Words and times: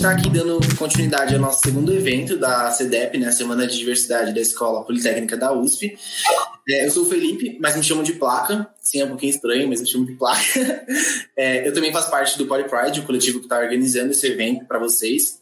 está 0.00 0.12
aqui 0.12 0.30
dando 0.30 0.58
continuidade 0.78 1.34
ao 1.34 1.40
nosso 1.42 1.60
segundo 1.60 1.92
evento 1.92 2.34
da 2.38 2.70
CEDEP, 2.70 3.18
né, 3.18 3.30
Semana 3.30 3.66
de 3.66 3.76
Diversidade 3.76 4.32
da 4.32 4.40
Escola 4.40 4.82
Politécnica 4.82 5.36
da 5.36 5.52
USP. 5.52 5.94
É, 6.66 6.86
eu 6.86 6.90
sou 6.90 7.02
o 7.02 7.06
Felipe, 7.06 7.58
mas 7.60 7.76
me 7.76 7.82
chamam 7.82 8.02
de 8.02 8.14
Placa. 8.14 8.66
Sim, 8.80 9.02
é 9.02 9.04
um 9.04 9.08
pouquinho 9.08 9.28
estranho, 9.28 9.68
mas 9.68 9.82
me 9.82 9.86
chamam 9.86 10.06
de 10.06 10.14
Placa. 10.14 10.40
É, 11.36 11.66
eu 11.66 11.72
também 11.72 11.90
faço 11.90 12.10
parte 12.10 12.36
do 12.36 12.44
Polypride, 12.44 13.00
o 13.00 13.02
coletivo 13.04 13.38
que 13.38 13.46
está 13.46 13.58
organizando 13.58 14.10
esse 14.10 14.26
evento 14.26 14.66
para 14.66 14.78
vocês. 14.78 15.40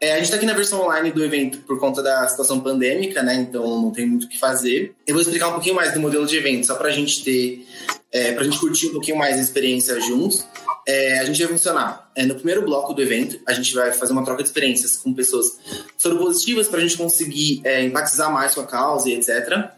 É, 0.00 0.12
a 0.12 0.16
gente 0.16 0.24
está 0.24 0.36
aqui 0.36 0.46
na 0.46 0.52
versão 0.52 0.82
online 0.82 1.12
do 1.12 1.24
evento 1.24 1.58
por 1.58 1.78
conta 1.78 2.02
da 2.02 2.26
situação 2.26 2.58
pandêmica, 2.58 3.22
né? 3.22 3.36
Então 3.36 3.80
não 3.80 3.92
tem 3.92 4.04
muito 4.04 4.24
o 4.24 4.28
que 4.28 4.36
fazer. 4.36 4.94
Eu 5.06 5.14
vou 5.14 5.22
explicar 5.22 5.48
um 5.48 5.52
pouquinho 5.52 5.76
mais 5.76 5.94
do 5.94 6.00
modelo 6.00 6.26
de 6.26 6.36
evento, 6.36 6.66
só 6.66 6.74
para 6.74 6.88
a 6.88 6.92
gente 6.92 7.22
ter, 7.22 7.64
é, 8.10 8.32
para 8.32 8.42
a 8.42 8.44
gente 8.44 8.58
curtir 8.58 8.88
um 8.88 8.92
pouquinho 8.92 9.16
mais 9.16 9.36
a 9.36 9.40
experiência 9.40 10.00
juntos. 10.00 10.44
É, 10.88 11.18
a 11.18 11.24
gente 11.26 11.38
vai 11.38 11.52
funcionar. 11.52 12.10
É, 12.16 12.24
no 12.24 12.34
primeiro 12.34 12.62
bloco 12.62 12.94
do 12.94 13.02
evento, 13.02 13.38
a 13.46 13.52
gente 13.52 13.74
vai 13.74 13.92
fazer 13.92 14.14
uma 14.14 14.24
troca 14.24 14.42
de 14.42 14.48
experiências 14.48 14.96
com 14.96 15.12
pessoas 15.12 15.58
soropositivas 15.98 16.66
para 16.66 16.78
a 16.78 16.80
gente 16.80 16.96
conseguir 16.96 17.60
é, 17.62 17.84
empatizar 17.84 18.32
mais 18.32 18.54
com 18.54 18.62
a 18.62 18.66
causa 18.66 19.10
e 19.10 19.12
etc. 19.12 19.68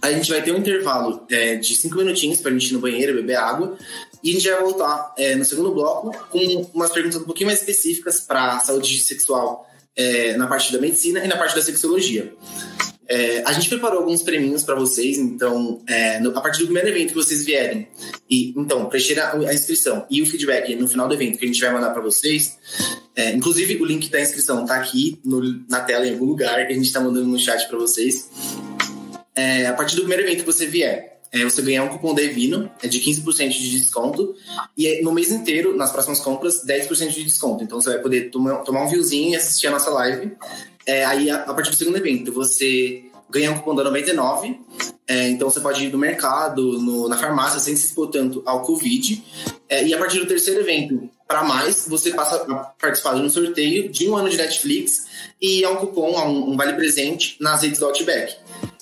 A 0.00 0.12
gente 0.12 0.30
vai 0.30 0.40
ter 0.40 0.52
um 0.52 0.58
intervalo 0.58 1.26
é, 1.28 1.56
de 1.56 1.74
cinco 1.74 1.96
minutinhos 1.96 2.38
para 2.40 2.52
a 2.52 2.54
gente 2.54 2.70
ir 2.70 2.74
no 2.74 2.78
banheiro, 2.78 3.14
beber 3.14 3.34
água. 3.34 3.76
E 4.22 4.30
a 4.30 4.32
gente 4.34 4.48
vai 4.48 4.60
voltar 4.60 5.14
é, 5.18 5.34
no 5.34 5.44
segundo 5.44 5.72
bloco 5.72 6.16
com 6.30 6.38
umas 6.72 6.92
perguntas 6.92 7.20
um 7.20 7.24
pouquinho 7.24 7.48
mais 7.48 7.58
específicas 7.58 8.20
para 8.20 8.54
a 8.54 8.60
saúde 8.60 9.00
sexual 9.00 9.68
é, 9.96 10.36
na 10.36 10.46
parte 10.46 10.72
da 10.72 10.78
medicina 10.78 11.24
e 11.24 11.26
na 11.26 11.36
parte 11.36 11.56
da 11.56 11.62
sexologia. 11.62 12.32
É, 13.08 13.42
a 13.46 13.52
gente 13.52 13.68
preparou 13.68 14.00
alguns 14.00 14.22
prêmios 14.22 14.64
para 14.64 14.74
vocês, 14.74 15.16
então, 15.18 15.80
é, 15.86 16.18
no, 16.18 16.36
a 16.36 16.40
partir 16.40 16.60
do 16.60 16.66
primeiro 16.66 16.88
evento 16.88 17.08
que 17.10 17.14
vocês 17.14 17.44
vierem, 17.44 17.88
e 18.28 18.52
então, 18.56 18.86
preencher 18.86 19.18
a, 19.20 19.32
a, 19.32 19.54
inscrição 19.54 20.04
e 20.10 20.22
o 20.22 20.26
feedback 20.26 20.74
no 20.74 20.88
final 20.88 21.06
do 21.06 21.14
evento 21.14 21.38
que 21.38 21.44
a 21.44 21.48
gente 21.48 21.60
vai 21.60 21.72
mandar 21.72 21.90
para 21.90 22.02
vocês, 22.02 22.58
é, 23.14 23.30
inclusive 23.30 23.80
o 23.80 23.84
link 23.84 24.10
da 24.10 24.20
inscrição 24.20 24.62
está 24.62 24.76
aqui 24.76 25.20
no, 25.24 25.40
na 25.68 25.80
tela 25.80 26.06
em 26.06 26.12
algum 26.12 26.26
lugar, 26.26 26.66
que 26.66 26.72
a 26.72 26.76
gente 26.76 26.86
está 26.86 27.00
mandando 27.00 27.26
no 27.26 27.38
chat 27.38 27.68
para 27.68 27.78
vocês. 27.78 28.28
É, 29.34 29.66
a 29.66 29.72
partir 29.72 29.94
do 29.94 30.00
primeiro 30.00 30.24
evento 30.24 30.40
que 30.40 30.52
você 30.52 30.66
vier, 30.66 31.20
é, 31.30 31.44
você 31.44 31.62
ganhar 31.62 31.84
um 31.84 31.88
cupom 31.88 32.14
Devino, 32.14 32.70
é 32.82 32.88
de 32.88 32.98
15% 32.98 33.50
de 33.50 33.70
desconto, 33.78 34.34
e 34.76 34.86
é, 34.86 35.02
no 35.02 35.12
mês 35.12 35.30
inteiro, 35.30 35.76
nas 35.76 35.92
próximas 35.92 36.18
compras, 36.18 36.64
10% 36.64 37.10
de 37.10 37.22
desconto. 37.22 37.62
Então 37.62 37.80
você 37.80 37.90
vai 37.90 37.98
poder 38.00 38.30
tomar, 38.30 38.56
tomar 38.58 38.84
um 38.84 38.88
viewzinho 38.88 39.30
e 39.30 39.36
assistir 39.36 39.68
a 39.68 39.70
nossa 39.70 39.90
live 39.90 40.32
é, 40.86 41.04
aí, 41.04 41.28
a, 41.30 41.42
a, 41.42 41.54
partir 41.54 41.70
do 41.70 41.76
segundo 41.76 41.96
evento, 41.96 42.32
você 42.32 43.04
ganha 43.28 43.50
um 43.50 43.58
cupom 43.58 43.74
da 43.74 43.84
99. 43.84 44.60
É, 45.08 45.28
então, 45.28 45.50
você 45.50 45.60
pode 45.60 45.84
ir 45.84 45.92
no 45.92 45.98
mercado, 45.98 46.78
no, 46.80 47.08
na 47.08 47.16
farmácia, 47.16 47.58
sem 47.58 47.74
se 47.74 47.86
expor 47.86 48.08
tanto 48.08 48.42
ao 48.46 48.62
Covid. 48.62 49.22
É, 49.68 49.84
e 49.84 49.92
a 49.92 49.98
partir 49.98 50.20
do 50.20 50.26
terceiro 50.26 50.60
evento, 50.60 51.10
para 51.26 51.42
mais, 51.42 51.86
você 51.88 52.12
passa 52.12 52.36
a 52.36 52.54
participar 52.80 53.14
de 53.14 53.22
um 53.22 53.28
sorteio 53.28 53.88
de 53.88 54.08
um 54.08 54.16
ano 54.16 54.28
de 54.28 54.36
Netflix 54.36 55.06
e 55.42 55.64
é 55.64 55.68
um 55.68 55.76
cupom, 55.76 56.12
um, 56.12 56.52
um 56.52 56.56
vale-presente 56.56 57.36
nas 57.40 57.62
redes 57.62 57.80
do 57.80 57.86
Outback. 57.86 58.36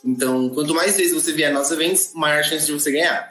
Então, 0.05 0.50
quanto 0.50 0.75
mais 0.75 0.97
vezes 0.97 1.14
você 1.14 1.32
vier 1.32 1.52
nos 1.52 1.70
eventos, 1.70 2.12
maior 2.14 2.41
a 2.41 2.42
chance 2.42 2.66
de 2.66 2.72
você 2.72 2.92
ganhar. 2.92 3.30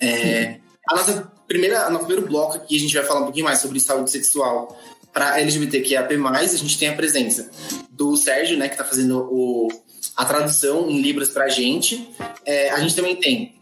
É, 0.00 0.58
a 0.90 0.96
nossa 0.96 1.30
primeira, 1.46 1.90
no 1.90 1.98
primeiro 1.98 2.26
bloco 2.26 2.56
aqui, 2.56 2.76
a 2.76 2.80
gente 2.80 2.94
vai 2.94 3.04
falar 3.04 3.20
um 3.20 3.24
pouquinho 3.24 3.44
mais 3.44 3.58
sobre 3.60 3.78
saúde 3.78 4.10
sexual 4.10 4.76
para 5.16 5.40
LGBTQIAP+, 5.40 6.14
a 6.14 6.44
gente 6.44 6.78
tem 6.78 6.88
a 6.88 6.94
presença 6.94 7.50
do 7.90 8.14
Sérgio, 8.18 8.58
né, 8.58 8.68
que 8.68 8.74
está 8.74 8.84
fazendo 8.84 9.20
o, 9.32 9.66
a 10.14 10.26
tradução 10.26 10.90
em 10.90 11.00
Libras 11.00 11.30
para 11.30 11.46
a 11.46 11.48
gente. 11.48 12.06
É, 12.44 12.68
a 12.68 12.80
gente 12.80 12.94
também 12.94 13.16
tem 13.16 13.54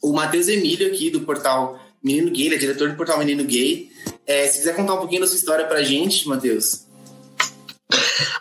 o 0.00 0.12
Matheus 0.12 0.46
Emílio 0.46 0.86
aqui, 0.86 1.10
do 1.10 1.22
portal 1.22 1.76
Menino 2.00 2.30
Gay, 2.30 2.46
ele 2.46 2.54
é 2.54 2.58
diretor 2.58 2.88
do 2.88 2.94
portal 2.94 3.18
Menino 3.18 3.42
Gay. 3.42 3.90
É, 4.24 4.46
se 4.46 4.58
quiser 4.58 4.76
contar 4.76 4.94
um 4.94 4.98
pouquinho 4.98 5.22
da 5.22 5.26
sua 5.26 5.34
história 5.34 5.66
para 5.66 5.78
a 5.78 5.82
gente, 5.82 6.28
Matheus. 6.28 6.86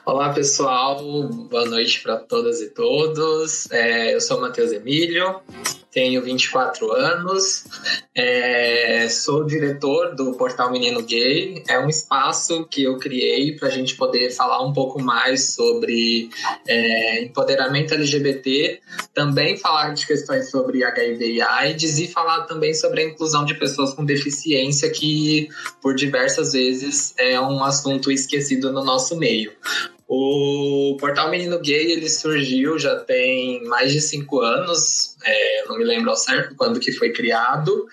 Olá, 0.06 0.32
pessoal. 0.32 1.02
Boa 1.50 1.66
noite 1.66 2.02
para 2.02 2.18
todas 2.18 2.62
e 2.62 2.70
todos. 2.70 3.72
É, 3.72 4.14
eu 4.14 4.22
sou 4.22 4.38
o 4.38 4.42
Matheus 4.42 4.72
Emílio, 4.72 5.42
tenho 5.96 6.22
24 6.22 6.92
anos, 6.92 7.64
é, 8.14 9.08
sou 9.08 9.46
diretor 9.46 10.14
do 10.14 10.34
Portal 10.34 10.70
Menino 10.70 11.02
Gay. 11.02 11.64
É 11.70 11.80
um 11.80 11.88
espaço 11.88 12.66
que 12.66 12.84
eu 12.84 12.98
criei 12.98 13.54
para 13.54 13.70
a 13.70 13.72
gente 13.72 13.96
poder 13.96 14.30
falar 14.32 14.62
um 14.62 14.74
pouco 14.74 15.02
mais 15.02 15.54
sobre 15.54 16.30
é, 16.68 17.24
empoderamento 17.24 17.94
LGBT, 17.94 18.82
também 19.14 19.56
falar 19.56 19.94
de 19.94 20.06
questões 20.06 20.52
sobre 20.52 20.84
HIV 20.84 21.32
e 21.32 21.42
AIDS 21.42 21.98
e 21.98 22.10
falar 22.10 22.42
também 22.42 22.74
sobre 22.74 23.02
a 23.02 23.06
inclusão 23.06 23.46
de 23.46 23.54
pessoas 23.54 23.94
com 23.94 24.04
deficiência, 24.04 24.90
que 24.90 25.48
por 25.82 25.96
diversas 25.96 26.52
vezes 26.52 27.14
é 27.18 27.40
um 27.40 27.64
assunto 27.64 28.12
esquecido 28.12 28.70
no 28.70 28.84
nosso 28.84 29.16
meio. 29.16 29.54
O 30.18 30.96
portal 30.98 31.30
Menino 31.30 31.60
Gay 31.60 31.92
ele 31.92 32.10
surgiu 32.10 32.80
já 32.80 32.96
tem 32.96 33.62
mais 33.66 33.92
de 33.92 34.00
cinco 34.00 34.40
anos, 34.40 35.18
é, 35.26 35.66
não 35.68 35.78
me 35.78 35.84
lembro 35.84 36.10
ao 36.10 36.16
certo 36.16 36.56
quando 36.56 36.80
que 36.80 36.94
foi 36.94 37.12
criado, 37.12 37.86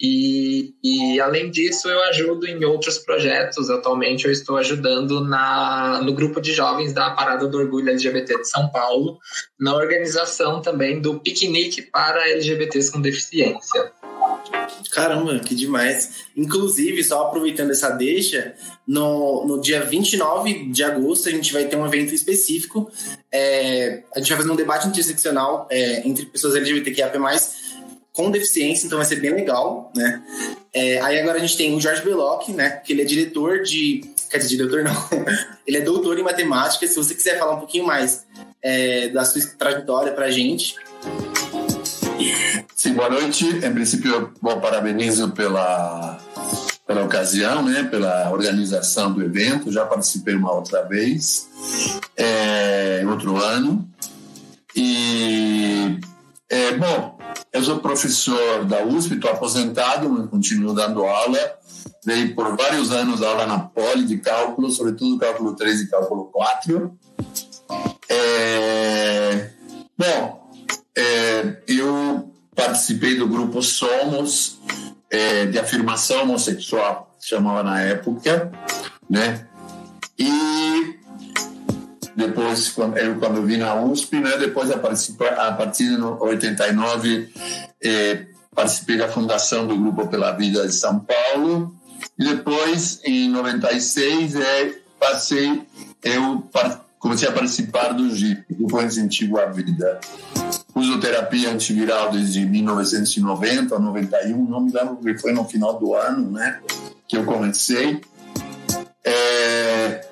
e, 0.00 0.72
e 0.82 1.20
além 1.20 1.50
disso 1.50 1.90
eu 1.90 2.02
ajudo 2.04 2.46
em 2.46 2.64
outros 2.64 2.96
projetos. 2.96 3.68
Atualmente 3.68 4.24
eu 4.24 4.32
estou 4.32 4.56
ajudando 4.56 5.22
na, 5.22 6.00
no 6.02 6.14
grupo 6.14 6.40
de 6.40 6.54
jovens 6.54 6.94
da 6.94 7.10
Parada 7.10 7.46
do 7.46 7.58
Orgulho 7.58 7.90
LGBT 7.90 8.38
de 8.38 8.48
São 8.48 8.70
Paulo, 8.70 9.18
na 9.60 9.76
organização 9.76 10.62
também 10.62 10.98
do 10.98 11.20
piquenique 11.20 11.82
para 11.82 12.30
LGBTs 12.30 12.90
com 12.90 13.02
deficiência. 13.02 13.92
Caramba, 14.90 15.38
que 15.40 15.54
demais. 15.54 16.26
Inclusive, 16.36 17.02
só 17.04 17.26
aproveitando 17.26 17.70
essa 17.70 17.90
deixa, 17.90 18.54
no, 18.86 19.46
no 19.46 19.60
dia 19.60 19.82
29 19.82 20.70
de 20.70 20.84
agosto 20.84 21.28
a 21.28 21.32
gente 21.32 21.52
vai 21.52 21.64
ter 21.64 21.76
um 21.76 21.86
evento 21.86 22.14
específico. 22.14 22.90
É, 23.32 24.02
a 24.14 24.18
gente 24.18 24.28
vai 24.28 24.38
fazer 24.38 24.50
um 24.50 24.56
debate 24.56 24.88
interseccional 24.88 25.66
é, 25.70 26.06
entre 26.06 26.26
pessoas 26.26 26.54
LGBTQIA+, 26.54 27.12
com 28.12 28.30
deficiência, 28.30 28.86
então 28.86 28.96
vai 28.96 29.06
ser 29.06 29.16
bem 29.16 29.34
legal, 29.34 29.92
né? 29.94 30.22
É, 30.72 30.98
aí 31.02 31.20
agora 31.20 31.36
a 31.36 31.40
gente 31.40 31.56
tem 31.56 31.74
o 31.74 31.80
Jorge 31.80 32.02
Beloc, 32.02 32.48
né? 32.48 32.70
Que 32.70 32.94
ele 32.94 33.02
é 33.02 33.04
diretor 33.04 33.62
de... 33.62 34.00
Quer 34.30 34.38
dizer, 34.38 34.56
diretor 34.56 34.82
não. 34.82 34.94
ele 35.66 35.76
é 35.76 35.80
doutor 35.82 36.18
em 36.18 36.22
matemática. 36.22 36.86
Se 36.86 36.96
você 36.96 37.14
quiser 37.14 37.38
falar 37.38 37.54
um 37.54 37.58
pouquinho 37.58 37.84
mais 37.84 38.26
é, 38.62 39.08
da 39.08 39.24
sua 39.24 39.42
trajetória 39.58 40.12
pra 40.12 40.30
gente... 40.30 40.76
Sim, 42.86 42.94
boa 42.94 43.10
noite. 43.10 43.44
Em 43.44 43.74
princípio, 43.74 44.32
bom, 44.40 44.60
parabenizo 44.60 45.32
pela, 45.32 46.20
pela 46.86 47.02
ocasião, 47.02 47.60
né, 47.60 47.82
pela 47.82 48.30
organização 48.30 49.12
do 49.12 49.24
evento. 49.24 49.72
Já 49.72 49.84
participei 49.84 50.36
uma 50.36 50.52
outra 50.52 50.84
vez, 50.84 51.48
é, 52.16 53.02
outro 53.04 53.38
ano. 53.38 53.90
E, 54.76 55.98
é, 56.48 56.76
bom, 56.76 57.18
eu 57.52 57.64
sou 57.64 57.80
professor 57.80 58.64
da 58.66 58.84
USP, 58.84 59.14
estou 59.14 59.32
aposentado, 59.32 60.08
mas 60.08 60.30
continuo 60.30 60.72
dando 60.72 61.04
aula. 61.04 61.40
Dei 62.04 62.28
por 62.28 62.56
vários 62.56 62.92
anos 62.92 63.20
aula 63.20 63.46
na 63.46 63.58
Poli 63.58 64.04
de 64.04 64.18
cálculo, 64.18 64.70
sobretudo 64.70 65.18
cálculo 65.18 65.56
3 65.56 65.80
e 65.80 65.90
cálculo 65.90 66.26
4. 66.26 66.96
É, 68.08 69.50
bom, 69.98 70.52
é, 70.96 71.56
eu 71.66 72.35
participei 72.56 73.16
do 73.16 73.28
grupo 73.28 73.62
Somos, 73.62 74.58
é, 75.10 75.46
de 75.46 75.58
afirmação 75.58 76.22
homossexual, 76.22 77.14
chamava 77.20 77.62
na 77.62 77.80
época, 77.82 78.50
né? 79.08 79.46
E 80.18 80.96
depois, 82.16 82.70
quando 82.70 82.96
eu, 82.96 83.16
quando 83.16 83.36
eu 83.36 83.44
vim 83.44 83.58
na 83.58 83.74
USP, 83.74 84.18
né? 84.18 84.38
Depois, 84.38 84.70
a, 84.70 84.76
a 84.76 85.52
partir 85.52 85.96
de 85.96 86.02
89, 86.02 87.30
é, 87.84 88.26
participei 88.54 88.96
da 88.96 89.08
fundação 89.08 89.66
do 89.66 89.76
Grupo 89.76 90.08
Pela 90.08 90.32
Vida 90.32 90.66
de 90.66 90.72
São 90.72 90.98
Paulo. 91.00 91.74
E 92.18 92.24
depois, 92.24 93.00
em 93.04 93.28
96, 93.28 94.34
é, 94.34 94.74
passei, 94.98 95.62
eu 96.02 96.48
comecei 96.98 97.28
a 97.28 97.32
participar 97.32 97.92
do 97.92 98.14
GIP, 98.14 98.54
Grupo 98.54 98.80
Incentivo 98.80 99.38
à 99.38 99.46
Vida 99.46 100.00
uso 100.76 101.00
terapia 101.00 101.50
antiviral 101.50 102.10
desde 102.10 102.44
1990 102.44 103.74
a 103.74 103.78
91, 103.78 104.44
não 104.44 104.60
me 104.60 104.72
lembro 104.72 104.96
que 104.96 105.16
foi 105.18 105.32
no 105.32 105.44
final 105.44 105.78
do 105.78 105.94
ano, 105.94 106.30
né, 106.30 106.60
que 107.08 107.16
eu 107.16 107.24
comecei. 107.24 108.00
É, 109.02 110.06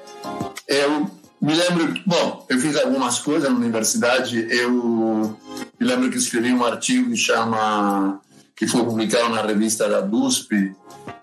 eu 0.67 1.11
me 1.41 1.55
lembro, 1.55 1.95
bom, 2.07 2.47
eu 2.49 2.59
fiz 2.59 2.77
algumas 2.77 3.19
coisas 3.19 3.51
na 3.51 3.57
universidade, 3.57 4.47
eu 4.51 5.37
me 5.79 5.87
lembro 5.87 6.11
que 6.11 6.17
escrevi 6.17 6.51
um 6.53 6.65
artigo 6.65 7.11
que 7.11 7.17
chama, 7.17 8.21
que 8.57 8.67
foi 8.67 8.83
publicado 8.85 9.29
na 9.29 9.43
revista 9.43 9.87
da 9.87 10.03
USP, 10.03 10.75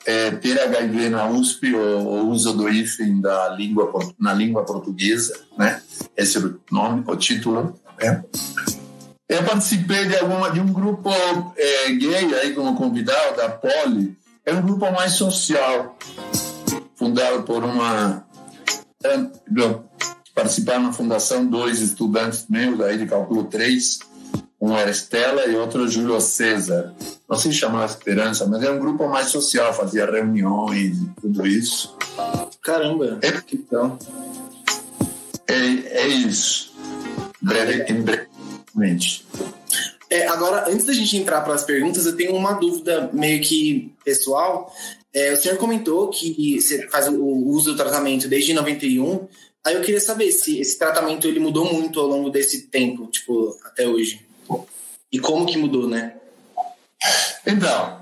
é, 0.06 0.32
ter 0.32 0.60
HIV 0.60 1.10
na 1.10 1.28
USP, 1.28 1.74
o, 1.74 1.80
o 1.80 2.30
uso 2.30 2.54
do 2.54 2.70
hífen 2.70 3.20
da 3.20 3.50
língua, 3.50 3.92
na 4.20 4.34
língua 4.34 4.64
portuguesa, 4.64 5.40
né, 5.58 5.82
esse 6.16 6.38
é 6.38 6.42
o 6.42 6.60
nome, 6.72 7.04
o 7.08 7.16
título, 7.16 7.76
né? 8.00 8.24
Eu 9.32 9.46
participei 9.46 10.08
de, 10.08 10.18
alguma, 10.18 10.52
de 10.52 10.60
um 10.60 10.74
grupo 10.74 11.10
é, 11.56 11.90
gay 11.94 12.36
aí 12.36 12.54
como 12.54 12.76
convidado 12.76 13.38
da 13.38 13.48
Poli. 13.48 14.18
É 14.46 14.54
um 14.54 14.62
grupo 14.62 14.92
mais 14.92 15.14
social. 15.14 15.98
fundado 16.96 17.44
por 17.44 17.64
uma. 17.64 18.28
Participaram 20.36 20.84
na 20.84 20.92
fundação 20.92 21.48
dois 21.48 21.80
estudantes 21.80 22.46
meus, 22.50 22.82
aí 22.82 22.98
de 22.98 23.06
cálculo 23.06 23.46
3, 23.46 24.00
um 24.60 24.76
era 24.76 24.92
Estela 24.92 25.46
e 25.46 25.56
outro 25.56 25.88
Júlio 25.88 26.20
César. 26.20 26.94
Não 27.30 27.38
se 27.38 27.54
chamava 27.54 27.86
Esperança, 27.86 28.46
mas 28.46 28.62
era 28.62 28.74
um 28.74 28.80
grupo 28.80 29.08
mais 29.08 29.28
social, 29.28 29.74
fazia 29.74 30.12
reuniões 30.12 30.98
e 30.98 31.06
tudo 31.22 31.48
isso. 31.48 31.96
Caramba, 32.62 33.18
é, 33.22 33.42
então. 33.54 33.98
É, 35.48 35.56
é 35.56 36.08
isso. 36.08 36.74
Breve, 37.42 37.86
brevemente. 38.74 39.26
É, 40.10 40.28
agora, 40.28 40.70
antes 40.70 40.86
da 40.86 40.94
gente 40.94 41.16
entrar 41.16 41.42
para 41.42 41.54
as 41.54 41.64
perguntas, 41.64 42.06
eu 42.06 42.16
tenho 42.16 42.36
uma 42.36 42.54
dúvida 42.54 43.10
meio 43.14 43.42
que 43.42 43.94
pessoal. 44.04 44.74
É, 45.14 45.32
o 45.34 45.42
senhor 45.42 45.58
comentou 45.58 46.10
que 46.10 46.60
você 46.60 46.88
faz 46.90 47.08
o 47.08 47.24
uso 47.24 47.72
do 47.72 47.78
tratamento 47.78 48.28
desde 48.28 48.54
91. 48.54 49.28
Aí 49.64 49.76
eu 49.76 49.82
queria 49.82 50.02
saber 50.02 50.32
se 50.32 50.60
esse 50.60 50.78
tratamento 50.78 51.28
ele 51.28 51.40
mudou 51.40 51.72
muito 51.72 52.00
ao 52.00 52.08
longo 52.08 52.30
desse 52.30 52.64
tempo, 52.64 53.08
tipo, 53.08 53.58
até 53.64 53.88
hoje. 53.88 54.26
E 55.12 55.20
como 55.20 55.46
que 55.46 55.58
mudou, 55.58 55.88
né? 55.88 56.16
Então, 57.46 58.00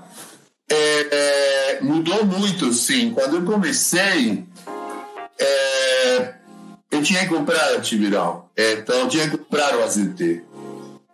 é, 0.68 1.76
é 1.76 1.80
mudou 1.80 2.24
muito, 2.24 2.72
sim. 2.72 3.12
Quando 3.12 3.36
eu 3.36 3.44
comecei, 3.44 4.44
é, 5.38 6.34
eu 6.90 7.02
tinha 7.02 7.20
que 7.20 7.28
comprar 7.28 7.74
antiviral. 7.74 8.50
É, 8.56 8.72
então, 8.72 9.00
eu 9.00 9.08
tinha 9.08 9.28
que 9.28 9.36
comprar 9.36 9.76
o 9.76 9.82
AZT. 9.82 10.42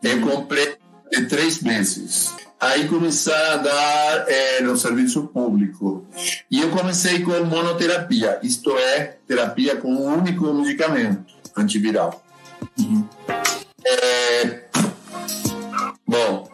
Eu 0.03 0.21
comprei 0.21 0.77
de 1.11 1.27
três 1.27 1.63
meses. 1.63 2.35
Aí 2.61 2.89
começar 2.89 3.53
a 3.53 3.57
dar 3.57 4.25
é, 4.29 4.61
no 4.63 4.77
serviço 4.77 5.27
público. 5.29 6.07
E 6.51 6.61
eu 6.61 6.71
comecei 6.71 7.21
com 7.21 7.33
monoterapia, 7.45 8.39
isto 8.43 8.77
é, 8.77 9.19
terapia 9.27 9.77
com 9.77 9.89
um 9.89 10.19
único 10.19 10.53
medicamento 10.55 11.35
antiviral. 11.55 12.25
Uhum. 12.79 13.07
É, 13.85 14.65
bom, 16.07 16.49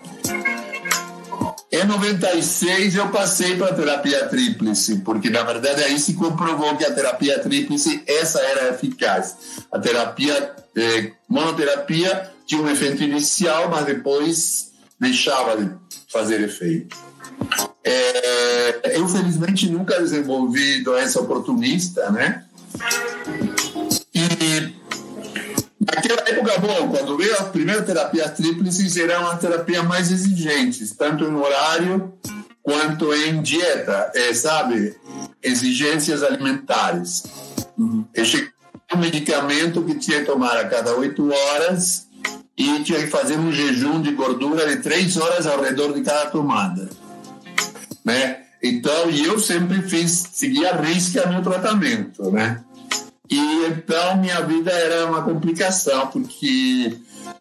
em 1.71 1.85
96 1.85 2.97
eu 2.97 3.09
passei 3.09 3.57
para 3.57 3.69
a 3.69 3.75
terapia 3.75 4.29
tríplice, 4.29 4.99
porque 4.99 5.31
na 5.31 5.43
verdade 5.43 5.83
aí 5.83 5.99
se 5.99 6.15
comprovou 6.15 6.77
que 6.77 6.85
a 6.85 6.93
terapia 6.93 7.39
tríplice 7.39 8.03
essa 8.07 8.41
era 8.41 8.69
eficaz. 8.71 9.65
A 9.73 9.79
terapia 9.79 10.55
eh, 10.77 11.13
monoterapia 11.29 12.31
tinha 12.53 12.63
um 12.63 12.71
efeito 12.71 13.03
inicial, 13.03 13.71
mas 13.71 13.87
depois 13.87 14.73
deixava 15.01 15.57
de 15.57 15.71
fazer 16.11 16.43
efeito. 16.43 16.95
É, 17.83 18.99
eu 18.99 19.09
felizmente 19.09 19.71
nunca 19.71 19.99
desenvolvi 19.99 20.83
doença 20.83 21.19
oportunista, 21.19 22.11
né? 22.11 22.45
E 24.15 24.75
naquela 25.81 26.29
época, 26.29 26.59
bom, 26.59 26.91
quando 26.91 27.17
veio 27.17 27.35
a 27.39 27.45
primeira 27.45 27.81
terapia 27.83 28.29
tríplices, 28.29 28.99
era 28.99 29.19
uma 29.21 29.37
terapia 29.37 29.83
mais 29.83 30.13
exigente, 30.13 30.87
tanto 30.95 31.25
em 31.25 31.35
horário 31.35 32.13
quanto 32.63 33.15
em 33.15 33.41
dieta, 33.41 34.13
é, 34.15 34.35
sabe? 34.35 34.95
Exigências 35.43 36.23
alimentares. 36.23 37.25
Uhum. 37.79 38.05
Eu 38.13 38.27
cheguei 38.27 38.51
um 38.95 38.99
medicamento 38.99 39.83
que 39.83 39.95
tinha 39.95 40.21
que 40.21 40.27
tomar 40.27 40.59
a 40.59 40.69
cada 40.69 40.95
oito 40.97 41.33
horas 41.33 42.12
e 42.57 42.83
tinha 42.83 43.01
que 43.01 43.07
fazer 43.07 43.39
um 43.39 43.53
jejum 43.53 44.01
de 44.01 44.13
gordura 44.13 44.69
de 44.69 44.83
três 44.83 45.17
horas 45.17 45.47
ao 45.47 45.61
redor 45.61 45.93
de 45.93 46.03
cada 46.03 46.31
tomada, 46.31 46.89
né? 48.05 48.41
Então, 48.63 49.11
e 49.11 49.25
eu 49.25 49.41
sempre 49.41 49.83
fiz, 49.83 50.29
seguia 50.33 50.71
a 50.71 50.81
risca 50.81 51.27
meu 51.27 51.43
tratamento, 51.43 52.31
né? 52.31 52.63
E 53.29 53.39
então 53.67 54.19
minha 54.19 54.41
vida 54.43 54.71
era 54.71 55.07
uma 55.07 55.23
complicação, 55.23 56.07
porque 56.09 56.97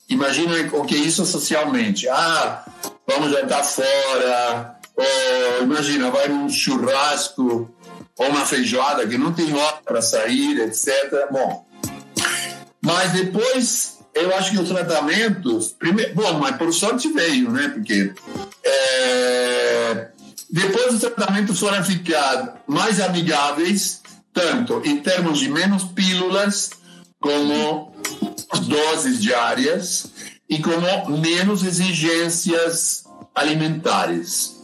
imagina 0.10 0.54
o 0.74 0.86
que 0.86 0.96
é 0.96 1.00
isso 1.00 1.26
socialmente. 1.26 2.08
Ah, 2.08 2.66
vamos 3.06 3.32
jantar 3.32 3.64
fora, 3.64 4.80
ou 4.96 5.64
imagina, 5.64 6.10
vai 6.10 6.30
num 6.30 6.50
churrasco, 6.50 7.70
ou 8.18 8.30
uma 8.30 8.46
feijoada 8.46 9.06
que 9.06 9.18
não 9.18 9.34
tem 9.34 9.54
hora 9.54 9.78
para 9.84 10.02
sair, 10.02 10.60
etc. 10.62 11.28
Bom, 11.30 11.68
mas 12.82 13.12
depois 13.12 13.91
eu 14.14 14.36
acho 14.36 14.52
que 14.52 14.60
os 14.60 14.70
tratamentos, 14.70 15.72
primeiro, 15.78 16.14
bom, 16.16 16.40
mas 16.40 16.58
por 16.58 16.74
sorte 16.74 17.12
veio, 17.12 17.50
né? 17.50 17.70
Porque 17.70 18.14
é, 18.64 20.08
depois 20.50 20.94
os 20.94 21.00
tratamentos 21.00 21.60
foram 21.60 21.84
ficar 21.84 22.62
mais 22.68 23.00
amigáveis, 23.00 24.02
tanto 24.34 24.82
em 24.84 24.98
termos 24.98 25.40
de 25.40 25.50
menos 25.50 25.84
pílulas, 25.86 26.72
como 27.20 27.96
doses 28.68 29.22
diárias 29.22 30.08
e 30.50 30.60
como 30.60 31.18
menos 31.18 31.64
exigências 31.64 33.06
alimentares. 33.34 34.60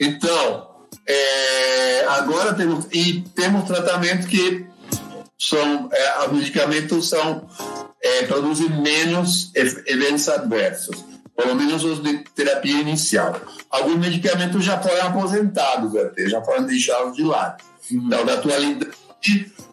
Então, 0.00 0.68
é, 1.06 2.06
agora 2.08 2.54
temos 2.54 2.86
e 2.92 3.22
temos 3.34 3.64
tratamento 3.64 4.26
que 4.26 4.64
são 5.48 5.88
é, 5.92 6.26
os 6.26 6.32
medicamentos 6.32 7.08
são 7.08 7.48
é, 8.00 8.22
produzem 8.26 8.68
menos 8.80 9.50
eventos 9.54 10.28
adversos, 10.28 11.04
pelo 11.36 11.56
menos 11.56 11.82
os 11.84 12.00
de 12.00 12.18
terapia 12.34 12.80
inicial. 12.80 13.40
Alguns 13.68 13.96
medicamentos 13.96 14.64
já 14.64 14.80
foram 14.80 15.08
aposentados 15.08 15.96
até, 15.96 16.28
já 16.28 16.40
foram 16.42 16.64
deixados 16.64 17.16
de 17.16 17.24
lado. 17.24 17.62
Uhum. 17.90 18.06
Então, 18.06 18.24
na 18.24 18.34
atualidade, 18.34 18.92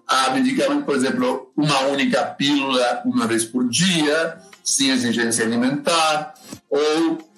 há 0.07 0.31
medicamentos, 0.31 0.85
por 0.85 0.95
exemplo, 0.95 1.51
uma 1.55 1.79
única 1.81 2.23
pílula 2.25 3.03
uma 3.05 3.27
vez 3.27 3.45
por 3.45 3.67
dia, 3.69 4.37
sem 4.63 4.89
exigência 4.89 5.45
alimentar, 5.45 6.33
ou 6.69 7.29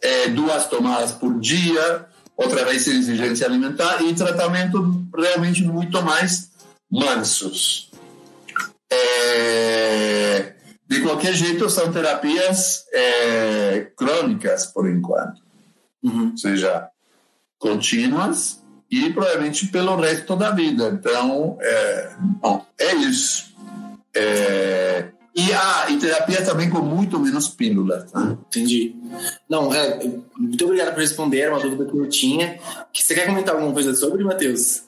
é, 0.00 0.28
duas 0.28 0.66
tomadas 0.66 1.12
por 1.12 1.38
dia, 1.40 2.06
outra 2.36 2.64
vez 2.64 2.82
sem 2.82 2.96
exigência 2.96 3.46
alimentar, 3.46 4.02
e 4.02 4.14
tratamentos 4.14 4.80
realmente 5.14 5.62
muito 5.62 6.02
mais 6.02 6.55
mansos. 6.96 7.90
É, 8.90 10.54
de 10.88 11.02
qualquer 11.02 11.34
jeito, 11.34 11.68
são 11.68 11.92
terapias 11.92 12.84
é, 12.92 13.90
crônicas, 13.96 14.66
por 14.66 14.88
enquanto. 14.88 15.42
Uhum. 16.02 16.30
Ou 16.30 16.36
seja, 16.36 16.88
contínuas 17.58 18.62
e 18.90 19.12
provavelmente 19.12 19.66
pelo 19.66 19.96
resto 19.96 20.36
da 20.36 20.50
vida. 20.50 20.88
Então, 20.88 21.58
é, 21.60 22.16
bom, 22.40 22.64
é 22.78 22.94
isso. 22.94 23.54
É, 24.14 25.08
e 25.34 25.52
a 25.52 25.90
e 25.90 25.98
terapia 25.98 26.42
também 26.42 26.70
com 26.70 26.80
muito 26.80 27.18
menos 27.18 27.48
pílulas. 27.48 28.10
Tá? 28.10 28.38
Entendi. 28.48 28.96
Não, 29.48 29.72
é, 29.74 30.02
muito 30.38 30.64
obrigado 30.64 30.94
por 30.94 31.00
responder, 31.00 31.40
era 31.40 31.52
uma 31.54 31.60
dúvida 31.60 31.84
que 31.84 31.96
eu 31.96 32.08
tinha. 32.08 32.58
Você 32.92 33.14
quer 33.14 33.26
comentar 33.26 33.54
alguma 33.54 33.72
coisa 33.72 33.94
sobre, 33.94 34.24
Matheus? 34.24 34.85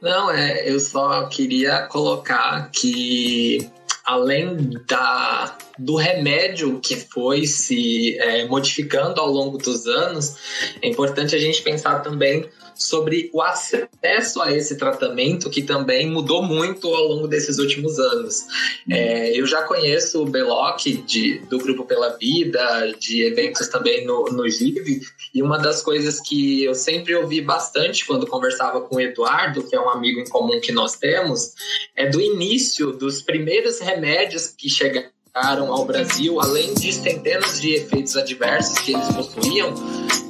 Não, 0.00 0.30
é, 0.30 0.70
eu 0.70 0.80
só 0.80 1.26
queria 1.26 1.82
colocar 1.82 2.70
que 2.70 3.70
além 4.04 4.70
da, 4.88 5.56
do 5.78 5.94
remédio 5.94 6.80
que 6.80 6.96
foi 6.96 7.46
se 7.46 8.18
é, 8.18 8.46
modificando 8.46 9.20
ao 9.20 9.28
longo 9.28 9.58
dos 9.58 9.86
anos, 9.86 10.36
é 10.82 10.88
importante 10.88 11.36
a 11.36 11.38
gente 11.38 11.62
pensar 11.62 12.00
também 12.00 12.48
sobre 12.80 13.30
o 13.34 13.42
acesso 13.42 14.40
a 14.40 14.50
esse 14.50 14.76
tratamento, 14.78 15.50
que 15.50 15.62
também 15.62 16.10
mudou 16.10 16.42
muito 16.42 16.88
ao 16.88 17.08
longo 17.08 17.28
desses 17.28 17.58
últimos 17.58 17.98
anos. 17.98 18.46
É, 18.90 19.38
eu 19.38 19.46
já 19.46 19.62
conheço 19.62 20.22
o 20.22 20.24
Beloc 20.24 20.78
de, 21.06 21.40
do 21.40 21.58
Grupo 21.58 21.84
Pela 21.84 22.16
Vida, 22.16 22.94
de 22.98 23.22
eventos 23.22 23.68
também 23.68 24.06
no, 24.06 24.24
no 24.24 24.48
GIV, 24.48 25.02
e 25.34 25.42
uma 25.42 25.58
das 25.58 25.82
coisas 25.82 26.20
que 26.20 26.64
eu 26.64 26.74
sempre 26.74 27.14
ouvi 27.14 27.42
bastante 27.42 28.06
quando 28.06 28.26
conversava 28.26 28.80
com 28.80 28.96
o 28.96 29.00
Eduardo, 29.00 29.62
que 29.62 29.76
é 29.76 29.80
um 29.80 29.90
amigo 29.90 30.18
em 30.18 30.28
comum 30.28 30.58
que 30.58 30.72
nós 30.72 30.96
temos, 30.96 31.52
é 31.94 32.08
do 32.08 32.18
início 32.18 32.92
dos 32.92 33.20
primeiros 33.20 33.78
remédios 33.78 34.46
que 34.46 34.70
chegaram 34.70 35.10
ao 35.34 35.84
Brasil, 35.84 36.40
além 36.40 36.74
de 36.74 36.92
centenas 36.92 37.60
de 37.60 37.74
efeitos 37.74 38.16
adversos 38.16 38.78
que 38.80 38.94
eles 38.94 39.06
possuíam, 39.08 39.74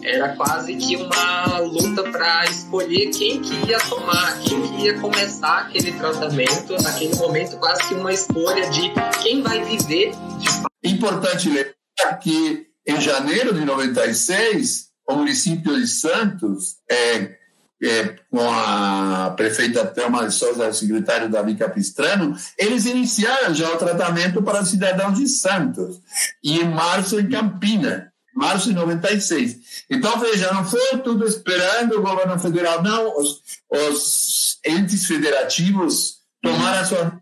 era 0.02 0.35
quase 0.37 0.75
que 0.76 0.97
uma 0.97 1.59
luta 1.59 2.02
para 2.11 2.45
escolher 2.45 3.11
quem 3.11 3.40
que 3.40 3.54
ia 3.66 3.78
tomar, 3.80 4.38
quem 4.40 4.61
que 4.62 4.83
ia 4.85 4.99
começar 5.00 5.61
aquele 5.61 5.92
tratamento, 5.92 6.83
naquele 6.83 7.14
momento 7.16 7.57
quase 7.59 7.88
que 7.88 7.95
uma 7.95 8.12
escolha 8.12 8.69
de 8.71 8.92
quem 9.23 9.42
vai 9.42 9.64
viver 9.64 10.12
de. 10.38 10.90
Importante 10.90 11.49
lembrar 11.49 12.19
que 12.21 12.66
em 12.87 13.00
janeiro 13.00 13.54
de 13.54 13.64
96, 13.64 14.87
o 15.09 15.14
município 15.14 15.76
de 15.76 15.87
Santos 15.87 16.76
é, 16.90 17.40
é, 17.83 18.17
com 18.31 18.41
a 18.41 19.33
prefeita 19.37 19.87
Thelma 19.87 20.27
de 20.27 20.35
Souza, 20.35 20.73
secretário 20.73 21.31
Davi 21.31 21.55
Capistrano, 21.55 22.37
eles 22.59 22.85
iniciaram 22.85 23.55
já 23.55 23.73
o 23.73 23.79
tratamento 23.79 24.43
para 24.43 24.65
cidadãos 24.65 25.19
de 25.19 25.27
Santos. 25.29 26.01
E 26.43 26.61
em 26.61 26.69
março, 26.69 27.19
em 27.19 27.29
Campina, 27.29 28.13
março 28.35 28.69
de 28.69 28.75
96. 28.75 29.85
Então, 29.89 30.19
veja, 30.21 30.53
não 30.53 30.65
foi 30.65 30.99
tudo 30.99 31.27
esperando 31.27 31.99
o 31.99 32.03
governo 32.03 32.39
federal, 32.39 32.83
não. 32.83 33.19
Os, 33.19 33.43
os 33.71 34.59
entes 34.65 35.07
federativos 35.07 36.19
tomaram 36.43 36.81
as 36.81 36.89
suas 36.89 37.13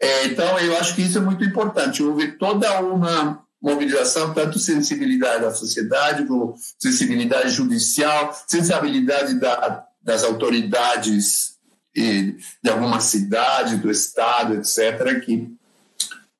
é, 0.00 0.26
Então, 0.26 0.58
eu 0.58 0.76
acho 0.78 0.94
que 0.94 1.02
isso 1.02 1.18
é 1.18 1.20
muito 1.20 1.44
importante. 1.44 2.02
Houve 2.02 2.32
toda 2.32 2.80
uma 2.80 3.41
mobilização, 3.62 4.34
tanto 4.34 4.58
sensibilidade 4.58 5.42
da 5.42 5.54
sociedade, 5.54 6.26
como 6.26 6.56
sensibilidade 6.78 7.50
judicial, 7.50 8.36
sensibilidade 8.46 9.38
da, 9.38 9.86
das 10.02 10.24
autoridades 10.24 11.52
de 11.94 12.70
alguma 12.70 13.00
cidade, 13.00 13.76
do 13.76 13.90
estado, 13.90 14.54
etc., 14.54 15.20
que 15.24 15.54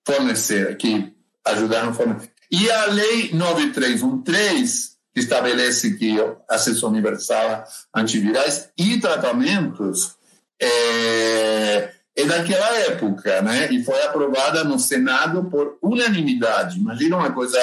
forneceram, 0.05 0.75
que 0.77 1.15
ajudaram 1.45 1.91
a 1.91 1.95
fornecer. 1.95 2.31
E 2.51 2.71
a 2.71 2.87
Lei 2.87 3.31
9313 3.33 4.93
que 5.15 5.21
estabelece 5.21 5.95
que 5.95 6.17
acesso 6.49 6.89
universal 6.89 7.65
a 7.93 8.01
antivirais 8.01 8.71
e 8.79 8.99
tratamentos 8.99 10.17
é, 10.61 11.93
é 12.17 12.25
daquela 12.25 12.79
época, 12.81 13.41
né? 13.43 13.73
E 13.73 13.83
foi 13.83 14.01
aprovada 14.03 14.65
no 14.65 14.79
Senado 14.79 15.45
por 15.51 15.79
unanimidade. 15.83 16.79
Imagina 16.79 17.17
uma 17.17 17.33
coisa 17.33 17.59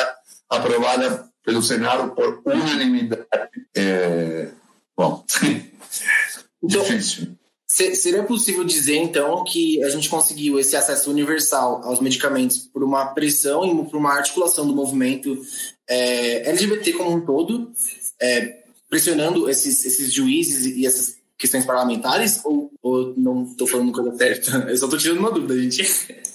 aprovada 0.49 1.29
pelo 1.45 1.61
Senado 1.61 2.11
por 2.15 2.41
unanimidade. 2.45 3.25
É, 3.75 4.49
bom, 4.97 5.23
então, 6.63 6.81
difícil. 6.83 7.35
Seria 7.67 8.23
possível 8.23 8.65
dizer, 8.65 8.97
então, 8.97 9.43
que 9.45 9.81
a 9.83 9.89
gente 9.89 10.09
conseguiu 10.09 10.59
esse 10.59 10.75
acesso 10.75 11.09
universal 11.09 11.81
aos 11.83 12.01
medicamentos 12.01 12.57
por 12.57 12.83
uma 12.83 13.13
pressão 13.13 13.63
e 13.63 13.85
por 13.85 13.95
uma 13.95 14.15
articulação 14.15 14.67
do 14.67 14.75
movimento 14.75 15.39
é, 15.87 16.49
LGBT 16.49 16.93
como 16.93 17.11
um 17.11 17.21
todo, 17.21 17.71
é, 18.19 18.63
pressionando 18.89 19.49
esses, 19.49 19.85
esses 19.85 20.11
juízes 20.11 20.65
e 20.65 20.85
essas 20.85 21.18
questões 21.39 21.65
parlamentares? 21.65 22.43
Ou, 22.43 22.69
ou 22.81 23.13
não 23.17 23.43
estou 23.45 23.65
falando 23.65 23.93
coisa 23.93 24.15
certa? 24.15 24.57
Eu 24.69 24.77
só 24.77 24.85
estou 24.85 24.99
tirando 24.99 25.19
uma 25.19 25.31
dúvida, 25.31 25.59
gente. 25.59 25.83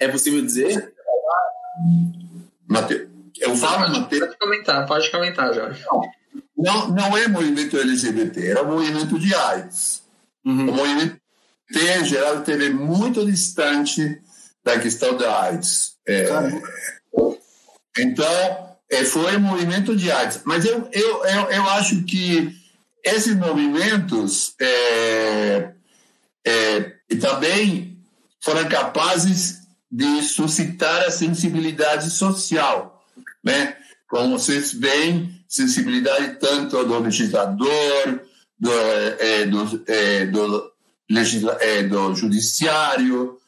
É 0.00 0.08
possível 0.08 0.44
dizer? 0.44 0.92
Mateus, 2.68 3.08
eu 3.38 3.56
falo, 3.56 3.88
Mateus. 3.92 4.26
Pode 4.26 4.38
comentar, 4.38 4.86
pode 4.86 5.10
comentar, 5.10 5.54
Jorge. 5.54 5.84
Não, 6.58 6.88
não 6.88 7.16
é 7.16 7.28
movimento 7.28 7.78
LGBT, 7.78 8.44
era 8.44 8.64
movimento 8.64 9.18
de 9.18 9.32
AIDS. 9.34 10.02
Uhum. 10.44 10.68
O 10.68 10.74
movimento 10.74 11.20
em 11.74 12.04
geral 12.04 12.40
esteve 12.40 12.70
muito 12.70 13.24
distante 13.24 14.20
da 14.64 14.78
questão 14.78 15.16
da 15.16 15.42
AIDS. 15.44 15.96
É, 16.06 16.26
então, 17.98 18.76
é, 18.90 19.04
foi 19.04 19.36
um 19.36 19.40
movimento 19.40 19.94
de 19.96 20.10
AIDS. 20.10 20.40
Mas 20.44 20.64
eu, 20.64 20.88
eu, 20.92 21.24
eu, 21.24 21.50
eu 21.50 21.70
acho 21.70 22.02
que 22.04 22.54
esses 23.06 23.36
movimentos 23.36 24.54
é, 24.60 25.70
é, 26.44 26.80
também 27.20 27.98
foram 28.40 28.68
capazes 28.68 29.60
de 29.90 30.22
suscitar 30.22 31.04
a 31.04 31.10
sensibilidade 31.10 32.10
social, 32.10 33.04
né? 33.42 33.76
Como 34.08 34.38
vocês 34.38 34.72
veem, 34.72 35.40
sensibilidade 35.48 36.38
tanto 36.40 36.84
do 36.84 36.98
legislador, 36.98 38.22
do, 38.58 38.72
é, 38.72 39.46
do, 39.46 39.84
é, 39.86 40.26
do, 40.26 40.72
legisla, 41.08 41.56
é, 41.60 41.82
do 41.84 42.14
judiciário, 42.14 43.38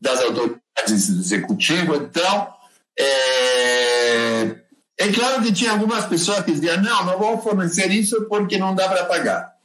das 0.00 0.20
autoridades 0.20 1.08
executivas. 1.08 2.02
Então, 2.02 2.54
é, 2.98 4.56
é 4.98 5.12
claro 5.12 5.42
que 5.42 5.52
tinha 5.52 5.70
algumas 5.70 6.06
pessoas 6.06 6.44
que 6.44 6.52
diziam: 6.52 6.82
não, 6.82 7.06
não 7.06 7.18
vou 7.18 7.40
fornecer 7.40 7.90
isso 7.92 8.26
porque 8.28 8.58
não 8.58 8.74
dá 8.74 8.88
para 8.88 9.04
pagar. 9.04 9.56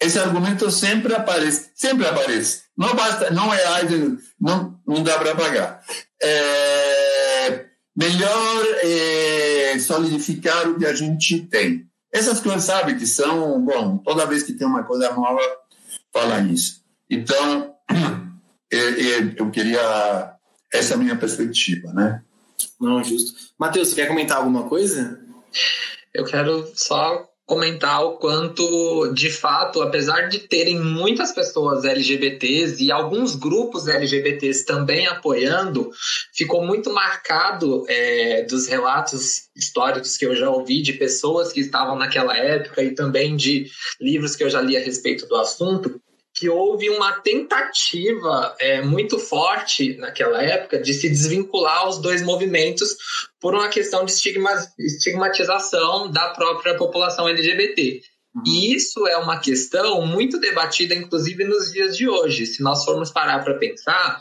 Esse 0.00 0.18
argumento 0.18 0.68
sempre 0.70 1.14
aparece, 1.14 1.70
sempre 1.74 2.06
aparece. 2.06 2.62
Não 2.76 2.94
basta, 2.94 3.30
não 3.30 3.52
é 3.52 3.62
não, 4.40 4.80
não 4.86 5.02
dá 5.02 5.18
para 5.18 5.36
pagar. 5.36 5.80
É, 6.20 7.66
melhor 7.94 8.64
é, 8.82 9.78
solidificar 9.78 10.68
o 10.68 10.78
que 10.78 10.86
a 10.86 10.94
gente 10.94 11.42
tem. 11.42 11.86
Essas 12.10 12.40
coisas, 12.40 12.64
sabe, 12.64 12.96
que 12.96 13.06
são, 13.06 13.64
bom, 13.64 13.98
toda 13.98 14.26
vez 14.26 14.42
que 14.42 14.54
tem 14.54 14.66
uma 14.66 14.82
coisa 14.82 15.12
nova, 15.12 15.40
fala 16.12 16.40
isso. 16.40 16.82
Então, 17.08 17.74
eu 19.36 19.50
queria, 19.50 20.34
essa 20.72 20.94
é 20.94 20.96
a 20.96 20.98
minha 20.98 21.16
perspectiva, 21.16 21.92
né? 21.92 22.22
Não, 22.82 23.02
justo. 23.04 23.32
Matheus, 23.56 23.88
você 23.88 23.94
quer 23.94 24.08
comentar 24.08 24.38
alguma 24.38 24.68
coisa? 24.68 25.20
Eu 26.12 26.24
quero 26.24 26.68
só 26.74 27.28
comentar 27.46 28.04
o 28.04 28.16
quanto, 28.16 29.12
de 29.14 29.30
fato, 29.30 29.82
apesar 29.82 30.28
de 30.28 30.40
terem 30.40 30.80
muitas 30.80 31.32
pessoas 31.32 31.84
LGBTs 31.84 32.82
e 32.82 32.90
alguns 32.90 33.36
grupos 33.36 33.86
LGBTs 33.86 34.64
também 34.64 35.06
apoiando, 35.06 35.90
ficou 36.34 36.66
muito 36.66 36.92
marcado 36.92 37.84
é, 37.88 38.42
dos 38.44 38.66
relatos 38.66 39.50
históricos 39.54 40.16
que 40.16 40.26
eu 40.26 40.34
já 40.34 40.50
ouvi 40.50 40.82
de 40.82 40.94
pessoas 40.94 41.52
que 41.52 41.60
estavam 41.60 41.96
naquela 41.96 42.36
época 42.36 42.82
e 42.82 42.94
também 42.94 43.36
de 43.36 43.66
livros 44.00 44.34
que 44.34 44.42
eu 44.42 44.50
já 44.50 44.60
li 44.60 44.76
a 44.76 44.80
respeito 44.80 45.26
do 45.26 45.36
assunto, 45.36 46.00
que 46.34 46.48
houve 46.48 46.88
uma 46.88 47.12
tentativa 47.20 48.56
é, 48.58 48.80
muito 48.80 49.18
forte 49.18 49.96
naquela 49.98 50.42
época 50.42 50.80
de 50.80 50.94
se 50.94 51.08
desvincular 51.08 51.88
os 51.88 51.98
dois 51.98 52.22
movimentos 52.22 52.96
por 53.40 53.54
uma 53.54 53.68
questão 53.68 54.04
de 54.04 54.12
estigma, 54.12 54.50
estigmatização 54.78 56.10
da 56.10 56.30
própria 56.30 56.76
população 56.76 57.28
LGBT. 57.28 58.00
Uhum. 58.34 58.42
E 58.46 58.74
isso 58.74 59.06
é 59.06 59.16
uma 59.18 59.40
questão 59.40 60.06
muito 60.06 60.40
debatida, 60.40 60.94
inclusive 60.94 61.44
nos 61.44 61.70
dias 61.70 61.96
de 61.96 62.08
hoje. 62.08 62.46
Se 62.46 62.62
nós 62.62 62.84
formos 62.84 63.10
parar 63.10 63.44
para 63.44 63.58
pensar, 63.58 64.20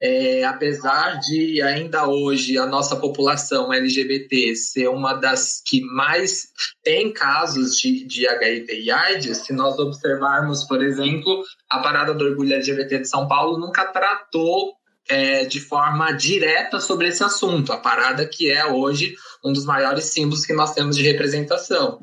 é, 0.00 0.44
apesar 0.44 1.18
de 1.20 1.62
ainda 1.62 2.06
hoje 2.06 2.58
a 2.58 2.66
nossa 2.66 2.96
população 2.96 3.72
LGBT 3.72 4.54
ser 4.54 4.88
uma 4.88 5.14
das 5.14 5.62
que 5.64 5.80
mais 5.80 6.48
tem 6.82 7.12
casos 7.12 7.76
de, 7.76 8.04
de 8.04 8.28
HIV 8.28 8.82
e 8.82 8.90
AIDS, 8.90 9.38
se 9.38 9.52
nós 9.52 9.78
observarmos, 9.78 10.64
por 10.64 10.82
exemplo, 10.82 11.42
a 11.70 11.78
Parada 11.78 12.12
do 12.12 12.24
Orgulho 12.24 12.54
LGBT 12.54 13.00
de 13.00 13.08
São 13.08 13.26
Paulo 13.26 13.58
nunca 13.58 13.86
tratou 13.86 14.74
é, 15.08 15.44
de 15.44 15.60
forma 15.60 16.12
direta 16.12 16.80
sobre 16.80 17.08
esse 17.08 17.22
assunto, 17.22 17.72
a 17.72 17.76
parada 17.76 18.26
que 18.26 18.50
é 18.50 18.66
hoje 18.66 19.14
um 19.44 19.52
dos 19.52 19.64
maiores 19.64 20.06
símbolos 20.06 20.44
que 20.44 20.52
nós 20.52 20.74
temos 20.74 20.96
de 20.96 21.02
representação. 21.02 22.00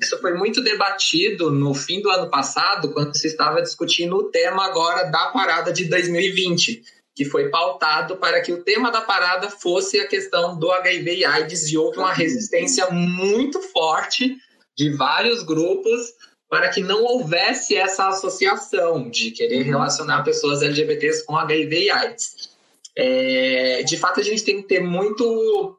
Isso 0.00 0.18
foi 0.20 0.32
muito 0.32 0.62
debatido 0.62 1.50
no 1.50 1.74
fim 1.74 2.00
do 2.00 2.08
ano 2.10 2.30
passado, 2.30 2.92
quando 2.92 3.14
se 3.16 3.26
estava 3.26 3.60
discutindo 3.60 4.16
o 4.16 4.30
tema 4.30 4.64
agora 4.64 5.04
da 5.04 5.26
parada 5.26 5.70
de 5.70 5.84
2020 5.84 6.82
que 7.16 7.24
foi 7.24 7.48
pautado 7.48 8.18
para 8.18 8.42
que 8.42 8.52
o 8.52 8.62
tema 8.62 8.92
da 8.92 9.00
parada 9.00 9.48
fosse 9.48 9.98
a 9.98 10.06
questão 10.06 10.58
do 10.58 10.70
HIV 10.70 11.16
e 11.16 11.24
AIDS, 11.24 11.72
e 11.72 11.78
houve 11.78 11.96
uma 11.96 12.12
resistência 12.12 12.90
muito 12.90 13.58
forte 13.62 14.36
de 14.76 14.90
vários 14.90 15.42
grupos 15.42 16.12
para 16.46 16.68
que 16.68 16.82
não 16.82 17.02
houvesse 17.02 17.74
essa 17.74 18.08
associação 18.08 19.08
de 19.08 19.30
querer 19.30 19.62
relacionar 19.62 20.22
pessoas 20.24 20.62
LGBTs 20.62 21.24
com 21.24 21.34
HIV 21.34 21.84
e 21.84 21.90
AIDS. 21.90 22.50
É, 22.94 23.82
de 23.82 23.96
fato, 23.96 24.20
a 24.20 24.22
gente 24.22 24.44
tem 24.44 24.60
que 24.60 24.68
ter 24.68 24.80
muito 24.80 25.74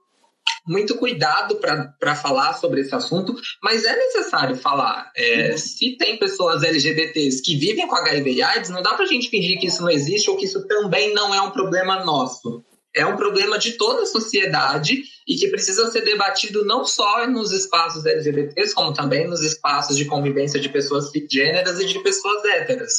muito 0.68 0.96
cuidado 0.96 1.56
para 1.56 2.16
falar 2.16 2.54
sobre 2.54 2.82
esse 2.82 2.94
assunto, 2.94 3.36
mas 3.64 3.86
é 3.86 3.96
necessário 3.96 4.56
falar. 4.56 5.12
É, 5.16 5.56
se 5.56 5.98
tem 5.98 6.18
pessoas 6.18 6.64
LGBTs 6.64 7.42
que 7.42 7.56
vivem 7.56 7.88
com 7.88 7.96
HIV 7.96 8.34
e 8.34 8.42
AIDS, 8.42 8.70
não 8.70 8.82
dá 8.82 8.94
para 8.94 9.06
a 9.06 9.08
gente 9.08 9.30
fingir 9.30 9.60
que 9.60 9.68
isso 9.68 9.82
não 9.82 9.90
existe 9.90 10.30
ou 10.30 10.36
que 10.36 10.46
isso 10.46 10.68
também 10.68 11.14
não 11.14 11.34
é 11.34 11.42
um 11.42 11.52
problema 11.52 12.04
nosso. 12.04 12.64
É 12.96 13.06
um 13.06 13.16
problema 13.16 13.60
de 13.60 13.74
toda 13.74 14.02
a 14.02 14.06
sociedade 14.08 15.04
e 15.28 15.36
que 15.36 15.50
precisa 15.50 15.92
ser 15.92 16.02
debatido 16.02 16.66
não 16.66 16.84
só 16.84 17.28
nos 17.28 17.52
espaços 17.52 18.06
LGBTs, 18.06 18.74
como 18.74 18.92
também 18.92 19.28
nos 19.28 19.42
espaços 19.42 19.96
de 19.96 20.06
convivência 20.06 20.60
de 20.60 20.68
pessoas 20.68 21.12
cisgêneras 21.12 21.80
e 21.80 21.86
de 21.86 22.00
pessoas 22.00 22.44
héteras. 22.46 22.94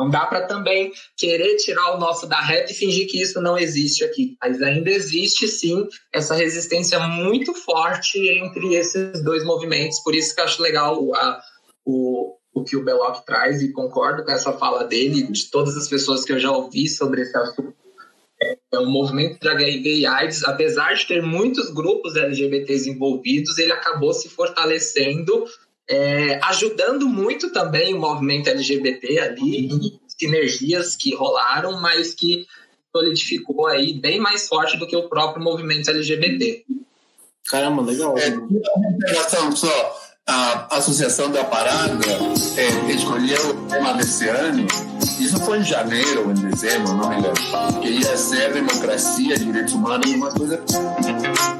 Não 0.00 0.08
dá 0.08 0.24
para 0.24 0.46
também 0.46 0.90
querer 1.14 1.56
tirar 1.56 1.94
o 1.94 1.98
nosso 1.98 2.26
da 2.26 2.40
reta 2.40 2.72
e 2.72 2.74
fingir 2.74 3.06
que 3.06 3.20
isso 3.20 3.38
não 3.38 3.58
existe 3.58 4.02
aqui. 4.02 4.34
Mas 4.40 4.62
ainda 4.62 4.88
existe 4.88 5.46
sim 5.46 5.86
essa 6.10 6.34
resistência 6.34 6.98
muito 7.00 7.52
forte 7.52 8.18
entre 8.18 8.74
esses 8.76 9.22
dois 9.22 9.44
movimentos. 9.44 10.00
Por 10.00 10.14
isso 10.14 10.34
que 10.34 10.40
eu 10.40 10.44
acho 10.46 10.62
legal 10.62 11.14
a, 11.14 11.42
o, 11.84 12.34
o 12.54 12.64
que 12.64 12.78
o 12.78 12.82
Belloc 12.82 13.26
traz 13.26 13.60
e 13.60 13.72
concordo 13.72 14.24
com 14.24 14.30
essa 14.30 14.54
fala 14.54 14.84
dele, 14.84 15.24
de 15.24 15.50
todas 15.50 15.76
as 15.76 15.86
pessoas 15.86 16.24
que 16.24 16.32
eu 16.32 16.38
já 16.38 16.50
ouvi 16.50 16.88
sobre 16.88 17.20
esse 17.20 17.36
assunto. 17.36 17.74
É 18.72 18.78
um 18.78 18.90
movimento 18.90 19.38
de 19.38 19.48
HIV 19.48 19.96
e 19.96 20.06
AIDS, 20.06 20.44
apesar 20.44 20.94
de 20.94 21.06
ter 21.06 21.20
muitos 21.20 21.68
grupos 21.74 22.16
LGBTs 22.16 22.88
envolvidos, 22.88 23.58
ele 23.58 23.72
acabou 23.72 24.14
se 24.14 24.30
fortalecendo 24.30 25.44
é, 25.90 26.38
ajudando 26.44 27.08
muito 27.08 27.52
também 27.52 27.92
o 27.92 27.98
movimento 27.98 28.48
LGBT 28.48 29.18
ali, 29.18 30.00
sinergias 30.06 30.94
que 30.94 31.12
rolaram, 31.16 31.80
mas 31.80 32.14
que 32.14 32.46
solidificou 32.94 33.66
aí 33.66 33.94
bem 33.94 34.20
mais 34.20 34.46
forte 34.46 34.76
do 34.76 34.86
que 34.86 34.96
o 34.96 35.08
próprio 35.08 35.42
movimento 35.42 35.90
LGBT. 35.90 36.64
Caramba, 37.48 37.82
legal. 37.82 38.16
É, 38.16 38.28
uma 38.30 39.56
só. 39.56 40.00
A 40.26 40.76
Associação 40.76 41.28
da 41.32 41.42
Parada 41.42 42.06
é, 42.56 42.92
escolheu 42.92 43.50
o 43.50 43.66
tema 43.66 43.94
desse 43.94 44.28
ano, 44.28 44.64
isso 45.18 45.40
foi 45.40 45.58
em 45.58 45.64
janeiro 45.64 46.26
ou 46.26 46.30
em 46.30 46.34
dezembro, 46.34 46.94
não 46.94 47.08
me 47.08 47.16
lembro, 47.16 47.32
que 47.80 47.88
ia 47.88 48.16
ser 48.16 48.52
democracia, 48.52 49.36
direitos 49.36 49.72
humanos, 49.72 50.08
uma 50.12 50.30
coisa. 50.30 50.62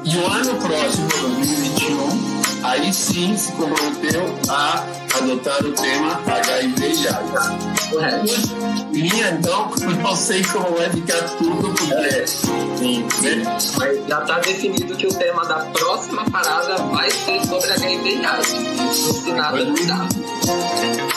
E 0.05 0.17
o 0.17 0.25
ano 0.25 0.55
próximo, 0.61 1.07
2021, 1.09 2.20
aí 2.63 2.93
sim 2.93 3.35
se 3.37 3.51
comprometeu 3.53 4.23
a 4.49 4.85
adotar 5.17 5.63
o 5.65 5.71
tema 5.73 6.21
HIV 6.25 6.93
e 6.93 7.07
AIDS. 7.07 8.51
E 8.93 9.21
então, 9.21 9.71
não 10.01 10.15
sei 10.15 10.43
como 10.43 10.75
vai 10.75 10.89
ficar 10.89 11.21
tudo, 11.37 11.73
porque. 11.73 12.27
Sim, 12.27 13.03
né? 13.21 13.43
Mas 13.77 14.07
já 14.07 14.21
está 14.21 14.39
definido 14.39 14.95
que 14.95 15.07
o 15.07 15.13
tema 15.13 15.45
da 15.45 15.65
próxima 15.65 16.29
parada 16.29 16.77
vai 16.77 17.09
ser 17.09 17.45
sobre 17.45 17.71
HIV 17.71 18.09
e 18.09 18.25
AIDS. 18.25 18.95
Se 18.95 19.31
nada 19.31 19.65
mudar. 19.65 20.07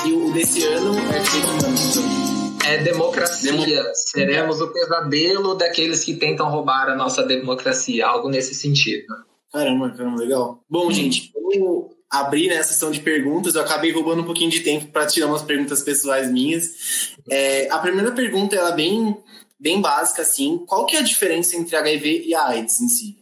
E 0.04 0.12
o 0.12 0.32
desse 0.32 0.64
ano 0.64 0.98
é 1.12 1.20
feito 1.20 2.24
é 2.66 2.78
democracia. 2.78 3.52
Demo... 3.52 3.90
Seremos 3.94 4.60
o 4.60 4.68
pesadelo 4.68 5.54
daqueles 5.54 6.02
que 6.02 6.14
tentam 6.14 6.48
roubar 6.48 6.88
a 6.88 6.96
nossa 6.96 7.22
democracia, 7.22 8.06
algo 8.06 8.28
nesse 8.28 8.54
sentido. 8.54 9.14
Caramba, 9.54 9.88
caramba, 9.90 10.20
legal. 10.20 10.60
Bom, 10.68 10.90
gente, 10.90 11.32
vamos 11.32 11.92
abrir 12.10 12.48
né, 12.48 12.56
a 12.56 12.64
sessão 12.64 12.90
de 12.90 12.98
perguntas. 12.98 13.54
Eu 13.54 13.62
acabei 13.62 13.92
roubando 13.92 14.22
um 14.22 14.26
pouquinho 14.26 14.50
de 14.50 14.58
tempo 14.62 14.88
para 14.88 15.06
tirar 15.06 15.28
umas 15.28 15.42
perguntas 15.42 15.80
pessoais 15.80 16.28
minhas. 16.28 17.14
É, 17.30 17.70
a 17.70 17.78
primeira 17.78 18.10
pergunta 18.10 18.56
ela 18.56 18.70
é 18.70 18.74
bem, 18.74 19.16
bem 19.58 19.80
básica, 19.80 20.22
assim. 20.22 20.58
Qual 20.66 20.84
que 20.86 20.96
é 20.96 20.98
a 20.98 21.04
diferença 21.04 21.56
entre 21.56 21.76
HIV 21.76 22.24
e 22.26 22.34
a 22.34 22.48
AIDS 22.48 22.80
em 22.80 22.88
si? 22.88 23.16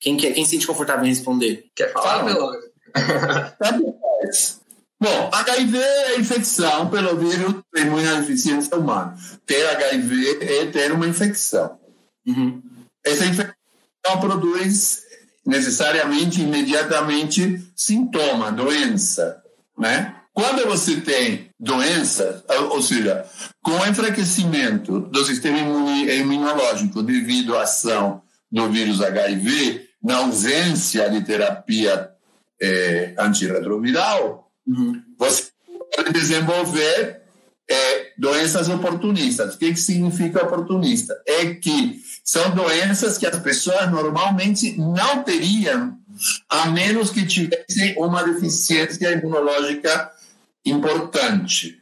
Quem, 0.00 0.16
quer, 0.16 0.32
quem 0.32 0.46
se 0.46 0.52
sente 0.52 0.66
confortável 0.66 1.04
em 1.04 1.10
responder? 1.10 1.66
Quer 1.76 1.92
falar, 1.92 2.24
Melônio? 2.24 2.62
Bom, 4.98 5.30
HIV 5.30 5.76
é 5.76 6.18
infecção 6.18 6.88
pelo 6.88 7.18
vírus 7.18 7.54
de 7.74 7.82
imunodeficiência 7.82 8.78
humana. 8.78 9.14
Ter 9.44 9.66
HIV 9.66 10.38
é 10.40 10.66
ter 10.68 10.90
uma 10.90 11.06
infecção. 11.06 11.78
Uhum. 12.26 12.62
Essa 13.04 13.26
infecção 13.26 13.54
produz 14.20 15.04
necessariamente, 15.46 16.42
imediatamente, 16.42 17.62
sintoma, 17.74 18.50
doença, 18.50 19.42
né? 19.78 20.14
Quando 20.32 20.66
você 20.66 21.00
tem 21.00 21.48
doença, 21.58 22.44
ou 22.70 22.82
seja, 22.82 23.24
com 23.62 23.86
enfraquecimento 23.86 25.00
do 25.00 25.24
sistema 25.24 25.58
imunológico 25.58 27.02
devido 27.02 27.56
à 27.56 27.62
ação 27.62 28.20
do 28.52 28.70
vírus 28.70 29.00
HIV, 29.00 29.88
na 30.02 30.18
ausência 30.18 31.08
de 31.08 31.24
terapia 31.24 32.10
é, 32.60 33.14
antirretroviral, 33.18 34.50
uhum. 34.66 35.02
você 35.18 35.44
pode 35.94 36.12
desenvolver 36.12 37.22
é, 37.68 38.12
doenças 38.16 38.68
oportunistas. 38.68 39.54
O 39.54 39.58
que, 39.58 39.72
que 39.72 39.80
significa 39.80 40.44
oportunista? 40.44 41.20
É 41.26 41.54
que 41.54 42.00
são 42.24 42.50
doenças 42.54 43.18
que 43.18 43.26
as 43.26 43.38
pessoas 43.40 43.90
normalmente 43.90 44.76
não 44.78 45.22
teriam, 45.22 45.96
a 46.48 46.66
menos 46.66 47.10
que 47.10 47.26
tivessem 47.26 47.94
uma 47.98 48.22
deficiência 48.22 49.12
imunológica 49.12 50.10
importante. 50.64 51.80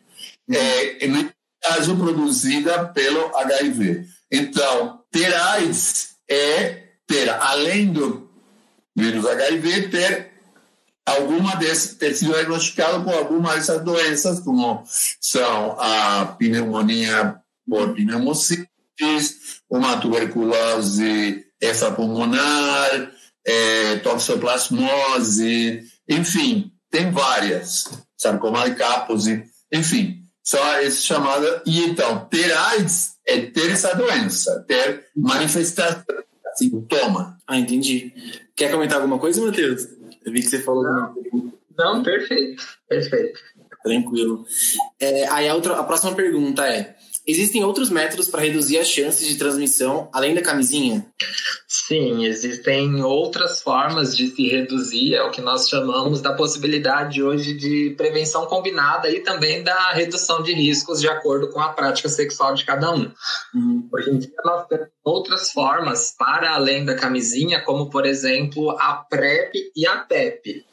É, 0.50 1.06
no 1.06 1.30
caso, 1.62 1.96
produzida 1.96 2.86
pelo 2.88 3.34
HIV. 3.36 4.06
Então, 4.30 5.00
ter 5.10 5.32
AIDS 5.34 6.16
é 6.28 6.82
ter, 7.06 7.30
além 7.30 7.92
do 7.92 8.30
vírus 8.96 9.26
HIV, 9.26 9.88
ter 9.88 10.33
alguma 11.06 11.54
dessas, 11.56 11.94
ter 11.94 12.14
sido 12.14 12.32
diagnosticado 12.32 13.04
com 13.04 13.10
alguma 13.10 13.54
dessas 13.54 13.82
doenças, 13.82 14.40
como 14.40 14.84
são 15.20 15.76
a 15.78 16.26
pneumonia 16.38 17.36
por 17.68 17.94
pneumocite, 17.94 18.68
uma 19.68 19.98
tuberculose 19.98 21.44
extrapulmonar, 21.60 23.10
é, 23.46 23.96
toxoplasmose, 23.96 25.82
enfim, 26.08 26.72
tem 26.90 27.10
várias, 27.10 27.90
sarcoma 28.16 28.68
de 28.68 28.76
Kaposi, 28.76 29.44
enfim, 29.72 30.24
são 30.42 30.64
essas 30.76 31.04
chamadas. 31.04 31.62
E 31.66 31.80
então, 31.80 32.26
ter 32.26 32.52
AIDS 32.52 33.14
é 33.26 33.40
ter 33.40 33.70
essa 33.70 33.94
doença, 33.94 34.64
ter 34.68 35.06
manifestação, 35.16 36.04
sintoma. 36.54 37.38
Ah, 37.46 37.58
entendi. 37.58 38.12
Quer 38.54 38.70
comentar 38.70 38.98
alguma 38.98 39.18
coisa, 39.18 39.44
Matheus? 39.44 39.88
Eu 40.24 40.32
vi 40.32 40.40
que 40.40 40.48
você 40.48 40.60
falou. 40.60 40.82
Não, 40.82 41.14
não 41.76 42.02
perfeito, 42.02 42.62
perfeito. 42.88 43.40
Tranquilo. 43.82 44.46
É, 44.98 45.28
aí 45.28 45.48
a, 45.48 45.54
outra, 45.54 45.78
a 45.78 45.84
próxima 45.84 46.14
pergunta 46.14 46.66
é: 46.66 46.96
Existem 47.26 47.64
outros 47.64 47.88
métodos 47.88 48.28
para 48.28 48.42
reduzir 48.42 48.78
as 48.78 48.88
chances 48.88 49.26
de 49.26 49.36
transmissão 49.36 50.08
além 50.12 50.34
da 50.34 50.42
camisinha? 50.42 51.06
Sim, 51.66 52.26
existem 52.26 53.02
outras 53.02 53.62
formas 53.62 54.14
de 54.14 54.28
se 54.28 54.46
reduzir, 54.46 55.14
é 55.14 55.22
o 55.22 55.30
que 55.30 55.40
nós 55.40 55.68
chamamos 55.68 56.20
da 56.20 56.34
possibilidade 56.34 57.22
hoje 57.22 57.54
de 57.54 57.94
prevenção 57.96 58.46
combinada 58.46 59.10
e 59.10 59.20
também 59.20 59.62
da 59.62 59.92
redução 59.92 60.42
de 60.42 60.52
riscos 60.52 61.00
de 61.00 61.08
acordo 61.08 61.48
com 61.50 61.60
a 61.60 61.70
prática 61.70 62.08
sexual 62.08 62.54
de 62.54 62.64
cada 62.64 62.90
um. 62.90 63.10
Uhum. 63.54 63.88
Hoje 63.92 64.10
em 64.10 64.18
dia 64.18 64.30
nós 64.44 64.66
temos 64.66 64.88
outras 65.02 65.50
formas 65.50 66.14
para 66.18 66.54
além 66.54 66.84
da 66.84 66.94
camisinha, 66.94 67.62
como 67.62 67.88
por 67.88 68.04
exemplo 68.04 68.70
a 68.78 68.94
PrEP 68.94 69.54
e 69.74 69.86
a 69.86 69.96
PEP. 69.96 70.64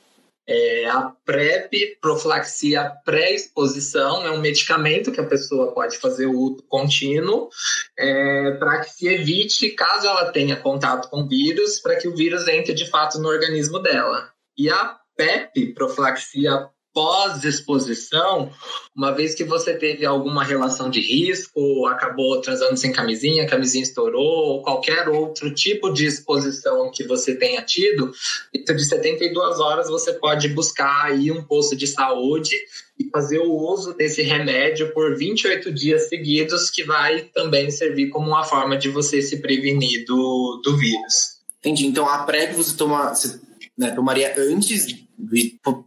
É, 0.48 0.86
a 0.90 1.14
PrEP, 1.24 1.98
profilaxia 2.02 2.92
pré-exposição, 3.06 4.26
é 4.26 4.32
um 4.32 4.42
medicamento 4.42 5.12
que 5.12 5.22
a 5.22 5.26
pessoa 5.26 5.72
pode 5.74 5.98
fazer 5.98 6.26
o 6.26 6.38
uso 6.38 6.64
contínuo 6.68 7.50
é, 7.98 8.52
para 8.52 8.82
que 8.82 8.90
se 8.90 9.08
evite, 9.08 9.70
caso 9.72 10.08
ela 10.08 10.32
tenha 10.32 10.56
contato 10.56 11.10
com 11.10 11.28
vírus, 11.28 11.80
para 11.80 11.96
que 11.96 12.08
o 12.08 12.16
vírus 12.16 12.48
entre 12.48 12.74
de 12.74 12.90
fato 12.90 13.20
no 13.20 13.30
organismo 13.30 13.80
dela. 13.80 14.32
E 14.58 14.70
a 14.70 14.98
PEP, 15.16 15.74
profilaxia 15.74 16.70
pós-exposição, 16.94 18.52
uma 18.96 19.12
vez 19.12 19.34
que 19.34 19.44
você 19.44 19.74
teve 19.74 20.06
alguma 20.06 20.44
relação 20.44 20.90
de 20.90 21.00
risco, 21.00 21.86
acabou 21.88 22.42
transando 22.42 22.76
sem 22.78 22.92
camisinha, 22.92 23.44
a 23.44 23.48
camisinha 23.48 23.84
estourou, 23.84 24.22
ou 24.22 24.62
qualquer 24.62 25.08
outro 25.10 25.54
tipo 25.54 25.92
de 25.92 26.06
exposição 26.06 26.92
que 26.92 27.04
você 27.04 27.36
tenha 27.36 27.62
tido, 27.62 28.12
dentro 28.54 28.76
de 28.76 28.86
72 28.86 29.60
horas 29.60 29.90
você 29.90 30.14
pode 30.14 30.50
buscar 30.50 31.06
aí 31.06 31.32
um 31.32 31.44
posto 31.44 31.76
de 31.76 31.88
saúde 31.88 32.56
e 33.00 33.10
fazer 33.10 33.40
o 33.40 33.52
uso 33.52 33.94
desse 33.94 34.22
remédio 34.22 34.94
por 34.94 35.18
28 35.18 35.72
dias 35.72 36.10
seguidos, 36.10 36.70
que 36.70 36.84
vai 36.84 37.22
também 37.34 37.72
servir 37.72 38.10
como 38.10 38.28
uma 38.28 38.44
forma 38.44 38.78
de 38.78 38.90
você 38.90 39.22
se 39.22 39.38
prevenir 39.42 40.06
do, 40.06 40.62
do 40.64 40.78
vírus. 40.78 41.42
Entendi. 41.60 41.86
Então 41.86 42.08
a 42.08 42.24
PrEP 42.24 42.54
você 42.54 42.76
toma, 42.76 43.14
você, 43.14 43.40
né, 43.82 43.92
tomaria 43.92 44.34
antes 44.38 44.86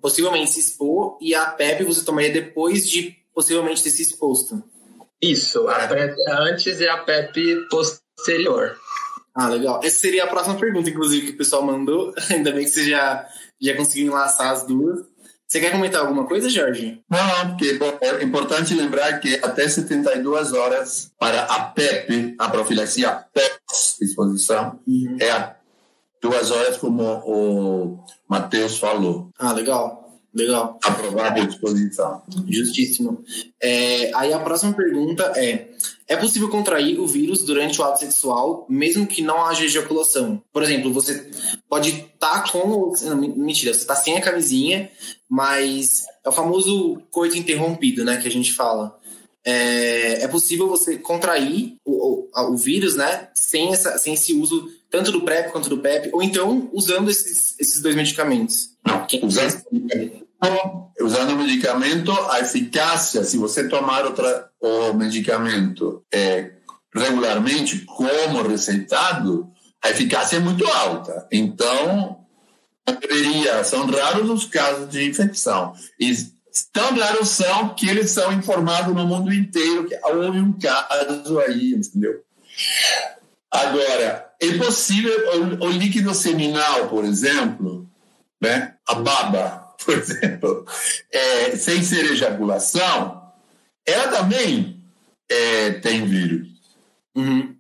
possivelmente 0.01 0.51
se 0.51 0.61
expor 0.61 1.17
e 1.21 1.35
a 1.35 1.47
PEP 1.47 1.85
você 1.85 2.05
tomaria 2.05 2.33
depois 2.33 2.89
de 2.89 3.17
possivelmente 3.33 3.83
ter 3.83 3.91
se 3.91 4.03
exposto. 4.03 4.63
Isso, 5.23 5.69
a 5.69 5.87
PEP 5.87 6.17
antes 6.29 6.81
e 6.81 6.89
a 6.89 6.99
PEP 6.99 7.69
posterior. 7.71 8.77
Ah, 9.35 9.49
legal. 9.49 9.81
Essa 9.83 9.99
seria 9.99 10.25
a 10.25 10.27
próxima 10.27 10.57
pergunta, 10.57 10.91
inclusive, 10.91 11.27
que 11.27 11.33
o 11.33 11.37
pessoal 11.37 11.63
mandou. 11.63 12.13
Ainda 12.31 12.53
bem 12.53 12.65
que 12.65 12.71
você 12.71 12.89
já, 12.89 13.27
já 13.61 13.77
conseguiu 13.77 14.09
enlaçar 14.09 14.53
as 14.53 14.67
duas. 14.67 15.07
Você 15.49 15.61
quer 15.61 15.71
comentar 15.71 16.01
alguma 16.01 16.27
coisa, 16.27 16.49
Jorge? 16.49 17.01
Não, 17.09 17.49
porque 17.49 17.79
é 18.01 18.23
importante 18.23 18.75
lembrar 18.75 19.19
que 19.21 19.35
até 19.37 19.69
72 19.69 20.53
horas 20.53 21.13
para 21.19 21.45
a 21.45 21.65
PEP, 21.65 22.35
a 22.39 22.49
profilaxia 22.49 23.25
pós-exposição, 23.33 24.81
uhum. 24.87 25.17
é 25.21 25.31
a 25.31 25.57
duas 26.25 26.51
horas, 26.51 26.79
como 26.79 27.03
o 27.27 27.99
Matheus 28.27 28.79
falou. 28.79 29.29
Ah, 29.39 29.53
legal. 29.53 30.03
Legal. 30.35 30.81
Aprovado 30.83 31.41
a 31.41 31.45
disposição. 31.45 32.23
Justíssimo. 32.49 33.23
É, 33.63 34.11
aí 34.15 34.33
a 34.33 34.39
próxima 34.41 34.73
pergunta 34.73 35.33
é: 35.37 35.69
é 36.09 36.17
possível 36.17 36.49
contrair 36.49 36.99
o 36.99 37.07
vírus 37.07 37.45
durante 37.45 37.81
o 37.81 37.85
ato 37.85 38.01
sexual, 38.01 38.67
mesmo 38.69 39.07
que 39.07 39.23
não 39.23 39.45
haja 39.45 39.65
ejaculação? 39.65 40.43
Por 40.53 40.63
exemplo, 40.63 40.93
você 40.93 41.31
pode 41.69 41.91
estar 41.91 42.43
tá 42.43 42.51
com. 42.51 42.93
Não, 43.05 43.17
mentira, 43.17 43.73
você 43.73 43.81
está 43.81 43.95
sem 43.95 44.17
a 44.17 44.23
camisinha, 44.23 44.91
mas 45.29 46.05
é 46.25 46.29
o 46.29 46.33
famoso 46.33 47.01
coito 47.13 47.37
interrompido, 47.37 48.05
né? 48.05 48.17
Que 48.17 48.27
a 48.27 48.33
gente 48.33 48.53
fala. 48.53 48.99
É, 49.47 50.23
é 50.23 50.29
possível 50.29 50.67
você 50.67 50.97
contrair 50.97 51.77
o, 51.85 52.29
o, 52.33 52.53
o 52.55 52.57
vírus, 52.57 52.97
né? 52.97 53.29
Sem, 53.35 53.73
essa, 53.73 53.99
sem 53.99 54.15
esse 54.15 54.33
uso 54.33 54.67
tanto 54.95 55.11
do 55.11 55.23
PrEP 55.23 55.51
quanto 55.51 55.69
do 55.69 55.79
PEP, 55.79 56.11
ou 56.13 56.23
então 56.23 56.71
usando 56.73 57.11
esses, 57.11 57.59
esses 57.59 57.83
dois 57.83 57.97
medicamentos. 57.97 58.71
Não, 58.87 59.05
usando, 59.25 59.65
usando 61.01 61.31
o 61.33 61.37
medicamento, 61.37 62.13
a 62.31 62.39
eficácia, 62.39 63.25
se 63.25 63.37
você 63.37 63.69
tomar 63.69 64.05
outra, 64.05 64.49
o 64.61 64.93
medicamento 64.93 66.05
é, 66.13 66.53
regularmente, 66.95 67.81
como 67.81 68.43
receitado, 68.43 69.51
a 69.83 69.91
eficácia 69.91 70.37
é 70.37 70.41
muito 70.41 70.65
alta. 70.65 71.27
Então, 71.33 72.25
deveria, 72.87 73.65
são 73.65 73.87
raros 73.87 74.31
os 74.31 74.45
casos 74.45 74.89
de 74.89 75.11
infecção. 75.11 75.75
E 75.99 76.15
tão 76.73 76.97
raros 76.97 77.31
são 77.31 77.75
que 77.75 77.89
eles 77.89 78.13
são 78.13 78.33
informados 78.33 78.95
no 78.95 79.05
mundo 79.05 79.35
inteiro 79.35 79.89
que 79.89 79.99
houve 80.05 80.39
um 80.39 80.53
caso 80.53 81.41
aí, 81.41 81.73
entendeu? 81.73 82.23
Agora, 83.55 84.35
é 84.41 84.59
possível 84.59 85.15
o, 85.61 85.67
o 85.67 85.71
líquido 85.71 86.13
seminal, 86.13 86.89
por 86.89 87.05
exemplo, 87.05 87.89
né? 88.43 88.75
a 88.85 88.97
baba, 88.97 89.75
por 89.87 89.97
exemplo, 89.97 90.67
é, 91.13 91.55
sem 91.57 91.81
ser 91.85 92.05
ejaculação, 92.07 93.23
ela 93.87 94.09
também 94.09 94.83
é, 95.31 95.71
tem 95.75 96.05
vírus. 96.05 96.49
Uhum. 97.15 97.55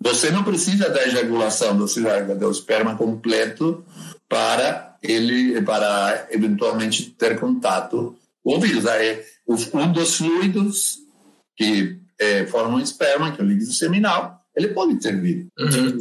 Você 0.00 0.32
não 0.32 0.42
precisa 0.42 0.90
da 0.90 1.06
ejaculação, 1.06 1.78
você 1.78 2.00
dar 2.00 2.48
o 2.48 2.50
esperma 2.50 2.96
completo 2.96 3.84
para 4.28 4.96
ele, 5.00 5.62
para 5.62 6.26
eventualmente 6.30 7.10
ter 7.10 7.38
contato 7.38 8.16
com 8.42 8.56
o 8.56 8.60
vírus. 8.60 8.84
Aí, 8.86 9.22
um 9.46 9.92
dos 9.92 10.16
fluidos 10.16 10.98
que 11.56 12.00
é, 12.18 12.46
formam 12.46 12.80
esperma, 12.80 13.30
que 13.30 13.40
é 13.40 13.44
o 13.44 13.46
líquido 13.46 13.72
seminal, 13.72 14.41
ele 14.54 14.68
pode 14.68 14.92
intervir. 14.92 15.46
Uhum. 15.58 15.98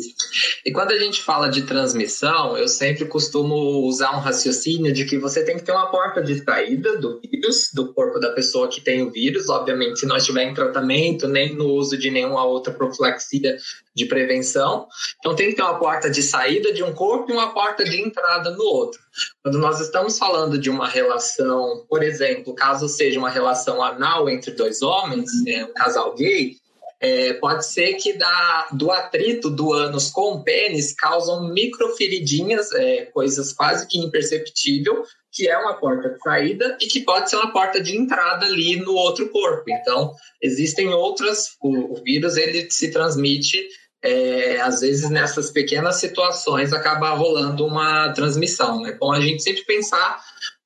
E 0.66 0.72
quando 0.72 0.92
a 0.92 0.98
gente 0.98 1.22
fala 1.22 1.50
de 1.50 1.62
transmissão, 1.62 2.58
eu 2.58 2.68
sempre 2.68 3.06
costumo 3.06 3.56
usar 3.88 4.16
um 4.16 4.20
raciocínio 4.20 4.92
de 4.92 5.06
que 5.06 5.18
você 5.18 5.44
tem 5.44 5.58
que 5.58 5.64
ter 5.64 5.72
uma 5.72 5.90
porta 5.90 6.22
de 6.22 6.44
saída 6.44 6.98
do 6.98 7.20
vírus, 7.22 7.70
do 7.74 7.94
corpo 7.94 8.20
da 8.20 8.32
pessoa 8.32 8.68
que 8.68 8.82
tem 8.82 9.02
o 9.04 9.12
vírus. 9.12 9.48
Obviamente, 9.48 10.02
se 10.02 10.06
não 10.06 10.18
estiver 10.18 10.44
em 10.44 10.54
tratamento, 10.54 11.28
nem 11.28 11.56
no 11.56 11.68
uso 11.68 11.98
de 11.98 12.12
nenhuma 12.12 12.44
outra 12.44 12.74
profilaxia 12.74 13.58
de 13.96 14.06
prevenção. 14.06 14.88
Então, 15.20 15.36
tem 15.36 15.50
que 15.50 15.56
ter 15.56 15.64
uma 15.64 15.80
porta 15.80 16.10
de 16.10 16.22
saída 16.22 16.74
de 16.74 16.84
um 16.84 16.94
corpo 16.94 17.32
e 17.32 17.34
uma 17.34 17.54
porta 17.54 17.84
de 17.86 18.02
entrada 18.02 18.52
no 18.52 18.64
outro. 18.64 19.00
Quando 19.44 19.58
nós 19.60 19.80
estamos 19.80 20.18
falando 20.18 20.58
de 20.58 20.70
uma 20.70 20.88
relação, 20.88 21.86
por 21.90 22.04
exemplo, 22.04 22.54
caso 22.54 22.88
seja 22.88 23.20
uma 23.20 23.30
relação 23.30 23.84
anal 23.84 24.30
entre 24.30 24.52
dois 24.52 24.82
homens, 24.82 25.30
é, 25.48 25.66
um 25.66 25.74
casal 25.74 26.14
gay, 26.16 26.56
é, 27.02 27.34
pode 27.34 27.66
ser 27.66 27.96
que 27.96 28.14
da, 28.14 28.68
do 28.72 28.92
atrito 28.92 29.50
do 29.50 29.74
ânus 29.74 30.12
com 30.12 30.36
o 30.36 30.44
pênis 30.44 30.94
causam 30.94 31.52
microferidinhas, 31.52 32.72
é, 32.74 33.06
coisas 33.06 33.52
quase 33.52 33.88
que 33.88 33.98
imperceptível, 33.98 35.04
que 35.32 35.50
é 35.50 35.58
uma 35.58 35.74
porta 35.74 36.10
de 36.10 36.20
saída 36.20 36.78
e 36.80 36.86
que 36.86 37.00
pode 37.00 37.30
ser 37.30 37.38
uma 37.38 37.52
porta 37.52 37.82
de 37.82 37.98
entrada 37.98 38.46
ali 38.46 38.76
no 38.76 38.94
outro 38.94 39.30
corpo. 39.30 39.64
Então, 39.70 40.14
existem 40.40 40.90
outras. 40.90 41.56
O, 41.60 41.94
o 41.94 42.04
vírus 42.04 42.38
ele 42.38 42.70
se 42.70 42.92
transmite 42.92 43.58
é, 44.04 44.60
às 44.62 44.82
vezes 44.82 45.10
nessas 45.10 45.50
pequenas 45.50 45.96
situações 45.96 46.74
acaba 46.74 47.10
rolando 47.12 47.66
uma 47.66 48.12
transmissão. 48.14 48.86
É 48.86 48.94
bom 48.94 49.12
a 49.12 49.22
gente 49.22 49.42
sempre 49.42 49.64
pensar 49.64 50.20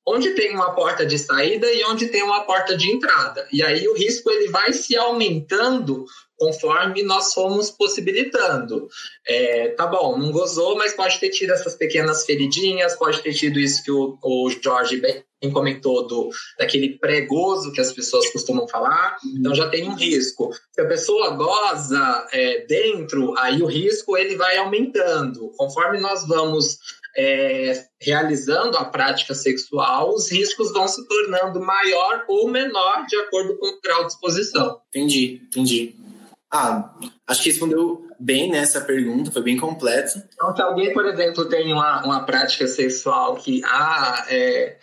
onde 0.06 0.30
tem 0.34 0.54
uma 0.54 0.72
porta 0.74 1.04
de 1.04 1.18
saída 1.18 1.66
e 1.72 1.84
onde 1.84 2.08
tem 2.08 2.22
uma 2.22 2.44
porta 2.44 2.76
de 2.76 2.90
entrada. 2.90 3.46
E 3.52 3.62
aí 3.62 3.88
o 3.88 3.94
risco 3.94 4.30
ele 4.30 4.48
vai 4.48 4.72
se 4.72 4.96
aumentando 4.96 6.04
conforme 6.38 7.02
nós 7.02 7.32
fomos 7.32 7.70
possibilitando. 7.70 8.88
É, 9.26 9.68
tá 9.68 9.86
bom, 9.86 10.18
não 10.18 10.30
gozou, 10.30 10.76
mas 10.76 10.94
pode 10.94 11.18
ter 11.18 11.30
tido 11.30 11.52
essas 11.52 11.74
pequenas 11.74 12.24
feridinhas, 12.24 12.94
pode 12.94 13.22
ter 13.22 13.32
tido 13.32 13.58
isso 13.58 13.82
que 13.82 13.90
o, 13.90 14.18
o 14.22 14.50
Jorge 14.50 14.98
bem 14.98 15.24
comentou 15.52 16.06
do, 16.06 16.30
daquele 16.58 16.98
pré-gozo 16.98 17.72
que 17.72 17.80
as 17.80 17.92
pessoas 17.92 18.28
costumam 18.32 18.66
falar, 18.66 19.16
então 19.38 19.54
já 19.54 19.68
tem 19.68 19.88
um 19.88 19.94
risco. 19.94 20.52
Se 20.72 20.80
a 20.80 20.88
pessoa 20.88 21.30
goza 21.30 22.26
é, 22.32 22.66
dentro, 22.66 23.34
aí 23.38 23.62
o 23.62 23.66
risco 23.66 24.16
ele 24.16 24.34
vai 24.34 24.56
aumentando. 24.56 25.52
Conforme 25.56 26.00
nós 26.00 26.26
vamos 26.26 26.78
é, 27.16 27.84
realizando 28.00 28.76
a 28.76 28.84
prática 28.84 29.34
sexual, 29.34 30.14
os 30.14 30.30
riscos 30.30 30.72
vão 30.72 30.86
se 30.86 31.06
tornando 31.06 31.60
maior 31.60 32.24
ou 32.28 32.48
menor 32.48 33.06
de 33.06 33.16
acordo 33.16 33.56
com 33.58 33.66
o 33.66 33.80
grau 33.80 34.06
de 34.06 34.12
exposição. 34.12 34.80
Entendi, 34.88 35.40
entendi. 35.46 35.96
Ah, 36.52 36.94
acho 37.26 37.42
que 37.42 37.50
respondeu 37.50 38.06
bem 38.18 38.50
nessa 38.50 38.80
pergunta, 38.80 39.30
foi 39.30 39.42
bem 39.42 39.56
completo. 39.56 40.22
Então, 40.32 40.54
se 40.54 40.62
alguém, 40.62 40.92
por 40.92 41.04
exemplo, 41.04 41.44
tem 41.46 41.72
uma, 41.72 42.04
uma 42.04 42.24
prática 42.24 42.66
sexual 42.66 43.36
que, 43.36 43.60
ah, 43.64 44.24
é, 44.28 44.78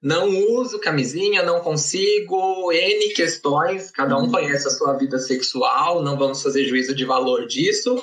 não 0.00 0.28
uso 0.52 0.78
camisinha, 0.78 1.42
não 1.42 1.60
consigo, 1.60 2.70
N 2.72 3.14
questões, 3.14 3.90
cada 3.90 4.16
um 4.16 4.24
uhum. 4.24 4.30
conhece 4.30 4.68
a 4.68 4.70
sua 4.70 4.92
vida 4.92 5.18
sexual, 5.18 6.02
não 6.02 6.16
vamos 6.16 6.42
fazer 6.42 6.64
juízo 6.64 6.94
de 6.94 7.04
valor 7.04 7.46
disso 7.46 8.02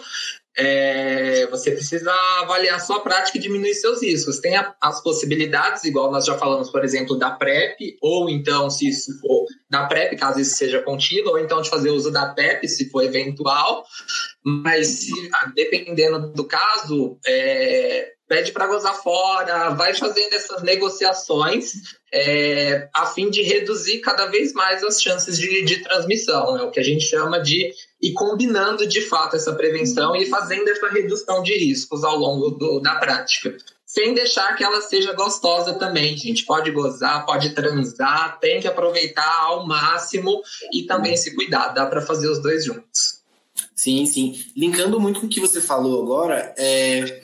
é, 0.58 1.48
você 1.48 1.72
precisa 1.72 2.12
avaliar 2.42 2.80
sua 2.80 3.00
prática 3.00 3.38
e 3.38 3.42
diminuir 3.42 3.74
seus 3.74 4.02
riscos. 4.02 4.39
Tem 4.39 4.56
a, 4.56 4.74
as 4.80 5.02
possibilidades, 5.02 5.84
igual 5.84 6.12
nós 6.12 6.26
já 6.26 6.38
falamos, 6.38 6.70
por 6.70 6.84
exemplo, 6.84 7.18
da 7.18 7.32
PrEP, 7.32 7.98
ou 8.02 8.30
então, 8.30 8.70
se 8.70 8.88
isso 8.88 9.20
for 9.20 9.46
da 9.70 9.86
PrEP, 9.86 10.16
caso 10.16 10.39
isso 10.39 10.56
seja 10.56 10.82
contínuo, 10.82 11.32
ou 11.32 11.39
então 11.39 11.62
de 11.62 11.70
fazer 11.70 11.89
uso 11.89 12.12
da 12.12 12.28
PEP, 12.34 12.68
se 12.68 12.89
for 12.89 13.04
eventual. 13.04 13.84
Mas, 14.45 14.88
se, 14.88 15.32
dependendo 15.56 16.34
do 16.34 16.43
caso, 16.43 17.17
é, 17.25 18.12
pede 18.27 18.51
para 18.51 18.67
gozar 18.67 18.95
fora, 18.95 19.69
vai 19.69 19.93
fazendo 19.93 20.34
essas 20.34 20.62
negociações 20.63 21.73
é, 22.12 22.89
a 22.93 23.06
fim 23.06 23.29
de 23.29 23.41
reduzir 23.41 23.99
cada 23.99 24.25
vez 24.25 24.53
mais 24.53 24.84
as 24.84 25.01
chances 25.01 25.38
de, 25.38 25.63
de 25.63 25.82
transmissão. 25.84 26.58
É 26.58 26.63
o 26.63 26.71
que 26.71 26.79
a 26.79 26.84
gente 26.84 27.06
chama 27.06 27.39
de 27.39 27.71
e 28.01 28.12
combinando 28.12 28.86
de 28.86 29.01
fato 29.01 29.36
essa 29.36 29.53
prevenção 29.53 30.15
e 30.15 30.25
fazendo 30.25 30.67
essa 30.67 30.89
redução 30.89 31.41
de 31.41 31.58
riscos 31.58 32.03
ao 32.03 32.17
longo 32.17 32.49
do, 32.49 32.79
da 32.79 32.95
prática. 32.95 33.56
Sem 33.86 34.13
deixar 34.13 34.56
que 34.56 34.63
ela 34.63 34.82
seja 34.82 35.13
gostosa 35.13 35.75
também, 35.75 36.17
gente. 36.17 36.45
Pode 36.45 36.71
gozar, 36.71 37.25
pode 37.25 37.51
transar, 37.51 38.39
tem 38.39 38.60
que 38.60 38.67
aproveitar 38.67 39.41
ao 39.41 39.65
máximo 39.67 40.41
e 40.73 40.84
também 40.84 41.15
se 41.15 41.36
cuidar. 41.36 41.69
Dá 41.69 41.86
para 41.86 42.01
fazer 42.01 42.27
os 42.27 42.41
dois 42.41 42.65
juntos. 42.65 43.22
Sim, 43.84 44.06
sim. 44.06 44.41
Linkando 44.56 44.98
muito 44.98 45.19
com 45.19 45.26
o 45.26 45.30
que 45.30 45.41
você 45.41 45.60
falou 45.60 46.02
agora, 46.02 46.56
é... 46.58 47.22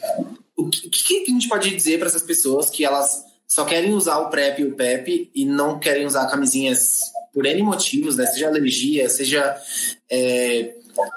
o 0.58 0.68
que, 0.68 0.90
que 0.90 1.32
a 1.32 1.34
gente 1.34 1.48
pode 1.48 1.74
dizer 1.74 1.98
para 1.98 2.10
essas 2.10 2.22
pessoas 2.22 2.70
que 2.70 2.84
elas 2.84 3.24
só 3.48 3.64
querem 3.64 3.94
usar 3.94 4.18
o 4.18 4.30
PrEP 4.30 4.60
e 4.60 4.66
o 4.66 4.76
PEP 4.76 5.32
e 5.34 5.46
não 5.46 5.80
querem 5.80 6.06
usar 6.06 6.28
camisinhas 6.28 6.98
por 7.34 7.46
N 7.46 7.64
motivos, 7.64 8.18
né? 8.18 8.26
Seja 8.26 8.48
alergia, 8.48 9.08
seja 9.10 9.56
é, 10.12 10.76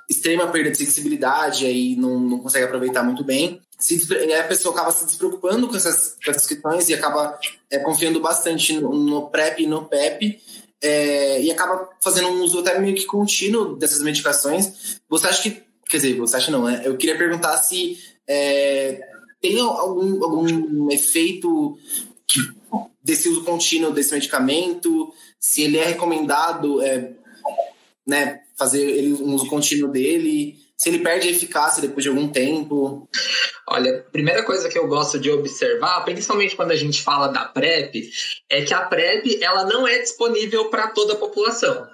extrema 0.09 0.47
perda 0.47 0.71
de 0.71 0.79
sensibilidade, 0.79 1.67
aí 1.67 1.97
não, 1.97 2.21
não 2.21 2.39
consegue 2.39 2.67
aproveitar 2.67 3.03
muito 3.03 3.25
bem. 3.25 3.61
Se, 3.81 4.01
a 4.39 4.45
pessoa 4.45 4.73
acaba 4.73 4.93
se 4.93 5.05
despreocupando 5.05 5.67
com 5.67 5.75
essas, 5.75 6.17
com 6.25 6.31
essas 6.31 6.47
questões 6.47 6.89
e 6.89 6.95
acaba 6.95 7.37
é, 7.69 7.81
confiando 7.81 8.21
bastante 8.21 8.75
no, 8.75 8.95
no, 8.95 9.29
PrEP 9.29 9.65
e 9.65 9.67
no 9.67 9.87
PEP. 9.87 10.41
É, 10.83 11.41
e 11.41 11.51
acaba 11.51 11.89
fazendo 12.01 12.29
um 12.29 12.43
uso 12.43 12.59
até 12.59 12.79
meio 12.79 12.95
que 12.95 13.07
contínuo 13.07 13.77
dessas 13.77 14.03
medicações. 14.03 15.01
Você 15.09 15.27
acha 15.27 15.43
que. 15.43 15.63
Quer 15.89 15.97
dizer, 15.99 16.17
você 16.17 16.37
acha 16.37 16.51
não, 16.51 16.65
né? 16.65 16.83
Eu 16.85 16.97
queria 16.97 17.17
perguntar 17.17 17.57
se 17.59 17.99
é, 18.27 19.01
tem 19.41 19.61
algum, 19.61 20.25
algum 20.25 20.91
efeito 20.91 21.77
desse 23.03 23.29
uso 23.29 23.45
contínuo 23.45 23.93
desse 23.93 24.15
medicamento, 24.15 25.13
se 25.39 25.63
ele 25.63 25.77
é 25.77 25.85
recomendado 25.85 26.81
é, 26.81 27.13
né, 28.07 28.41
fazer 28.57 28.83
ele, 28.83 29.13
um 29.15 29.35
uso 29.35 29.47
contínuo 29.47 29.91
dele, 29.91 30.57
se 30.83 30.89
ele 30.89 30.99
perde 30.99 31.29
a 31.29 31.31
eficácia 31.31 31.81
depois 31.81 32.03
de 32.03 32.09
algum 32.09 32.27
tempo. 32.27 33.09
Olha, 33.69 34.05
primeira 34.11 34.43
coisa 34.43 34.69
que 34.69 34.77
eu 34.77 34.89
gosto 34.89 35.17
de 35.17 35.31
observar, 35.31 36.05
principalmente 36.05 36.57
quando 36.57 36.73
a 36.73 36.77
gente 36.77 37.01
fala 37.01 37.29
da 37.29 37.45
PrEP, 37.45 38.11
é 38.51 38.63
que 38.63 38.75
a 38.75 38.83
PrEP 38.83 39.41
ela 39.41 39.65
não 39.65 39.87
é 39.87 40.01
disponível 40.01 40.71
para 40.71 40.89
toda 40.89 41.13
a 41.13 41.17
população. 41.17 41.87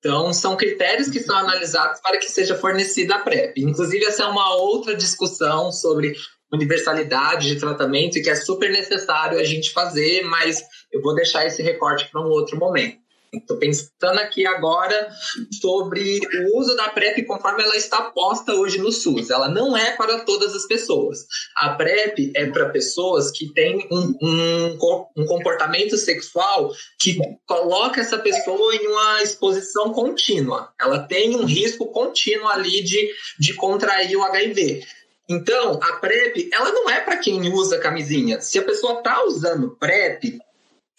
Então, 0.00 0.32
são 0.34 0.56
critérios 0.56 1.08
que 1.08 1.20
são 1.20 1.36
analisados 1.36 2.00
para 2.00 2.18
que 2.18 2.28
seja 2.28 2.56
fornecida 2.56 3.14
a 3.14 3.20
PrEP. 3.20 3.58
Inclusive, 3.58 4.06
essa 4.06 4.24
é 4.24 4.26
uma 4.26 4.56
outra 4.56 4.96
discussão 4.96 5.70
sobre 5.70 6.12
universalidade 6.52 7.46
de 7.46 7.60
tratamento 7.60 8.18
e 8.18 8.22
que 8.22 8.28
é 8.28 8.34
super 8.34 8.72
necessário 8.72 9.38
a 9.38 9.44
gente 9.44 9.72
fazer, 9.72 10.22
mas 10.24 10.60
eu 10.92 11.00
vou 11.00 11.14
deixar 11.14 11.46
esse 11.46 11.62
recorte 11.62 12.10
para 12.10 12.20
um 12.20 12.28
outro 12.28 12.58
momento. 12.58 13.01
Estou 13.32 13.56
pensando 13.56 14.18
aqui 14.18 14.46
agora 14.46 15.10
sobre 15.58 16.20
o 16.20 16.58
uso 16.58 16.76
da 16.76 16.90
PrEP 16.90 17.24
conforme 17.24 17.62
ela 17.62 17.76
está 17.76 18.02
posta 18.10 18.52
hoje 18.52 18.76
no 18.76 18.92
SUS. 18.92 19.30
Ela 19.30 19.48
não 19.48 19.74
é 19.74 19.96
para 19.96 20.20
todas 20.20 20.54
as 20.54 20.66
pessoas. 20.66 21.24
A 21.56 21.70
PrEP 21.70 22.30
é 22.36 22.46
para 22.50 22.68
pessoas 22.68 23.30
que 23.30 23.50
têm 23.54 23.88
um, 23.90 24.14
um, 24.22 24.78
um 25.16 25.26
comportamento 25.26 25.96
sexual 25.96 26.70
que 27.00 27.16
coloca 27.46 28.02
essa 28.02 28.18
pessoa 28.18 28.74
em 28.74 28.86
uma 28.86 29.22
exposição 29.22 29.94
contínua. 29.94 30.70
Ela 30.78 30.98
tem 30.98 31.34
um 31.34 31.46
risco 31.46 31.90
contínuo 31.90 32.48
ali 32.48 32.82
de, 32.82 33.14
de 33.38 33.54
contrair 33.54 34.14
o 34.14 34.22
HIV. 34.24 34.84
Então, 35.26 35.80
a 35.82 35.94
PrEP, 35.94 36.50
ela 36.52 36.70
não 36.70 36.90
é 36.90 37.00
para 37.00 37.16
quem 37.16 37.50
usa 37.50 37.78
camisinha. 37.78 38.42
Se 38.42 38.58
a 38.58 38.62
pessoa 38.62 38.98
está 38.98 39.24
usando 39.24 39.74
PrEP, 39.80 40.38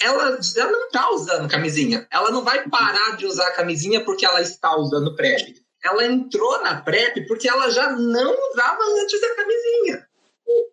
ela, 0.03 0.39
ela 0.57 0.71
não 0.71 0.85
está 0.85 1.09
usando 1.11 1.49
camisinha. 1.49 2.07
Ela 2.11 2.31
não 2.31 2.43
vai 2.43 2.67
parar 2.69 3.15
de 3.15 3.25
usar 3.25 3.51
camisinha 3.51 4.03
porque 4.03 4.25
ela 4.25 4.41
está 4.41 4.75
usando 4.75 5.15
PrEP. 5.15 5.61
Ela 5.83 6.05
entrou 6.05 6.61
na 6.61 6.81
PrEP 6.81 7.27
porque 7.27 7.47
ela 7.47 7.69
já 7.69 7.91
não 7.91 8.35
usava 8.51 8.83
antes 9.01 9.19
da 9.21 9.35
camisinha. 9.35 10.07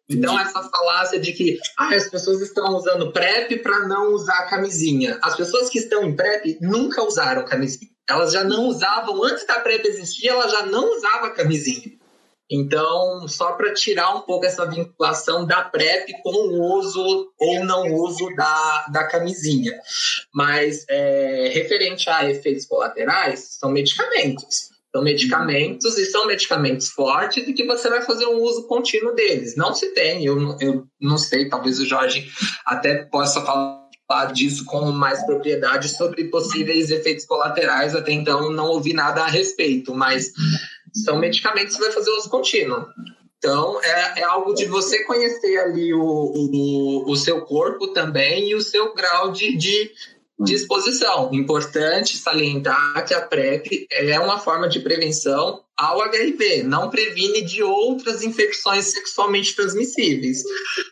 Então, 0.08 0.38
essa 0.38 0.62
falácia 0.64 1.20
de 1.20 1.32
que 1.32 1.58
ah, 1.78 1.94
as 1.94 2.08
pessoas 2.08 2.40
estão 2.40 2.74
usando 2.74 3.12
PrEP 3.12 3.62
para 3.62 3.86
não 3.86 4.12
usar 4.12 4.48
camisinha. 4.48 5.18
As 5.22 5.36
pessoas 5.36 5.70
que 5.70 5.78
estão 5.78 6.02
em 6.02 6.16
PrEP 6.16 6.58
nunca 6.60 7.02
usaram 7.02 7.44
camisinha. 7.44 7.90
Elas 8.08 8.32
já 8.32 8.42
não 8.42 8.66
usavam, 8.66 9.22
antes 9.22 9.46
da 9.46 9.60
PrEP 9.60 9.86
existir, 9.86 10.28
ela 10.28 10.48
já 10.48 10.66
não 10.66 10.96
usava 10.96 11.30
camisinha. 11.30 11.99
Então, 12.50 13.28
só 13.28 13.52
para 13.52 13.72
tirar 13.72 14.16
um 14.16 14.22
pouco 14.22 14.44
essa 14.44 14.66
vinculação 14.66 15.46
da 15.46 15.62
PrEP 15.62 16.10
com 16.22 16.30
o 16.30 16.78
uso 16.78 17.32
ou 17.38 17.64
não 17.64 17.94
uso 17.94 18.34
da, 18.34 18.86
da 18.92 19.04
camisinha. 19.04 19.78
Mas, 20.34 20.84
é, 20.88 21.50
referente 21.54 22.10
a 22.10 22.28
efeitos 22.28 22.66
colaterais, 22.66 23.56
são 23.60 23.70
medicamentos. 23.70 24.70
São 24.92 25.04
medicamentos 25.04 25.96
e 25.96 26.06
são 26.06 26.26
medicamentos 26.26 26.88
fortes 26.88 27.46
e 27.46 27.52
que 27.52 27.64
você 27.64 27.88
vai 27.88 28.02
fazer 28.02 28.26
um 28.26 28.40
uso 28.40 28.66
contínuo 28.66 29.14
deles. 29.14 29.54
Não 29.54 29.72
se 29.72 29.94
tem, 29.94 30.24
eu, 30.24 30.56
eu 30.60 30.84
não 31.00 31.16
sei, 31.16 31.48
talvez 31.48 31.78
o 31.78 31.86
Jorge 31.86 32.28
até 32.66 33.04
possa 33.04 33.40
falar 33.40 33.80
disso 34.32 34.64
com 34.64 34.90
mais 34.90 35.24
propriedade 35.24 35.88
sobre 35.88 36.24
possíveis 36.24 36.90
efeitos 36.90 37.24
colaterais. 37.24 37.94
Até 37.94 38.10
então 38.10 38.50
não 38.50 38.66
ouvi 38.66 38.92
nada 38.92 39.22
a 39.22 39.28
respeito, 39.28 39.94
mas 39.94 40.32
são 40.94 41.18
medicamentos 41.18 41.74
que 41.74 41.78
você 41.78 41.86
vai 41.86 41.92
fazer 41.92 42.10
uso 42.10 42.30
contínuo. 42.30 42.86
Então, 43.38 43.80
é, 43.82 44.20
é, 44.20 44.24
algo 44.24 44.52
de 44.52 44.66
você 44.66 45.02
conhecer 45.04 45.58
ali 45.58 45.94
o, 45.94 46.02
o, 46.02 47.10
o 47.10 47.16
seu 47.16 47.40
corpo 47.42 47.88
também 47.88 48.50
e 48.50 48.54
o 48.54 48.60
seu 48.60 48.94
grau 48.94 49.32
de, 49.32 49.56
de 49.56 49.90
disposição. 50.38 51.30
Importante 51.32 52.18
salientar 52.18 53.06
que 53.06 53.14
a 53.14 53.20
PrEP 53.22 53.86
é 53.90 54.20
uma 54.20 54.38
forma 54.38 54.68
de 54.68 54.80
prevenção 54.80 55.62
ao 55.80 56.02
HIV, 56.02 56.62
não 56.64 56.90
previne 56.90 57.40
de 57.40 57.62
outras 57.62 58.22
infecções 58.22 58.92
sexualmente 58.92 59.56
transmissíveis. 59.56 60.42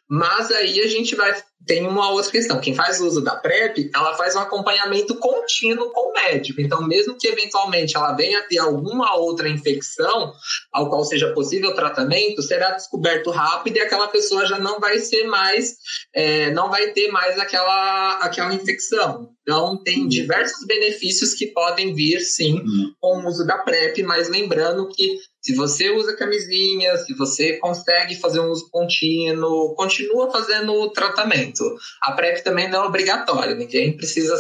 Mas 0.09 0.51
aí 0.51 0.81
a 0.81 0.87
gente 0.87 1.15
vai 1.15 1.35
tem 1.69 1.87
uma 1.87 2.11
outra 2.11 2.33
questão. 2.33 2.61
Quem 2.61 2.75
faz 2.75 2.99
uso 2.99 3.21
da 3.21 3.37
PrEP, 3.37 3.91
ela 3.95 4.17
faz 4.17 4.35
um 4.35 4.41
acompanhamento 4.41 5.15
contínuo 5.17 5.91
com 5.91 6.11
o 6.11 6.13
médico. 6.15 6.63
Então, 6.63 6.83
mesmo 6.87 7.17
que 7.19 7.29
eventualmente 7.29 7.95
ela 7.95 8.15
venha 8.15 8.39
a 8.39 8.43
ter 8.43 8.59
alguma 8.59 9.15
outra 9.17 9.49
infecção, 9.49 10.33
ao 10.73 10.89
qual 10.89 11.05
seja 11.05 11.35
possível 11.35 11.75
tratamento, 11.75 12.43
será 12.43 12.71
descoberto 12.71 13.31
rápido 13.31 13.77
e 13.77 13.81
aquela 13.81 14.09
pessoa 14.09 14.47
já 14.47 14.59
não 14.59 14.81
vai 14.81 14.99
ser 14.99 15.25
mais, 15.25 15.75
é, 16.15 16.51
não 16.53 16.71
vai 16.71 16.89
ter 16.93 17.09
mais 17.13 17.39
aquela, 17.39 18.19
aquela 18.23 18.55
infecção. 18.55 19.29
Então, 19.49 19.83
tem 19.83 20.03
uhum. 20.03 20.09
diversos 20.09 20.67
benefícios 20.67 21.33
que 21.33 21.47
podem 21.47 21.95
vir, 21.95 22.21
sim, 22.21 22.61
uhum. 22.61 22.93
com 23.01 23.17
o 23.17 23.27
uso 23.27 23.47
da 23.47 23.57
PrEP, 23.57 24.03
mas 24.03 24.29
lembrando 24.29 24.87
que 24.91 25.17
se 25.41 25.55
você 25.55 25.89
usa 25.89 26.15
camisinha, 26.15 26.95
se 26.99 27.15
você 27.15 27.55
consegue 27.55 28.15
fazer 28.17 28.41
um 28.41 28.51
uso 28.51 28.69
contínuo, 28.71 29.75
continua 29.75 30.31
fazendo 30.31 30.75
o 30.75 30.91
tratamento. 30.91 31.65
A 32.03 32.13
PrEP 32.13 32.45
também 32.45 32.69
não 32.69 32.85
é 32.85 32.87
obrigatória, 32.87 33.55
ninguém 33.55 33.97
precisa 33.97 34.37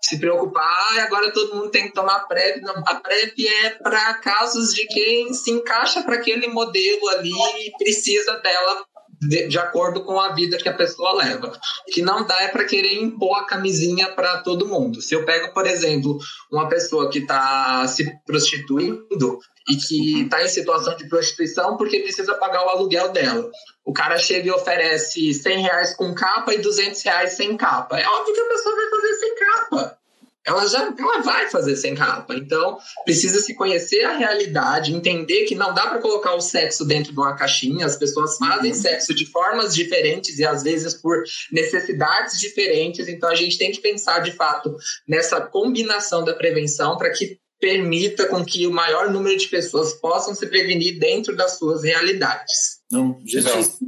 se 0.00 0.18
preocupar, 0.18 0.64
ah, 0.64 1.02
agora 1.02 1.30
todo 1.30 1.54
mundo 1.54 1.70
tem 1.70 1.88
que 1.88 1.92
tomar 1.92 2.20
PrEP. 2.20 2.62
Não, 2.62 2.82
a 2.86 2.94
PrEP 2.94 3.46
é 3.46 3.70
para 3.70 4.14
casos 4.14 4.72
de 4.72 4.86
quem 4.86 5.34
se 5.34 5.50
encaixa 5.50 6.02
para 6.02 6.14
aquele 6.14 6.46
modelo 6.46 7.06
ali 7.10 7.34
e 7.66 7.72
precisa 7.76 8.38
dela 8.38 8.86
de, 9.20 9.48
de, 9.48 9.58
acordo 9.58 10.04
com 10.04 10.20
a 10.20 10.32
vida 10.32 10.58
que 10.58 10.68
a 10.68 10.74
pessoa 10.74 11.14
leva. 11.14 11.52
O 11.88 11.92
que 11.92 12.02
não 12.02 12.26
dá 12.26 12.42
é 12.42 12.48
para 12.48 12.64
querer 12.64 12.94
impor 12.94 13.38
a 13.38 13.44
camisinha 13.44 14.08
para 14.12 14.38
todo 14.38 14.68
mundo. 14.68 15.00
Se 15.00 15.14
eu 15.14 15.24
pego, 15.24 15.52
por 15.52 15.66
exemplo, 15.66 16.18
uma 16.50 16.68
pessoa 16.68 17.10
que 17.10 17.18
está 17.18 17.86
se 17.86 18.10
prostituindo 18.24 19.38
e 19.68 19.76
que 19.76 20.22
está 20.22 20.42
em 20.42 20.48
situação 20.48 20.96
de 20.96 21.08
prostituição 21.08 21.76
porque 21.76 22.00
precisa 22.00 22.34
pagar 22.34 22.64
o 22.64 22.70
aluguel 22.70 23.10
dela. 23.10 23.50
O 23.84 23.92
cara 23.92 24.18
chega 24.18 24.48
e 24.48 24.50
oferece 24.50 25.34
100 25.34 25.62
reais 25.62 25.96
com 25.96 26.14
capa 26.14 26.54
e 26.54 26.58
200 26.58 27.02
reais 27.02 27.32
sem 27.32 27.56
capa. 27.56 27.98
É 27.98 28.06
óbvio 28.06 28.34
que 28.34 28.40
a 28.40 28.48
pessoa 28.48 28.76
vai 28.76 28.90
fazer 28.90 29.14
sem 29.14 29.34
capa 29.36 29.98
ela 30.46 30.66
já 30.66 30.94
ela 30.98 31.20
vai 31.22 31.50
fazer 31.50 31.76
sem 31.76 31.94
capa. 31.94 32.34
Então, 32.34 32.78
precisa 33.04 33.40
se 33.40 33.54
conhecer 33.54 34.02
a 34.04 34.16
realidade, 34.16 34.94
entender 34.94 35.44
que 35.44 35.54
não 35.54 35.74
dá 35.74 35.86
para 35.86 36.00
colocar 36.00 36.34
o 36.34 36.40
sexo 36.40 36.84
dentro 36.84 37.12
de 37.12 37.18
uma 37.18 37.36
caixinha. 37.36 37.84
As 37.84 37.96
pessoas 37.96 38.36
fazem 38.38 38.72
uhum. 38.72 38.76
sexo 38.76 39.14
de 39.14 39.26
formas 39.26 39.74
diferentes 39.74 40.38
e 40.38 40.44
às 40.44 40.62
vezes 40.62 40.94
por 40.94 41.22
necessidades 41.52 42.40
diferentes. 42.40 43.08
Então, 43.08 43.28
a 43.28 43.34
gente 43.34 43.58
tem 43.58 43.70
que 43.70 43.80
pensar 43.80 44.20
de 44.20 44.32
fato 44.32 44.74
nessa 45.06 45.40
combinação 45.40 46.24
da 46.24 46.34
prevenção 46.34 46.96
para 46.96 47.10
que 47.10 47.38
permita 47.60 48.26
com 48.26 48.44
que 48.44 48.66
o 48.66 48.72
maior 48.72 49.10
número 49.10 49.36
de 49.36 49.48
pessoas 49.48 49.92
possam 49.94 50.34
se 50.34 50.46
prevenir 50.46 50.98
dentro 50.98 51.36
das 51.36 51.58
suas 51.58 51.82
realidades. 51.82 52.78
Não, 52.90 53.20
Jesus. 53.24 53.78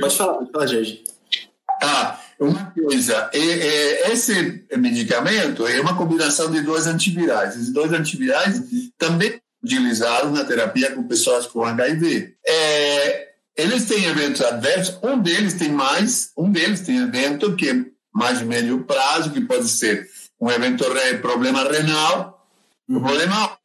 Pode 0.00 0.16
falar, 0.16 0.34
pode 0.34 0.52
falar, 0.52 0.66
Jorge. 0.66 1.04
Ah, 1.82 2.21
uma 2.44 2.70
coisa, 2.70 3.30
é, 3.32 3.38
é, 3.38 4.12
esse 4.12 4.64
medicamento 4.76 5.66
é 5.66 5.80
uma 5.80 5.96
combinação 5.96 6.50
de 6.50 6.60
dois 6.60 6.86
antivirais. 6.86 7.54
Esses 7.54 7.72
dois 7.72 7.92
antivirais 7.92 8.60
também 8.98 9.40
utilizados 9.62 10.32
na 10.32 10.44
terapia 10.44 10.92
com 10.92 11.06
pessoas 11.06 11.46
com 11.46 11.64
HIV. 11.64 12.34
É, 12.46 13.28
eles 13.56 13.84
têm 13.84 14.04
eventos 14.06 14.40
adversos, 14.40 14.98
um 15.02 15.18
deles 15.18 15.54
tem 15.54 15.70
mais, 15.70 16.32
um 16.36 16.50
deles 16.50 16.80
tem 16.80 16.98
evento 16.98 17.54
que 17.54 17.68
é 17.68 17.84
mais 18.12 18.38
de 18.38 18.44
médio 18.44 18.82
prazo, 18.84 19.30
que 19.30 19.40
pode 19.40 19.68
ser 19.68 20.08
um 20.40 20.50
evento 20.50 20.84
problema 21.20 21.62
renal, 21.70 22.46
um 22.88 23.00
problema, 23.00 23.56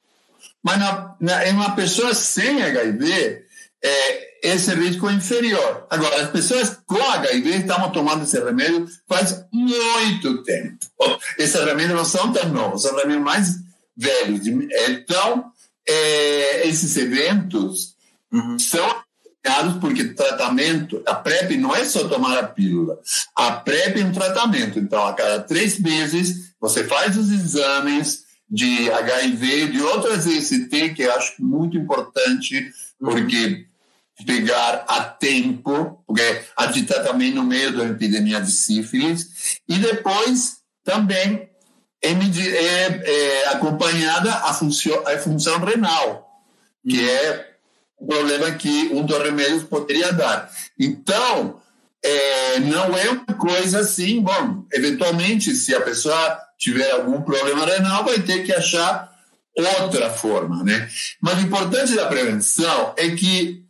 mas 0.64 0.78
na, 0.78 1.16
na, 1.20 1.48
em 1.48 1.54
uma 1.54 1.76
pessoa 1.76 2.14
sem 2.14 2.62
HIV, 2.62 3.46
é, 3.84 4.27
esse 4.44 4.74
risco 4.74 5.10
inferior. 5.10 5.86
Agora, 5.90 6.24
as 6.24 6.30
pessoas 6.30 6.78
com 6.86 7.02
HIV 7.02 7.50
estavam 7.58 7.92
tomando 7.92 8.24
esse 8.24 8.40
remédio 8.40 8.88
faz 9.08 9.44
muito 9.52 10.44
tempo. 10.44 10.78
Esses 11.38 11.64
remédios 11.64 11.98
não 11.98 12.06
são 12.06 12.32
tão 12.32 12.50
novos, 12.50 12.84
são 12.84 12.96
remédios 12.96 13.24
mais 13.24 13.56
velhos. 13.96 14.48
Então, 14.48 15.52
é, 15.88 16.68
esses 16.68 16.98
eventos 16.98 17.96
uhum. 18.32 18.60
são 18.60 19.08
porque 19.80 20.04
tratamento, 20.04 21.02
a 21.06 21.16
PrEP 21.16 21.56
não 21.58 21.74
é 21.74 21.86
só 21.86 22.08
tomar 22.08 22.38
a 22.38 22.48
pílula. 22.48 23.00
A 23.36 23.54
PrEP 23.54 24.02
é 24.02 24.06
um 24.06 24.12
tratamento. 24.12 24.78
Então, 24.78 25.06
a 25.06 25.14
cada 25.14 25.40
três 25.42 25.80
meses, 25.80 26.54
você 26.60 26.84
faz 26.84 27.16
os 27.16 27.32
exames 27.32 28.26
de 28.50 28.92
HIV, 28.92 29.68
de 29.68 29.82
outras 29.82 30.26
IST, 30.26 30.94
que 30.94 31.04
eu 31.04 31.14
acho 31.14 31.36
muito 31.40 31.78
importante, 31.78 32.72
porque 33.00 33.66
pegar 34.26 34.86
a 34.88 35.02
tempo, 35.04 36.04
porque 36.06 36.42
a 36.56 36.68
gente 36.68 36.82
está 36.92 37.04
também 37.04 37.34
no 37.34 37.44
meio 37.44 37.76
da 37.76 37.86
epidemia 37.86 38.42
de 38.42 38.52
sífilis, 38.52 39.60
e 39.68 39.78
depois 39.78 40.58
também 40.84 41.50
é, 42.02 42.12
é, 42.12 43.44
é 43.44 43.50
acompanhada 43.50 44.32
a 44.32 44.54
função, 44.54 45.08
a 45.08 45.18
função 45.18 45.60
renal, 45.64 46.28
que 46.88 47.10
é 47.10 47.52
um 48.00 48.08
problema 48.08 48.52
que 48.52 48.90
um 48.94 49.06
dos 49.06 49.18
remédios 49.18 49.64
poderia 49.64 50.12
dar. 50.14 50.50
Então, 50.80 51.60
é, 52.04 52.60
não 52.60 52.96
é 52.98 53.10
uma 53.10 53.34
coisa 53.38 53.80
assim, 53.80 54.22
bom, 54.22 54.64
eventualmente, 54.72 55.56
se 55.56 55.76
a 55.76 55.82
pessoa 55.82 56.40
tiver 56.58 56.92
algum 56.92 57.22
problema 57.22 57.66
renal, 57.66 58.06
vai 58.06 58.20
ter 58.20 58.44
que 58.44 58.54
achar 58.54 59.12
outra 59.82 60.10
forma, 60.10 60.64
né? 60.64 60.88
Mas 61.20 61.40
o 61.40 61.42
importante 61.42 61.96
da 61.96 62.06
prevenção 62.06 62.94
é 62.98 63.10
que 63.10 63.67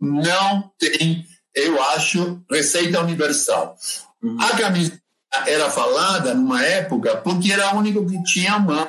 não 0.00 0.70
tem, 0.78 1.24
eu 1.54 1.82
acho, 1.90 2.42
receita 2.50 3.00
universal. 3.00 3.76
Uhum. 4.22 4.40
A 4.40 4.56
camisa 4.56 5.00
era 5.46 5.70
falada 5.70 6.34
numa 6.34 6.64
época 6.64 7.16
porque 7.18 7.52
era 7.52 7.74
o 7.74 7.78
único 7.78 8.06
que 8.06 8.22
tinha 8.22 8.58
mão, 8.58 8.88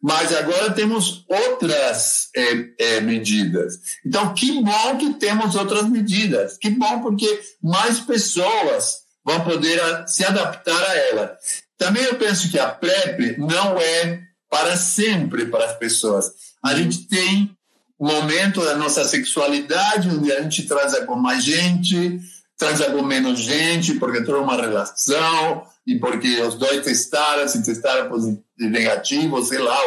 mas 0.00 0.32
agora 0.34 0.70
temos 0.72 1.24
outras 1.28 2.28
é, 2.36 2.66
é, 2.78 3.00
medidas. 3.00 3.74
Então, 4.04 4.32
que 4.34 4.62
bom 4.62 4.98
que 4.98 5.14
temos 5.14 5.54
outras 5.56 5.88
medidas, 5.88 6.56
que 6.58 6.70
bom 6.70 7.00
porque 7.00 7.40
mais 7.62 7.98
pessoas 8.00 8.98
vão 9.24 9.40
poder 9.40 9.80
se 10.06 10.24
adaptar 10.24 10.82
a 10.82 10.96
ela. 10.96 11.36
Também 11.76 12.04
eu 12.04 12.16
penso 12.16 12.50
que 12.50 12.58
a 12.58 12.68
PrEP 12.68 13.38
não 13.38 13.78
é 13.78 14.20
para 14.48 14.76
sempre 14.76 15.46
para 15.46 15.64
as 15.64 15.78
pessoas. 15.78 16.30
A 16.62 16.74
gente 16.74 17.06
tem 17.08 17.56
momento 18.00 18.64
da 18.64 18.76
nossa 18.76 19.04
sexualidade, 19.04 20.08
onde 20.08 20.32
a 20.32 20.40
gente 20.42 20.62
transa 20.62 21.04
com 21.04 21.16
mais 21.16 21.44
gente, 21.44 22.18
transa 22.56 22.90
com 22.90 23.02
menos 23.02 23.40
gente, 23.40 23.94
porque 23.94 24.24
toda 24.24 24.38
uma 24.38 24.56
relação, 24.56 25.64
e 25.86 25.98
porque 25.98 26.40
os 26.40 26.54
dois 26.54 26.82
testaram, 26.82 27.46
se 27.46 27.62
testaram 27.62 28.08
positivo, 28.08 28.44
negativo, 28.58 29.44
sei 29.44 29.58
lá. 29.58 29.78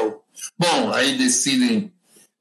Bom, 0.58 0.92
aí 0.94 1.18
decidem 1.18 1.92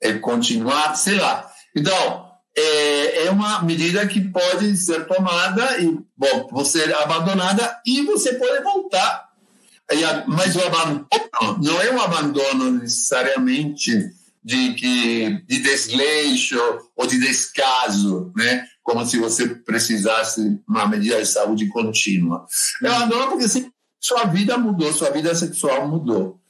é, 0.00 0.14
continuar, 0.14 0.94
sei 0.94 1.16
lá. 1.16 1.50
Então, 1.74 2.30
é, 2.56 3.26
é 3.26 3.30
uma 3.30 3.62
medida 3.62 4.06
que 4.06 4.20
pode 4.20 4.76
ser 4.76 5.06
tomada 5.06 5.80
e, 5.80 5.98
bom, 6.16 6.48
você 6.50 6.84
é 6.84 7.02
abandonada 7.02 7.80
e 7.86 8.02
você 8.02 8.34
pode 8.34 8.62
voltar. 8.62 9.30
Mas 10.26 10.56
o 10.56 10.60
abandono 10.60 11.06
não 11.62 11.80
é 11.80 11.90
um 11.90 12.00
abandono 12.00 12.70
necessariamente 12.72 14.10
de, 14.42 14.74
que, 14.74 15.42
de 15.46 15.58
desleixo 15.60 16.58
ou 16.96 17.06
de 17.06 17.18
descaso, 17.18 18.32
né? 18.36 18.66
como 18.82 19.06
se 19.06 19.18
você 19.18 19.48
precisasse 19.48 20.60
uma 20.68 20.86
medida 20.86 21.20
de 21.20 21.26
saúde 21.26 21.68
contínua. 21.68 22.46
Eu 22.82 22.92
adoro 22.92 23.30
porque 23.30 23.44
assim, 23.44 23.70
sua 24.00 24.24
vida 24.24 24.58
mudou, 24.58 24.92
sua 24.92 25.10
vida 25.10 25.34
sexual 25.34 25.88
mudou. 25.88 26.40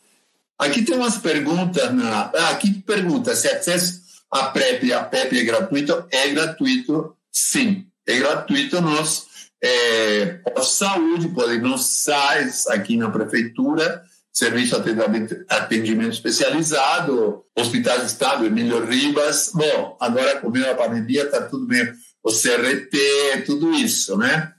Aqui 0.59 0.83
tem 0.83 0.97
umas 0.97 1.19
perguntas. 1.19 1.93
Na, 1.93 2.31
ah, 2.35 2.51
aqui 2.51 2.73
pergunta 2.73 3.37
se 3.37 3.49
acesso 3.49 4.01
a 4.31 4.45
PrEP 4.45 4.85
e 4.85 4.93
a 4.93 5.05
PEP 5.05 5.39
é 5.39 5.45
gratuito. 5.45 6.07
É 6.11 6.29
gratuito, 6.29 7.15
sim. 7.31 7.87
É 8.07 8.17
gratuito 8.19 8.81
nos 8.81 9.27
é, 9.63 10.27
pós-saúde, 10.55 11.29
podem 11.29 11.61
nos 11.61 11.85
SAIS 11.85 12.67
aqui 12.69 12.97
na 12.97 13.11
prefeitura, 13.11 14.03
serviço 14.33 14.81
de 14.81 15.45
atendimento 15.49 16.13
especializado, 16.13 17.45
Hospital 17.57 17.99
de 17.99 18.07
Estado, 18.07 18.47
Emílio 18.47 18.85
Ribas. 18.85 19.51
Bom, 19.55 19.97
agora 20.01 20.41
com 20.41 20.49
a 20.49 20.75
pandemia 20.75 21.25
está 21.25 21.43
tudo 21.43 21.67
bem, 21.67 21.93
o 22.23 22.31
CRT, 22.31 23.43
tudo 23.45 23.73
isso, 23.75 24.17
né? 24.17 24.53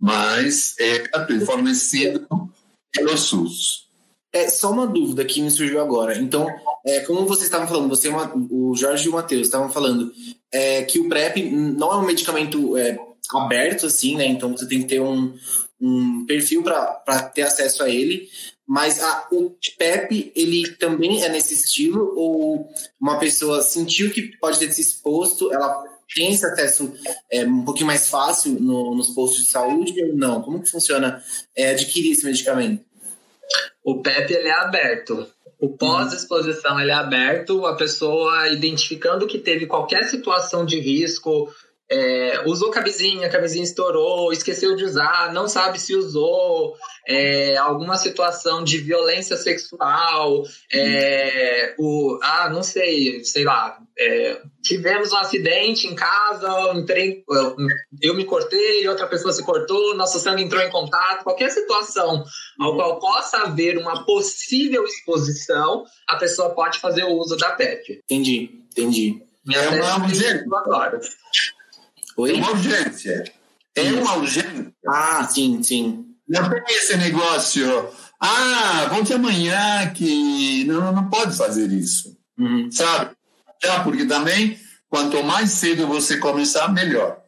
Mas 0.00 0.74
é 0.80 1.04
fornecido 1.44 2.26
pelo 2.92 3.16
SUS. 3.16 3.88
É 4.32 4.48
só 4.48 4.70
uma 4.70 4.86
dúvida 4.86 5.24
que 5.24 5.42
me 5.42 5.50
surgiu 5.50 5.80
agora. 5.80 6.16
Então, 6.16 6.46
é, 6.86 7.00
como 7.00 7.26
vocês 7.26 7.44
estavam 7.44 7.66
falando, 7.66 7.88
você, 7.88 8.08
o 8.08 8.74
Jorge 8.76 9.06
e 9.06 9.08
o 9.08 9.12
Matheus 9.12 9.46
estavam 9.46 9.70
falando 9.70 10.12
é, 10.52 10.82
que 10.82 10.98
o 10.98 11.08
PrEP 11.08 11.50
não 11.50 11.92
é 11.92 11.96
um 11.96 12.06
medicamento 12.06 12.76
é, 12.76 12.98
aberto, 13.34 13.86
assim, 13.86 14.16
né? 14.16 14.26
Então 14.26 14.56
você 14.56 14.66
tem 14.66 14.80
que 14.80 14.88
ter 14.88 15.00
um, 15.00 15.34
um 15.80 16.24
perfil 16.26 16.62
para 16.62 17.22
ter 17.34 17.42
acesso 17.42 17.82
a 17.82 17.88
ele. 17.88 18.28
Mas 18.70 19.02
a, 19.02 19.26
o 19.32 19.52
PEP, 19.76 20.30
ele 20.36 20.70
também 20.76 21.24
é 21.24 21.28
nesse 21.28 21.54
estilo? 21.54 22.14
Ou 22.16 22.72
uma 23.00 23.18
pessoa 23.18 23.62
sentiu 23.62 24.12
que 24.12 24.38
pode 24.38 24.60
ter 24.60 24.70
se 24.70 24.80
exposto, 24.80 25.52
ela 25.52 25.82
tem 26.14 26.32
esse 26.32 26.46
acesso 26.46 26.94
é, 27.28 27.44
um 27.44 27.64
pouquinho 27.64 27.88
mais 27.88 28.08
fácil 28.08 28.52
no, 28.60 28.94
nos 28.94 29.08
postos 29.08 29.40
de 29.40 29.50
saúde 29.50 30.00
ou 30.04 30.16
não? 30.16 30.40
Como 30.40 30.62
que 30.62 30.70
funciona 30.70 31.20
é, 31.56 31.70
adquirir 31.70 32.12
esse 32.12 32.24
medicamento? 32.24 32.84
O 33.82 34.00
PEP 34.00 34.32
ele 34.34 34.46
é 34.46 34.60
aberto. 34.60 35.26
O 35.58 35.70
pós-exposição 35.70 36.78
ele 36.78 36.92
é 36.92 36.94
aberto, 36.94 37.66
a 37.66 37.74
pessoa 37.74 38.50
identificando 38.50 39.26
que 39.26 39.40
teve 39.40 39.66
qualquer 39.66 40.04
situação 40.04 40.64
de 40.64 40.78
risco, 40.78 41.52
é, 41.90 42.42
usou 42.46 42.70
camisinha, 42.70 43.26
a 43.26 43.30
camisinha 43.30 43.64
estourou, 43.64 44.32
esqueceu 44.32 44.76
de 44.76 44.84
usar, 44.84 45.32
não 45.32 45.48
sabe 45.48 45.80
se 45.80 45.94
usou, 45.96 46.76
é, 47.08 47.56
alguma 47.56 47.96
situação 47.96 48.62
de 48.62 48.78
violência 48.78 49.36
sexual, 49.36 50.44
é, 50.72 51.74
o, 51.76 52.16
ah, 52.22 52.48
não 52.48 52.62
sei, 52.62 53.24
sei 53.24 53.42
lá, 53.42 53.76
é, 53.98 54.40
tivemos 54.62 55.12
um 55.12 55.16
acidente 55.16 55.88
em 55.88 55.96
casa, 55.96 56.72
entrei, 56.74 57.24
eu 58.00 58.14
me 58.14 58.24
cortei, 58.24 58.86
outra 58.86 59.08
pessoa 59.08 59.32
se 59.32 59.44
cortou, 59.44 59.96
nosso 59.96 60.20
sangue 60.20 60.44
entrou 60.44 60.62
em 60.62 60.70
contato, 60.70 61.24
qualquer 61.24 61.50
situação 61.50 62.24
ao 62.60 62.76
qual 62.76 63.00
possa 63.00 63.38
haver 63.38 63.76
uma 63.76 64.04
possível 64.04 64.84
exposição, 64.84 65.84
a 66.06 66.16
pessoa 66.16 66.54
pode 66.54 66.78
fazer 66.78 67.02
o 67.02 67.18
uso 67.18 67.36
da 67.36 67.50
PEP. 67.50 68.00
Entendi, 68.04 68.62
entendi. 68.70 69.20
é 69.52 69.68
uma 69.70 70.04
urgência. 70.04 70.44
Agora. 70.46 71.00
Oi? 72.20 72.32
É 72.32 72.34
uma 72.34 72.50
urgência. 72.50 73.24
É 73.74 73.82
uma 73.92 74.16
urgência. 74.16 74.74
Ah, 74.86 75.26
sim, 75.26 75.62
sim. 75.62 76.04
Não 76.28 76.50
tem 76.50 76.76
esse 76.76 76.96
negócio. 76.96 77.88
Ah, 78.20 78.88
volte 78.90 79.14
amanhã 79.14 79.90
que. 79.94 80.64
Não, 80.64 80.92
não 80.92 81.08
pode 81.08 81.36
fazer 81.36 81.72
isso. 81.72 82.14
Uhum. 82.38 82.70
Sabe? 82.70 83.16
Já, 83.62 83.82
porque 83.82 84.04
também, 84.04 84.58
quanto 84.88 85.22
mais 85.22 85.50
cedo 85.50 85.86
você 85.86 86.18
começar, 86.18 86.68
melhor. 86.72 87.22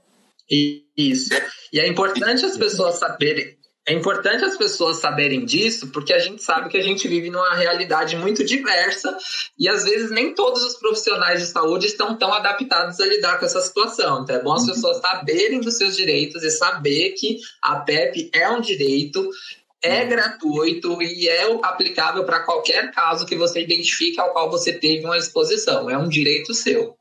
Isso. 0.50 1.31
E 1.72 1.81
é 1.81 1.88
importante 1.88 2.44
as 2.44 2.59
pessoas 2.59 2.98
saberem 2.98 3.57
é 3.84 3.92
importante 3.92 4.44
as 4.44 4.56
pessoas 4.56 4.98
saberem 4.98 5.44
disso, 5.44 5.88
porque 5.88 6.12
a 6.12 6.18
gente 6.18 6.42
sabe 6.42 6.68
que 6.68 6.76
a 6.76 6.82
gente 6.82 7.08
vive 7.08 7.30
numa 7.30 7.54
realidade 7.54 8.16
muito 8.16 8.44
diversa 8.44 9.16
e 9.58 9.68
às 9.68 9.82
vezes 9.82 10.10
nem 10.10 10.34
todos 10.34 10.62
os 10.62 10.76
profissionais 10.76 11.40
de 11.40 11.46
saúde 11.46 11.86
estão 11.86 12.16
tão 12.16 12.32
adaptados 12.32 13.00
a 13.00 13.06
lidar 13.06 13.40
com 13.40 13.44
essa 13.44 13.60
situação. 13.60 14.22
Então 14.22 14.36
é 14.36 14.42
bom 14.42 14.52
as 14.52 14.62
uhum. 14.62 14.74
pessoas 14.74 14.98
saberem 14.98 15.60
dos 15.60 15.76
seus 15.76 15.96
direitos 15.96 16.44
e 16.44 16.50
saber 16.50 17.10
que 17.12 17.38
a 17.60 17.80
PEP 17.80 18.30
é 18.32 18.48
um 18.48 18.60
direito, 18.60 19.28
é 19.82 20.02
uhum. 20.02 20.08
gratuito 20.08 21.02
e 21.02 21.28
é 21.28 21.52
aplicável 21.62 22.22
para 22.24 22.44
qualquer 22.44 22.92
caso 22.92 23.26
que 23.26 23.34
você 23.34 23.62
identifique 23.62 24.20
ao 24.20 24.32
qual 24.32 24.48
você 24.48 24.72
teve 24.72 25.04
uma 25.04 25.18
exposição. 25.18 25.90
É 25.90 25.98
um 25.98 26.08
direito 26.08 26.54
seu. 26.54 26.96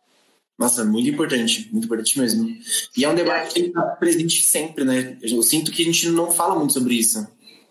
Nossa, 0.57 0.85
muito 0.85 1.09
importante, 1.09 1.69
muito 1.71 1.85
importante 1.85 2.19
mesmo. 2.19 2.47
E 2.95 3.03
é 3.03 3.09
um 3.09 3.15
debate 3.15 3.53
que 3.53 3.59
está 3.61 3.81
presente 3.81 4.43
sempre, 4.43 4.83
né? 4.83 5.17
Eu 5.21 5.41
sinto 5.41 5.71
que 5.71 5.81
a 5.81 5.85
gente 5.85 6.09
não 6.09 6.31
fala 6.31 6.55
muito 6.55 6.73
sobre 6.73 6.95
isso. 6.95 7.27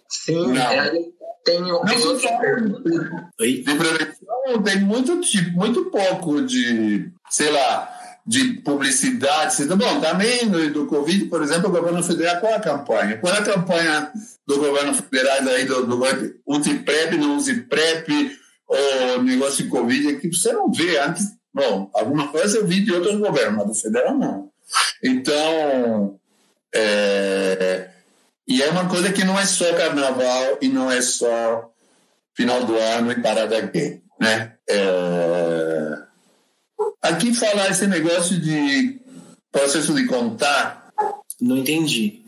Sim. 0.08 0.56
É, 0.56 0.90
tem? 1.44 1.62
De 3.62 3.74
prevenção 3.74 4.30
tem 4.64 4.80
muito 4.80 5.20
tipo, 5.20 5.50
muito 5.52 5.84
pouco 5.86 6.42
de, 6.42 7.10
sei 7.30 7.50
lá, 7.50 7.88
de 8.26 8.54
publicidade. 8.62 9.64
Bom, 9.66 10.00
também 10.00 10.46
no, 10.46 10.70
do 10.70 10.86
Covid, 10.86 11.26
por 11.26 11.42
exemplo, 11.42 11.68
o 11.68 11.72
governo 11.72 12.02
federal, 12.02 12.40
qual 12.40 12.54
a 12.54 12.60
campanha? 12.60 13.18
Qual 13.18 13.32
é 13.32 13.38
a 13.38 13.44
campanha 13.44 14.12
do 14.46 14.58
governo 14.58 14.94
federal 14.94 15.48
aí, 15.48 15.64
do, 15.64 15.86
do 15.86 16.02
use 16.46 16.74
PrEP, 16.80 17.16
não 17.16 17.36
use 17.36 17.62
PrEP, 17.62 18.08
o 18.68 19.22
negócio 19.22 19.64
de 19.64 19.70
Covid, 19.70 20.08
é 20.08 20.14
que 20.16 20.28
você 20.28 20.52
não 20.52 20.70
vê 20.70 20.98
antes 20.98 21.26
Bom, 21.52 21.90
alguma 21.94 22.28
coisa 22.28 22.58
eu 22.58 22.66
vi 22.66 22.84
de 22.84 22.92
outros 22.92 23.16
governos, 23.18 23.56
mas 23.56 23.66
do 23.66 23.74
federal 23.74 24.16
não. 24.16 24.50
Então, 25.02 26.18
é, 26.74 27.90
e 28.46 28.62
é 28.62 28.70
uma 28.70 28.88
coisa 28.88 29.12
que 29.12 29.24
não 29.24 29.38
é 29.38 29.44
só 29.44 29.72
carnaval 29.74 30.58
e 30.60 30.68
não 30.68 30.90
é 30.90 31.00
só 31.02 31.72
final 32.34 32.64
do 32.64 32.76
ano 32.76 33.10
e 33.10 33.20
parada 33.20 33.60
gay, 33.60 34.00
né? 34.20 34.54
É, 34.68 35.98
aqui 37.02 37.34
falar 37.34 37.70
esse 37.70 37.86
negócio 37.86 38.40
de 38.40 39.00
processo 39.50 39.94
de 39.94 40.06
contar. 40.06 40.92
Não 41.40 41.56
entendi. 41.56 42.22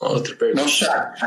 Outra 0.00 0.34
pergunta. 0.34 0.62
Não 0.62 0.68
chat. 0.68 1.20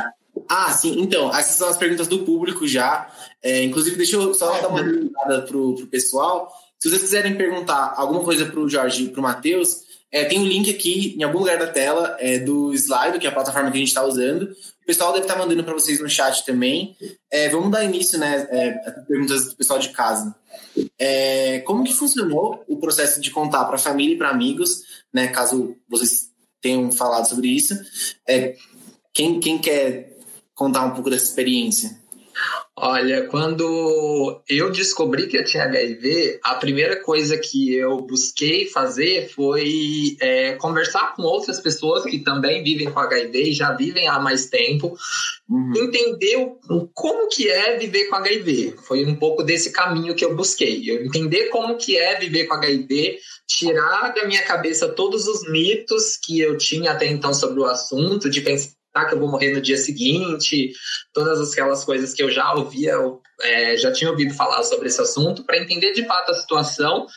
Ah, 0.50 0.72
sim. 0.72 1.02
Então, 1.02 1.34
essas 1.36 1.56
são 1.56 1.68
as 1.68 1.78
perguntas 1.78 2.08
do 2.08 2.20
público 2.20 2.68
já. 2.68 3.10
É, 3.42 3.64
inclusive, 3.64 3.96
deixa 3.96 4.16
eu 4.16 4.34
só 4.34 4.62
dar 4.62 4.70
uma 4.70 4.84
pergunta 4.84 5.42
para 5.42 5.58
o 5.58 5.88
pessoal. 5.88 6.52
Se 6.80 6.90
vocês 6.90 7.02
quiserem 7.02 7.36
perguntar 7.36 7.94
alguma 7.98 8.24
coisa 8.24 8.46
para 8.46 8.60
o 8.60 8.70
Jorge 8.70 9.06
e 9.06 9.10
para 9.10 9.20
o 9.20 9.24
Matheus, 9.24 9.88
é, 10.12 10.24
tem 10.26 10.40
um 10.40 10.46
link 10.46 10.70
aqui 10.70 11.16
em 11.18 11.24
algum 11.24 11.40
lugar 11.40 11.58
da 11.58 11.68
tela 11.68 12.16
é, 12.20 12.40
do 12.40 12.74
Slide, 12.74 13.20
que 13.20 13.28
é 13.28 13.30
a 13.30 13.34
plataforma 13.34 13.70
que 13.72 13.78
a 13.78 13.80
gente 13.80 13.90
está 13.90 14.06
usando. 14.06 14.44
O 14.44 14.86
pessoal 14.86 15.12
deve 15.12 15.26
estar 15.26 15.34
tá 15.34 15.40
mandando 15.40 15.64
para 15.64 15.74
vocês 15.74 16.00
no 16.00 16.10
chat 16.10 16.46
também. 16.46 16.96
É, 17.30 17.50
vamos 17.50 17.72
dar 17.72 17.84
início, 17.84 18.18
né? 18.18 18.48
É, 18.50 18.72
perguntas 19.08 19.50
do 19.50 19.56
pessoal 19.56 19.80
de 19.80 19.90
casa. 19.90 20.34
É, 20.98 21.60
como 21.60 21.84
que 21.84 21.94
funcionou 21.94 22.64
o 22.68 22.78
processo 22.78 23.20
de 23.20 23.32
contar 23.32 23.66
para 23.66 23.76
a 23.76 23.80
família 23.80 24.16
e 24.16 24.18
para 24.18 24.30
amigos, 24.30 24.84
né? 25.14 25.28
Caso 25.28 25.76
vocês 25.90 26.30
tenham 26.62 26.90
falado 26.92 27.28
sobre 27.28 27.50
isso. 27.50 27.74
É, 28.28 28.56
quem, 29.14 29.40
quem 29.40 29.58
quer 29.58 30.18
contar 30.56 30.86
um 30.86 30.92
pouco 30.92 31.10
dessa 31.10 31.26
experiência? 31.26 32.00
Olha, 32.80 33.26
quando 33.26 34.40
eu 34.48 34.70
descobri 34.70 35.26
que 35.26 35.36
eu 35.36 35.44
tinha 35.44 35.64
HIV, 35.64 36.40
a 36.44 36.54
primeira 36.54 37.02
coisa 37.02 37.36
que 37.36 37.74
eu 37.74 38.02
busquei 38.02 38.68
fazer 38.68 39.30
foi 39.30 40.16
é, 40.22 40.54
conversar 40.58 41.16
com 41.16 41.24
outras 41.24 41.60
pessoas 41.60 42.04
que 42.04 42.20
também 42.20 42.64
vivem 42.64 42.92
com 42.92 43.00
HIV 43.00 43.50
e 43.50 43.52
já 43.52 43.74
vivem 43.74 44.08
há 44.08 44.20
mais 44.20 44.46
tempo, 44.46 44.96
uhum. 45.50 45.74
entender 45.76 46.38
o, 46.70 46.88
como 46.94 47.28
que 47.30 47.50
é 47.50 47.80
viver 47.80 48.10
com 48.10 48.16
HIV. 48.18 48.76
Foi 48.84 49.04
um 49.04 49.16
pouco 49.16 49.42
desse 49.42 49.72
caminho 49.72 50.14
que 50.14 50.24
eu 50.24 50.36
busquei. 50.36 50.84
Eu 50.88 51.04
entender 51.04 51.46
como 51.46 51.78
que 51.78 51.98
é 51.98 52.20
viver 52.20 52.46
com 52.46 52.54
HIV, 52.54 53.18
tirar 53.48 54.14
da 54.14 54.28
minha 54.28 54.44
cabeça 54.44 54.88
todos 54.88 55.28
os 55.28 55.50
mitos 55.50 56.16
que 56.16 56.40
eu 56.40 56.56
tinha 56.60 56.92
até 56.92 57.08
então 57.08 57.34
sobre 57.34 57.60
o 57.60 57.66
assunto, 57.66 58.30
de 58.30 58.40
pensar 58.42 58.77
que 59.06 59.16
eu 59.16 59.20
vou 59.20 59.30
morrer 59.30 59.54
no 59.54 59.62
dia 59.62 59.78
seguinte, 59.78 60.74
todas 61.14 61.52
aquelas 61.52 61.84
coisas 61.84 62.14
que 62.14 62.24
eu 62.24 62.30
já 62.32 62.54
ouvia, 62.54 62.96
é, 63.42 63.78
já 63.78 63.92
tinha 63.92 64.10
ouvido 64.10 64.34
falar 64.34 64.64
sobre 64.64 64.88
esse 64.88 65.02
assunto, 65.02 65.44
para 65.44 65.58
entender 65.58 65.94
de 65.94 66.06
fato 66.06 66.32
a 66.32 66.36
situação, 66.36 67.08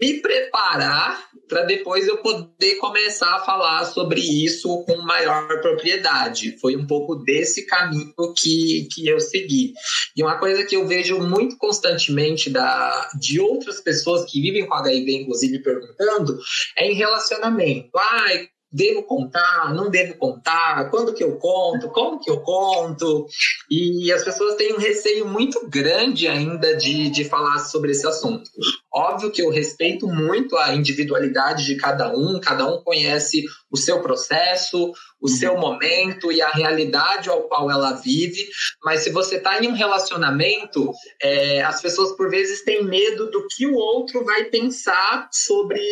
me 0.00 0.20
preparar 0.20 1.28
para 1.48 1.62
depois 1.62 2.06
eu 2.06 2.18
poder 2.18 2.76
começar 2.76 3.36
a 3.36 3.40
falar 3.40 3.84
sobre 3.86 4.20
isso 4.20 4.84
com 4.84 4.96
maior 4.98 5.46
propriedade. 5.60 6.56
Foi 6.60 6.76
um 6.76 6.86
pouco 6.86 7.16
desse 7.16 7.66
caminho 7.66 8.12
que, 8.36 8.86
que 8.92 9.08
eu 9.08 9.18
segui. 9.18 9.72
E 10.14 10.22
uma 10.22 10.38
coisa 10.38 10.64
que 10.64 10.76
eu 10.76 10.86
vejo 10.86 11.18
muito 11.18 11.56
constantemente 11.56 12.50
da, 12.50 13.10
de 13.18 13.40
outras 13.40 13.80
pessoas 13.80 14.30
que 14.30 14.40
vivem 14.40 14.66
com 14.66 14.74
HIV, 14.74 15.22
inclusive, 15.22 15.58
perguntando, 15.60 16.38
é 16.76 16.90
em 16.90 16.94
relacionamento. 16.94 17.90
Ai, 17.96 18.48
devo 18.70 19.02
contar, 19.02 19.74
não 19.74 19.90
devo 19.90 20.14
contar, 20.16 20.90
quando 20.90 21.14
que 21.14 21.24
eu 21.24 21.36
conto, 21.36 21.88
como 21.88 22.20
que 22.20 22.30
eu 22.30 22.40
conto. 22.40 23.26
E 23.70 24.12
as 24.12 24.22
pessoas 24.22 24.56
têm 24.56 24.74
um 24.74 24.78
receio 24.78 25.26
muito 25.26 25.66
grande 25.68 26.28
ainda 26.28 26.76
de, 26.76 27.10
de 27.10 27.24
falar 27.24 27.58
sobre 27.60 27.92
esse 27.92 28.06
assunto. 28.06 28.50
Óbvio 28.92 29.30
que 29.30 29.42
eu 29.42 29.50
respeito 29.50 30.06
muito 30.06 30.56
a 30.56 30.74
individualidade 30.74 31.64
de 31.64 31.76
cada 31.76 32.10
um, 32.16 32.40
cada 32.40 32.66
um 32.66 32.82
conhece 32.82 33.44
o 33.70 33.76
seu 33.76 34.00
processo, 34.00 34.92
o 35.20 35.28
seu 35.28 35.58
momento 35.58 36.32
e 36.32 36.40
a 36.40 36.48
realidade 36.48 37.28
ao 37.28 37.42
qual 37.42 37.70
ela 37.70 37.92
vive. 37.92 38.48
Mas 38.82 39.02
se 39.02 39.10
você 39.10 39.36
está 39.36 39.62
em 39.62 39.68
um 39.68 39.74
relacionamento, 39.74 40.90
é, 41.20 41.62
as 41.62 41.82
pessoas 41.82 42.16
por 42.16 42.30
vezes 42.30 42.64
têm 42.64 42.84
medo 42.84 43.30
do 43.30 43.46
que 43.48 43.66
o 43.66 43.74
outro 43.74 44.24
vai 44.24 44.44
pensar 44.44 45.28
sobre, 45.30 45.82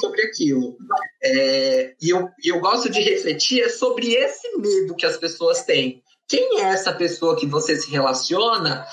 sobre 0.00 0.22
aquilo. 0.22 0.78
É, 1.22 1.94
e 2.00 2.08
eu, 2.08 2.28
eu 2.42 2.58
gosto 2.60 2.88
de 2.88 3.00
refletir 3.00 3.68
sobre 3.68 4.14
esse 4.14 4.56
medo 4.56 4.96
que 4.96 5.04
as 5.04 5.18
pessoas 5.18 5.62
têm. 5.62 6.02
Quem 6.26 6.60
é 6.60 6.68
essa 6.70 6.92
pessoa 6.92 7.36
que 7.36 7.44
você 7.44 7.76
se 7.76 7.90
relaciona 7.90 8.86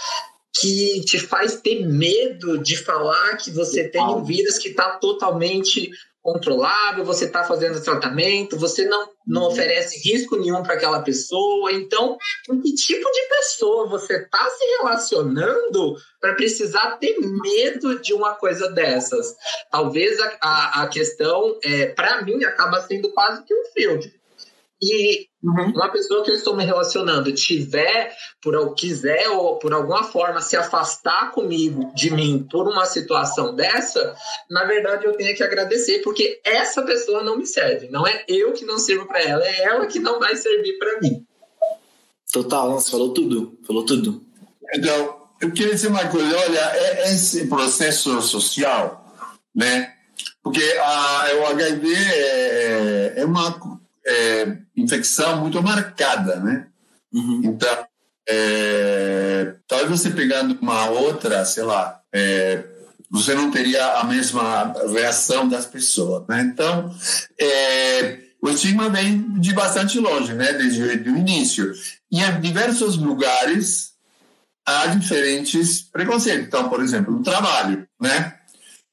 que 0.59 1.01
te 1.05 1.19
faz 1.19 1.61
ter 1.61 1.85
medo 1.85 2.57
de 2.57 2.77
falar 2.77 3.37
que 3.37 3.51
você 3.51 3.87
tem 3.87 4.01
um 4.01 4.23
vírus 4.23 4.57
que 4.57 4.69
está 4.69 4.97
totalmente 4.97 5.91
controlável, 6.27 7.05
você 7.05 7.23
está 7.23 7.45
fazendo 7.45 7.81
tratamento, 7.81 8.57
você 8.57 8.85
não, 8.85 9.09
não 9.25 9.43
uhum. 9.43 9.47
oferece 9.47 9.97
risco 9.97 10.35
nenhum 10.35 10.61
para 10.61 10.73
aquela 10.73 11.01
pessoa. 11.01 11.71
Então, 11.71 12.17
com 12.45 12.61
que 12.61 12.73
tipo 12.73 13.09
de 13.09 13.21
pessoa 13.29 13.87
você 13.87 14.17
está 14.17 14.49
se 14.49 14.65
relacionando 14.77 15.95
para 16.19 16.35
precisar 16.35 16.97
ter 16.97 17.17
medo 17.17 17.99
de 18.01 18.13
uma 18.13 18.33
coisa 18.33 18.69
dessas? 18.69 19.35
Talvez 19.71 20.19
a, 20.19 20.37
a, 20.41 20.83
a 20.83 20.87
questão, 20.89 21.57
é, 21.63 21.87
para 21.87 22.21
mim, 22.23 22.43
acaba 22.43 22.81
sendo 22.81 23.09
quase 23.13 23.45
que 23.45 23.53
um 23.53 23.63
filtro 23.73 24.11
e 24.81 25.27
uhum. 25.43 25.71
uma 25.71 25.89
pessoa 25.89 26.23
que 26.23 26.31
eu 26.31 26.35
estou 26.35 26.55
me 26.55 26.63
relacionando 26.63 27.31
tiver, 27.33 28.15
por 28.41 28.75
quiser 28.75 29.29
ou 29.29 29.57
por 29.57 29.73
alguma 29.73 30.03
forma 30.03 30.39
se 30.41 30.55
afastar 30.55 31.31
comigo, 31.31 31.91
de 31.95 32.11
mim, 32.11 32.47
por 32.49 32.67
uma 32.67 32.85
situação 32.85 33.55
dessa, 33.55 34.15
na 34.49 34.65
verdade 34.65 35.05
eu 35.05 35.15
tenho 35.15 35.35
que 35.35 35.43
agradecer, 35.43 35.99
porque 36.03 36.39
essa 36.43 36.83
pessoa 36.83 37.23
não 37.23 37.37
me 37.37 37.45
serve. 37.45 37.89
Não 37.89 38.05
é 38.05 38.23
eu 38.27 38.53
que 38.53 38.65
não 38.65 38.77
sirvo 38.77 39.07
para 39.07 39.21
ela, 39.21 39.43
é 39.43 39.63
ela 39.63 39.87
que 39.87 39.99
não 39.99 40.19
vai 40.19 40.35
servir 40.35 40.77
para 40.77 40.99
mim. 41.01 41.25
Total, 42.31 42.73
você 42.73 42.91
falou 42.91 43.13
tudo, 43.13 43.57
falou 43.65 43.85
tudo. 43.85 44.21
Então, 44.75 45.17
eu 45.41 45.51
queria 45.51 45.73
dizer 45.73 45.87
uma 45.87 46.07
coisa, 46.07 46.37
olha, 46.37 46.59
é 46.75 47.11
esse 47.11 47.47
processo 47.47 48.21
social, 48.21 49.15
né? 49.55 49.93
Porque 50.43 50.63
a, 50.79 51.29
o 51.41 51.45
HIV 51.47 51.93
é, 51.93 53.13
é 53.17 53.25
uma 53.25 53.59
é, 54.05 54.57
infecção 54.77 55.41
muito 55.41 55.61
marcada, 55.61 56.37
né? 56.37 56.67
Uhum. 57.11 57.41
Então, 57.43 57.85
é, 58.29 59.55
talvez 59.67 59.89
você 59.89 60.11
pegando 60.11 60.57
uma 60.61 60.89
outra, 60.89 61.43
sei 61.45 61.63
lá, 61.63 62.01
é, 62.13 62.63
você 63.09 63.33
não 63.33 63.49
teria 63.49 63.85
a 63.93 64.03
mesma 64.03 64.73
reação 64.91 65.47
das 65.47 65.65
pessoas, 65.65 66.27
né? 66.27 66.41
Então, 66.41 66.93
é, 67.39 68.19
o 68.41 68.49
estigma 68.49 68.89
vem 68.89 69.39
de 69.39 69.53
bastante 69.53 69.99
longe, 69.99 70.33
né? 70.33 70.53
Desde 70.53 70.83
o 70.83 71.17
início. 71.17 71.73
E 72.11 72.21
em 72.21 72.41
diversos 72.41 72.97
lugares 72.97 73.93
há 74.65 74.87
diferentes 74.87 75.81
preconceitos. 75.81 76.47
Então, 76.47 76.69
por 76.69 76.81
exemplo, 76.83 77.13
no 77.13 77.23
trabalho, 77.23 77.87
né? 77.99 78.35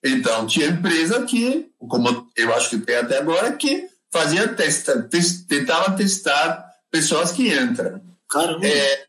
Então, 0.05 0.47
tinha 0.47 0.68
empresa 0.68 1.22
que, 1.22 1.70
como 1.78 2.28
eu 2.37 2.55
acho 2.55 2.70
que 2.70 2.78
tem 2.78 2.97
até 2.97 3.18
agora, 3.18 3.53
que 3.53 3.89
fazia 4.15 4.47
testa, 4.47 5.03
test, 5.03 5.49
tentava 5.49 5.91
testar 5.97 6.65
pessoas 6.89 7.33
que 7.33 7.53
entram. 7.53 8.01
Caramba. 8.31 8.65
É, 8.65 9.07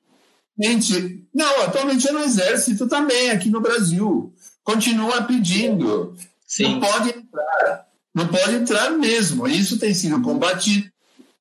gente, 0.60 1.24
não, 1.32 1.62
atualmente 1.62 2.08
é 2.08 2.12
no 2.12 2.24
exército 2.24 2.88
também, 2.88 3.30
aqui 3.30 3.52
no 3.52 3.62
Brasil. 3.62 4.34
Continua 4.64 5.22
pedindo. 5.22 6.18
Sim. 6.48 6.64
Não 6.64 6.80
pode 6.80 7.10
entrar. 7.10 7.86
Não 8.16 8.28
pode 8.28 8.56
entrar 8.56 8.90
mesmo. 8.92 9.48
Isso 9.48 9.78
tem 9.78 9.94
sido 9.94 10.20
combatido 10.24 10.90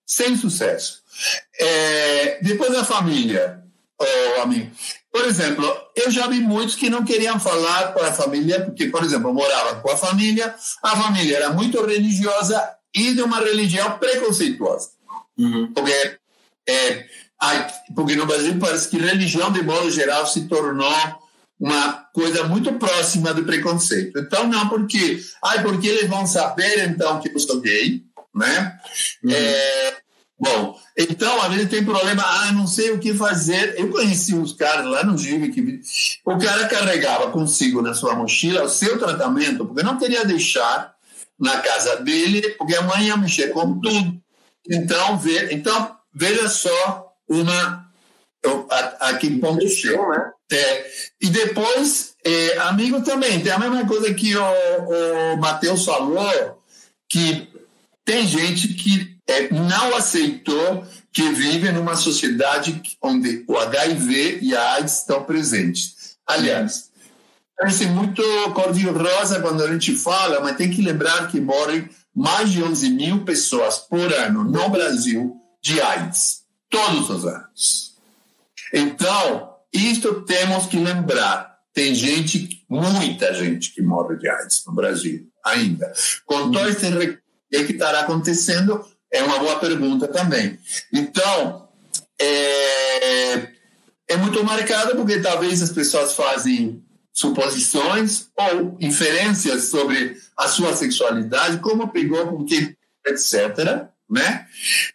sem 0.05 0.37
sucesso. 0.37 1.03
É, 1.59 2.41
depois 2.43 2.71
da 2.71 2.85
família, 2.85 3.63
oh, 3.99 4.43
amigo. 4.43 4.71
Por 5.11 5.25
exemplo, 5.25 5.65
eu 5.97 6.11
já 6.11 6.27
vi 6.27 6.41
muitos 6.41 6.75
que 6.75 6.91
não 6.91 7.03
queriam 7.03 7.41
falar 7.41 7.95
com 7.95 8.01
a 8.01 8.13
família, 8.13 8.63
porque, 8.63 8.89
por 8.89 9.03
exemplo, 9.03 9.31
eu 9.31 9.35
morava 9.35 9.77
com 9.77 9.91
a 9.91 9.97
família, 9.97 10.55
a 10.83 10.97
família 10.97 11.37
era 11.37 11.51
muito 11.51 11.81
religiosa 11.81 12.61
e 12.95 13.15
de 13.15 13.23
uma 13.23 13.41
religião 13.41 13.99
preconceituosa. 13.99 14.91
Uhum. 15.37 15.73
Porque, 15.73 16.19
é, 16.69 17.07
porque 17.95 18.17
no 18.17 18.27
Brasil 18.27 18.57
parece 18.59 18.89
que 18.89 18.99
religião, 18.99 19.51
de 19.53 19.63
modo 19.63 19.91
geral, 19.91 20.27
se 20.27 20.47
tornou 20.47 20.95
uma 21.59 21.93
coisa 22.13 22.45
muito 22.45 22.73
próxima 22.75 23.33
do 23.33 23.45
preconceito. 23.45 24.19
Então, 24.19 24.47
não 24.49 24.69
porque, 24.69 25.21
ai, 25.43 25.63
porque 25.63 25.89
eles 25.89 26.09
vão 26.09 26.27
saber, 26.27 26.89
então, 26.89 27.21
que 27.21 27.29
eu 27.29 27.39
sou 27.39 27.61
gay, 27.61 28.03
né? 28.35 28.79
Uhum. 29.23 29.31
É, 29.31 29.97
bom, 30.39 30.79
então, 30.97 31.41
às 31.43 31.53
vezes 31.53 31.71
tem 31.71 31.85
problema, 31.85 32.23
ah, 32.23 32.53
não 32.53 32.67
sei 32.67 32.91
o 32.91 32.99
que 32.99 33.15
fazer. 33.15 33.75
Eu 33.79 33.89
conheci 33.91 34.35
uns 34.35 34.53
caras 34.53 34.87
lá 34.87 35.05
no 35.05 35.17
GIV 35.17 35.51
que 35.51 35.81
o 36.25 36.39
cara 36.39 36.69
carregava 36.69 37.31
consigo 37.31 37.83
na 37.83 37.95
sua 37.95 38.15
mochila 38.15 38.65
o 38.65 38.69
seu 38.69 38.99
tratamento, 38.99 39.65
porque 39.65 39.83
não 39.83 39.99
queria 39.99 40.25
deixar 40.25 40.94
na 41.39 41.61
casa 41.61 41.97
dele, 41.97 42.51
porque 42.51 42.75
a 42.75 42.83
mãe 42.83 43.07
ia 43.07 43.17
mexer 43.17 43.49
com 43.49 43.81
tudo. 43.81 44.21
Então, 44.71 45.19
ve, 45.19 45.55
então 45.55 45.97
veja 46.15 46.49
só 46.49 47.13
uma 47.29 47.85
a, 48.71 49.09
a 49.09 49.19
que 49.19 49.31
ponto 49.39 49.67
chega. 49.69 50.07
Né? 50.09 50.33
É, 50.53 50.91
e 51.21 51.31
depois, 51.31 52.15
é, 52.25 52.59
amigo 52.59 53.03
também, 53.03 53.41
tem 53.43 53.53
a 53.53 53.59
mesma 53.59 53.87
coisa 53.87 54.13
que 54.13 54.37
o, 54.37 54.45
o 55.33 55.37
Matheus 55.39 55.85
falou, 55.85 56.63
que 57.09 57.49
tem 58.05 58.27
gente 58.27 58.69
que 58.69 59.17
é, 59.27 59.53
não 59.53 59.97
aceitou 59.97 60.85
que 61.13 61.31
vive 61.31 61.71
numa 61.73 61.97
sociedade 61.97 62.83
onde 63.01 63.45
o 63.47 63.57
HIV 63.57 64.41
e 64.43 64.55
a 64.55 64.75
AIDS 64.75 64.99
estão 64.99 65.25
presentes. 65.25 66.17
Aliás, 66.27 66.91
parece 67.57 67.87
muito 67.87 68.23
cor-de-rosa 68.53 69.41
quando 69.41 69.63
a 69.63 69.73
gente 69.73 69.95
fala, 69.97 70.41
mas 70.41 70.57
tem 70.57 70.71
que 70.71 70.83
lembrar 70.83 71.29
que 71.29 71.41
morrem 71.41 71.89
mais 72.15 72.51
de 72.51 72.63
11 72.63 72.91
mil 72.91 73.25
pessoas 73.25 73.79
por 73.79 74.13
ano 74.13 74.45
no 74.45 74.69
Brasil 74.69 75.37
de 75.63 75.81
AIDS, 75.81 76.43
todos 76.69 77.11
os 77.11 77.27
anos. 77.27 77.95
Então, 78.73 79.55
isto 79.73 80.23
temos 80.23 80.67
que 80.67 80.77
lembrar. 80.77 81.55
Tem 81.73 81.95
gente, 81.95 82.65
muita 82.69 83.35
gente 83.35 83.73
que 83.73 83.83
morre 83.83 84.17
de 84.17 84.29
AIDS 84.29 84.63
no 84.67 84.75
Brasil 84.75 85.29
ainda. 85.45 85.93
Com 86.25 86.51
todo 86.53 86.69
esse 86.69 87.21
que 87.51 87.73
estará 87.73 88.01
acontecendo, 88.01 88.85
é 89.13 89.23
uma 89.23 89.39
boa 89.39 89.59
pergunta 89.59 90.09
também. 90.09 90.59
Então, 90.93 91.69
é, 92.21 93.49
é 94.09 94.17
muito 94.17 94.43
marcado 94.45 94.97
porque 94.97 95.21
talvez 95.21 95.63
as 95.63 95.71
pessoas 95.71 96.15
fazem 96.15 96.84
suposições 97.15 98.29
ou 98.37 98.77
inferências 98.81 99.67
sobre 99.67 100.21
a 100.37 100.49
sua 100.49 100.75
sexualidade, 100.75 101.59
como 101.59 101.93
pegou 101.93 102.27
com 102.27 102.45
quem, 102.45 102.77
etc. 103.07 103.87
Né? 104.11 104.47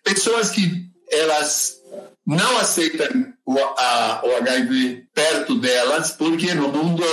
Pessoas 0.03 0.49
que 0.49 0.85
elas 1.09 1.81
não 2.27 2.57
aceitam 2.57 3.33
o, 3.45 3.57
a, 3.57 4.21
o 4.25 4.35
HIV 4.35 5.07
perto 5.13 5.55
delas, 5.55 6.11
porque 6.11 6.53
no 6.53 6.67
mundo 6.67 7.03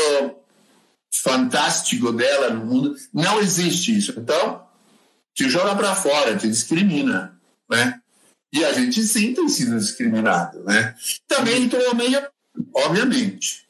fantástico 1.22 2.12
dela, 2.12 2.50
no 2.50 2.66
mundo, 2.66 2.96
não 3.14 3.40
existe 3.40 3.96
isso. 3.96 4.12
Então, 4.18 4.66
te 5.32 5.48
joga 5.48 5.74
para 5.76 5.94
fora, 5.94 6.36
te 6.36 6.48
discrimina, 6.48 7.38
né? 7.70 8.00
E 8.52 8.64
a 8.64 8.72
gente 8.72 9.02
sim 9.04 9.34
tem 9.34 9.48
sido 9.48 9.78
discriminado, 9.78 10.62
né? 10.64 10.94
Também 11.26 11.62
entrou 11.62 11.94
meio, 11.94 12.22
obviamente. 12.74 13.65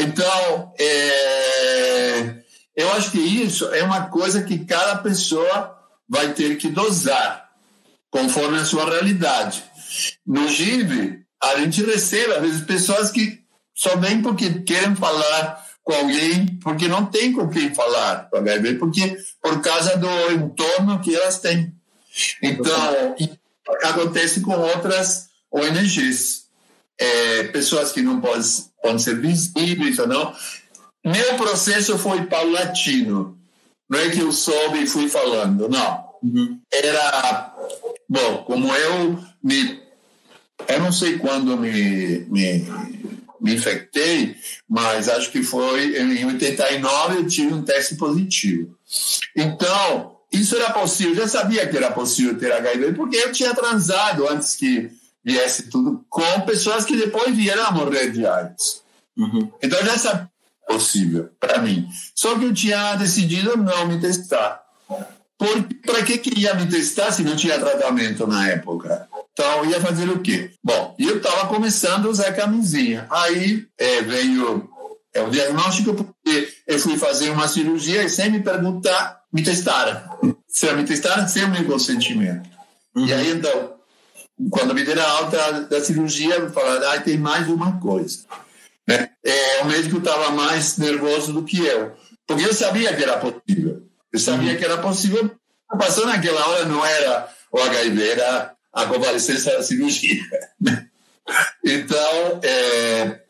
Então, 0.00 0.74
é, 0.78 2.34
eu 2.74 2.90
acho 2.92 3.10
que 3.10 3.18
isso 3.18 3.66
é 3.74 3.82
uma 3.82 4.06
coisa 4.06 4.42
que 4.42 4.64
cada 4.64 4.96
pessoa 4.96 5.78
vai 6.08 6.32
ter 6.32 6.56
que 6.56 6.68
dosar, 6.68 7.50
conforme 8.10 8.58
a 8.58 8.64
sua 8.64 8.84
realidade. 8.84 9.62
No 10.26 10.48
GIV, 10.48 11.20
a 11.42 11.56
gente 11.58 11.84
recebe, 11.84 12.32
às 12.32 12.40
vezes, 12.40 12.64
pessoas 12.64 13.10
que 13.10 13.40
só 13.74 13.96
vêm 13.96 14.22
porque 14.22 14.62
querem 14.62 14.94
falar 14.96 15.64
com 15.82 15.92
alguém, 15.92 16.46
porque 16.62 16.88
não 16.88 17.06
tem 17.06 17.32
com 17.32 17.48
quem 17.48 17.74
falar 17.74 18.28
com 18.30 18.38
HIV, 18.38 18.74
porque 18.74 19.16
por 19.42 19.60
causa 19.60 19.96
do 19.96 20.32
entorno 20.32 21.00
que 21.00 21.14
elas 21.14 21.38
têm. 21.38 21.74
Então, 22.42 23.16
acontece 23.82 24.40
com 24.40 24.52
outras 24.52 25.28
ONGs. 25.50 26.49
É, 27.02 27.44
pessoas 27.44 27.92
que 27.92 28.02
não 28.02 28.20
podem 28.20 28.42
podem 28.82 28.98
ser 28.98 29.20
visíveis 29.20 29.98
ou 29.98 30.06
não. 30.06 30.34
Meu 31.04 31.34
processo 31.36 31.98
foi 31.98 32.26
paulatino. 32.26 33.38
Não 33.88 33.98
é 33.98 34.10
que 34.10 34.20
eu 34.20 34.32
soube 34.32 34.82
e 34.82 34.86
fui 34.86 35.08
falando, 35.08 35.68
não. 35.68 36.04
uhum. 36.22 36.60
era. 36.72 37.54
Bom, 38.08 38.44
como 38.44 38.74
eu 38.74 39.18
me. 39.42 39.80
Eu 40.68 40.80
não 40.80 40.92
sei 40.92 41.18
quando 41.18 41.56
me, 41.56 42.26
me, 42.28 42.66
me 43.40 43.54
infectei, 43.54 44.36
mas 44.68 45.08
acho 45.08 45.30
que 45.30 45.42
foi 45.42 45.96
em 45.96 46.24
89 46.26 47.16
eu 47.16 47.26
tive 47.26 47.54
um 47.54 47.62
teste 47.62 47.96
positivo. 47.96 48.76
Então, 49.34 50.16
isso 50.30 50.54
era 50.54 50.70
possível, 50.70 51.14
eu 51.14 51.20
já 51.22 51.28
sabia 51.28 51.66
que 51.66 51.76
era 51.76 51.90
possível 51.90 52.38
ter 52.38 52.52
HIV, 52.52 52.92
porque 52.92 53.16
eu 53.16 53.32
tinha 53.32 53.54
transado 53.54 54.28
antes 54.28 54.54
que 54.54 54.90
viesse 55.24 55.68
tudo 55.68 56.04
com 56.08 56.40
pessoas 56.42 56.84
que 56.84 56.96
depois 56.96 57.34
vieram 57.34 57.66
a 57.66 57.70
morrer 57.70 58.10
de 58.10 58.26
AIDS. 58.26 58.82
Uhum. 59.16 59.50
Então 59.62 59.84
já 59.84 59.98
sabia 59.98 60.30
possível 60.66 61.30
para 61.38 61.58
mim. 61.58 61.88
Só 62.14 62.38
que 62.38 62.44
eu 62.44 62.54
tinha 62.54 62.94
decidido 62.94 63.56
não 63.56 63.86
me 63.86 64.00
testar. 64.00 64.62
Para 65.86 66.04
que, 66.04 66.18
que 66.18 66.38
ia 66.38 66.54
me 66.54 66.66
testar 66.66 67.10
se 67.12 67.22
não 67.22 67.34
tinha 67.34 67.58
tratamento 67.58 68.26
na 68.26 68.48
época? 68.50 69.08
Então, 69.32 69.64
ia 69.64 69.80
fazer 69.80 70.08
o 70.10 70.20
quê? 70.20 70.50
Bom, 70.62 70.94
eu 70.98 71.16
estava 71.16 71.48
começando 71.48 72.06
a 72.06 72.10
usar 72.10 72.32
camisinha. 72.34 73.06
Aí 73.10 73.66
é, 73.78 74.02
veio 74.02 74.68
é, 75.14 75.22
o 75.22 75.30
diagnóstico, 75.30 75.94
porque 75.94 76.52
eu 76.66 76.78
fui 76.78 76.98
fazer 76.98 77.30
uma 77.30 77.48
cirurgia 77.48 78.04
e 78.04 78.10
sem 78.10 78.30
me 78.30 78.42
perguntar, 78.42 79.22
me 79.32 79.42
testaram. 79.42 80.02
Se 80.46 80.70
me 80.74 80.84
testaram 80.84 81.26
sem 81.26 81.44
o 81.44 81.48
meu 81.48 81.64
consentimento. 81.64 82.46
Uhum. 82.94 83.06
E 83.06 83.14
aí, 83.14 83.30
então, 83.30 83.79
quando 84.48 84.74
me 84.74 84.84
deram 84.84 85.04
alta 85.04 85.62
da 85.62 85.80
cirurgia, 85.80 86.38
me 86.38 86.50
falaram, 86.50 86.90
ah, 86.90 87.00
tem 87.00 87.18
mais 87.18 87.48
uma 87.48 87.78
coisa. 87.78 88.24
Né? 88.88 89.10
É, 89.24 89.62
o 89.62 89.66
médico 89.66 89.98
estava 89.98 90.30
mais 90.30 90.78
nervoso 90.78 91.32
do 91.32 91.44
que 91.44 91.64
eu, 91.64 91.94
porque 92.26 92.44
eu 92.44 92.54
sabia 92.54 92.94
que 92.94 93.02
era 93.02 93.18
possível. 93.18 93.82
Eu 94.12 94.18
sabia 94.18 94.56
que 94.56 94.64
era 94.64 94.78
possível. 94.78 95.30
Passou 95.78 96.06
naquela 96.06 96.44
hora 96.48 96.64
não 96.64 96.84
era 96.84 97.28
o 97.52 97.58
HIV, 97.60 98.08
era 98.08 98.54
a 98.72 98.86
convalescência 98.86 99.52
da 99.52 99.62
cirurgia. 99.62 100.22
então, 101.64 102.40
é, 102.42 103.20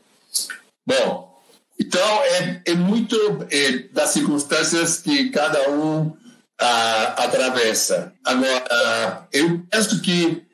bom, 0.87 1.43
então 1.79 2.23
é, 2.25 2.63
é 2.67 2.75
muito 2.75 3.17
é, 3.51 3.89
das 3.93 4.11
circunstâncias 4.11 4.99
que 4.99 5.31
cada 5.31 5.71
um 5.71 6.17
a, 6.59 7.25
atravessa. 7.25 8.13
Agora, 8.25 9.27
eu 9.33 9.63
penso 9.71 10.01
que 10.01 10.50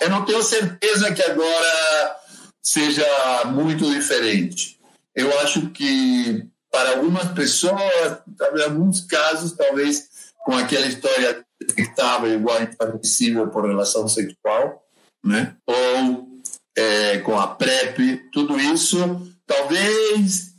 eu 0.00 0.10
não 0.10 0.24
tenho 0.24 0.42
certeza 0.42 1.12
que 1.12 1.22
agora 1.22 2.16
seja 2.62 3.44
muito 3.46 3.88
diferente. 3.90 4.78
Eu 5.14 5.38
acho 5.40 5.70
que 5.70 6.46
para 6.70 6.96
algumas 6.96 7.28
pessoas, 7.32 8.18
em 8.56 8.62
alguns 8.62 9.02
casos, 9.02 9.52
talvez 9.52 10.08
com 10.44 10.56
aquela 10.56 10.86
história 10.86 11.44
detectável 11.60 12.34
igual 12.34 12.58
inadmissível 12.62 13.48
por 13.48 13.66
relação 13.66 14.08
sexual, 14.08 14.82
né? 15.24 15.56
ou 15.66 16.28
é, 16.76 17.18
com 17.18 17.38
a 17.38 17.46
PrEP, 17.46 18.28
tudo 18.32 18.58
isso, 18.58 18.98
talvez, 19.46 20.54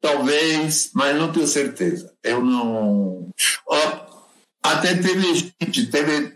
talvez, 0.00 0.90
mas 0.94 1.16
não 1.16 1.32
tenho 1.32 1.46
certeza. 1.46 2.12
Eu 2.22 2.42
não. 2.42 3.28
Até 4.62 4.94
teve 4.94 5.34
gente, 5.34 5.86
teve 5.86 6.34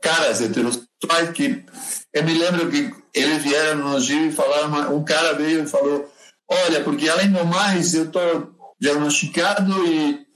caras 0.00 0.40
heterossexuais 0.40 0.87
que 1.32 1.64
eu 2.12 2.24
me 2.24 2.34
lembro 2.34 2.70
que 2.70 2.92
eles 3.14 3.42
vieram 3.42 3.90
no 3.90 4.00
Gil 4.00 4.26
e 4.26 4.32
falaram, 4.32 4.96
um 4.96 5.04
cara 5.04 5.34
veio 5.34 5.62
e 5.62 5.66
falou, 5.66 6.10
olha, 6.48 6.82
porque 6.82 7.08
além 7.08 7.30
do 7.30 7.44
mais, 7.44 7.94
eu 7.94 8.04
estou 8.04 8.54
diagnosticado 8.80 9.86
e 9.86 10.26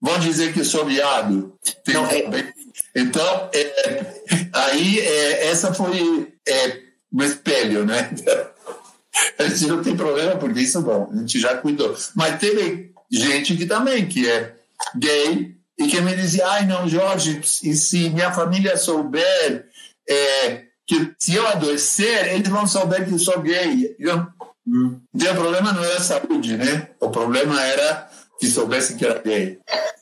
vão 0.00 0.18
dizer 0.18 0.52
que 0.52 0.64
sou 0.64 0.84
viado. 0.84 1.54
Não, 1.86 2.06
é... 2.06 2.52
Então, 2.94 3.50
é, 3.52 4.14
aí 4.52 5.00
é, 5.00 5.48
essa 5.48 5.74
foi 5.74 6.32
é, 6.46 6.80
um 7.12 7.22
espelho, 7.22 7.84
né? 7.84 8.10
A 9.38 9.44
gente 9.44 9.66
não 9.66 9.82
tem 9.82 9.96
problema, 9.96 10.36
porque 10.36 10.60
isso, 10.60 10.80
bom, 10.80 11.10
a 11.12 11.16
gente 11.16 11.40
já 11.40 11.56
cuidou. 11.56 11.96
Mas 12.14 12.38
teve 12.38 12.92
gente 13.10 13.56
que 13.56 13.66
também, 13.66 14.06
que 14.06 14.28
é 14.28 14.54
gay, 14.94 15.56
e 15.76 15.86
que 15.88 16.00
me 16.00 16.14
dizia, 16.14 16.46
ai 16.46 16.66
não, 16.66 16.88
Jorge, 16.88 17.40
e 17.64 17.74
se 17.74 18.10
minha 18.10 18.32
família 18.32 18.76
souber 18.76 19.67
é, 20.08 20.64
que 20.86 21.14
se 21.18 21.34
eu 21.34 21.46
adoecer, 21.46 22.34
eles 22.34 22.48
vão 22.48 22.66
saber 22.66 23.04
que 23.04 23.12
eu 23.12 23.18
sou 23.18 23.40
gay. 23.40 23.94
Eu, 23.98 24.26
hum. 24.66 25.00
o 25.14 25.34
problema 25.34 25.72
não 25.72 25.84
era 25.84 26.00
saúde, 26.00 26.56
né? 26.56 26.90
O 27.00 27.10
problema 27.10 27.62
era 27.62 28.08
que 28.40 28.46
soubesse 28.46 28.96
que 28.96 29.04
era 29.04 29.20
gay. 29.20 29.58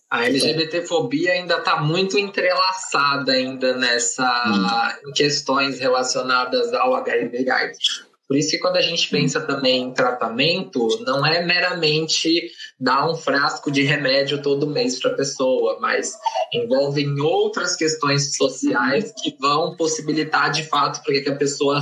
A 0.09 0.25
LGBTfobia 0.25 1.33
ainda 1.33 1.57
está 1.57 1.81
muito 1.81 2.17
entrelaçada 2.17 3.33
ainda 3.33 3.77
nessa 3.77 4.93
hum. 5.05 5.09
em 5.09 5.13
questões 5.13 5.81
relacionadas 5.81 6.73
ao 6.73 6.95
HIV 6.95 7.51
AIDS. 7.51 8.07
Por 8.29 8.37
isso 8.37 8.51
que 8.51 8.59
quando 8.59 8.77
a 8.77 8.83
gente 8.83 9.09
pensa 9.09 9.41
também 9.41 9.83
em 9.83 9.93
tratamento, 9.93 10.89
não 11.05 11.25
é 11.25 11.45
meramente 11.45 12.51
dar 12.79 13.09
um 13.09 13.15
frasco 13.15 13.71
de 13.71 13.83
remédio 13.83 14.43
todo 14.43 14.67
mês 14.67 14.99
para 15.01 15.13
a 15.13 15.17
pessoa, 15.17 15.79
mas 15.81 16.13
envolvem 16.53 17.21
outras 17.21 17.77
questões 17.77 18.37
sociais 18.37 19.13
que 19.23 19.37
vão 19.39 19.77
possibilitar 19.77 20.51
de 20.51 20.65
fato 20.65 21.03
para 21.05 21.21
que 21.21 21.29
a 21.29 21.37
pessoa 21.37 21.81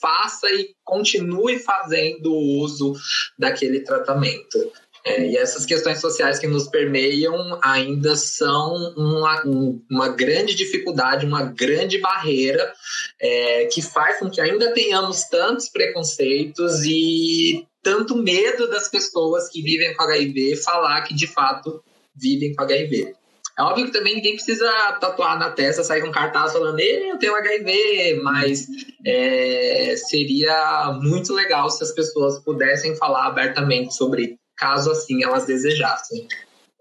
faça 0.00 0.48
e 0.50 0.74
continue 0.84 1.58
fazendo 1.58 2.30
o 2.30 2.60
uso 2.60 2.92
daquele 3.38 3.80
tratamento. 3.80 4.70
É, 5.06 5.24
e 5.24 5.36
essas 5.36 5.64
questões 5.64 6.00
sociais 6.00 6.40
que 6.40 6.48
nos 6.48 6.66
permeiam 6.66 7.60
ainda 7.62 8.16
são 8.16 8.92
uma, 8.96 9.40
uma 9.88 10.08
grande 10.08 10.52
dificuldade, 10.52 11.24
uma 11.24 11.44
grande 11.44 11.98
barreira 11.98 12.72
é, 13.20 13.66
que 13.66 13.80
faz 13.80 14.18
com 14.18 14.28
que 14.28 14.40
ainda 14.40 14.72
tenhamos 14.72 15.22
tantos 15.28 15.68
preconceitos 15.68 16.84
e 16.84 17.64
tanto 17.84 18.16
medo 18.16 18.68
das 18.68 18.88
pessoas 18.88 19.48
que 19.48 19.62
vivem 19.62 19.94
com 19.94 20.02
HIV 20.02 20.56
falar 20.56 21.02
que 21.02 21.14
de 21.14 21.28
fato 21.28 21.80
vivem 22.12 22.52
com 22.52 22.64
HIV. 22.64 23.14
É 23.56 23.62
óbvio 23.62 23.86
que 23.86 23.92
também 23.92 24.16
ninguém 24.16 24.34
precisa 24.34 24.68
tatuar 25.00 25.38
na 25.38 25.52
testa, 25.52 25.84
sair 25.84 26.00
com 26.02 26.08
um 26.08 26.12
cartaz 26.12 26.52
falando, 26.52 26.80
eu 26.80 27.16
tenho 27.16 27.36
HIV, 27.36 28.20
mas 28.24 28.66
é, 29.04 29.94
seria 29.96 30.98
muito 31.00 31.32
legal 31.32 31.70
se 31.70 31.84
as 31.84 31.92
pessoas 31.92 32.40
pudessem 32.40 32.96
falar 32.96 33.28
abertamente 33.28 33.94
sobre 33.94 34.36
caso 34.56 34.90
assim 34.90 35.22
elas 35.22 35.46
desejassem. 35.46 36.26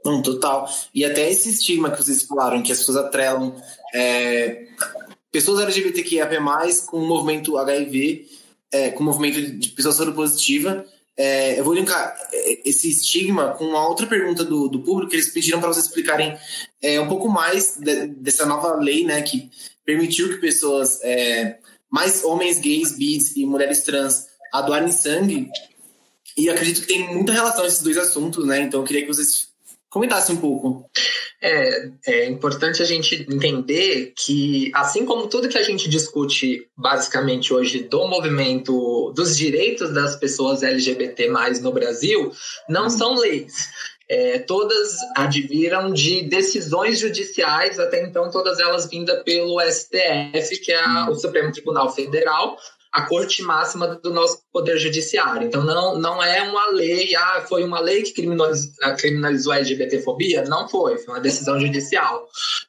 Não, 0.03 0.21
total. 0.21 0.69
E 0.93 1.03
até 1.03 1.29
esse 1.31 1.49
estigma 1.49 1.89
que 1.89 1.97
vocês 1.97 2.23
falaram, 2.23 2.61
que 2.61 2.71
as 2.71 2.77
pessoas 2.77 2.97
atrelam 2.97 3.55
é, 3.93 4.67
pessoas 5.31 5.61
LGBTQIA+, 5.61 6.29
com 6.85 6.97
o 6.97 7.07
movimento 7.07 7.57
HIV, 7.57 8.27
é, 8.71 8.91
com 8.91 9.01
o 9.01 9.05
movimento 9.05 9.41
de 9.57 9.69
pessoas 9.69 9.95
soropositiva, 9.95 10.85
é, 11.17 11.59
eu 11.59 11.63
vou 11.63 11.73
linkar 11.73 12.15
é, 12.31 12.69
esse 12.69 12.89
estigma 12.89 13.51
com 13.51 13.65
uma 13.65 13.87
outra 13.87 14.05
pergunta 14.05 14.43
do, 14.43 14.67
do 14.67 14.79
público 14.81 15.09
que 15.09 15.15
eles 15.15 15.29
pediram 15.29 15.59
para 15.59 15.69
vocês 15.73 15.85
explicarem 15.85 16.37
é, 16.81 16.99
um 16.99 17.07
pouco 17.07 17.29
mais 17.29 17.77
de, 17.77 18.07
dessa 18.07 18.45
nova 18.45 18.75
lei, 18.75 19.05
né, 19.05 19.21
que 19.21 19.49
permitiu 19.83 20.29
que 20.29 20.37
pessoas, 20.37 21.01
é, 21.03 21.57
mais 21.89 22.23
homens 22.23 22.59
gays, 22.59 22.97
bis 22.97 23.35
e 23.35 23.45
mulheres 23.45 23.83
trans, 23.83 24.27
doarem 24.65 24.91
sangue 24.91 25.49
e 26.37 26.49
acredito 26.49 26.81
que 26.81 26.87
tem 26.87 27.13
muita 27.13 27.31
relação 27.31 27.65
esses 27.65 27.81
dois 27.81 27.97
assuntos, 27.97 28.45
né? 28.45 28.61
Então 28.61 28.81
eu 28.81 28.85
queria 28.85 29.01
que 29.03 29.07
vocês 29.07 29.47
comentassem 29.89 30.35
um 30.35 30.39
pouco. 30.39 30.89
É, 31.41 31.89
é 32.05 32.25
importante 32.25 32.81
a 32.81 32.85
gente 32.85 33.25
entender 33.29 34.13
que, 34.17 34.69
assim 34.73 35.05
como 35.05 35.27
tudo 35.27 35.47
que 35.47 35.57
a 35.57 35.63
gente 35.63 35.87
discute 35.87 36.67
basicamente 36.75 37.53
hoje 37.53 37.83
do 37.83 38.05
movimento 38.07 39.13
dos 39.15 39.37
direitos 39.37 39.93
das 39.93 40.17
pessoas 40.17 40.63
LGBT 40.63 41.29
no 41.61 41.71
Brasil, 41.71 42.31
não 42.67 42.89
são 42.89 43.15
leis. 43.15 43.69
É, 44.09 44.39
todas 44.39 44.97
adviram 45.15 45.91
de 45.93 46.23
decisões 46.23 46.99
judiciais, 46.99 47.79
até 47.79 48.03
então 48.03 48.29
todas 48.29 48.59
elas 48.59 48.87
vindas 48.87 49.23
pelo 49.23 49.61
STF, 49.61 50.57
que 50.61 50.73
é 50.73 51.09
o 51.09 51.15
Supremo 51.15 51.51
Tribunal 51.51 51.93
Federal, 51.93 52.57
a 52.95 53.01
corte 53.01 53.43
máxima 53.43 53.87
do 53.87 54.09
nosso 54.09 54.41
poder 54.53 54.77
judiciário. 54.77 55.45
Então 55.45 55.61
não, 55.65 55.97
não 55.99 56.23
é 56.23 56.41
uma 56.43 56.71
lei, 56.71 57.13
ah, 57.13 57.43
foi 57.45 57.61
uma 57.61 57.81
lei 57.81 58.03
que 58.03 58.13
criminalizou, 58.13 59.51
a 59.51 59.57
LGBTfobia? 59.57 60.45
Não 60.45 60.69
foi, 60.69 60.97
foi 60.97 61.13
uma 61.13 61.19
decisão 61.19 61.59
judicial. 61.59 62.25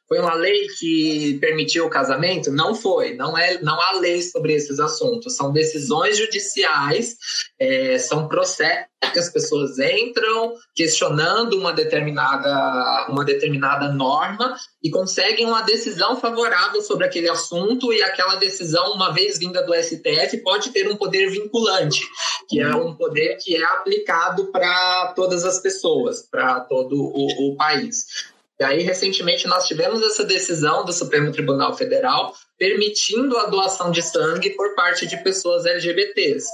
Foi 0.09 0.21
uma 0.21 0.35
lei 0.35 0.69
que 0.79 1.37
permitiu 1.41 1.87
o 1.87 1.91
casamento? 1.91 2.51
Não 2.53 2.75
foi, 2.75 3.15
não 3.15 3.37
é, 3.37 3.61
não 3.61 3.81
há 3.81 3.93
lei 3.99 4.23
sobre 4.23 4.55
esses 4.55 4.79
assuntos. 4.79 5.37
São 5.37 5.53
decisões 5.53 6.17
judiciais, 6.17 7.17
é, 7.59 7.99
são 7.99 8.29
processos 8.29 8.87
que 9.13 9.19
as 9.19 9.29
pessoas 9.29 9.79
entram 9.79 10.55
questionando 10.75 11.59
uma 11.59 11.73
determinada, 11.73 13.07
uma 13.09 13.25
determinada 13.25 13.93
norma 13.93 14.57
e 14.83 14.91
conseguem 14.91 15.47
uma 15.47 15.63
decisão 15.63 16.17
favorável 16.21 16.81
sobre 16.83 17.07
aquele 17.07 17.29
assunto 17.29 17.93
e 17.93 18.03
aquela 18.03 18.37
decisão, 18.37 18.93
uma 18.93 19.13
vez 19.13 19.39
vinda 19.39 19.63
do 19.63 19.75
STF, 19.75 20.39
pode 20.43 20.71
ter 20.71 20.89
um 20.89 20.97
poder 20.97 21.31
vinculante, 21.31 22.07
que 22.49 22.61
é 22.61 22.75
um 22.75 22.95
poder 22.95 23.37
que 23.37 23.57
é 23.57 23.65
aplicado 23.65 24.47
para 24.53 25.13
todas 25.15 25.45
as 25.45 25.59
pessoas, 25.61 26.23
para 26.23 26.61
todo 26.61 26.97
o, 26.97 27.53
o 27.53 27.57
país. 27.57 28.35
E 28.59 28.65
aí, 28.65 28.83
recentemente, 28.83 29.47
nós 29.47 29.67
tivemos 29.67 30.03
essa 30.03 30.25
decisão 30.25 30.85
do 30.85 30.93
Supremo 30.93 31.31
Tribunal 31.31 31.77
Federal 31.77 32.35
permitindo 32.59 33.37
a 33.37 33.47
doação 33.47 33.91
de 33.91 34.01
sangue 34.01 34.51
por 34.51 34.75
parte 34.75 35.07
de 35.07 35.23
pessoas 35.23 35.67
LGBTs. 35.67 36.47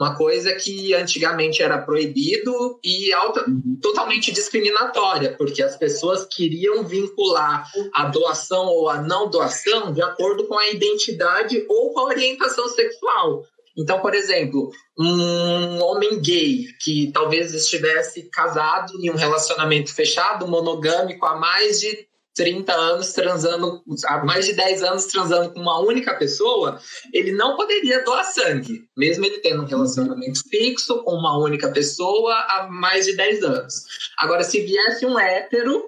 Uma 0.00 0.16
coisa 0.16 0.54
que 0.54 0.94
antigamente 0.94 1.62
era 1.62 1.76
proibido 1.76 2.80
e 2.82 3.12
alta, 3.12 3.44
totalmente 3.82 4.32
discriminatória, 4.32 5.36
porque 5.36 5.62
as 5.62 5.76
pessoas 5.76 6.24
queriam 6.24 6.82
vincular 6.82 7.70
a 7.92 8.06
doação 8.06 8.64
ou 8.64 8.88
a 8.88 9.02
não 9.02 9.28
doação 9.28 9.92
de 9.92 10.00
acordo 10.00 10.46
com 10.48 10.58
a 10.58 10.70
identidade 10.70 11.66
ou 11.68 11.92
com 11.92 12.00
a 12.00 12.04
orientação 12.04 12.66
sexual. 12.70 13.44
Então, 13.76 14.00
por 14.00 14.14
exemplo, 14.14 14.70
um 14.98 15.82
homem 15.82 16.20
gay 16.20 16.66
que 16.80 17.10
talvez 17.12 17.54
estivesse 17.54 18.24
casado 18.30 18.92
em 19.00 19.10
um 19.10 19.16
relacionamento 19.16 19.94
fechado, 19.94 20.48
monogâmico, 20.48 21.24
há 21.24 21.36
mais 21.36 21.80
de 21.80 22.08
30 22.34 22.72
anos 22.72 23.12
transando, 23.12 23.82
há 24.06 24.24
mais 24.24 24.46
de 24.46 24.52
10 24.54 24.82
anos 24.82 25.06
transando 25.06 25.52
com 25.52 25.60
uma 25.60 25.80
única 25.80 26.14
pessoa, 26.14 26.80
ele 27.12 27.32
não 27.32 27.56
poderia 27.56 28.04
doar 28.04 28.24
sangue, 28.24 28.84
mesmo 28.96 29.24
ele 29.24 29.38
tendo 29.38 29.62
um 29.62 29.66
relacionamento 29.66 30.40
fixo 30.48 31.02
com 31.02 31.12
uma 31.12 31.38
única 31.38 31.70
pessoa 31.70 32.32
há 32.34 32.68
mais 32.70 33.06
de 33.06 33.16
10 33.16 33.44
anos. 33.44 33.74
Agora, 34.16 34.44
se 34.44 34.60
viesse 34.60 35.04
um 35.04 35.18
hétero 35.18 35.84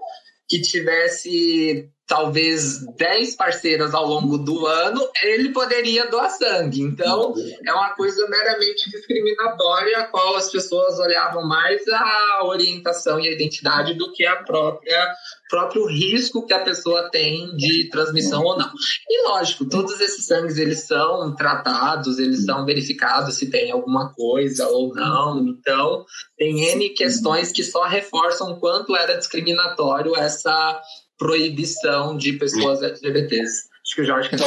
que 0.49 0.61
tivesse 0.61 1.89
talvez 2.13 2.85
10 2.95 3.37
parceiras 3.37 3.95
ao 3.95 4.07
longo 4.07 4.37
do 4.37 4.67
ano, 4.67 5.01
ele 5.23 5.49
poderia 5.49 6.11
doar 6.11 6.29
sangue. 6.29 6.83
Então, 6.83 7.33
é 7.65 7.73
uma 7.73 7.95
coisa 7.95 8.29
meramente 8.29 8.91
discriminatória, 8.91 9.97
a 9.97 10.05
qual 10.05 10.37
as 10.37 10.51
pessoas 10.51 10.99
olhavam 10.99 11.49
mais 11.49 11.81
a 11.89 12.45
orientação 12.45 13.19
e 13.19 13.27
a 13.27 13.33
identidade 13.33 13.95
do 13.95 14.13
que 14.13 14.27
a 14.27 14.37
própria 14.37 15.15
próprio 15.49 15.87
risco 15.87 16.47
que 16.47 16.55
a 16.55 16.65
pessoa 16.65 17.11
tem 17.11 17.55
de 17.57 17.89
transmissão 17.91 18.43
ou 18.43 18.59
não. 18.59 18.71
E 19.09 19.29
lógico, 19.29 19.69
todos 19.69 20.01
esses 20.01 20.27
sangues 20.27 20.57
eles 20.57 20.87
são 20.87 21.35
tratados, 21.35 22.19
eles 22.19 22.47
são 22.47 22.65
verificados 22.65 23.37
se 23.37 23.51
tem 23.51 23.71
alguma 23.71 24.15
coisa 24.15 24.67
ou 24.69 24.95
não. 24.95 25.47
Então, 25.47 26.07
tem 26.39 26.73
N 26.73 26.89
questões 26.91 27.53
que 27.53 27.63
só 27.63 27.85
reforçam 27.85 28.53
o 28.53 28.61
quanto 28.61 28.97
era 28.97 29.19
discriminatório 29.19 30.17
essa 30.17 30.81
proibição 31.19 32.17
de 32.17 32.35
pessoas 32.35 32.83
LGBTs. 32.83 33.69
Acho 33.85 33.95
que 33.95 34.03
o 34.03 34.05
Jorge 34.05 34.29
quer 34.29 34.39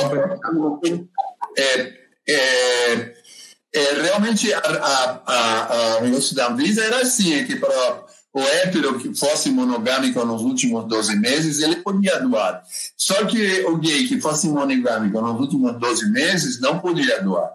é, 1.57 1.93
é, 2.27 3.13
é, 3.73 3.93
realmente 4.01 4.53
a, 4.53 4.59
a, 4.59 5.21
a, 5.25 5.97
a 5.97 6.01
negócio 6.01 6.35
da 6.35 6.47
Anvisa 6.47 6.83
era 6.83 7.01
assim, 7.01 7.45
que 7.45 7.55
para 7.55 8.05
o 8.33 8.41
hétero 8.41 8.99
que 8.99 9.13
fosse 9.15 9.49
monogâmico 9.49 10.23
nos 10.25 10.41
últimos 10.41 10.85
12 10.87 11.15
meses, 11.17 11.59
ele 11.59 11.77
podia 11.77 12.19
doar. 12.19 12.63
Só 12.97 13.25
que 13.25 13.61
o 13.65 13.77
gay 13.77 14.07
que 14.07 14.19
fosse 14.19 14.47
monogâmico 14.49 15.21
nos 15.21 15.39
últimos 15.39 15.79
12 15.79 16.11
meses 16.11 16.59
não 16.59 16.79
podia 16.79 17.21
doar. 17.21 17.49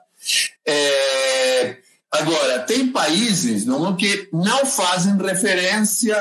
É, 0.67 1.77
agora, 2.11 2.61
tem 2.61 2.89
países 2.89 3.67
no 3.67 3.95
que 3.97 4.29
não 4.33 4.65
fazem 4.65 5.17
referência 5.19 6.17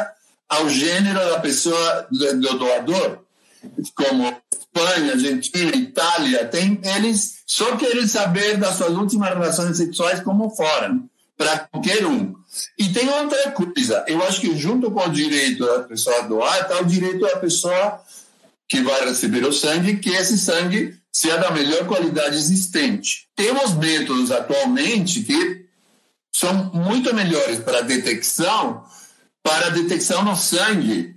ao 0.50 0.68
gênero 0.68 1.20
da 1.20 1.39
pessoa, 1.39 2.08
do 2.10 2.58
doador, 2.58 3.20
como 3.95 4.36
Espanha, 4.52 5.12
Argentina, 5.14 5.76
Itália, 5.76 6.45
tem, 6.45 6.82
eles 6.84 7.39
só 7.45 7.78
querem 7.78 8.08
saber 8.08 8.58
das 8.58 8.76
suas 8.76 8.93
últimas 8.93 9.30
relações 9.30 9.78
sexuais 9.78 10.22
como 10.22 10.50
foram, 10.50 11.08
para 11.38 11.60
qualquer 11.60 12.06
um. 12.06 12.34
E 12.78 12.89
tem 12.89 13.08
outra 13.10 13.52
coisa, 13.52 14.04
eu 14.08 14.24
acho 14.24 14.41
que 14.41 14.58
junto 14.58 14.89
com 14.89 15.06
o 15.06 15.12
direito 15.12 15.66
da 15.66 15.84
pessoa 15.84 16.24
doar, 16.24 16.62
está 16.62 16.82
o 16.82 16.86
direito 16.86 17.20
da 17.20 17.38
pessoa 17.38 18.02
que 18.68 18.82
vai 18.82 19.06
receber 19.06 19.45
o 19.45 19.54
sangue, 19.54 19.97
que 19.97 20.10
esse 20.10 20.38
sangue 20.38 20.97
seja 21.12 21.38
da 21.38 21.52
melhor 21.52 21.86
qualidade 21.86 22.38
existente. 22.38 23.28
Temos 23.36 23.74
métodos 23.74 24.32
atualmente 24.32 25.22
que 25.22 25.66
são 26.32 26.72
muito 26.74 27.14
melhores 27.14 27.60
para 27.60 27.82
detecção 27.82 28.84
para 29.44 29.70
detecção 29.70 30.24
no 30.24 30.36
sangue 30.36 31.16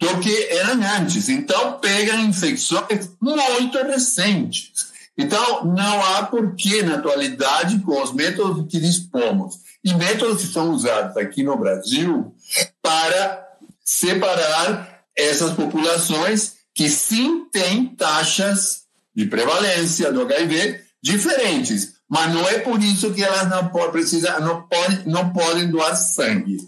do 0.00 0.18
que 0.20 0.48
eram 0.50 0.80
antes. 0.96 1.28
Então, 1.28 1.78
pegam 1.78 2.20
infecções 2.20 3.10
muito 3.20 3.78
recentes. 3.82 4.90
Então, 5.16 5.64
não 5.66 6.02
há 6.02 6.22
porquê, 6.24 6.82
na 6.82 6.94
atualidade, 6.94 7.78
com 7.80 8.02
os 8.02 8.12
métodos 8.12 8.66
que 8.70 8.80
dispomos, 8.80 9.56
e 9.84 9.92
métodos 9.94 10.42
que 10.42 10.52
são 10.52 10.70
usados 10.70 11.16
aqui 11.16 11.42
no 11.42 11.58
Brasil, 11.58 12.34
para 12.80 13.46
separar 13.84 15.02
essas 15.16 15.52
populações 15.52 16.54
que 16.74 16.88
sim 16.88 17.44
têm 17.52 17.86
taxas 17.86 18.84
de 19.14 19.26
prevalência 19.26 20.10
do 20.12 20.22
HIV 20.22 20.80
diferentes, 21.02 21.94
mas 22.08 22.32
não 22.32 22.48
é 22.48 22.58
por 22.60 22.82
isso 22.82 23.12
que 23.12 23.22
elas 23.22 23.48
não 23.48 23.68
podem, 23.68 23.92
precisar, 23.92 24.40
não 24.40 24.62
podem, 24.62 25.02
não 25.06 25.32
podem 25.32 25.70
doar 25.70 25.94
sangue. 25.96 26.58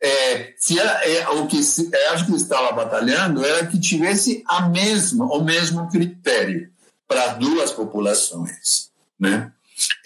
É, 0.00 0.54
se 0.56 0.78
ela, 0.78 1.04
é, 1.04 1.28
o 1.28 1.46
que 1.46 1.62
se, 1.62 1.90
é, 1.92 2.08
acho 2.08 2.26
que 2.26 2.34
estava 2.34 2.72
batalhando 2.72 3.44
era 3.44 3.66
que 3.66 3.78
tivesse 3.78 4.42
a 4.46 4.68
mesma, 4.68 5.24
o 5.26 5.42
mesmo 5.42 5.88
critério 5.90 6.70
para 7.06 7.32
as 7.32 7.38
duas 7.38 7.72
populações, 7.72 8.90
né? 9.18 9.52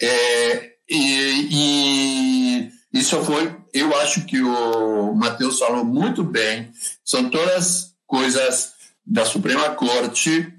É, 0.01 0.73
e, 0.89 1.47
e, 1.51 2.71
isso 2.93 3.21
foi, 3.23 3.55
eu 3.73 3.95
acho 3.97 4.25
que 4.25 4.41
o 4.41 5.13
Matheus 5.13 5.59
falou 5.59 5.83
muito 5.83 6.23
bem, 6.23 6.71
são 7.03 7.29
todas 7.29 7.93
coisas 8.05 8.73
da 9.05 9.25
Suprema 9.25 9.71
Corte. 9.71 10.53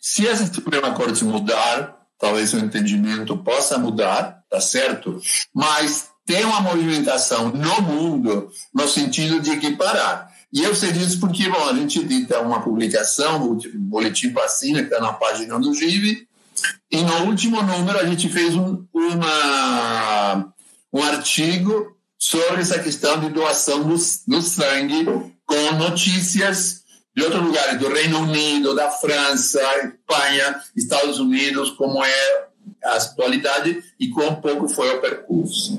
Se 0.00 0.28
a 0.28 0.36
Suprema 0.36 0.94
Corte 0.94 1.24
mudar, 1.24 2.06
talvez 2.18 2.52
o 2.52 2.58
entendimento 2.58 3.36
possa 3.36 3.78
mudar, 3.78 4.42
tá 4.50 4.60
certo? 4.60 5.20
Mas 5.54 6.08
tem 6.28 6.44
uma 6.44 6.60
movimentação 6.60 7.48
no 7.48 7.80
mundo 7.80 8.52
no 8.74 8.86
sentido 8.86 9.40
de 9.40 9.50
equiparar. 9.52 10.30
E 10.52 10.62
eu 10.62 10.74
sei 10.74 10.92
disso 10.92 11.18
porque, 11.18 11.48
bom, 11.48 11.70
a 11.70 11.72
gente 11.72 12.00
edita 12.00 12.40
uma 12.40 12.60
publicação, 12.60 13.50
o 13.50 13.58
Boletim 13.74 14.30
Vacina, 14.30 14.80
que 14.80 14.92
está 14.92 15.00
na 15.00 15.14
página 15.14 15.58
do 15.58 15.72
GIV, 15.72 16.28
e 16.90 17.02
no 17.02 17.24
último 17.24 17.62
número 17.62 17.98
a 17.98 18.04
gente 18.04 18.28
fez 18.28 18.54
um, 18.54 18.84
uma, 18.92 20.52
um 20.92 21.02
artigo 21.02 21.96
sobre 22.18 22.60
essa 22.60 22.78
questão 22.78 23.18
de 23.20 23.30
doação 23.30 23.84
do, 23.84 23.96
do 24.26 24.42
sangue, 24.42 25.06
com 25.46 25.72
notícias 25.78 26.82
de 27.16 27.22
outros 27.22 27.42
lugares, 27.42 27.80
do 27.80 27.88
Reino 27.88 28.20
Unido, 28.20 28.74
da 28.74 28.90
França, 28.90 29.62
Espanha, 29.78 30.60
Estados 30.76 31.18
Unidos, 31.18 31.70
como 31.70 32.04
é 32.04 32.48
a 32.84 32.96
atualidade 32.96 33.82
e 33.98 34.10
quão 34.10 34.34
pouco 34.42 34.68
foi 34.68 34.94
o 34.94 35.00
percurso. 35.00 35.78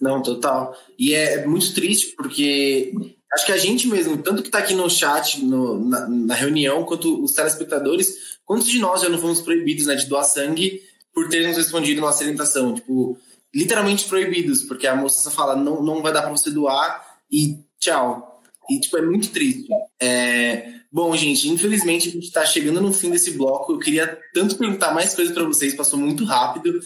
Não, 0.00 0.22
total. 0.22 0.76
E 0.98 1.14
é 1.14 1.46
muito 1.46 1.74
triste 1.74 2.14
porque 2.16 2.92
acho 3.32 3.46
que 3.46 3.52
a 3.52 3.58
gente 3.58 3.86
mesmo, 3.88 4.16
tanto 4.18 4.42
que 4.42 4.48
está 4.48 4.58
aqui 4.58 4.74
no 4.74 4.88
chat, 4.88 5.44
no, 5.44 5.78
na, 5.88 6.08
na, 6.08 6.34
reunião, 6.34 6.84
quanto 6.84 7.22
os 7.22 7.32
telespectadores, 7.32 8.38
quantos 8.44 8.66
de 8.66 8.78
nós 8.78 9.02
já 9.02 9.08
não 9.08 9.18
fomos 9.18 9.40
proibidos 9.40 9.86
né, 9.86 9.94
de 9.94 10.06
doar 10.06 10.24
sangue 10.24 10.82
por 11.12 11.28
termos 11.28 11.56
respondido 11.56 12.00
nossa 12.00 12.22
orientação? 12.22 12.74
Tipo, 12.74 13.18
literalmente 13.54 14.04
proibidos, 14.04 14.62
porque 14.62 14.86
a 14.86 14.96
moça 14.96 15.30
fala, 15.30 15.56
não, 15.56 15.82
não 15.82 16.02
vai 16.02 16.12
dar 16.12 16.22
para 16.22 16.30
você 16.30 16.50
doar 16.50 17.04
e 17.30 17.58
tchau. 17.78 18.42
E, 18.68 18.80
tipo, 18.80 18.96
é 18.98 19.02
muito 19.02 19.30
triste. 19.30 19.68
É... 20.00 20.74
Bom, 20.90 21.14
gente, 21.16 21.48
infelizmente 21.48 22.08
a 22.08 22.12
gente 22.12 22.26
está 22.26 22.44
chegando 22.44 22.80
no 22.80 22.92
fim 22.92 23.10
desse 23.10 23.32
bloco. 23.32 23.72
Eu 23.72 23.78
queria 23.78 24.18
tanto 24.34 24.56
perguntar 24.56 24.92
mais 24.92 25.14
coisas 25.14 25.32
para 25.32 25.44
vocês, 25.44 25.74
passou 25.74 25.98
muito 25.98 26.24
rápido. 26.24 26.80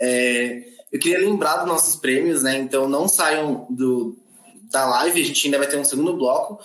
É... 0.00 0.62
Eu 0.92 0.98
queria 0.98 1.18
lembrar 1.18 1.58
dos 1.58 1.66
nossos 1.66 1.96
prêmios, 1.96 2.42
né? 2.42 2.58
Então 2.58 2.88
não 2.88 3.06
saiam 3.08 3.66
do, 3.70 4.16
da 4.70 4.86
live, 4.86 5.20
a 5.20 5.24
gente 5.24 5.46
ainda 5.46 5.58
vai 5.58 5.66
ter 5.66 5.76
um 5.76 5.84
segundo 5.84 6.16
bloco 6.16 6.58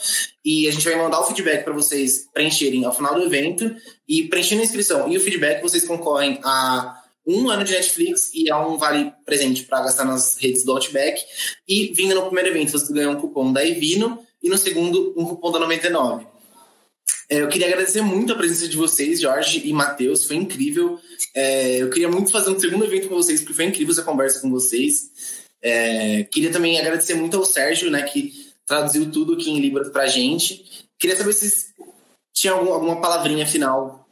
e 0.44 0.68
a 0.68 0.72
gente 0.72 0.84
vai 0.84 0.96
mandar 0.96 1.20
o 1.22 1.26
feedback 1.26 1.64
para 1.64 1.74
vocês 1.74 2.30
preencherem 2.34 2.86
ao 2.86 2.94
final 2.94 3.16
do 3.16 3.24
evento 3.24 3.76
e 4.08 4.24
preenchendo 4.24 4.62
a 4.62 4.66
inscrição 4.66 5.10
e 5.10 5.18
o 5.18 5.22
feedback 5.22 5.62
vocês 5.62 5.86
concorrem 5.86 6.40
a 6.44 7.02
um 7.26 7.50
ano 7.50 7.64
de 7.64 7.72
Netflix 7.72 8.32
e 8.34 8.52
a 8.52 8.66
um 8.66 8.78
vale 8.78 9.14
presente 9.26 9.64
para 9.64 9.84
gastar 9.84 10.04
nas 10.04 10.38
redes 10.38 10.66
do 10.66 10.74
Outback 10.74 11.22
e 11.68 11.94
vindo 11.96 12.14
no 12.14 12.24
primeiro 12.24 12.50
evento 12.50 12.72
você 12.72 12.92
ganha 12.92 13.10
um 13.10 13.16
cupom 13.16 13.54
da 13.54 13.66
Evino 13.66 14.20
e 14.42 14.50
no 14.50 14.58
segundo 14.58 15.14
um 15.16 15.26
cupom 15.26 15.52
da 15.52 15.60
99. 15.60 16.33
É, 17.30 17.42
eu 17.42 17.48
queria 17.48 17.68
agradecer 17.68 18.02
muito 18.02 18.34
a 18.34 18.36
presença 18.36 18.68
de 18.68 18.78
vocês, 18.78 19.22
Jorge 19.22 19.62
e 19.66 19.74
Matheus, 19.74 20.26
foi 20.26 20.36
incrível. 20.36 21.00
É, 21.36 21.82
eu 21.82 21.90
queria 21.90 22.10
muito 22.10 22.32
fazer 22.32 22.50
um 22.50 22.60
segundo 22.60 22.86
evento 22.86 23.08
com 23.08 23.16
vocês, 23.16 23.42
porque 23.42 23.54
foi 23.54 23.66
incrível 23.66 23.92
essa 23.92 24.04
conversa 24.04 24.40
com 24.40 24.50
vocês. 24.50 25.12
É, 25.62 26.24
queria 26.24 26.52
também 26.52 26.80
agradecer 26.80 27.14
muito 27.14 27.38
ao 27.38 27.46
Sérgio, 27.46 27.90
né, 27.90 28.02
que 28.04 28.34
traduziu 28.66 29.10
tudo 29.12 29.34
aqui 29.34 29.50
em 29.50 29.60
Libras 29.60 29.90
pra 29.90 30.08
gente. 30.08 30.88
Queria 31.00 31.16
saber 31.16 31.34
se 31.34 31.74
tinha 32.34 32.54
algum, 32.54 32.74
alguma 32.74 33.00
palavrinha 33.00 33.46
final 33.46 34.03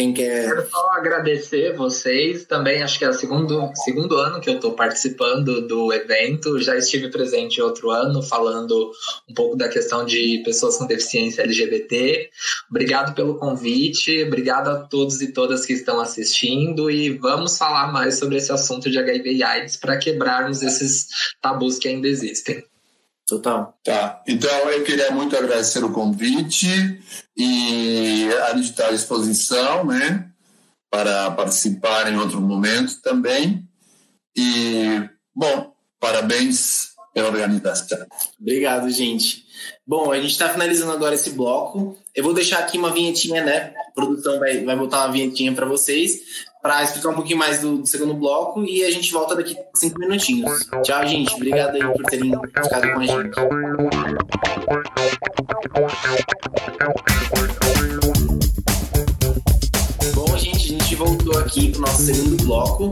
Quem 0.00 0.14
quer. 0.14 0.46
Quero 0.46 0.70
só 0.70 0.92
agradecer 0.92 1.76
vocês. 1.76 2.46
Também 2.46 2.82
acho 2.82 2.98
que 2.98 3.04
é 3.04 3.10
o 3.10 3.12
segundo, 3.12 3.70
segundo 3.84 4.16
ano 4.16 4.40
que 4.40 4.48
eu 4.48 4.54
estou 4.54 4.72
participando 4.72 5.60
do 5.66 5.92
evento. 5.92 6.58
Já 6.58 6.74
estive 6.74 7.10
presente 7.10 7.60
outro 7.60 7.90
ano 7.90 8.22
falando 8.22 8.92
um 9.28 9.34
pouco 9.34 9.56
da 9.56 9.68
questão 9.68 10.06
de 10.06 10.40
pessoas 10.42 10.78
com 10.78 10.86
deficiência 10.86 11.42
LGBT. 11.42 12.30
Obrigado 12.70 13.14
pelo 13.14 13.34
convite. 13.34 14.24
Obrigado 14.24 14.68
a 14.68 14.76
todos 14.76 15.20
e 15.20 15.34
todas 15.34 15.66
que 15.66 15.74
estão 15.74 16.00
assistindo. 16.00 16.90
E 16.90 17.10
vamos 17.10 17.58
falar 17.58 17.92
mais 17.92 18.18
sobre 18.18 18.38
esse 18.38 18.50
assunto 18.50 18.90
de 18.90 18.98
HIV 18.98 19.32
e 19.34 19.42
AIDS 19.42 19.76
para 19.76 19.98
quebrarmos 19.98 20.62
esses 20.62 21.08
tabus 21.42 21.78
que 21.78 21.88
ainda 21.88 22.08
existem. 22.08 22.64
Total. 23.30 23.78
Tá. 23.84 24.20
Então, 24.26 24.50
eu 24.70 24.82
queria 24.82 25.12
muito 25.12 25.36
agradecer 25.36 25.84
o 25.84 25.92
convite 25.92 26.66
e 27.36 28.28
a 28.48 28.56
gente 28.56 28.70
está 28.70 28.88
à 28.88 28.90
disposição, 28.90 29.84
né, 29.86 30.28
para 30.90 31.30
participar 31.30 32.12
em 32.12 32.16
outro 32.18 32.40
momento 32.40 33.00
também. 33.00 33.64
E, 34.36 35.08
bom, 35.32 35.72
parabéns 36.00 36.88
pela 37.14 37.28
organização. 37.28 38.04
Obrigado, 38.40 38.90
gente. 38.90 39.44
Bom, 39.86 40.10
a 40.10 40.20
gente 40.20 40.32
está 40.32 40.48
finalizando 40.48 40.90
agora 40.90 41.14
esse 41.14 41.30
bloco. 41.30 41.96
Eu 42.12 42.24
vou 42.24 42.34
deixar 42.34 42.58
aqui 42.58 42.78
uma 42.78 42.92
vinhetinha, 42.92 43.44
né? 43.44 43.72
A 43.88 43.92
produção 43.92 44.40
vai, 44.40 44.64
vai 44.64 44.76
botar 44.76 45.04
uma 45.04 45.12
vinhetinha 45.12 45.52
para 45.52 45.66
vocês 45.66 46.46
para 46.62 46.82
explicar 46.82 47.08
um 47.08 47.14
pouquinho 47.14 47.38
mais 47.38 47.60
do, 47.60 47.78
do, 47.78 47.86
segundo 47.86 48.14
bloco 48.14 48.62
e 48.64 48.84
a 48.84 48.90
gente 48.90 49.10
volta 49.12 49.34
daqui 49.34 49.56
cinco 49.74 49.98
minutinhos. 49.98 50.66
Tchau, 50.82 51.06
gente. 51.06 51.34
Obrigado 51.34 51.74
aí 51.74 51.82
por 51.82 52.02
terem 52.04 52.30
ficado 52.30 52.92
com 52.92 53.00
a 53.00 53.06
gente. 53.06 53.30
Bom, 60.14 60.36
gente, 60.36 60.56
a 60.56 60.78
gente 60.78 60.94
voltou 60.96 61.38
aqui 61.38 61.70
para 61.70 61.78
o 61.78 61.80
nosso 61.82 62.02
segundo 62.02 62.44
bloco. 62.44 62.90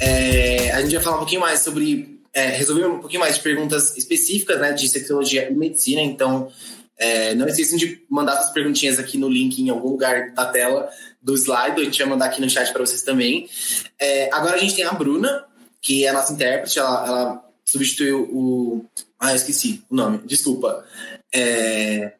É, 0.00 0.72
a 0.72 0.80
gente 0.80 0.94
vai 0.94 1.04
falar 1.04 1.16
um 1.16 1.20
pouquinho 1.20 1.40
mais 1.42 1.60
sobre. 1.60 2.18
É, 2.32 2.46
resolver 2.50 2.86
um 2.86 3.00
pouquinho 3.00 3.20
mais 3.20 3.34
de 3.34 3.42
perguntas 3.42 3.96
específicas 3.96 4.60
né, 4.60 4.72
de 4.72 4.88
sexologia 4.88 5.50
e 5.50 5.54
medicina. 5.54 6.00
Então, 6.00 6.48
é, 6.96 7.34
não 7.34 7.48
esqueçam 7.48 7.76
de 7.76 8.02
mandar 8.08 8.36
suas 8.36 8.52
perguntinhas 8.52 8.98
aqui 8.98 9.18
no 9.18 9.28
link 9.28 9.58
em 9.58 9.68
algum 9.68 9.88
lugar 9.88 10.32
da 10.32 10.46
tela 10.46 10.88
do 11.22 11.34
slide, 11.34 11.80
a 11.80 11.84
gente 11.84 11.98
vai 11.98 12.08
mandar 12.08 12.26
aqui 12.26 12.40
no 12.40 12.48
chat 12.48 12.72
para 12.72 12.84
vocês 12.84 13.02
também. 13.02 13.48
É, 13.98 14.32
agora 14.32 14.56
a 14.56 14.58
gente 14.58 14.74
tem 14.74 14.84
a 14.84 14.92
Bruna, 14.92 15.44
que 15.80 16.04
é 16.04 16.08
a 16.08 16.12
nossa 16.12 16.32
intérprete, 16.32 16.78
ela, 16.78 17.06
ela 17.06 17.44
substituiu 17.64 18.22
o. 18.32 18.84
Ah, 19.18 19.30
eu 19.30 19.36
esqueci 19.36 19.82
o 19.90 19.94
nome, 19.94 20.20
desculpa. 20.24 20.84
É, 21.32 22.12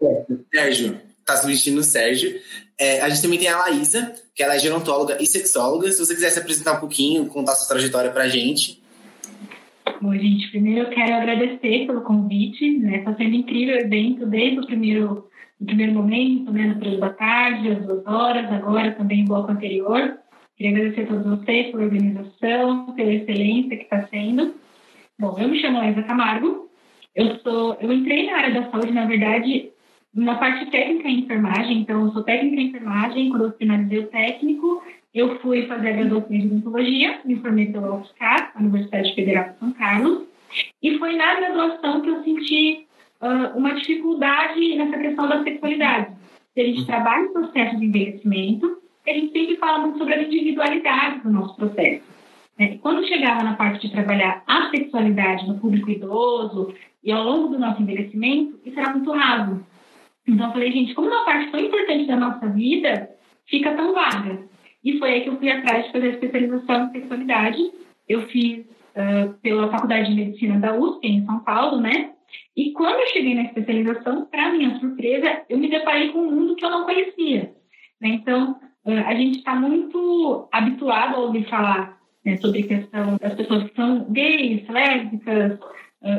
Sérgio, 0.55 1.01
tá 1.25 1.37
substituindo 1.37 1.81
o 1.81 1.85
Sérgio. 1.85 2.39
É, 2.79 3.01
a 3.01 3.09
gente 3.09 3.23
também 3.23 3.39
tem 3.39 3.49
a 3.49 3.59
Laísa, 3.59 4.15
que 4.35 4.43
ela 4.43 4.55
é 4.55 4.59
gerontóloga 4.59 5.19
e 5.21 5.27
sexóloga. 5.27 5.91
Se 5.93 5.99
você 5.99 6.15
quiser 6.15 6.31
se 6.31 6.39
apresentar 6.39 6.75
um 6.75 6.81
pouquinho, 6.81 7.27
contar 7.27 7.55
sua 7.55 7.69
trajetória 7.69 8.11
pra 8.11 8.29
gente. 8.29 8.81
Bom, 10.01 10.15
gente, 10.15 10.51
primeiro 10.51 10.87
eu 10.87 10.91
quero 10.91 11.15
agradecer 11.15 11.87
pelo 11.87 12.01
convite, 12.01 12.79
né? 12.79 12.99
Está 12.99 13.15
sendo 13.17 13.35
incrível 13.35 13.77
o 13.77 13.81
evento 13.81 14.27
desde 14.27 14.61
o 14.61 14.67
primeiro 14.67 15.30
no 15.61 15.67
primeiro 15.67 15.93
momento, 15.93 16.51
né, 16.53 16.67
no 16.69 16.81
período 16.81 17.15
tarde, 17.15 17.71
às 17.71 17.87
duas 17.87 18.07
horas, 18.07 18.51
agora 18.51 18.93
também 18.93 19.23
no 19.23 19.29
bloco 19.29 19.53
anterior. 19.53 20.19
Queria 20.57 20.77
agradecer 20.77 21.03
a 21.03 21.07
todos 21.07 21.39
vocês 21.39 21.71
pela 21.71 21.85
organização, 21.85 22.93
pela 22.95 23.13
excelência 23.13 23.77
que 23.77 23.85
está 23.85 24.07
sendo. 24.09 24.55
Bom, 25.19 25.37
eu 25.39 25.49
me 25.49 25.61
chamo 25.61 25.79
Laísa 25.79 26.03
Camargo. 26.03 26.71
Eu 27.15 27.39
sou, 27.41 27.77
eu 27.81 27.93
entrei 27.93 28.27
na 28.27 28.39
área 28.39 28.55
da 28.55 28.71
saúde, 28.71 28.93
na 28.93 29.05
verdade, 29.05 29.71
na 30.15 30.37
parte 30.37 30.71
técnica 30.71 31.09
em 31.09 31.21
enfermagem. 31.21 31.79
Então, 31.79 32.07
eu 32.07 32.13
sou 32.13 32.23
técnica 32.23 32.61
em 32.61 32.67
enfermagem. 32.69 33.31
Quando 33.31 33.45
eu 33.45 33.53
finalizei 33.53 33.99
o 33.99 34.07
técnico, 34.07 34.83
eu 35.15 35.39
fui 35.41 35.67
fazer 35.67 35.89
a 35.89 35.93
graduação 35.93 36.33
em 36.33 36.47
odontologia, 36.47 37.21
me 37.25 37.37
formei 37.37 37.67
pela 37.67 37.97
UFSCar, 37.97 38.53
Universidade 38.59 39.15
Federal 39.15 39.51
de 39.51 39.59
São 39.59 39.73
Carlos. 39.73 40.25
E 40.83 40.99
foi 40.99 41.17
na 41.17 41.35
graduação 41.35 42.01
que 42.01 42.09
eu 42.09 42.23
senti 42.23 42.87
uh, 43.21 43.57
uma 43.57 43.75
dificuldade 43.75 44.77
nessa 44.77 44.99
questão 44.99 45.29
da 45.29 45.43
sexualidade. 45.43 46.15
Se 46.55 46.61
a 46.61 46.65
gente 46.65 46.87
trabalha 46.87 47.25
no 47.25 47.33
processo 47.33 47.79
de 47.79 47.87
envelhecimento, 47.87 48.79
a 49.07 49.13
gente 49.13 49.33
sempre 49.33 49.57
fala 49.57 49.79
muito 49.79 49.99
sobre 49.99 50.15
a 50.15 50.23
individualidade 50.23 51.21
do 51.21 51.31
nosso 51.31 51.57
processo. 51.57 52.05
Né? 52.59 52.79
Quando 52.83 53.07
chegava 53.07 53.43
na 53.43 53.55
parte 53.55 53.87
de 53.87 53.93
trabalhar 53.93 54.43
a 54.47 54.71
sexualidade 54.71 55.47
no 55.49 55.59
público 55.59 55.91
idoso 55.91 56.75
e 57.03 57.11
ao 57.11 57.25
longo 57.25 57.49
do 57.49 57.59
nosso 57.59 57.81
envelhecimento, 57.81 58.61
isso 58.65 58.79
era 58.79 58.93
muito 58.93 59.11
raso. 59.13 59.65
Então 60.27 60.47
eu 60.47 60.53
falei, 60.53 60.71
gente, 60.71 60.95
como 60.95 61.09
uma 61.09 61.25
parte 61.25 61.51
tão 61.51 61.61
importante 61.61 62.07
da 62.07 62.17
nossa 62.17 62.47
vida 62.49 63.11
fica 63.47 63.75
tão 63.75 63.95
vaga? 63.95 64.43
E 64.85 64.99
foi 64.99 65.11
aí 65.11 65.21
que 65.23 65.29
eu 65.29 65.37
fui 65.37 65.51
atrás 65.51 65.87
de 65.87 65.93
fazer 65.93 66.07
a 66.07 66.11
especialização 66.11 66.87
em 66.87 66.93
sexualidade. 66.93 67.59
Eu 68.09 68.23
fiz 68.29 68.61
uh, 68.61 69.35
pela 69.43 69.71
Faculdade 69.71 70.11
de 70.11 70.15
Medicina 70.15 70.59
da 70.59 70.75
USP, 70.75 71.07
em 71.07 71.25
São 71.25 71.41
Paulo, 71.41 71.81
né? 71.81 72.13
E 72.57 72.73
quando 72.73 73.01
eu 73.01 73.07
cheguei 73.09 73.35
na 73.35 73.45
especialização, 73.45 74.27
para 74.27 74.53
minha 74.53 74.79
surpresa, 74.79 75.43
eu 75.49 75.59
me 75.59 75.69
deparei 75.69 76.11
com 76.11 76.21
um 76.21 76.31
mundo 76.31 76.57
que 76.57 76.65
eu 76.65 76.71
não 76.71 76.85
conhecia. 76.85 77.55
Né? 78.01 78.09
Então, 78.09 78.57
a 78.85 79.15
gente 79.15 79.39
está 79.39 79.55
muito 79.55 80.49
habituado 80.53 81.17
a 81.17 81.21
ouvir 81.21 81.49
falar 81.49 81.99
né, 82.25 82.37
sobre 82.39 82.61
a 82.61 82.67
questão 82.67 83.17
das 83.21 83.35
pessoas 83.35 83.65
que 83.65 83.77
são 83.77 84.11
gays, 84.11 84.69
lésbicas 84.69 85.59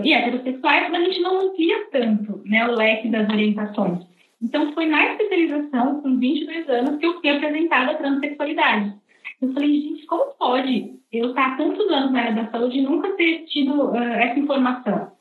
e 0.03 0.13
heterossexuais, 0.13 0.91
mas 0.91 1.01
a 1.01 1.05
gente 1.05 1.21
não 1.21 1.45
ouvia 1.45 1.87
tanto 1.91 2.41
né, 2.45 2.67
o 2.67 2.75
leque 2.75 3.09
das 3.09 3.27
orientações. 3.29 3.99
Então, 4.41 4.73
foi 4.73 4.87
na 4.87 5.11
especialização, 5.11 6.01
com 6.01 6.17
22 6.17 6.67
anos, 6.69 6.97
que 6.97 7.05
eu 7.05 7.19
fui 7.19 7.29
apresentada 7.29 7.91
a 7.91 7.95
transexualidade. 7.95 8.93
Eu 9.41 9.53
falei, 9.53 9.81
gente, 9.81 10.05
como 10.05 10.33
pode 10.35 10.99
eu 11.11 11.29
estar 11.29 11.53
há 11.53 11.57
tantos 11.57 11.89
anos 11.91 12.11
na 12.11 12.21
área 12.21 12.43
da 12.43 12.51
saúde 12.51 12.77
e 12.77 12.81
nunca 12.81 13.11
ter 13.13 13.45
tido 13.45 13.91
uh, 13.91 13.95
essa 13.95 14.39
informação? 14.39 15.11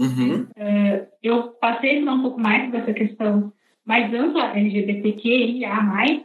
Uhum. 0.00 0.44
Uh, 0.56 1.06
eu 1.22 1.48
passei 1.60 1.98
a 1.98 2.00
falar 2.00 2.16
um 2.16 2.22
pouco 2.22 2.40
mais 2.40 2.64
sobre 2.64 2.78
essa 2.78 2.94
questão 2.94 3.52
mais 3.84 4.12
ampla 4.14 4.56
LGBTQIA+, 4.56 6.22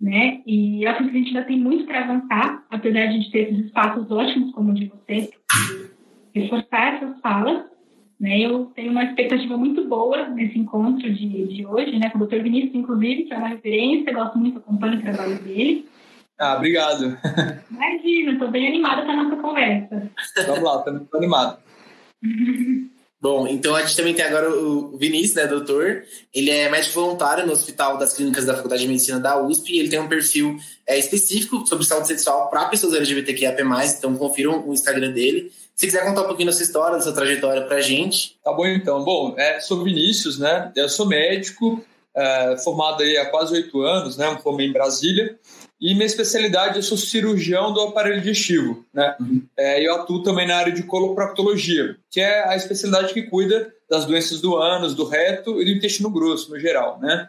né? 0.00 0.40
E 0.46 0.82
eu 0.82 0.90
acredito 0.90 1.12
que 1.12 1.18
a 1.18 1.20
gente 1.20 1.36
ainda 1.36 1.46
tem 1.46 1.58
muito 1.58 1.84
para 1.84 2.04
avançar, 2.04 2.64
apesar 2.70 3.00
de 3.00 3.08
a 3.08 3.12
gente 3.12 3.30
ter 3.30 3.50
esses 3.50 3.66
espaços 3.66 4.10
ótimos 4.10 4.52
como 4.52 4.70
o 4.70 4.74
de 4.74 4.86
vocês, 4.86 5.28
reforçar 6.34 6.94
essas 6.94 7.20
falas. 7.20 7.68
Né? 8.18 8.38
Eu 8.38 8.66
tenho 8.74 8.90
uma 8.90 9.04
expectativa 9.04 9.56
muito 9.56 9.86
boa 9.86 10.28
nesse 10.28 10.58
encontro 10.58 11.12
de, 11.12 11.46
de 11.48 11.66
hoje, 11.66 11.98
né? 11.98 12.08
Com 12.10 12.18
o 12.18 12.26
Dr. 12.26 12.42
Vinícius, 12.42 12.74
inclusive, 12.74 13.24
que 13.24 13.34
é 13.34 13.36
uma 13.36 13.48
referência, 13.48 14.14
gosto 14.14 14.38
muito, 14.38 14.58
acompanho 14.58 14.98
o 14.98 15.02
trabalho 15.02 15.38
dele. 15.42 15.86
Ah, 16.38 16.56
obrigado. 16.56 17.18
Imagina, 17.70 18.32
estou 18.32 18.50
bem 18.50 18.68
animada 18.68 19.02
com 19.02 19.10
a 19.10 19.16
nossa 19.16 19.36
conversa. 19.36 20.10
Vamos 20.46 20.62
lá, 20.62 20.84
estou 20.86 21.18
animado. 21.18 21.58
Bom, 23.20 23.46
então 23.46 23.74
a 23.74 23.82
gente 23.82 23.94
também 23.94 24.14
tem 24.14 24.24
agora 24.24 24.48
o 24.50 24.96
Vinícius, 24.96 25.34
né, 25.34 25.46
doutor. 25.46 26.04
Ele 26.32 26.50
é 26.50 26.70
médico 26.70 26.94
voluntário 26.94 27.46
no 27.46 27.52
Hospital 27.52 27.98
das 27.98 28.14
Clínicas 28.14 28.46
da 28.46 28.54
Faculdade 28.54 28.80
de 28.80 28.88
Medicina 28.88 29.20
da 29.20 29.38
USP 29.38 29.74
e 29.74 29.78
ele 29.78 29.90
tem 29.90 30.00
um 30.00 30.08
perfil 30.08 30.56
é, 30.86 30.98
específico 30.98 31.66
sobre 31.66 31.84
saúde 31.84 32.08
sexual 32.08 32.48
para 32.48 32.64
pessoas 32.66 32.94
LGBTQIA+, 32.94 33.54
então 33.98 34.16
confiram 34.16 34.66
o 34.66 34.72
Instagram 34.72 35.12
dele. 35.12 35.52
Se 35.76 35.86
quiser 35.86 36.02
contar 36.02 36.22
um 36.22 36.28
pouquinho 36.28 36.46
da 36.46 36.52
sua 36.54 36.62
história, 36.62 36.96
da 36.96 37.02
sua 37.02 37.12
trajetória 37.12 37.62
para 37.66 37.76
a 37.76 37.82
gente. 37.82 38.38
Tá 38.42 38.52
bom, 38.54 38.66
então. 38.66 39.04
Bom, 39.04 39.34
é, 39.36 39.60
sou 39.60 39.84
Vinícius, 39.84 40.38
né, 40.38 40.72
eu 40.74 40.88
sou 40.88 41.06
médico, 41.06 41.84
é, 42.16 42.56
formado 42.64 43.02
aí 43.02 43.18
há 43.18 43.26
quase 43.26 43.52
oito 43.52 43.82
anos, 43.82 44.16
né, 44.16 44.30
me 44.30 44.40
formei 44.40 44.66
em 44.66 44.72
Brasília. 44.72 45.38
E 45.80 45.94
minha 45.94 46.06
especialidade, 46.06 46.76
eu 46.76 46.82
sou 46.82 46.98
cirurgião 46.98 47.72
do 47.72 47.80
aparelho 47.80 48.20
digestivo, 48.20 48.84
né? 48.92 49.16
Uhum. 49.18 49.42
É, 49.56 49.82
eu 49.82 49.94
atuo 49.94 50.22
também 50.22 50.46
na 50.46 50.56
área 50.56 50.72
de 50.72 50.82
coloproctologia, 50.82 51.96
que 52.10 52.20
é 52.20 52.46
a 52.46 52.54
especialidade 52.54 53.14
que 53.14 53.22
cuida 53.22 53.72
das 53.88 54.04
doenças 54.04 54.40
do 54.42 54.56
ânus, 54.56 54.94
do 54.94 55.04
reto 55.04 55.60
e 55.60 55.64
do 55.64 55.70
intestino 55.70 56.10
grosso, 56.10 56.50
no 56.50 56.60
geral, 56.60 56.98
né? 57.00 57.28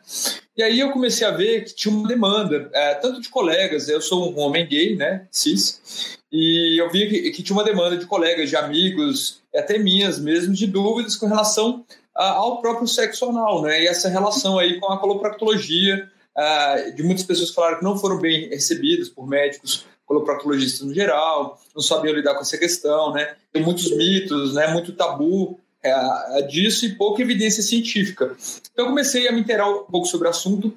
E 0.56 0.62
aí 0.62 0.80
eu 0.80 0.92
comecei 0.92 1.26
a 1.26 1.32
ver 1.32 1.64
que 1.64 1.74
tinha 1.74 1.96
uma 1.96 2.08
demanda, 2.08 2.70
é, 2.74 2.94
tanto 2.96 3.22
de 3.22 3.30
colegas, 3.30 3.88
eu 3.88 4.02
sou 4.02 4.32
um 4.32 4.40
homem 4.40 4.68
gay, 4.68 4.96
né, 4.96 5.26
cis, 5.32 6.20
e 6.32 6.80
eu 6.80 6.90
vi 6.92 7.10
que, 7.10 7.32
que 7.32 7.44
tinha 7.44 7.56
uma 7.56 7.64
demanda 7.64 7.98
de 7.98 8.06
colegas, 8.06 8.50
de 8.50 8.56
amigos, 8.56 9.42
até 9.56 9.78
minhas 9.78 10.20
mesmo, 10.20 10.54
de 10.54 10.68
dúvidas 10.68 11.16
com 11.16 11.28
relação 11.28 11.86
a, 12.16 12.30
ao 12.32 12.62
próprio 12.62 12.88
sexo 12.88 13.30
anal, 13.30 13.62
né? 13.62 13.82
E 13.84 13.88
essa 13.88 14.08
relação 14.08 14.60
aí 14.60 14.80
com 14.80 14.92
a 14.92 15.00
coloproctologia, 15.00 16.10
uh, 16.38 16.96
de 16.96 17.04
muitas 17.04 17.26
pessoas 17.26 17.50
que 17.50 17.56
falaram 17.56 17.78
que 17.78 17.84
não 17.84 17.98
foram 17.98 18.20
bem 18.20 18.50
recebidas 18.50 19.10
por 19.10 19.28
médicos, 19.28 19.86
coloproctologistas 20.06 20.86
no 20.86 20.94
geral, 20.94 21.60
não 21.74 21.82
sabiam 21.82 22.14
lidar 22.14 22.36
com 22.36 22.42
essa 22.42 22.58
questão, 22.58 23.14
né? 23.14 23.36
Tem 23.52 23.64
muitos 23.64 23.96
mitos, 23.96 24.54
né? 24.54 24.68
Muito 24.68 24.94
tabu 24.94 25.52
uh, 25.52 26.48
disso 26.48 26.86
e 26.86 26.96
pouca 26.96 27.22
evidência 27.22 27.64
científica. 27.64 28.36
Então 28.72 28.86
eu 28.86 28.90
comecei 28.90 29.28
a 29.28 29.32
me 29.32 29.42
inteirar 29.42 29.70
um 29.70 29.86
pouco 29.86 30.08
sobre 30.08 30.28
o 30.28 30.32
assunto. 30.32 30.74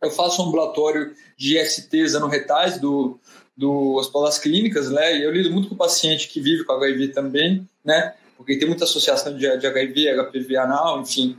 Eu 0.00 0.10
faço 0.10 0.42
um 0.42 0.46
ambulatório 0.46 1.14
de 1.36 1.56
STs 1.64 2.16
anorretais 2.16 2.78
do, 2.78 3.20
do 3.56 3.94
Hospital 3.94 4.24
das 4.24 4.38
Clínicas, 4.38 4.90
né? 4.90 5.16
E 5.16 5.22
eu 5.22 5.30
lido 5.30 5.50
muito 5.50 5.68
com 5.68 5.74
o 5.74 5.78
paciente 5.78 6.28
que 6.28 6.40
vive 6.40 6.64
com 6.64 6.72
HIV 6.72 7.08
também, 7.08 7.68
né? 7.84 8.14
Porque 8.42 8.58
tem 8.58 8.68
muita 8.68 8.84
associação 8.84 9.36
de, 9.36 9.56
de 9.56 9.66
HIV, 9.66 10.14
HPV 10.16 10.56
anal, 10.56 11.00
enfim. 11.00 11.38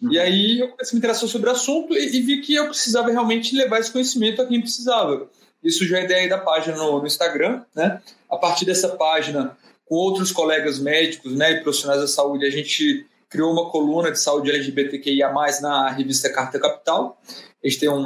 Uhum. 0.00 0.12
E 0.12 0.18
aí 0.18 0.60
eu 0.60 0.68
comecei 0.68 0.92
a 0.92 0.94
me 0.94 0.98
interessar 0.98 1.28
sobre 1.28 1.48
o 1.48 1.52
assunto 1.52 1.94
e, 1.94 2.16
e, 2.16 2.20
vi 2.22 2.40
que 2.40 2.54
eu 2.54 2.66
precisava 2.68 3.10
realmente 3.10 3.54
levar 3.54 3.80
esse 3.80 3.90
conhecimento 3.90 4.40
a 4.40 4.46
quem 4.46 4.60
precisava. 4.60 5.28
Isso 5.62 5.86
já 5.86 5.98
é 5.98 6.00
a 6.02 6.04
ideia 6.04 6.28
da 6.28 6.38
página 6.38 6.76
no, 6.76 7.00
no 7.00 7.06
Instagram, 7.06 7.62
né? 7.74 8.00
A 8.30 8.36
partir 8.36 8.64
dessa 8.64 8.90
página, 8.90 9.56
com 9.84 9.96
outros 9.96 10.30
colegas 10.30 10.78
médicos 10.78 11.34
né, 11.34 11.52
e 11.52 11.60
profissionais 11.60 12.00
da 12.00 12.08
saúde, 12.08 12.46
a 12.46 12.50
gente 12.50 13.06
criou 13.28 13.52
uma 13.52 13.70
coluna 13.70 14.10
de 14.12 14.20
saúde 14.20 14.50
LGBTQIA+, 14.50 15.32
na 15.60 15.90
revista 15.90 16.32
Carta 16.32 16.58
Capital. 16.58 17.20
A 17.62 17.68
gente 17.68 17.80
tem 17.80 17.88
um, 17.88 18.02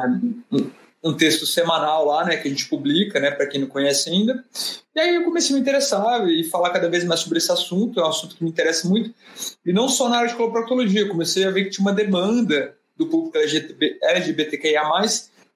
um, 0.51 0.71
um 1.03 1.15
texto 1.15 1.47
semanal 1.47 2.05
lá, 2.05 2.25
né, 2.25 2.37
que 2.37 2.47
a 2.47 2.51
gente 2.51 2.69
publica, 2.69 3.19
né, 3.19 3.31
para 3.31 3.47
quem 3.47 3.61
não 3.61 3.69
conhece 3.69 4.11
ainda. 4.11 4.45
E 4.95 5.01
aí 5.01 5.15
eu 5.15 5.25
comecei 5.25 5.55
a 5.55 5.55
me 5.55 5.61
interessar 5.61 6.29
e 6.29 6.45
falar 6.45 6.71
cada 6.71 6.89
vez 6.89 7.05
mais 7.05 7.21
sobre 7.21 7.39
esse 7.39 7.51
assunto, 7.51 7.99
é 7.99 8.05
um 8.05 8.09
assunto 8.09 8.37
que 8.37 8.45
me 8.45 8.51
interessa 8.51 8.89
muito. 8.89 9.15
E 9.65 9.73
não 9.73 9.89
só 9.89 10.09
na 10.09 10.19
área 10.19 10.29
de 10.29 10.37
coloproctologia, 10.37 11.09
comecei 11.09 11.45
a 11.45 11.51
ver 11.51 11.65
que 11.65 11.71
tinha 11.71 11.85
uma 11.85 11.95
demanda 11.95 12.75
do 12.97 13.07
público 13.07 13.39
LGBTQIA+, 14.03 14.83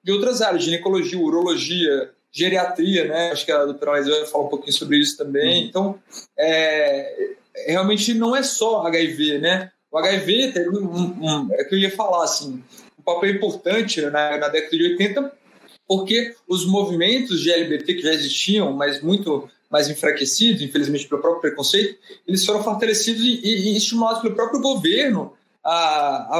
de 0.03 0.11
outras 0.11 0.41
áreas, 0.41 0.63
ginecologia, 0.63 1.19
urologia, 1.19 2.11
geriatria, 2.31 3.05
né? 3.05 3.31
Acho 3.31 3.45
que 3.45 3.51
a 3.51 3.65
doutora 3.65 3.91
Laís 3.91 4.07
vai 4.07 4.25
falar 4.25 4.45
um 4.45 4.49
pouquinho 4.49 4.73
sobre 4.73 4.99
isso 4.99 5.15
também. 5.15 5.61
Uhum. 5.61 5.67
Então, 5.67 5.99
é, 6.37 7.35
realmente 7.67 8.13
não 8.13 8.35
é 8.35 8.43
só 8.43 8.85
HIV, 8.85 9.39
né? 9.39 9.71
O 9.91 9.97
HIV 9.97 10.51
teve 10.51 10.69
um, 10.69 10.85
um, 10.85 11.53
é 11.53 11.63
que 11.63 11.73
eu 11.73 11.79
ia 11.79 11.89
falar 11.89 12.25
assim, 12.25 12.61
papel 13.05 13.31
importante 13.31 14.01
na, 14.01 14.37
na 14.37 14.47
década 14.49 14.77
de 14.77 14.83
80, 14.83 15.31
porque 15.87 16.35
os 16.47 16.65
movimentos 16.65 17.41
de 17.41 17.51
LGBT 17.51 17.93
que 17.93 18.01
já 18.01 18.13
existiam, 18.13 18.73
mas 18.73 19.01
muito 19.01 19.49
mais 19.69 19.89
enfraquecidos, 19.89 20.61
infelizmente 20.61 21.07
pelo 21.07 21.21
próprio 21.21 21.41
preconceito, 21.41 21.97
eles 22.27 22.45
foram 22.45 22.63
fortalecidos 22.63 23.21
e, 23.21 23.41
e, 23.43 23.73
e 23.73 23.77
estimulados 23.77 24.21
pelo 24.21 24.35
próprio 24.35 24.61
governo 24.61 25.33
a, 25.63 25.71
a, 25.71 26.37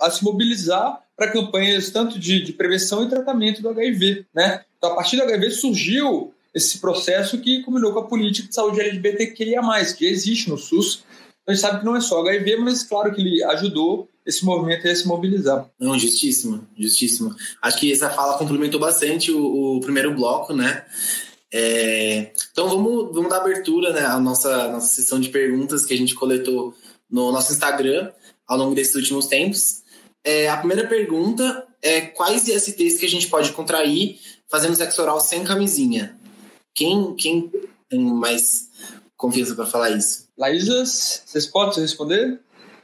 a, 0.00 0.06
a 0.06 0.10
se 0.10 0.24
mobilizar 0.24 1.02
para 1.16 1.30
campanhas 1.30 1.90
tanto 1.90 2.18
de, 2.18 2.42
de, 2.42 2.52
prevenção 2.52 3.04
e 3.04 3.08
tratamento 3.08 3.60
do 3.60 3.68
HIV. 3.68 4.26
Né? 4.34 4.64
Então, 4.76 4.92
a 4.92 4.94
partir 4.96 5.16
do 5.16 5.22
HIV 5.22 5.50
surgiu 5.50 6.34
esse 6.54 6.80
processo 6.80 7.38
que 7.38 7.62
combinou 7.62 7.92
com 7.92 8.00
a 8.00 8.06
política 8.06 8.48
de 8.48 8.54
saúde 8.54 8.80
LGBTQIA+, 8.80 9.60
que 9.96 10.06
existe 10.06 10.50
no 10.50 10.58
SUS. 10.58 11.04
Então, 11.42 11.52
a 11.52 11.54
gente 11.54 11.60
sabe 11.60 11.78
que 11.80 11.84
não 11.84 11.96
é 11.96 12.00
só 12.00 12.20
HIV, 12.20 12.56
mas 12.56 12.82
claro 12.82 13.14
que 13.14 13.20
ele 13.20 13.44
ajudou 13.44 14.08
esse 14.26 14.44
movimento 14.44 14.86
a 14.86 14.94
se 14.94 15.06
mobilizar. 15.06 15.68
Não, 15.78 15.98
justíssimo, 15.98 16.66
justíssimo. 16.78 17.34
Acho 17.60 17.78
que 17.78 17.92
essa 17.92 18.10
fala 18.10 18.38
complementou 18.38 18.78
bastante 18.78 19.32
o, 19.32 19.76
o 19.76 19.80
primeiro 19.80 20.14
bloco, 20.14 20.52
né? 20.54 20.84
É, 21.52 22.32
então 22.50 22.68
vamos, 22.68 23.14
vamos 23.14 23.28
dar 23.28 23.38
abertura 23.38 23.92
né, 23.92 24.06
à 24.06 24.18
nossa, 24.18 24.68
nossa 24.68 24.94
sessão 24.94 25.20
de 25.20 25.28
perguntas 25.28 25.84
que 25.84 25.92
a 25.92 25.96
gente 25.96 26.14
coletou 26.14 26.74
no 27.10 27.30
nosso 27.30 27.52
Instagram 27.52 28.10
ao 28.46 28.56
longo 28.56 28.74
desses 28.74 28.94
últimos 28.94 29.26
tempos. 29.26 29.82
É, 30.24 30.48
a 30.48 30.56
primeira 30.56 30.86
pergunta 30.86 31.66
é 31.82 32.00
quais 32.00 32.48
ISTs 32.48 32.98
que 32.98 33.06
a 33.06 33.08
gente 33.08 33.28
pode 33.28 33.52
contrair 33.52 34.18
fazendo 34.48 34.76
sexo 34.76 35.02
oral 35.02 35.20
sem 35.20 35.44
camisinha? 35.44 36.16
Quem, 36.74 37.14
quem 37.16 37.50
tem 37.88 38.00
mais 38.00 38.70
confiança 39.16 39.54
para 39.54 39.66
falar 39.66 39.90
isso? 39.90 40.28
Laísa, 40.38 40.86
vocês 40.86 41.46
podem 41.46 41.80
responder? 41.80 42.40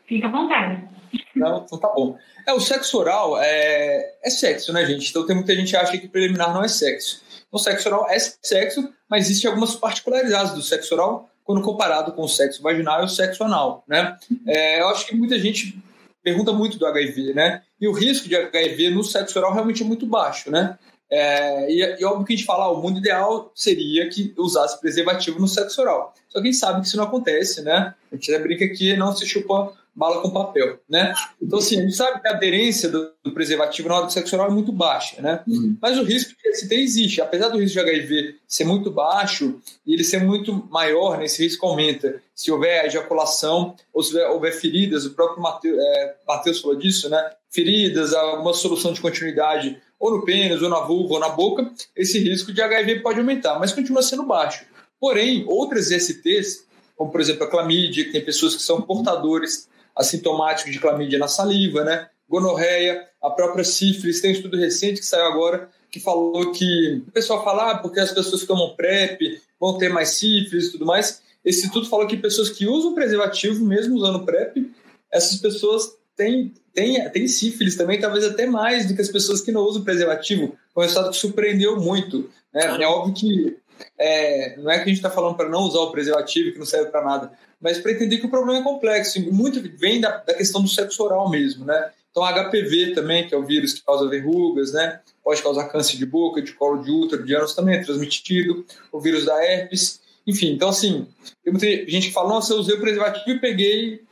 Fica 0.06 0.26
à 0.26 0.30
vontade. 0.30 0.97
Não, 1.34 1.64
então 1.64 1.78
tá 1.78 1.88
bom. 1.88 2.16
É, 2.46 2.52
o 2.52 2.60
sexo 2.60 2.98
oral 2.98 3.38
é, 3.40 4.14
é 4.22 4.30
sexo, 4.30 4.72
né, 4.72 4.84
gente? 4.84 5.10
Então 5.10 5.26
tem 5.26 5.36
muita 5.36 5.54
gente 5.54 5.70
que 5.70 5.76
acha 5.76 5.96
que 5.96 6.08
preliminar 6.08 6.52
não 6.52 6.64
é 6.64 6.68
sexo. 6.68 7.22
Então, 7.46 7.58
o 7.58 7.58
sexo 7.58 7.88
oral 7.88 8.06
é 8.10 8.18
sexo, 8.18 8.92
mas 9.08 9.26
existem 9.26 9.48
algumas 9.48 9.74
particularidades 9.76 10.52
do 10.52 10.62
sexo 10.62 10.94
oral 10.94 11.30
quando 11.44 11.62
comparado 11.62 12.12
com 12.12 12.22
o 12.22 12.28
sexo 12.28 12.62
vaginal 12.62 13.02
e 13.02 13.04
o 13.06 13.08
sexo 13.08 13.42
anal, 13.42 13.82
né? 13.88 14.16
É, 14.46 14.82
eu 14.82 14.88
acho 14.88 15.06
que 15.06 15.16
muita 15.16 15.38
gente 15.38 15.82
pergunta 16.22 16.52
muito 16.52 16.78
do 16.78 16.86
HIV, 16.86 17.32
né? 17.32 17.62
E 17.80 17.88
o 17.88 17.92
risco 17.92 18.28
de 18.28 18.36
HIV 18.36 18.90
no 18.90 19.02
sexo 19.02 19.38
oral 19.38 19.54
realmente 19.54 19.82
é 19.82 19.86
muito 19.86 20.04
baixo, 20.04 20.50
né? 20.50 20.78
É, 21.10 21.72
e, 21.72 22.00
e 22.00 22.04
óbvio 22.04 22.26
que 22.26 22.34
a 22.34 22.36
gente 22.36 22.44
fala, 22.44 22.64
ah, 22.64 22.70
o 22.70 22.82
mundo 22.82 22.98
ideal 22.98 23.50
seria 23.54 24.10
que 24.10 24.34
usasse 24.36 24.78
preservativo 24.78 25.40
no 25.40 25.48
sexo 25.48 25.80
oral. 25.80 26.12
Só 26.28 26.40
que 26.40 26.48
a 26.48 26.50
gente 26.50 26.60
sabe 26.60 26.80
que 26.82 26.86
isso 26.86 26.98
não 26.98 27.04
acontece, 27.04 27.62
né? 27.62 27.94
A 28.12 28.14
gente 28.14 28.30
até 28.30 28.42
brinca 28.42 28.68
que 28.68 28.94
não 28.96 29.16
se 29.16 29.26
chupa 29.26 29.72
bala 29.98 30.22
com 30.22 30.30
papel, 30.30 30.78
né? 30.88 31.12
Então, 31.42 31.58
assim, 31.58 31.76
a 31.76 31.82
gente 31.82 31.96
sabe 31.96 32.20
que 32.20 32.28
a 32.28 32.30
aderência 32.30 32.88
do, 32.88 33.10
do 33.22 33.32
preservativo 33.32 33.88
na 33.88 33.96
hora 33.96 34.06
do 34.06 34.12
sexo 34.12 34.36
oral 34.36 34.48
é 34.48 34.52
muito 34.52 34.70
baixa, 34.70 35.20
né? 35.20 35.42
Uhum. 35.46 35.76
Mas 35.82 35.98
o 35.98 36.04
risco 36.04 36.32
de 36.40 36.54
ST 36.54 36.72
existe. 36.72 37.20
Apesar 37.20 37.48
do 37.48 37.58
risco 37.58 37.74
de 37.74 37.80
HIV 37.80 38.36
ser 38.46 38.64
muito 38.64 38.92
baixo 38.92 39.60
e 39.84 39.92
ele 39.92 40.04
ser 40.04 40.22
muito 40.22 40.68
maior, 40.70 41.18
né, 41.18 41.24
esse 41.24 41.42
risco 41.42 41.66
aumenta 41.66 42.22
se 42.32 42.52
houver 42.52 42.86
ejaculação 42.86 43.74
ou 43.92 44.00
se 44.00 44.14
houver, 44.14 44.30
houver 44.30 44.52
feridas, 44.52 45.04
o 45.04 45.14
próprio 45.14 45.42
Mateus, 45.42 45.76
é, 45.76 46.14
falou 46.62 46.76
disso, 46.76 47.10
né? 47.10 47.32
Feridas, 47.50 48.14
alguma 48.14 48.54
solução 48.54 48.92
de 48.92 49.00
continuidade 49.00 49.76
ou 49.98 50.12
no 50.12 50.24
pênis, 50.24 50.62
ou 50.62 50.68
na 50.68 50.78
vulva, 50.78 51.14
ou 51.14 51.20
na 51.20 51.30
boca, 51.30 51.72
esse 51.96 52.20
risco 52.20 52.52
de 52.52 52.62
HIV 52.62 53.00
pode 53.00 53.18
aumentar, 53.18 53.58
mas 53.58 53.72
continua 53.72 54.00
sendo 54.00 54.22
baixo. 54.22 54.64
Porém, 55.00 55.44
outras 55.48 55.88
STs, 55.88 56.64
como 56.96 57.10
por 57.10 57.20
exemplo 57.20 57.42
a 57.42 57.50
clamídia, 57.50 58.04
que 58.04 58.12
tem 58.12 58.24
pessoas 58.24 58.54
que 58.54 58.62
são 58.62 58.80
portadores 58.80 59.68
assintomáticos 59.98 60.72
de 60.72 60.78
clamídia 60.78 61.18
na 61.18 61.28
saliva, 61.28 61.82
né? 61.82 62.08
Gonorreia, 62.28 63.06
a 63.22 63.30
própria 63.30 63.64
sífilis, 63.64 64.20
tem 64.20 64.30
um 64.30 64.34
estudo 64.34 64.56
recente 64.56 65.00
que 65.00 65.06
saiu 65.06 65.26
agora 65.26 65.68
que 65.90 65.98
falou 65.98 66.52
que 66.52 67.02
o 67.08 67.10
pessoal 67.10 67.42
fala 67.42 67.70
ah, 67.70 67.78
porque 67.78 67.98
as 67.98 68.12
pessoas 68.12 68.42
que 68.42 68.46
tomam 68.46 68.76
PrEP 68.76 69.40
vão 69.58 69.78
ter 69.78 69.88
mais 69.88 70.10
sífilis 70.10 70.66
e 70.66 70.72
tudo 70.72 70.86
mais. 70.86 71.22
Esse 71.44 71.66
estudo 71.66 71.88
falou 71.88 72.06
que 72.06 72.16
pessoas 72.16 72.50
que 72.50 72.66
usam 72.66 72.94
preservativo, 72.94 73.64
mesmo 73.64 73.96
usando 73.96 74.24
PrEP, 74.24 74.70
essas 75.10 75.38
pessoas 75.38 75.96
têm, 76.14 76.52
têm, 76.74 77.08
têm 77.10 77.26
sífilis 77.26 77.74
também, 77.74 77.98
talvez 77.98 78.24
até 78.24 78.46
mais 78.46 78.86
do 78.86 78.94
que 78.94 79.00
as 79.00 79.08
pessoas 79.08 79.40
que 79.40 79.50
não 79.50 79.62
usam 79.62 79.82
preservativo. 79.82 80.54
Foi 80.74 80.84
um 80.84 80.86
resultado 80.86 81.10
que 81.10 81.16
surpreendeu 81.16 81.80
muito. 81.80 82.28
Né? 82.52 82.82
É 82.82 82.86
óbvio 82.86 83.14
que 83.14 83.56
é, 83.98 84.56
não 84.58 84.70
é 84.70 84.76
que 84.76 84.82
a 84.82 84.86
gente 84.88 84.96
está 84.96 85.10
falando 85.10 85.36
para 85.36 85.48
não 85.48 85.62
usar 85.62 85.80
o 85.80 85.90
preservativo, 85.90 86.52
que 86.52 86.58
não 86.58 86.66
serve 86.66 86.90
para 86.90 87.04
nada, 87.04 87.32
mas 87.60 87.78
para 87.78 87.92
entender 87.92 88.18
que 88.18 88.26
o 88.26 88.30
problema 88.30 88.60
é 88.60 88.62
complexo 88.62 89.18
e 89.18 89.30
muito 89.30 89.60
vem 89.76 90.00
da, 90.00 90.18
da 90.18 90.34
questão 90.34 90.62
do 90.62 90.68
sexo 90.68 91.02
oral 91.02 91.28
mesmo, 91.28 91.64
né? 91.64 91.90
Então, 92.10 92.24
HPV 92.24 92.94
também, 92.94 93.28
que 93.28 93.34
é 93.34 93.38
o 93.38 93.44
vírus 93.44 93.74
que 93.74 93.84
causa 93.84 94.08
verrugas, 94.08 94.72
né? 94.72 95.00
Pode 95.22 95.42
causar 95.42 95.68
câncer 95.68 95.96
de 95.96 96.06
boca, 96.06 96.42
de 96.42 96.52
colo 96.52 96.82
de 96.82 96.90
útero, 96.90 97.24
de 97.24 97.34
ânus 97.34 97.54
também 97.54 97.76
é 97.76 97.84
transmitido, 97.84 98.64
o 98.90 98.98
vírus 99.00 99.24
da 99.24 99.44
herpes. 99.44 100.00
Enfim, 100.26 100.52
então, 100.52 100.68
assim, 100.68 101.06
tem 101.44 101.52
muita 101.52 101.66
gente 101.88 102.08
que 102.08 102.12
fala, 102.12 102.30
nossa, 102.30 102.52
eu 102.52 102.58
usei 102.58 102.74
o 102.74 102.80
preservativo 102.80 103.30
e 103.30 103.40
peguei 103.40 104.02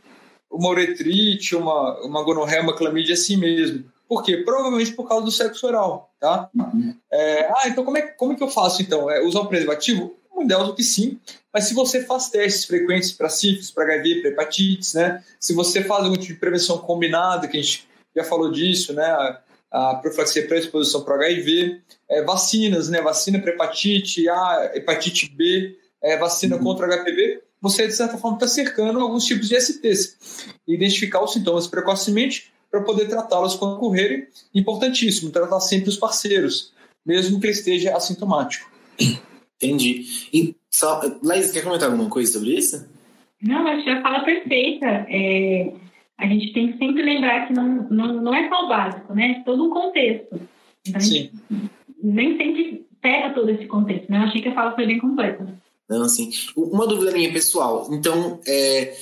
uma 0.51 0.69
uretrite, 0.69 1.57
uma, 1.57 2.01
uma 2.05 2.23
gonorreia, 2.23 2.63
uma 2.63 2.77
clamídia 2.77 3.15
assim 3.15 3.37
mesmo. 3.37 3.85
Por 4.09 4.23
quê? 4.23 4.39
Provavelmente 4.39 4.93
por 4.93 5.09
causa 5.09 5.25
do 5.25 5.33
sexo 5.33 5.67
oral, 5.67 6.15
tá? 6.21 6.49
Uhum. 6.55 6.95
É, 7.11 7.49
ah, 7.49 7.69
então 7.69 7.85
como 7.85 7.99
é, 7.99 8.03
como 8.03 8.33
é 8.33 8.37
que 8.37 8.43
eu 8.43 8.49
faço, 8.49 8.81
então? 8.81 9.11
É 9.11 9.21
usar 9.21 9.41
o 9.41 9.49
preservativo? 9.49 10.15
O 10.33 10.43
ideal 10.43 10.71
é 10.71 10.73
que 10.75 10.85
sim, 10.85 11.19
mas 11.57 11.69
se 11.69 11.75
você 11.75 12.05
faz 12.05 12.29
testes 12.29 12.67
frequentes 12.67 13.13
para 13.13 13.31
sífilis, 13.31 13.71
para 13.71 13.85
HIV, 13.85 14.21
para 14.21 14.31
hepatites, 14.31 14.93
né? 14.93 15.25
Se 15.41 15.55
você 15.55 15.83
faz 15.83 16.05
algum 16.05 16.15
tipo 16.15 16.35
de 16.35 16.39
prevenção 16.39 16.77
combinada, 16.77 17.49
que 17.49 17.57
a 17.57 17.63
gente 17.63 17.89
já 18.15 18.23
falou 18.23 18.53
disso, 18.53 18.93
né? 18.93 19.03
A, 19.03 19.41
a 19.71 19.95
profilaxia 19.95 20.47
pré-exposição 20.47 21.03
para 21.03 21.15
HIV, 21.15 21.81
é, 22.11 22.23
vacinas, 22.23 22.91
né? 22.91 23.01
Vacina 23.01 23.39
para 23.39 23.53
hepatite 23.53 24.29
A, 24.29 24.71
hepatite 24.75 25.31
B, 25.35 25.79
é, 26.03 26.19
vacina 26.19 26.57
uhum. 26.57 26.63
contra 26.63 26.89
HPV, 26.89 27.41
você, 27.59 27.87
de 27.87 27.95
certa 27.95 28.19
forma, 28.19 28.37
está 28.37 28.47
cercando 28.47 29.01
alguns 29.01 29.25
tipos 29.25 29.49
de 29.49 29.59
STs. 29.59 30.47
Identificar 30.69 31.25
os 31.25 31.33
sintomas 31.33 31.67
precocemente 31.67 32.53
para 32.71 32.83
poder 32.83 33.09
tratá-los 33.09 33.55
quando 33.55 33.77
ocorrerem. 33.77 34.27
Importantíssimo, 34.55 35.31
tratar 35.31 35.61
sempre 35.61 35.89
os 35.89 35.97
parceiros, 35.97 36.75
mesmo 37.03 37.41
que 37.41 37.47
ele 37.47 37.55
esteja 37.55 37.97
assintomático. 37.97 38.71
Entendi. 39.57 40.29
E 40.35 40.55
só, 40.77 41.01
Laís, 41.23 41.51
quer 41.51 41.65
comentar 41.65 41.89
alguma 41.91 42.11
coisa 42.11 42.31
sobre 42.31 42.51
isso? 42.51 42.87
Não, 43.41 43.67
acho 43.67 43.83
que 43.83 43.89
a 43.89 44.03
fala 44.03 44.23
perfeita. 44.25 45.07
É, 45.09 45.73
a 46.19 46.27
gente 46.27 46.53
tem 46.53 46.71
que 46.71 46.77
sempre 46.77 47.03
lembrar 47.03 47.47
que 47.47 47.55
não, 47.55 47.89
não, 47.89 48.21
não 48.21 48.35
é 48.35 48.47
só 48.47 48.67
o 48.67 48.69
básico, 48.69 49.15
né? 49.15 49.39
É 49.41 49.43
todo 49.43 49.65
um 49.65 49.71
contexto. 49.71 50.39
Então, 50.87 51.01
Sim. 51.01 51.31
nem 52.03 52.37
sempre 52.37 52.87
pega 53.01 53.33
todo 53.33 53.49
esse 53.49 53.65
contexto, 53.65 54.11
né? 54.11 54.19
Eu 54.19 54.23
achei 54.25 54.43
que 54.43 54.49
a 54.49 54.55
fala 54.55 54.75
foi 54.75 54.85
bem 54.85 54.99
completa. 54.99 55.47
Não, 55.89 56.03
assim, 56.03 56.29
uma 56.55 56.87
dúvida 56.87 57.11
minha 57.11 57.33
pessoal. 57.33 57.89
Então, 57.91 58.39
é, 58.47 58.95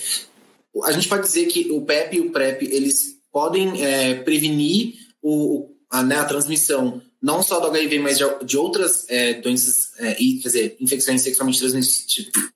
a 0.85 0.93
gente 0.93 1.09
pode 1.09 1.22
dizer 1.22 1.47
que 1.47 1.72
o 1.72 1.83
PEP 1.83 2.18
e 2.18 2.20
o 2.20 2.31
PrEP, 2.31 2.62
eles 2.70 3.20
podem 3.33 3.83
é, 3.83 4.14
prevenir 4.14 4.95
o, 5.20 5.70
a, 5.91 6.05
né, 6.05 6.20
a 6.20 6.25
transmissão 6.25 7.03
não 7.25 7.43
só 7.43 7.59
do 7.59 7.68
HIV, 7.68 8.01
mas 8.01 8.18
de, 8.18 8.25
de 8.45 8.59
outras 8.59 9.09
é, 9.09 9.33
doenças, 9.33 9.99
é, 9.99 10.14
e, 10.22 10.35
quer 10.35 10.49
dizer, 10.49 10.77
infecções 10.79 11.22
sexualmente 11.22 11.59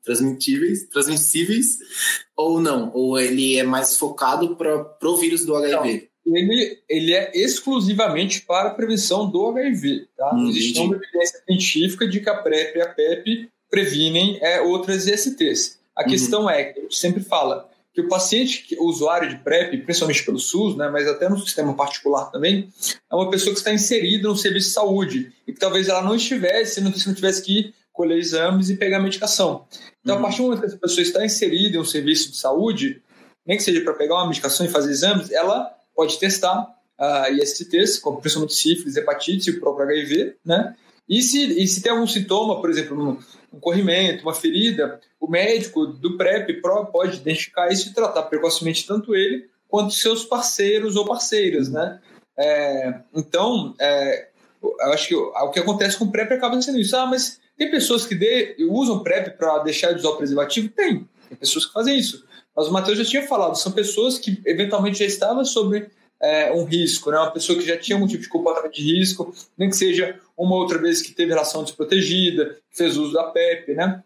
transmitíveis, 0.05 0.87
transmissíveis, 0.91 1.79
ou 2.37 2.61
não? 2.61 2.93
Ou 2.93 3.19
ele 3.19 3.57
é 3.57 3.63
mais 3.63 3.97
focado 3.97 4.55
para 4.57 5.09
o 5.09 5.17
vírus 5.17 5.47
do 5.47 5.57
HIV? 5.57 6.11
Não, 6.27 6.37
ele, 6.37 6.79
ele 6.87 7.15
é 7.15 7.33
exclusivamente 7.35 8.43
para 8.43 8.69
a 8.69 8.75
prevenção 8.75 9.31
do 9.31 9.47
HIV. 9.47 10.07
Tá? 10.15 10.35
Hum, 10.35 10.51
Existe 10.51 10.81
uma 10.81 10.97
evidência 10.97 11.41
científica 11.47 12.07
de 12.07 12.21
que 12.21 12.29
a 12.29 12.35
PrEP 12.35 12.77
e 12.77 12.83
a 12.83 12.89
PEP 12.89 13.49
previnem 13.71 14.39
é, 14.43 14.61
outras 14.61 15.07
ISTs. 15.07 15.79
A 15.97 16.03
uhum. 16.03 16.09
questão 16.11 16.51
é, 16.51 16.65
que 16.65 16.79
a 16.79 16.83
gente 16.83 16.99
sempre 16.99 17.25
fala, 17.25 17.71
que 17.99 18.03
o 18.03 18.09
paciente, 18.09 18.77
o 18.79 18.85
usuário 18.85 19.29
de 19.29 19.37
PrEP, 19.39 19.79
principalmente 19.79 20.25
pelo 20.25 20.39
SUS, 20.39 20.77
né, 20.77 20.89
mas 20.89 21.09
até 21.09 21.29
no 21.29 21.37
sistema 21.41 21.75
particular 21.75 22.31
também, 22.31 22.73
é 23.11 23.15
uma 23.15 23.29
pessoa 23.29 23.53
que 23.53 23.59
está 23.59 23.75
inserida 23.75 24.29
no 24.29 24.37
serviço 24.37 24.69
de 24.69 24.75
saúde 24.75 25.33
e 25.45 25.53
que 25.53 25.59
talvez 25.59 25.89
ela 25.89 26.01
não 26.01 26.15
estivesse, 26.15 26.75
se 26.75 26.81
não 26.81 26.93
tivesse 26.93 27.43
que 27.43 27.75
colher 27.93 28.17
exames 28.17 28.71
e 28.71 28.77
pegar 28.77 29.01
medicação. 29.01 29.67
Então, 30.01 30.15
uhum. 30.15 30.21
a 30.21 30.23
partir 30.23 30.37
do 30.37 30.43
momento 30.45 30.61
que 30.61 30.67
essa 30.67 30.77
pessoa 30.77 31.03
está 31.03 31.25
inserida 31.25 31.77
em 31.77 31.81
um 31.81 31.85
serviço 31.85 32.31
de 32.31 32.37
saúde, 32.37 33.03
nem 33.45 33.57
que 33.57 33.65
seja 33.65 33.81
para 33.81 33.95
pegar 33.95 34.15
uma 34.15 34.29
medicação 34.29 34.65
e 34.65 34.69
fazer 34.69 34.93
exames, 34.93 35.33
ela 35.33 35.69
pode 35.97 36.21
testar 36.21 36.73
uh, 37.01 37.33
ISTs, 37.35 37.99
como 37.99 38.21
principalmente 38.21 38.55
sífilis, 38.55 38.97
hepatite 38.97 39.51
e 39.51 39.55
o 39.55 39.59
próprio 39.59 39.89
HIV, 39.89 40.37
né? 40.45 40.77
E 41.09 41.21
se, 41.21 41.61
e 41.61 41.67
se 41.67 41.81
tem 41.81 41.91
algum 41.91 42.07
sintoma, 42.07 42.61
por 42.61 42.71
exemplo, 42.71 43.19
um, 43.53 43.61
corrimento, 43.61 44.23
uma 44.23 44.35
ferida, 44.35 45.01
o 45.21 45.29
médico 45.29 45.87
do 45.87 46.17
PrEP 46.17 46.61
pode 46.93 47.17
identificar 47.17 47.73
isso 47.73 47.89
e 47.89 47.95
tratar 47.95 48.23
precocemente 48.25 48.87
tanto 48.87 49.15
ele 49.15 49.49
quanto 49.69 49.93
seus 49.93 50.25
parceiros 50.25 50.97
ou 50.97 51.05
parceiras, 51.05 51.69
né? 51.69 52.01
É, 52.37 53.01
então, 53.15 53.75
é, 53.81 54.29
eu 54.63 54.93
acho 54.93 55.09
que 55.09 55.15
o 55.15 55.51
que 55.51 55.61
acontece 55.61 55.99
com 55.99 56.05
o 56.05 56.13
PrEP 56.13 56.33
acaba 56.33 56.61
sendo 56.63 56.79
isso. 56.79 56.97
Ah, 56.97 57.07
mas 57.07 57.41
tem 57.57 57.71
pessoas 57.71 58.07
que 58.07 58.15
de, 58.15 58.57
usam 58.69 59.03
PrEP 59.03 59.37
para 59.37 59.59
deixar 59.59 59.93
de 59.93 59.99
usar 59.99 60.11
o 60.11 60.17
preservativo? 60.17 60.69
Tem. 60.69 61.09
Tem 61.29 61.39
pessoas 61.39 61.67
que 61.67 61.73
fazem 61.73 61.99
isso. 61.99 62.25
Mas 62.57 62.69
o 62.69 62.73
Matheus 62.73 62.99
já 62.99 63.05
tinha 63.05 63.27
falado, 63.27 63.57
são 63.57 63.71
pessoas 63.73 64.19
que 64.19 64.41
eventualmente 64.45 64.99
já 64.99 65.05
estavam 65.05 65.45
sobre 65.45 65.91
é, 66.21 66.53
um 66.53 66.65
risco, 66.65 67.11
né? 67.11 67.19
uma 67.19 67.31
pessoa 67.31 67.59
que 67.59 67.67
já 67.67 67.77
tinha 67.77 67.97
algum 67.97 68.07
tipo 68.07 68.23
de 68.23 68.29
comportamento 68.29 68.75
de 68.75 68.83
risco, 68.83 69.35
nem 69.57 69.71
que 69.71 69.77
seja 69.77 70.19
uma 70.37 70.57
outra 70.57 70.79
vez 70.79 71.01
que 71.01 71.13
teve 71.13 71.33
relação 71.33 71.63
desprotegida, 71.63 72.57
fez 72.71 72.97
uso 72.97 73.13
da 73.13 73.25
PEP, 73.25 73.75
né? 73.75 74.03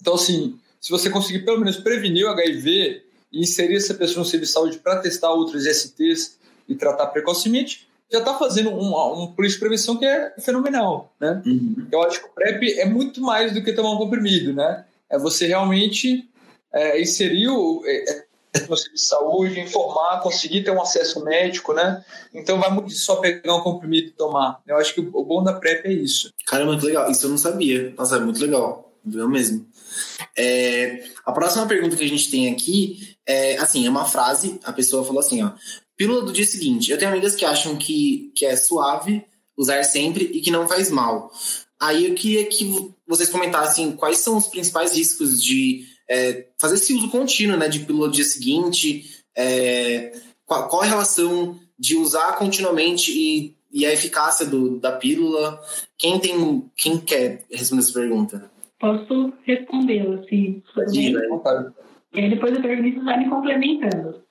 Então, 0.00 0.14
assim, 0.14 0.58
se 0.80 0.90
você 0.90 1.08
conseguir 1.08 1.40
pelo 1.40 1.58
menos 1.58 1.76
prevenir 1.76 2.26
o 2.26 2.30
HIV 2.30 3.02
e 3.32 3.40
inserir 3.40 3.76
essa 3.76 3.94
pessoa 3.94 4.20
no 4.20 4.24
serviço 4.24 4.52
de 4.52 4.54
saúde 4.54 4.78
para 4.78 5.00
testar 5.00 5.30
outros 5.30 5.64
STs 5.64 6.38
e 6.68 6.74
tratar 6.74 7.06
precocemente, 7.08 7.88
já 8.10 8.18
está 8.18 8.34
fazendo 8.34 8.70
um, 8.70 9.22
um 9.22 9.32
político 9.32 9.58
de 9.58 9.60
prevenção 9.60 9.96
que 9.96 10.04
é 10.04 10.34
fenomenal, 10.38 11.12
né? 11.18 11.42
Uhum. 11.44 11.86
Eu 11.90 12.02
acho 12.02 12.20
que 12.20 12.26
o 12.26 12.32
PrEP 12.32 12.78
é 12.78 12.84
muito 12.84 13.20
mais 13.20 13.52
do 13.52 13.62
que 13.62 13.72
tomar 13.72 13.92
um 13.92 13.98
comprimido, 13.98 14.52
né? 14.52 14.84
É 15.08 15.18
você 15.18 15.46
realmente 15.46 16.28
é, 16.72 17.00
inserir 17.00 17.48
o, 17.48 17.82
é, 17.86 18.04
serviço 18.04 18.23
de 18.54 19.00
saúde, 19.00 19.60
informar, 19.60 20.20
conseguir 20.20 20.62
ter 20.62 20.70
um 20.70 20.80
acesso 20.80 21.24
médico, 21.24 21.72
né? 21.72 22.04
Então 22.32 22.60
vai 22.60 22.70
muito 22.70 22.92
só 22.92 23.16
pegar 23.16 23.56
um 23.56 23.60
comprimido 23.60 24.08
e 24.08 24.12
tomar. 24.12 24.60
Eu 24.66 24.76
acho 24.76 24.94
que 24.94 25.00
o 25.00 25.24
bom 25.24 25.42
da 25.42 25.52
PrEP 25.52 25.86
é 25.86 25.92
isso. 25.92 26.30
Caramba, 26.46 26.78
que 26.78 26.86
legal. 26.86 27.10
Isso 27.10 27.26
eu 27.26 27.30
não 27.30 27.38
sabia. 27.38 27.92
Nossa, 27.96 28.16
é 28.16 28.20
muito 28.20 28.40
legal. 28.40 28.92
Viu 29.04 29.28
mesmo. 29.28 29.66
É, 30.36 31.04
a 31.26 31.32
próxima 31.32 31.66
pergunta 31.66 31.96
que 31.96 32.04
a 32.04 32.08
gente 32.08 32.30
tem 32.30 32.50
aqui 32.50 33.16
é 33.26 33.56
assim, 33.58 33.86
é 33.86 33.90
uma 33.90 34.06
frase, 34.06 34.58
a 34.64 34.72
pessoa 34.72 35.04
falou 35.04 35.20
assim, 35.20 35.42
ó. 35.42 35.52
Pílula 35.96 36.22
do 36.22 36.32
dia 36.32 36.46
seguinte. 36.46 36.90
Eu 36.90 36.98
tenho 36.98 37.10
amigas 37.10 37.34
que 37.34 37.44
acham 37.44 37.76
que, 37.76 38.32
que 38.34 38.46
é 38.46 38.56
suave 38.56 39.24
usar 39.56 39.82
sempre 39.84 40.24
e 40.24 40.40
que 40.40 40.50
não 40.50 40.66
faz 40.66 40.90
mal. 40.90 41.30
Aí 41.80 42.06
eu 42.06 42.14
queria 42.14 42.46
que 42.46 42.92
vocês 43.06 43.28
comentassem 43.28 43.92
quais 43.92 44.18
são 44.18 44.36
os 44.36 44.46
principais 44.46 44.94
riscos 44.94 45.42
de 45.42 45.84
é, 46.08 46.46
fazer 46.60 46.74
esse 46.74 46.94
uso 46.94 47.10
contínuo 47.10 47.56
né, 47.56 47.68
de 47.68 47.80
pílula 47.80 48.08
do 48.08 48.14
dia 48.14 48.24
seguinte, 48.24 49.24
é, 49.36 50.12
qual, 50.46 50.68
qual, 50.68 50.82
a 50.82 50.86
relação 50.86 51.58
de 51.78 51.96
usar 51.96 52.36
continuamente 52.36 53.10
e, 53.12 53.54
e 53.72 53.86
a 53.86 53.92
eficácia 53.92 54.46
do, 54.46 54.78
da 54.78 54.92
pílula? 54.92 55.60
Quem 55.98 56.18
tem, 56.18 56.70
quem 56.76 56.98
quer 56.98 57.44
responder 57.50 57.82
essa 57.82 57.92
pergunta? 57.92 58.50
Posso 58.78 59.32
respondê-la, 59.44 60.22
se 60.24 60.62
Pode 60.74 60.98
E 62.12 62.28
depois 62.28 62.56
o 62.56 62.62
Bernice 62.62 63.00
vai 63.00 63.18
me 63.18 63.28
complementando. 63.28 64.22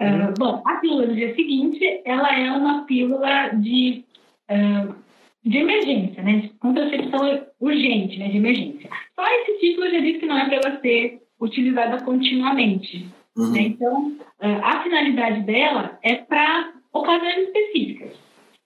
Uh, 0.00 0.34
bom, 0.38 0.62
a 0.66 0.76
pílula 0.76 1.06
do 1.06 1.14
dia 1.14 1.34
seguinte, 1.34 2.02
ela 2.04 2.36
é 2.36 2.50
uma 2.50 2.84
pílula 2.84 3.50
de, 3.50 4.04
uh, 4.50 4.94
de 5.44 5.58
emergência, 5.58 6.22
né? 6.22 6.50
Contracepção 6.60 7.46
urgente, 7.60 8.18
né? 8.18 8.28
De 8.28 8.36
emergência. 8.36 8.88
Só 9.14 9.24
esse 9.26 9.58
título 9.58 9.90
já 9.90 9.98
diz 9.98 10.18
que 10.18 10.26
não 10.26 10.38
é 10.38 10.44
para 10.44 10.56
ela 10.56 10.80
ser 10.80 11.20
utilizada 11.40 12.04
continuamente. 12.04 13.06
Uhum. 13.36 13.52
Né? 13.52 13.60
Então, 13.62 14.08
uh, 14.08 14.62
a 14.62 14.82
finalidade 14.82 15.40
dela 15.42 15.98
é 16.02 16.14
para 16.14 16.72
ocasiões 16.92 17.48
específicas. 17.48 18.12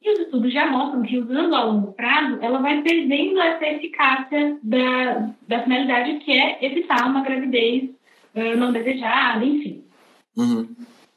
E 0.02 0.10
os 0.12 0.18
estudos 0.20 0.52
já 0.52 0.70
mostram 0.70 1.02
que, 1.02 1.18
usando 1.18 1.54
a 1.54 1.64
longo 1.64 1.92
prazo, 1.92 2.38
ela 2.42 2.58
vai 2.58 2.82
perdendo 2.82 3.40
essa 3.40 3.66
eficácia 3.66 4.58
da, 4.62 5.30
da 5.48 5.62
finalidade 5.62 6.18
que 6.18 6.32
é 6.32 6.64
evitar 6.64 7.08
uma 7.08 7.22
gravidez 7.22 7.90
não 8.56 8.70
desejada, 8.70 9.44
enfim. 9.44 9.82
Uhum. 10.36 10.68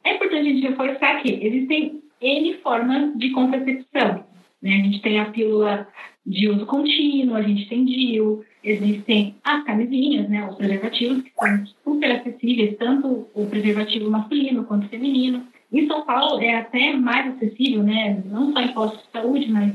É 0.03 0.15
importante 0.15 0.39
a 0.39 0.53
gente 0.53 0.67
reforçar 0.67 1.21
que 1.21 1.45
existem 1.45 2.01
N 2.21 2.53
formas 2.63 3.17
de 3.17 3.31
contracepção. 3.31 4.25
Né? 4.61 4.73
A 4.73 4.83
gente 4.83 5.01
tem 5.01 5.19
a 5.19 5.25
pílula 5.25 5.87
de 6.25 6.49
uso 6.49 6.65
contínuo, 6.65 7.35
a 7.35 7.41
gente 7.41 7.67
tem 7.67 7.85
DIU, 7.85 8.43
existem 8.63 9.35
as 9.43 9.63
camisinhas, 9.63 10.29
né, 10.29 10.47
os 10.47 10.55
preservativos, 10.55 11.23
que 11.23 11.31
são 11.33 11.65
super 11.83 12.11
acessíveis, 12.11 12.77
tanto 12.77 13.27
o 13.33 13.45
preservativo 13.47 14.11
masculino 14.11 14.65
quanto 14.65 14.89
feminino. 14.89 15.47
Em 15.71 15.87
São 15.87 16.05
Paulo 16.05 16.41
é 16.41 16.55
até 16.55 16.93
mais 16.93 17.35
acessível, 17.35 17.83
né, 17.83 18.21
não 18.25 18.51
só 18.51 18.59
em 18.59 18.73
postos 18.73 19.03
de 19.03 19.11
saúde, 19.11 19.51
mas 19.51 19.73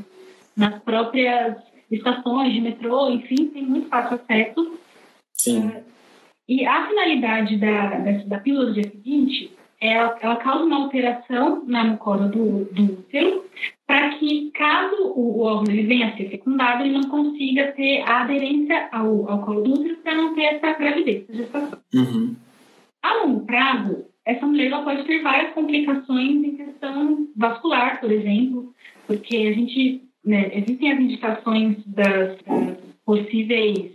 nas 0.57 0.80
próprias 0.82 1.57
estações 1.91 2.53
de 2.53 2.61
metrô, 2.61 3.11
enfim, 3.11 3.47
tem 3.49 3.64
muito 3.64 3.89
fácil 3.89 4.16
acesso. 4.16 4.78
Sim. 5.32 5.72
E 6.49 6.66
a 6.66 6.87
finalidade 6.87 7.57
da, 7.57 7.99
da, 7.99 8.12
da 8.26 8.39
pílula 8.39 8.66
do 8.66 8.74
dia 8.74 8.91
seguinte 8.91 9.51
ela, 9.85 10.16
ela 10.20 10.37
causa 10.37 10.64
uma 10.64 10.85
alteração 10.85 11.62
na 11.66 11.85
mucosa 11.85 12.28
do, 12.28 12.64
do 12.64 12.82
útero 12.85 13.45
para 13.87 14.11
que, 14.16 14.51
caso 14.53 14.97
o, 15.14 15.39
o 15.39 15.43
óvulo 15.43 15.70
ele 15.70 15.87
venha 15.87 16.09
a 16.09 16.16
ser 16.16 16.30
fecundado, 16.30 16.82
ele 16.82 16.95
não 16.95 17.11
consiga 17.11 17.72
ter 17.72 18.01
a 18.01 18.22
aderência 18.22 18.89
ao, 18.91 19.28
ao 19.30 19.45
colo 19.45 19.62
do 19.62 19.74
útero 19.74 19.97
para 19.99 20.14
não 20.14 20.35
ter 20.35 20.45
essa 20.45 20.72
gravidez, 20.72 21.24
essa 21.28 21.37
gestação. 21.37 21.78
Uhum. 21.95 22.35
A 23.03 23.24
longo 23.24 23.45
prazo, 23.45 24.07
essa 24.24 24.47
mulher 24.47 24.68
ela 24.68 24.82
pode 24.82 25.05
ter 25.05 25.22
várias 25.22 25.53
complicações 25.53 26.43
em 26.43 26.57
questão 26.57 27.28
vascular, 27.37 28.01
por 28.01 28.11
exemplo, 28.11 28.72
porque 29.07 29.37
a 29.37 29.53
gente, 29.53 30.03
né, 30.24 30.51
existem 30.55 30.93
as 30.93 30.99
indicações 30.99 31.76
das, 31.87 32.39
das 32.39 32.78
possíveis, 33.05 33.93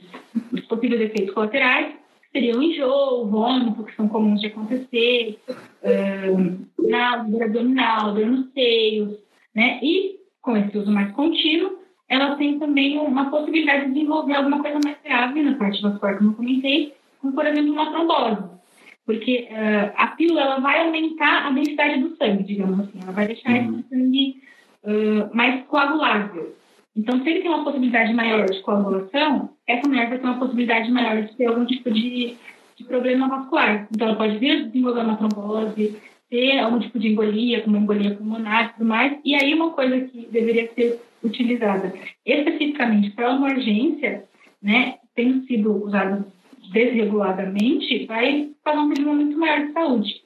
dos 0.52 0.62
possíveis 0.66 1.02
efeitos 1.02 1.34
colaterais, 1.34 1.99
seria 2.32 2.58
o 2.58 2.64
enjoo, 2.64 3.28
vômito, 3.28 3.84
que 3.84 3.96
são 3.96 4.08
comuns 4.08 4.42
de 4.42 4.48
acontecer, 4.48 5.40
uh, 5.50 6.90
náusea 6.90 7.46
abdominal, 7.46 8.14
dor 8.14 8.26
nos 8.26 8.52
seios, 8.54 9.18
né? 9.56 9.80
E 9.82 10.20
com 10.42 10.56
esse 10.58 10.78
uso 10.78 10.92
mais 10.92 11.12
contínuo, 11.14 11.80
ela 12.08 12.36
tem 12.36 12.58
também 12.58 12.98
uma 12.98 13.30
possibilidade 13.30 13.86
de 13.86 13.94
desenvolver 13.94 14.36
alguma 14.36 14.62
coisa 14.62 14.80
mais 14.84 14.98
grave 15.04 15.42
na 15.42 15.56
parte 15.56 15.82
vascular, 15.82 16.18
como 16.18 16.32
eu 16.32 16.36
comentei, 16.36 16.94
como 17.22 17.34
por 17.34 17.46
exemplo 17.46 17.72
uma 17.72 17.92
trombose. 17.92 18.60
Porque 19.06 19.48
uh, 19.52 19.94
a 19.96 20.08
pílula 20.08 20.42
ela 20.42 20.60
vai 20.60 20.86
aumentar 20.86 21.48
a 21.48 21.52
densidade 21.52 22.02
do 22.02 22.16
sangue, 22.16 22.44
digamos 22.44 22.80
assim, 22.80 23.00
ela 23.02 23.12
vai 23.12 23.28
deixar 23.28 23.52
uhum. 23.52 23.80
esse 23.80 23.90
sangue 23.90 24.42
uh, 24.84 25.36
mais 25.36 25.66
coagulável. 25.66 26.56
Então, 26.96 27.22
se 27.22 27.30
ele 27.30 27.42
tem 27.42 27.50
uma 27.50 27.64
possibilidade 27.64 28.14
maior 28.14 28.46
de 28.46 28.62
coagulação, 28.62 29.52
essa 29.70 29.88
mulher 29.88 30.10
vai 30.10 30.18
ter 30.18 30.26
uma 30.26 30.40
possibilidade 30.40 30.92
maior 30.92 31.22
de 31.22 31.36
ter 31.36 31.46
algum 31.46 31.64
tipo 31.64 31.92
de, 31.92 32.36
de 32.76 32.84
problema 32.86 33.28
vascular. 33.28 33.88
Então, 33.94 34.08
ela 34.08 34.18
pode 34.18 34.38
vir 34.40 34.52
a 34.52 34.64
desenvolver 34.64 35.02
uma 35.02 35.18
trombose, 35.18 35.96
ter 36.28 36.60
algum 36.60 36.80
tipo 36.80 36.98
de 36.98 37.10
embolia, 37.10 37.62
como 37.62 37.78
embolia 37.78 38.16
pulmonar 38.16 38.66
e 38.66 38.70
tudo 38.74 38.86
mais. 38.86 39.18
E 39.24 39.36
aí, 39.36 39.54
uma 39.54 39.72
coisa 39.72 40.02
que 40.02 40.28
deveria 40.32 40.72
ser 40.74 41.00
utilizada 41.24 41.94
especificamente 42.26 43.12
para 43.12 43.30
uma 43.32 43.50
urgência, 43.50 44.24
né, 44.62 44.96
tendo 45.16 45.46
sido 45.46 45.86
usada 45.86 46.26
desreguladamente, 46.72 48.06
vai 48.08 48.50
fazer 48.64 48.80
um 48.80 48.88
problema 48.88 49.14
muito 49.14 49.38
maior 49.38 49.68
de 49.68 49.74
saúde. 49.74 50.22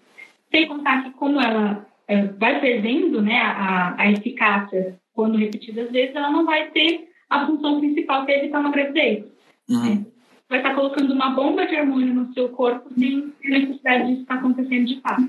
Sem 0.51 0.67
contar 0.67 1.03
que, 1.03 1.11
como 1.11 1.41
ela 1.41 1.85
é, 2.07 2.27
vai 2.27 2.61
perdendo 2.61 3.21
né, 3.21 3.39
a, 3.41 3.95
a 3.97 4.11
eficácia 4.11 4.95
quando 5.13 5.37
repetidas 5.37 5.91
vezes, 5.91 6.15
ela 6.15 6.31
não 6.31 6.45
vai 6.45 6.69
ter 6.71 7.09
a 7.29 7.45
função 7.45 7.79
principal 7.79 8.25
que 8.25 8.31
é 8.31 8.39
evitar 8.39 8.59
uma 8.59 8.71
gravidez. 8.71 9.32
Uhum. 9.73 10.05
É. 10.07 10.13
Vai 10.49 10.59
estar 10.59 10.75
colocando 10.75 11.11
uma 11.13 11.31
bomba 11.31 11.65
de 11.65 11.75
hormônio 11.75 12.13
no 12.13 12.33
seu 12.33 12.49
corpo 12.49 12.89
sem 12.97 13.33
necessidade 13.43 14.07
disso 14.07 14.21
estar 14.21 14.35
acontecendo 14.35 14.85
de 14.85 15.01
fato. 15.01 15.23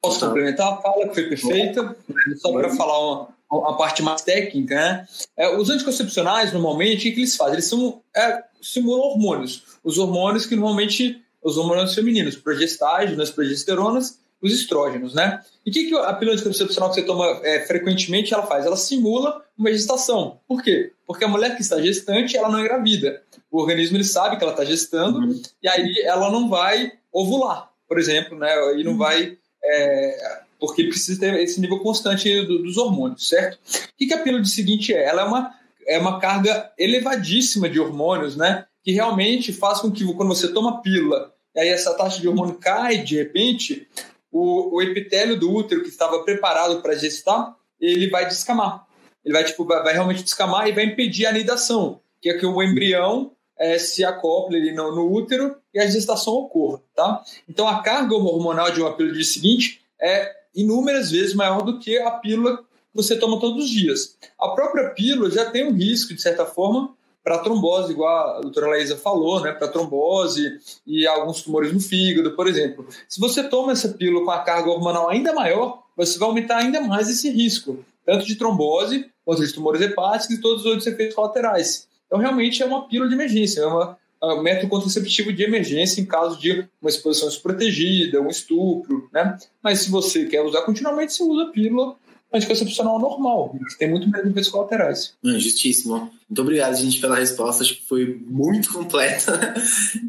Posso 0.00 0.20
complementar 0.20 0.72
a 0.72 0.76
fala 0.76 1.08
que 1.08 1.14
foi 1.14 1.28
perfeita? 1.28 1.96
Só 2.36 2.52
para 2.52 2.70
falar 2.70 2.98
uma, 2.98 3.28
uma, 3.50 3.76
parte 3.76 4.02
mais 4.02 4.22
técnica, 4.22 4.74
né? 4.74 5.06
É, 5.36 5.56
os 5.56 5.70
anticoncepcionais, 5.70 6.52
normalmente, 6.52 7.08
o 7.08 7.14
que 7.14 7.20
eles 7.20 7.36
fazem? 7.36 7.54
Eles 7.54 7.66
são, 7.66 8.02
é, 8.14 8.42
simulam 8.60 9.00
hormônios. 9.00 9.62
Os 9.82 9.98
hormônios 9.98 10.46
que 10.46 10.56
normalmente, 10.56 11.22
os 11.42 11.56
hormônios 11.56 11.94
femininos, 11.94 12.36
progestágenas, 12.36 13.30
progesteronas, 13.30 14.20
os 14.42 14.52
estrógenos, 14.52 15.14
né? 15.14 15.40
E 15.64 15.70
o 15.70 15.72
que, 15.72 15.84
que 15.88 15.96
a 15.96 16.12
pílula 16.12 16.36
anticoncepcional 16.36 16.90
que 16.90 16.96
você 16.96 17.02
toma 17.02 17.40
é, 17.42 17.66
frequentemente 17.66 18.34
ela 18.34 18.46
faz? 18.46 18.66
Ela 18.66 18.76
simula 18.76 19.42
uma 19.56 19.72
gestação. 19.72 20.38
Por 20.46 20.62
quê? 20.62 20.92
Porque 21.06 21.24
a 21.24 21.28
mulher 21.28 21.56
que 21.56 21.62
está 21.62 21.80
gestante, 21.80 22.36
ela 22.36 22.50
não 22.50 22.60
engravida. 22.60 23.22
O 23.54 23.60
organismo 23.60 23.96
ele 23.96 24.02
sabe 24.02 24.36
que 24.36 24.42
ela 24.42 24.52
está 24.52 24.64
gestando 24.64 25.20
uhum. 25.20 25.40
e 25.62 25.68
aí 25.68 26.02
ela 26.04 26.28
não 26.28 26.48
vai 26.48 26.90
ovular, 27.12 27.70
por 27.86 28.00
exemplo, 28.00 28.36
né? 28.36 28.52
E 28.76 28.82
não 28.82 28.92
uhum. 28.92 28.98
vai 28.98 29.38
é, 29.62 30.40
porque 30.58 30.82
precisa 30.82 31.20
ter 31.20 31.38
esse 31.38 31.60
nível 31.60 31.78
constante 31.78 32.42
do, 32.46 32.64
dos 32.64 32.76
hormônios, 32.76 33.28
certo? 33.28 33.54
O 33.54 33.96
que, 33.96 34.06
que 34.06 34.12
a 34.12 34.18
pílula 34.18 34.44
seguinte 34.44 34.92
é? 34.92 35.04
Ela 35.04 35.22
é 35.22 35.24
uma, 35.24 35.54
é 35.86 35.98
uma 36.00 36.18
carga 36.18 36.72
elevadíssima 36.76 37.68
de 37.68 37.78
hormônios, 37.78 38.34
né? 38.34 38.66
Que 38.82 38.90
realmente 38.90 39.52
faz 39.52 39.78
com 39.78 39.88
que 39.88 40.04
quando 40.14 40.34
você 40.34 40.52
toma 40.52 40.82
pílula 40.82 41.32
e 41.54 41.60
aí 41.60 41.68
essa 41.68 41.94
taxa 41.94 42.20
de 42.20 42.26
hormônio 42.26 42.56
cai 42.56 43.04
de 43.04 43.14
repente, 43.14 43.86
o, 44.32 44.78
o 44.78 44.82
epitélio 44.82 45.38
do 45.38 45.54
útero 45.54 45.84
que 45.84 45.90
estava 45.90 46.24
preparado 46.24 46.82
para 46.82 46.96
gestar, 46.96 47.54
ele 47.80 48.10
vai 48.10 48.26
descamar. 48.26 48.84
Ele 49.24 49.32
vai, 49.32 49.44
tipo, 49.44 49.64
vai, 49.64 49.80
vai, 49.80 49.92
realmente 49.92 50.24
descamar 50.24 50.68
e 50.68 50.72
vai 50.72 50.86
impedir 50.86 51.26
a 51.26 51.30
anidação, 51.30 52.00
que 52.20 52.30
é 52.30 52.36
que 52.36 52.44
o 52.44 52.60
embrião 52.60 53.30
é, 53.58 53.78
se 53.78 54.04
acople 54.04 54.56
ali 54.56 54.72
no, 54.72 54.94
no, 54.94 55.12
útero 55.12 55.56
e 55.72 55.78
a 55.78 55.86
gestação 55.86 56.34
ocorra, 56.34 56.80
tá? 56.94 57.22
Então 57.48 57.68
a 57.68 57.82
carga 57.82 58.14
hormonal 58.14 58.70
de 58.70 58.80
uma 58.80 58.94
pílula 58.94 59.16
de 59.16 59.24
seguinte 59.24 59.82
é 60.00 60.32
inúmeras 60.54 61.10
vezes 61.10 61.34
maior 61.34 61.62
do 61.62 61.78
que 61.78 61.98
a 61.98 62.10
pílula 62.12 62.58
que 62.58 62.64
você 62.94 63.16
toma 63.16 63.40
todos 63.40 63.64
os 63.64 63.70
dias. 63.70 64.16
A 64.40 64.48
própria 64.48 64.90
pílula 64.90 65.30
já 65.30 65.50
tem 65.50 65.66
um 65.66 65.72
risco, 65.72 66.14
de 66.14 66.22
certa 66.22 66.46
forma, 66.46 66.94
para 67.24 67.38
trombose, 67.38 67.92
igual 67.92 68.36
a 68.36 68.40
doutora 68.40 68.68
Laísa 68.68 68.96
falou, 68.96 69.40
né, 69.40 69.52
para 69.52 69.66
trombose 69.66 70.58
e 70.86 71.06
alguns 71.06 71.42
tumores 71.42 71.72
no 71.72 71.80
fígado, 71.80 72.36
por 72.36 72.46
exemplo. 72.46 72.86
Se 73.08 73.18
você 73.18 73.42
toma 73.42 73.72
essa 73.72 73.88
pílula 73.88 74.24
com 74.24 74.30
a 74.30 74.40
carga 74.40 74.70
hormonal 74.70 75.08
ainda 75.08 75.32
maior, 75.32 75.82
você 75.96 76.18
vai 76.18 76.28
aumentar 76.28 76.58
ainda 76.58 76.82
mais 76.82 77.08
esse 77.08 77.30
risco, 77.30 77.82
tanto 78.04 78.26
de 78.26 78.36
trombose 78.36 79.10
quanto 79.24 79.44
de 79.44 79.52
tumores 79.52 79.80
hepáticos 79.80 80.36
e 80.36 80.40
todos 80.40 80.60
os 80.60 80.66
outros 80.66 80.86
efeitos 80.86 81.14
colaterais. 81.14 81.88
Então, 82.14 82.22
realmente 82.22 82.62
é 82.62 82.66
uma 82.66 82.86
pílula 82.86 83.08
de 83.08 83.16
emergência, 83.16 83.60
é 83.60 83.66
uma 83.66 83.98
um 84.22 84.40
método 84.40 84.68
contraceptivo 84.68 85.32
de 85.32 85.42
emergência 85.42 86.00
em 86.00 86.06
caso 86.06 86.38
de 86.38 86.66
uma 86.80 86.88
exposição 86.88 87.28
desprotegida, 87.28 88.22
um 88.22 88.28
estupro, 88.28 89.06
né? 89.12 89.36
Mas 89.62 89.80
se 89.80 89.90
você 89.90 90.24
quer 90.24 90.40
usar 90.40 90.62
continuamente, 90.62 91.12
você 91.12 91.24
usa 91.24 91.42
a 91.42 91.50
pílula 91.50 91.96
anticoncepcional 92.32 92.98
normal, 92.98 93.54
tem 93.78 93.90
muito 93.90 94.08
menos 94.08 94.30
efeitos 94.30 94.48
colaterais. 94.48 95.12
justíssimo. 95.22 96.10
Muito 96.28 96.40
obrigado, 96.40 96.74
gente, 96.76 97.00
pela 97.00 97.16
resposta. 97.16 97.64
Acho 97.64 97.74
que 97.74 97.86
foi 97.86 98.18
muito 98.26 98.72
completa. 98.72 99.54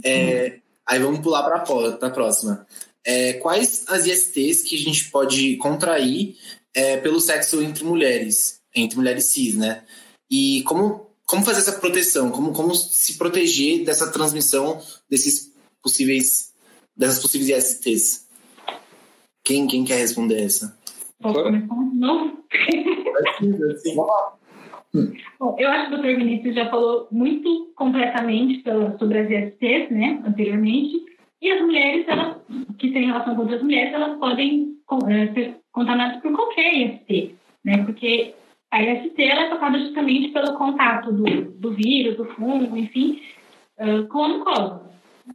É, 0.03 0.59
aí 0.85 0.99
vamos 0.99 1.19
pular 1.21 1.43
para 1.43 1.57
a 2.07 2.11
próxima. 2.11 2.65
É, 3.03 3.33
quais 3.33 3.83
as 3.89 4.05
ISTs 4.05 4.61
que 4.61 4.75
a 4.75 4.79
gente 4.79 5.09
pode 5.09 5.57
contrair 5.57 6.37
é, 6.73 6.97
pelo 6.97 7.19
sexo 7.19 7.61
entre 7.61 7.83
mulheres, 7.83 8.61
entre 8.73 8.95
mulheres 8.95 9.25
cis, 9.25 9.55
né? 9.55 9.83
E 10.29 10.63
como 10.63 11.04
como 11.25 11.43
fazer 11.43 11.59
essa 11.59 11.79
proteção? 11.79 12.31
Como, 12.31 12.53
como 12.53 12.73
se 12.75 13.17
proteger 13.17 13.83
dessa 13.83 14.11
transmissão 14.11 14.79
desses 15.09 15.53
possíveis, 15.81 16.53
dessas 16.95 17.21
possíveis 17.21 17.49
ISTs? 17.49 18.29
Quem, 19.43 19.67
quem 19.67 19.83
quer 19.83 19.97
responder 19.97 20.43
essa? 20.43 20.77
Posso 21.21 21.43
começar? 21.43 21.75
Não? 21.93 22.37
Bom, 25.39 25.55
eu 25.59 25.69
acho 25.69 25.89
que 25.89 25.95
o 25.95 25.97
Dr. 25.97 26.17
Vinícius 26.17 26.55
já 26.55 26.69
falou 26.69 27.07
muito 27.11 27.73
completamente 27.75 28.63
sobre 28.97 29.19
as 29.19 29.29
ISTs, 29.29 29.91
né, 29.91 30.23
anteriormente. 30.25 31.03
E 31.41 31.51
as 31.51 31.61
mulheres, 31.61 32.07
elas, 32.07 32.37
que 32.79 32.91
têm 32.91 33.07
relação 33.07 33.35
com 33.35 33.41
outras 33.41 33.61
mulheres, 33.61 33.93
elas 33.93 34.17
podem 34.17 34.77
eh, 35.09 35.33
ser 35.33 35.57
contaminadas 35.71 36.21
por 36.21 36.33
qualquer 36.33 36.73
IST, 36.73 37.35
né? 37.63 37.83
Porque 37.83 38.33
a 38.75 38.83
IST 38.83 39.23
é 39.23 39.49
tocada 39.49 39.79
justamente 39.79 40.33
pelo 40.33 40.57
contato 40.57 41.09
do, 41.09 41.23
do 41.51 41.71
vírus, 41.71 42.17
do 42.17 42.25
fungo, 42.25 42.75
enfim, 42.75 43.21
uh, 43.79 44.05
com 44.09 44.23
a 44.25 44.27
mucosa. 44.27 44.91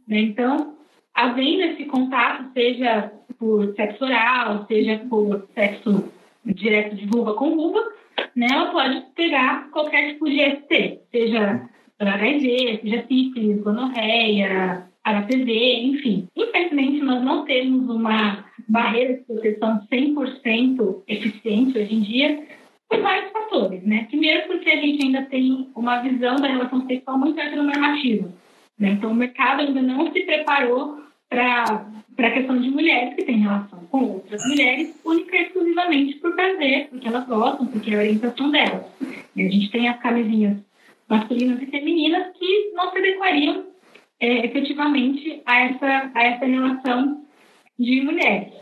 Né? 0.07 0.19
Então, 0.19 0.75
havendo 1.11 1.63
esse 1.63 1.85
contato, 1.85 2.53
seja 2.53 3.11
por 3.39 3.73
sexo 3.75 4.05
oral, 4.05 4.67
seja 4.67 4.99
por 5.09 5.47
sexo 5.55 6.11
direto 6.45 6.95
de 6.95 7.07
vulva 7.07 7.33
com 7.33 7.55
vulva, 7.55 7.79
né, 8.35 8.45
ela 8.51 8.71
pode 8.71 9.01
pegar 9.15 9.71
qualquer 9.71 10.13
tipo 10.13 10.29
de 10.29 10.37
ST, 10.37 10.99
seja 11.11 11.67
HIV, 11.99 12.79
seja 12.83 13.05
sífilis, 13.07 13.61
gonorreia, 13.63 14.85
HPV, 15.03 15.81
enfim. 15.81 16.27
Infelizmente, 16.35 17.01
nós 17.01 17.23
não 17.23 17.43
temos 17.45 17.89
uma 17.89 18.45
barreira 18.67 19.15
de 19.15 19.21
proteção 19.21 19.81
100% 19.91 21.01
eficiente 21.07 21.79
hoje 21.79 21.95
em 21.95 22.01
dia, 22.01 22.60
por 22.91 23.01
vários 23.01 23.31
fatores, 23.31 23.81
né? 23.83 24.05
Primeiro 24.09 24.47
porque 24.47 24.69
a 24.69 24.75
gente 24.75 25.05
ainda 25.05 25.21
tem 25.23 25.69
uma 25.73 26.01
visão 26.01 26.35
da 26.35 26.47
relação 26.49 26.85
sexual 26.85 27.17
muito 27.17 27.39
heteronormativa, 27.39 28.29
né? 28.77 28.89
Então 28.89 29.11
o 29.11 29.15
mercado 29.15 29.61
ainda 29.61 29.81
não 29.81 30.11
se 30.11 30.21
preparou 30.23 31.01
para 31.29 31.87
a 32.17 32.31
questão 32.31 32.59
de 32.59 32.69
mulheres 32.69 33.15
que 33.15 33.23
têm 33.23 33.37
relação 33.37 33.79
com 33.85 34.03
outras 34.03 34.45
mulheres 34.45 34.99
única 35.05 35.37
e 35.37 35.43
exclusivamente 35.43 36.15
por 36.15 36.35
prazer, 36.35 36.89
porque 36.89 37.07
elas 37.07 37.25
gostam, 37.25 37.65
porque 37.67 37.91
é 37.91 37.95
a 37.95 37.99
orientação 37.99 38.51
delas. 38.51 38.85
E 39.35 39.41
a 39.41 39.49
gente 39.49 39.71
tem 39.71 39.87
as 39.87 39.99
camisinhas 40.01 40.57
masculinas 41.07 41.61
e 41.61 41.67
femininas 41.67 42.27
que 42.37 42.71
não 42.73 42.91
se 42.91 42.97
adequariam 42.97 43.67
é, 44.19 44.45
efetivamente 44.45 45.41
a 45.45 45.59
essa, 45.61 46.11
a 46.13 46.23
essa 46.23 46.45
relação 46.45 47.25
de 47.79 48.01
mulheres. 48.01 48.53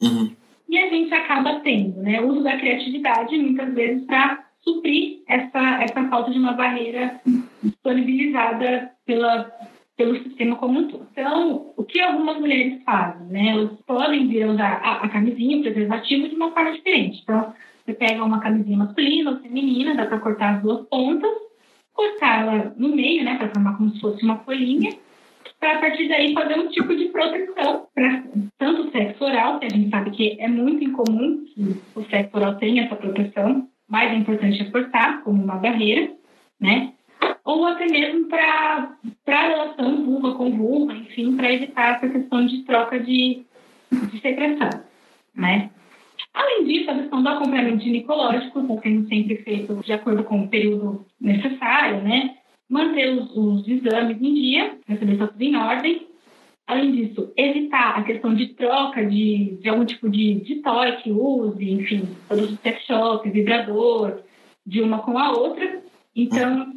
Uhum 0.00 0.43
e 0.68 0.78
a 0.78 0.88
gente 0.88 1.12
acaba 1.12 1.60
tendo 1.60 2.00
né, 2.00 2.20
uso 2.20 2.42
da 2.42 2.56
criatividade, 2.56 3.36
muitas 3.36 3.74
vezes, 3.74 4.04
para 4.06 4.44
suprir 4.60 5.22
essa, 5.28 5.82
essa 5.82 6.08
falta 6.08 6.30
de 6.30 6.38
uma 6.38 6.52
barreira 6.52 7.20
disponibilizada 7.62 8.90
pela, 9.04 9.50
pelo 9.96 10.22
sistema 10.22 10.56
como 10.56 10.80
um 10.80 10.88
todo. 10.88 11.06
Então, 11.12 11.72
o 11.76 11.84
que 11.84 12.00
algumas 12.00 12.40
mulheres 12.40 12.82
fazem? 12.82 13.26
Né? 13.28 13.48
Elas 13.48 13.70
podem 13.86 14.26
vir 14.26 14.46
usar 14.46 14.80
a, 14.82 15.04
a 15.04 15.08
camisinha, 15.08 15.58
o 15.58 15.62
preservativo, 15.62 16.28
de 16.28 16.34
uma 16.34 16.50
forma 16.50 16.72
diferente. 16.72 17.20
Então, 17.22 17.52
você 17.84 17.92
pega 17.92 18.24
uma 18.24 18.40
camisinha 18.40 18.78
masculina 18.78 19.32
ou 19.32 19.40
feminina, 19.40 19.94
dá 19.94 20.06
para 20.06 20.18
cortar 20.18 20.56
as 20.56 20.62
duas 20.62 20.86
pontas, 20.88 21.30
cortá-la 21.92 22.72
no 22.76 22.88
meio, 22.88 23.24
né, 23.24 23.36
para 23.36 23.50
formar 23.50 23.76
como 23.76 23.90
se 23.90 24.00
fosse 24.00 24.24
uma 24.24 24.38
folhinha, 24.38 24.92
para 25.64 25.78
a 25.78 25.78
partir 25.78 26.08
daí 26.08 26.34
fazer 26.34 26.58
um 26.58 26.68
tipo 26.68 26.94
de 26.94 27.06
proteção 27.06 27.86
para 27.94 28.22
tanto 28.58 28.82
o 28.82 28.90
sexo 28.90 29.24
oral, 29.24 29.58
que 29.58 29.64
a 29.64 29.70
gente 29.70 29.88
sabe 29.88 30.10
que 30.10 30.36
é 30.38 30.46
muito 30.46 30.84
incomum 30.84 31.42
que 31.46 31.80
o 31.96 32.04
sexo 32.04 32.36
oral 32.36 32.56
tenha 32.56 32.84
essa 32.84 32.94
proteção, 32.94 33.66
mais 33.88 34.12
é 34.12 34.14
importante 34.14 34.70
cortar 34.70 35.22
como 35.22 35.42
uma 35.42 35.56
barreira, 35.56 36.12
né? 36.60 36.92
Ou 37.42 37.66
até 37.66 37.86
mesmo 37.86 38.28
para 38.28 38.94
a 39.26 39.48
relação 39.48 40.04
vulva 40.04 40.34
com 40.34 40.50
vulva, 40.50 40.92
enfim, 40.92 41.34
para 41.34 41.50
evitar 41.50 41.96
essa 41.96 42.10
questão 42.10 42.44
de 42.44 42.62
troca 42.64 43.00
de, 43.00 43.42
de 43.90 44.20
secreção, 44.20 44.68
né? 45.34 45.70
Além 46.34 46.64
disso, 46.64 46.90
a 46.90 46.94
questão 46.94 47.22
do 47.22 47.28
acompanhamento 47.30 47.82
ginecológico 47.82 48.60
está 48.60 48.82
sendo 48.82 49.08
sempre 49.08 49.36
feito 49.36 49.74
de 49.76 49.92
acordo 49.94 50.24
com 50.24 50.42
o 50.42 50.48
período 50.48 51.06
necessário, 51.18 52.02
né? 52.02 52.36
Manter 52.68 53.10
os, 53.18 53.30
os 53.36 53.68
exames 53.68 54.20
em 54.20 54.34
dia, 54.34 54.78
se 54.86 54.92
está 54.92 55.26
tudo 55.26 55.42
em 55.42 55.56
ordem. 55.56 56.06
Além 56.66 56.92
disso, 56.92 57.30
evitar 57.36 57.98
a 57.98 58.02
questão 58.02 58.34
de 58.34 58.54
troca 58.54 59.04
de, 59.04 59.58
de 59.60 59.68
algum 59.68 59.84
tipo 59.84 60.08
de, 60.08 60.40
de 60.40 60.56
toy 60.56 60.92
que 61.02 61.10
use, 61.10 61.70
enfim, 61.70 62.08
produtos 62.26 62.58
sex 62.60 62.82
shop, 62.86 63.28
vibrador, 63.28 64.20
de 64.66 64.80
uma 64.80 65.00
com 65.00 65.18
a 65.18 65.32
outra. 65.32 65.82
Então, 66.16 66.72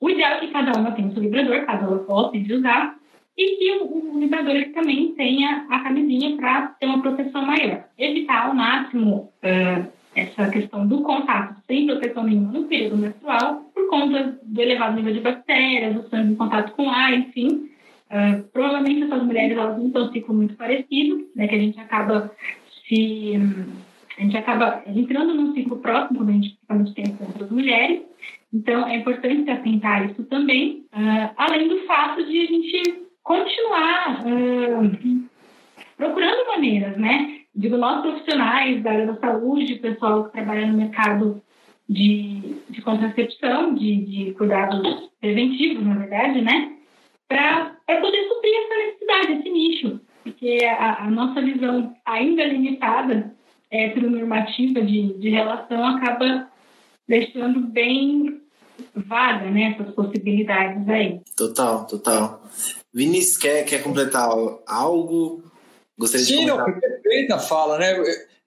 o 0.00 0.10
ideal 0.10 0.32
é 0.32 0.40
que 0.40 0.48
cada 0.48 0.78
uma 0.78 0.92
tenha 0.92 1.08
o 1.08 1.12
seu 1.12 1.22
vibrador, 1.22 1.64
caso 1.64 1.84
ela 1.84 1.98
possa 2.00 2.38
de 2.38 2.52
usar, 2.52 2.98
e 3.38 3.56
que 3.56 3.72
o, 3.82 4.16
o 4.16 4.18
vibrador 4.18 4.64
também 4.74 5.14
tenha 5.14 5.64
a 5.70 5.78
camisinha 5.80 6.36
para 6.36 6.68
ter 6.80 6.86
uma 6.86 7.00
proteção 7.00 7.46
maior. 7.46 7.84
Evitar 7.96 8.48
ao 8.48 8.54
máximo 8.54 9.32
uh, 9.44 9.99
essa 10.14 10.50
questão 10.50 10.86
do 10.86 11.02
contato 11.02 11.56
sem 11.66 11.86
proteção 11.86 12.24
nenhuma 12.24 12.52
no 12.52 12.64
período 12.64 12.96
menstrual, 12.96 13.70
por 13.74 13.88
conta 13.88 14.38
do 14.42 14.60
elevado 14.60 14.96
nível 14.96 15.12
de 15.12 15.20
bactérias, 15.20 15.94
do 15.94 16.08
sangue 16.08 16.32
em 16.32 16.36
contato 16.36 16.72
com 16.72 16.90
ar, 16.90 17.12
enfim. 17.12 17.70
Uh, 18.10 18.42
provavelmente 18.52 19.04
essas 19.04 19.22
mulheres 19.22 19.56
elas 19.56 19.78
não 19.78 19.90
têm 19.90 20.02
um 20.02 20.12
ciclo 20.12 20.34
muito 20.34 20.56
parecido, 20.56 21.28
né, 21.36 21.46
que 21.46 21.54
a 21.54 21.58
gente 21.58 21.78
acaba 21.78 22.32
se 22.88 23.34
a 24.18 24.22
gente 24.22 24.36
acaba 24.36 24.82
entrando 24.86 25.32
num 25.32 25.54
ciclo 25.54 25.78
próximo 25.78 26.18
quando 26.18 26.30
a 26.30 26.32
gente 26.32 26.58
fica 26.60 26.74
muito 26.74 26.92
tempo 26.92 27.16
com 27.16 27.26
outras 27.26 27.50
mulheres. 27.50 28.02
Então 28.52 28.86
é 28.86 28.96
importante 28.96 29.44
se 29.44 29.50
atentar 29.50 30.02
a 30.02 30.04
isso 30.06 30.24
também, 30.24 30.84
uh, 30.92 31.30
além 31.36 31.68
do 31.68 31.86
fato 31.86 32.24
de 32.26 32.40
a 32.40 32.46
gente 32.46 33.02
continuar 33.22 34.24
uh, 34.26 35.28
procurando 35.96 36.48
maneiras, 36.48 36.96
né? 36.96 37.39
Digo 37.54 37.76
nós 37.76 38.02
profissionais 38.02 38.82
da 38.82 38.90
área 38.90 39.06
da 39.06 39.20
saúde, 39.20 39.76
pessoal 39.76 40.24
que 40.24 40.32
trabalha 40.32 40.66
no 40.66 40.76
mercado 40.76 41.42
de, 41.88 42.56
de 42.68 42.80
contracepção, 42.82 43.74
de, 43.74 43.96
de 44.04 44.32
cuidados 44.34 45.10
preventivos, 45.20 45.84
na 45.84 45.94
verdade, 45.94 46.40
né? 46.40 46.76
Para 47.28 47.76
poder 47.86 48.28
suprir 48.28 48.54
essa 48.54 48.86
necessidade, 48.86 49.32
esse 49.40 49.50
nicho. 49.50 50.00
Porque 50.22 50.64
a, 50.64 51.04
a 51.04 51.10
nossa 51.10 51.40
visão 51.40 51.94
ainda 52.04 52.44
limitada, 52.44 53.34
heteronormativa 53.70 54.82
de, 54.82 55.14
de 55.14 55.30
relação, 55.30 55.84
acaba 55.84 56.48
deixando 57.08 57.60
bem 57.60 58.40
vaga, 58.94 59.50
né, 59.50 59.74
essas 59.74 59.94
possibilidades 59.94 60.88
aí. 60.88 61.20
Total, 61.36 61.86
total. 61.86 62.42
Vinícius, 62.92 63.36
quer, 63.36 63.64
quer 63.64 63.82
completar 63.82 64.28
algo? 64.66 65.42
Gostaria 66.00 66.24
Sim, 66.24 66.46
de 66.46 66.50
comentar? 66.50 66.72
não, 66.72 66.80
perfeita 66.80 67.38
fala, 67.38 67.78
né? 67.78 67.94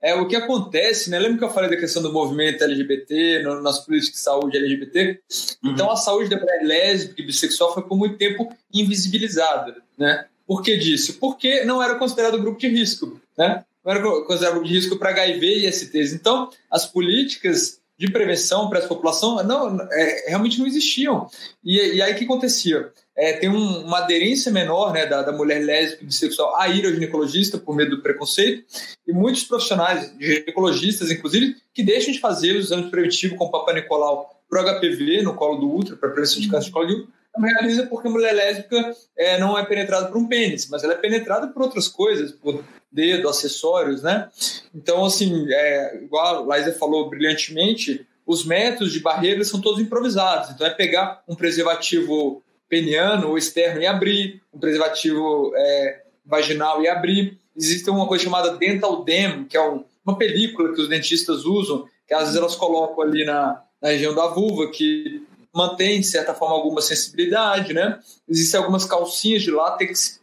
É 0.01 0.15
o 0.15 0.27
que 0.27 0.35
acontece, 0.35 1.11
né? 1.11 1.19
Lembra 1.19 1.38
que 1.38 1.43
eu 1.43 1.53
falei 1.53 1.69
da 1.69 1.77
questão 1.77 2.01
do 2.01 2.11
movimento 2.11 2.63
LGBT, 2.63 3.43
no, 3.43 3.61
nas 3.61 3.85
políticas 3.85 4.15
de 4.15 4.23
saúde 4.23 4.57
LGBT? 4.57 5.21
Uhum. 5.63 5.71
Então, 5.71 5.91
a 5.91 5.95
saúde 5.95 6.31
da 6.31 6.38
mulher 6.38 6.63
lésbica 6.63 7.21
e 7.21 7.25
bissexual 7.25 7.73
foi 7.73 7.84
por 7.84 7.95
muito 7.95 8.17
tempo 8.17 8.51
invisibilizada, 8.73 9.77
né? 9.95 10.25
Por 10.47 10.63
que 10.63 10.75
disso? 10.75 11.19
Porque 11.19 11.63
não 11.63 11.81
era 11.81 11.95
considerado 11.95 12.41
grupo 12.41 12.59
de 12.59 12.67
risco, 12.67 13.21
né? 13.38 13.63
Não 13.85 13.91
era 13.91 14.01
considerado 14.01 14.55
grupo 14.55 14.67
de 14.67 14.73
risco 14.73 14.97
para 14.97 15.11
HIV 15.11 15.59
e 15.59 15.71
STs. 15.71 16.11
Então, 16.11 16.49
as 16.71 16.88
políticas 16.88 17.80
de 18.05 18.11
prevenção 18.11 18.67
para 18.67 18.80
essa 18.80 18.88
população 18.89 19.41
não, 19.43 19.80
é, 19.89 20.25
realmente 20.27 20.59
não 20.59 20.67
existiam. 20.67 21.25
E, 21.63 21.77
e 21.95 22.01
aí 22.01 22.11
o 22.11 22.15
que 22.17 22.25
acontecia? 22.25 22.91
É, 23.15 23.31
tem 23.34 23.47
um, 23.47 23.85
uma 23.85 23.99
aderência 23.99 24.51
menor 24.51 24.91
né, 24.91 25.05
da, 25.05 25.21
da 25.21 25.31
mulher 25.31 25.63
lésbica 25.63 26.03
e 26.03 26.07
bissexual 26.07 26.53
a 26.59 26.67
ir 26.67 26.85
ao 26.85 26.91
ginecologista 26.91 27.57
por 27.57 27.73
medo 27.73 27.95
do 27.95 28.01
preconceito, 28.01 28.65
e 29.07 29.13
muitos 29.13 29.45
profissionais, 29.45 30.13
ginecologistas 30.19 31.11
inclusive, 31.11 31.55
que 31.73 31.81
deixam 31.81 32.11
de 32.11 32.19
fazer 32.19 32.57
os 32.57 32.65
exames 32.65 32.89
preventivos 32.89 33.38
com 33.38 33.45
o 33.45 33.51
Papa 33.51 33.71
Nicolau 33.71 34.30
para 34.49 34.61
o 34.61 34.80
HPV 34.80 35.21
no 35.21 35.34
colo 35.35 35.61
do 35.61 35.73
útero, 35.73 35.95
para 35.95 36.09
prevenção 36.09 36.41
de 36.41 36.49
câncer 36.49 36.65
de 36.65 36.71
colo 36.73 36.88
de 36.88 36.93
útero, 36.93 37.13
realiza 37.39 37.88
porque 37.88 38.07
a 38.07 38.11
mulher 38.11 38.34
lésbica 38.34 38.95
é, 39.18 39.39
não 39.39 39.57
é 39.57 39.65
penetrada 39.65 40.07
por 40.07 40.18
um 40.18 40.27
pênis, 40.27 40.68
mas 40.69 40.84
ela 40.84 40.93
é 40.93 40.97
penetrada 40.97 41.47
por 41.47 41.64
outras 41.64 41.88
coisas, 41.88 42.31
por 42.31 42.64
dedo, 42.91 43.27
acessórios, 43.27 44.03
né? 44.03 44.30
Então, 44.73 45.03
assim, 45.03 45.45
é, 45.51 46.03
igual 46.03 46.26
a 46.26 46.39
Laísa 46.41 46.73
falou 46.73 47.10
brilhantemente, 47.10 48.05
os 48.26 48.45
métodos 48.45 48.93
de 48.93 48.99
barreira 48.99 49.43
são 49.43 49.60
todos 49.60 49.81
improvisados. 49.81 50.51
Então, 50.51 50.65
é 50.65 50.69
pegar 50.69 51.23
um 51.27 51.35
preservativo 51.35 52.43
peniano 52.69 53.30
ou 53.30 53.38
externo 53.38 53.81
e 53.81 53.88
abrir, 53.88 54.41
um 54.53 54.60
preservativo 54.60 55.51
é, 55.55 56.03
vaginal 56.26 56.81
e 56.81 56.88
abrir. 56.88 57.38
Existe 57.55 57.89
uma 57.89 58.07
coisa 58.07 58.23
chamada 58.23 58.55
dental 58.57 59.03
dam, 59.03 59.45
que 59.45 59.57
é 59.57 59.61
um, 59.61 59.84
uma 60.05 60.18
película 60.18 60.73
que 60.73 60.81
os 60.81 60.89
dentistas 60.89 61.45
usam, 61.45 61.88
que 62.07 62.14
às 62.14 62.22
vezes 62.22 62.35
elas 62.35 62.55
colocam 62.55 63.03
ali 63.03 63.26
na, 63.26 63.61
na 63.81 63.89
região 63.89 64.14
da 64.14 64.27
vulva, 64.27 64.69
que 64.69 65.23
mantém, 65.53 65.99
de 65.99 66.07
certa 66.07 66.34
forma, 66.34 66.55
alguma 66.55 66.81
sensibilidade, 66.81 67.73
né? 67.73 67.99
Existem 68.27 68.59
algumas 68.59 68.85
calcinhas 68.85 69.43
de 69.43 69.51
látex 69.51 70.19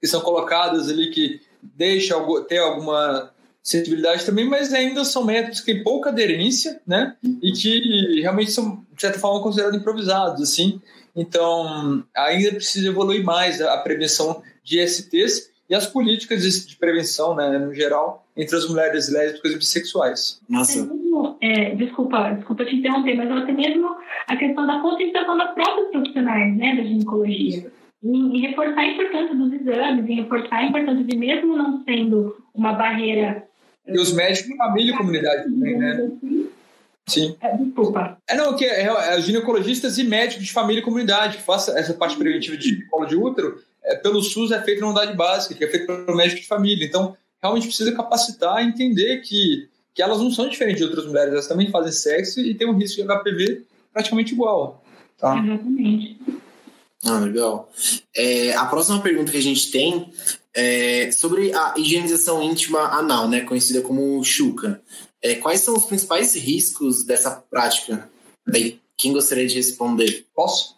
que 0.00 0.06
são 0.06 0.20
colocadas 0.20 0.88
ali 0.88 1.10
que 1.10 1.40
deixam 1.62 2.42
ter 2.44 2.58
alguma 2.58 3.32
sensibilidade 3.62 4.24
também, 4.26 4.48
mas 4.48 4.72
ainda 4.72 5.04
são 5.04 5.24
métodos 5.24 5.60
que 5.60 5.72
têm 5.72 5.82
pouca 5.82 6.10
aderência, 6.10 6.80
né? 6.86 7.16
E 7.42 7.52
que 7.52 8.20
realmente 8.20 8.50
são, 8.50 8.84
de 8.94 9.00
certa 9.00 9.18
forma, 9.18 9.42
considerados 9.42 9.78
improvisados, 9.78 10.42
assim. 10.42 10.80
Então, 11.16 12.04
ainda 12.14 12.50
precisa 12.50 12.88
evoluir 12.88 13.24
mais 13.24 13.60
a 13.60 13.76
prevenção 13.78 14.42
de 14.62 14.86
STs 14.86 15.50
e 15.68 15.74
as 15.74 15.86
políticas 15.86 16.42
de 16.66 16.76
prevenção, 16.76 17.34
né, 17.34 17.58
no 17.58 17.72
geral, 17.74 18.26
entre 18.36 18.56
as 18.56 18.68
mulheres 18.68 19.10
lésbicas 19.10 19.52
e 19.52 19.56
bissexuais. 19.56 20.40
Nossa. 20.48 20.88
É, 21.40 21.74
desculpa, 21.74 22.32
desculpa 22.32 22.64
te 22.64 22.76
interromper, 22.76 23.16
mas 23.16 23.30
até 23.30 23.52
mesmo 23.52 23.96
a 24.26 24.36
questão 24.36 24.66
da 24.66 24.80
conscientização 24.80 25.36
das 25.36 25.54
próprios 25.54 25.90
profissionais, 25.90 26.56
né, 26.56 26.76
da 26.76 26.82
ginecologia. 26.82 27.72
Em, 28.02 28.36
em 28.36 28.40
reforçar 28.40 28.80
a 28.80 28.86
importância 28.86 29.34
dos 29.34 29.52
exames, 29.52 30.08
em 30.08 30.14
reforçar 30.16 30.56
a 30.56 30.64
importância 30.64 31.04
de 31.04 31.16
mesmo 31.16 31.56
não 31.56 31.82
sendo 31.84 32.36
uma 32.54 32.72
barreira... 32.72 33.44
E 33.86 33.98
os 33.98 34.12
médicos 34.12 34.50
de 34.50 34.56
família 34.56 34.92
e 34.92 34.96
comunidade 34.96 35.44
também, 35.44 35.78
né? 35.78 36.10
Sim. 37.06 37.36
É, 37.40 37.56
desculpa. 37.56 38.16
É, 38.28 38.34
não, 38.34 38.56
que 38.56 38.64
é, 38.64 38.86
é, 38.86 39.20
ginecologistas 39.20 39.98
e 39.98 40.04
médicos 40.04 40.44
de 40.44 40.52
família 40.52 40.80
e 40.80 40.84
comunidade 40.84 41.36
que 41.36 41.42
façam 41.42 41.76
essa 41.76 41.92
parte 41.92 42.16
preventiva 42.16 42.56
de 42.56 42.86
colo 42.86 43.04
de 43.04 43.16
útero, 43.16 43.62
é, 43.84 43.96
pelo 43.96 44.22
SUS 44.22 44.50
é 44.50 44.62
feito 44.62 44.80
na 44.80 44.88
unidade 44.88 45.14
básica, 45.16 45.54
que 45.54 45.64
é 45.64 45.68
feito 45.68 45.86
pelo 45.86 46.16
médico 46.16 46.40
de 46.40 46.46
família. 46.46 46.86
Então, 46.86 47.16
realmente 47.42 47.66
precisa 47.66 47.92
capacitar 47.92 48.64
e 48.64 48.68
entender 48.68 49.20
que, 49.20 49.68
que 49.94 50.02
elas 50.02 50.18
não 50.18 50.30
são 50.30 50.48
diferentes 50.48 50.78
de 50.78 50.84
outras 50.84 51.06
mulheres, 51.06 51.32
elas 51.32 51.46
também 51.46 51.70
fazem 51.70 51.92
sexo 51.92 52.40
e 52.40 52.54
têm 52.54 52.68
um 52.68 52.76
risco 52.76 53.02
de 53.02 53.06
HPV 53.06 53.62
praticamente 53.92 54.32
igual. 54.32 54.82
Tá? 55.18 55.38
Exatamente. 55.38 56.18
Ah, 57.04 57.18
legal. 57.18 57.70
É, 58.16 58.54
a 58.54 58.64
próxima 58.64 59.00
pergunta 59.00 59.30
que 59.30 59.36
a 59.36 59.42
gente 59.42 59.70
tem 59.70 60.10
é 60.54 61.10
sobre 61.12 61.52
a 61.52 61.74
higienização 61.76 62.42
íntima 62.42 62.80
anal, 62.80 63.28
né, 63.28 63.42
conhecida 63.42 63.82
como 63.82 64.22
chuca. 64.24 64.80
É, 65.20 65.34
quais 65.34 65.60
são 65.60 65.74
os 65.74 65.84
principais 65.84 66.34
riscos 66.34 67.04
dessa 67.04 67.30
prática? 67.30 68.08
Bem, 68.46 68.80
quem 68.96 69.12
gostaria 69.12 69.46
de 69.46 69.54
responder? 69.54 70.26
Posso? 70.34 70.73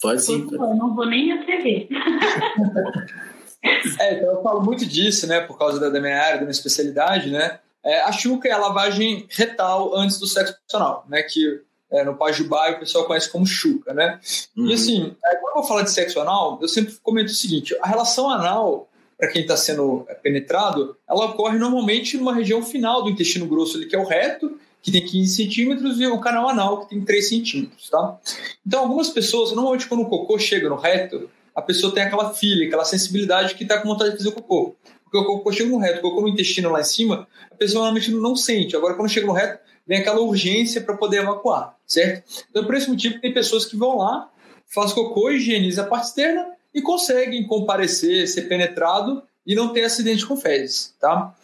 Pode 0.00 0.24
sim. 0.24 0.46
Eu 0.50 0.74
não 0.74 0.94
vou 0.94 1.06
nem 1.06 1.32
atrever. 1.32 1.88
é, 4.00 4.14
então 4.14 4.34
eu 4.34 4.42
falo 4.42 4.62
muito 4.62 4.86
disso, 4.86 5.26
né, 5.26 5.40
por 5.40 5.58
causa 5.58 5.78
da, 5.78 6.00
minha 6.00 6.20
área, 6.20 6.36
da 6.36 6.42
minha 6.42 6.50
especialidade, 6.50 7.30
né. 7.30 7.58
É, 7.84 8.00
a 8.02 8.12
chuca 8.12 8.48
é 8.48 8.52
a 8.52 8.58
lavagem 8.58 9.26
retal 9.30 9.96
antes 9.96 10.18
do 10.18 10.26
sexo 10.26 10.54
profissional, 10.54 11.04
né, 11.08 11.22
que 11.22 11.60
é, 11.90 12.04
no 12.04 12.16
Pajubá 12.16 12.70
o 12.70 12.80
pessoal 12.80 13.06
conhece 13.06 13.30
como 13.30 13.46
chuca, 13.46 13.92
né. 13.92 14.20
Uhum. 14.56 14.66
E 14.66 14.74
assim, 14.74 15.16
é, 15.24 15.36
quando 15.36 15.56
eu 15.56 15.60
vou 15.60 15.64
falar 15.64 15.82
de 15.82 15.90
sexo 15.90 16.20
anal, 16.20 16.58
eu 16.60 16.68
sempre 16.68 16.94
comento 17.02 17.30
o 17.30 17.34
seguinte, 17.34 17.76
a 17.80 17.88
relação 17.88 18.30
anal 18.30 18.88
para 19.18 19.28
quem 19.28 19.42
está 19.42 19.56
sendo 19.56 20.06
penetrado, 20.22 20.96
ela 21.08 21.26
ocorre 21.26 21.58
normalmente 21.58 22.16
numa 22.16 22.32
região 22.32 22.62
final 22.62 23.02
do 23.02 23.10
intestino 23.10 23.48
grosso, 23.48 23.76
ali, 23.76 23.86
que 23.86 23.96
é 23.96 23.98
o 23.98 24.06
reto, 24.06 24.58
que 24.82 24.92
tem 24.92 25.04
15 25.04 25.34
centímetros, 25.34 26.00
e 26.00 26.06
o 26.06 26.20
canal 26.20 26.48
anal, 26.48 26.80
que 26.80 26.90
tem 26.90 27.04
3 27.04 27.28
centímetros. 27.28 27.88
Tá? 27.90 28.18
Então, 28.66 28.80
algumas 28.80 29.10
pessoas, 29.10 29.52
normalmente 29.52 29.86
quando 29.86 30.02
o 30.02 30.08
cocô 30.08 30.38
chega 30.38 30.68
no 30.68 30.76
reto, 30.76 31.28
a 31.54 31.62
pessoa 31.62 31.92
tem 31.92 32.04
aquela 32.04 32.32
filha, 32.32 32.66
aquela 32.66 32.84
sensibilidade 32.84 33.54
que 33.54 33.64
está 33.64 33.78
com 33.78 33.88
vontade 33.88 34.12
de 34.12 34.18
fazer 34.18 34.28
o 34.28 34.32
cocô. 34.32 34.76
Porque 35.02 35.18
o 35.18 35.24
cocô 35.24 35.52
chega 35.52 35.70
no 35.70 35.78
reto, 35.78 35.98
o 35.98 36.02
cocô 36.02 36.20
no 36.20 36.28
intestino 36.28 36.70
lá 36.70 36.80
em 36.80 36.84
cima, 36.84 37.26
a 37.50 37.54
pessoa 37.54 37.84
normalmente 37.84 38.12
não 38.12 38.36
sente. 38.36 38.76
Agora, 38.76 38.94
quando 38.94 39.08
chega 39.08 39.26
no 39.26 39.32
reto, 39.32 39.58
vem 39.86 39.98
aquela 39.98 40.20
urgência 40.20 40.82
para 40.82 40.96
poder 40.96 41.22
evacuar, 41.22 41.74
certo? 41.86 42.44
Então, 42.50 42.64
por 42.64 42.74
esse 42.74 42.88
motivo, 42.88 43.20
tem 43.20 43.32
pessoas 43.32 43.64
que 43.64 43.76
vão 43.76 43.96
lá, 43.96 44.30
faz 44.66 44.92
cocô, 44.92 45.30
higieniza 45.30 45.82
a 45.82 45.86
parte 45.86 46.08
externa 46.08 46.46
e 46.74 46.82
conseguem 46.82 47.46
comparecer, 47.46 48.28
ser 48.28 48.42
penetrado 48.42 49.22
e 49.46 49.54
não 49.54 49.72
ter 49.72 49.84
acidente 49.84 50.26
com 50.26 50.36
fezes, 50.36 50.94
tá? 51.00 51.34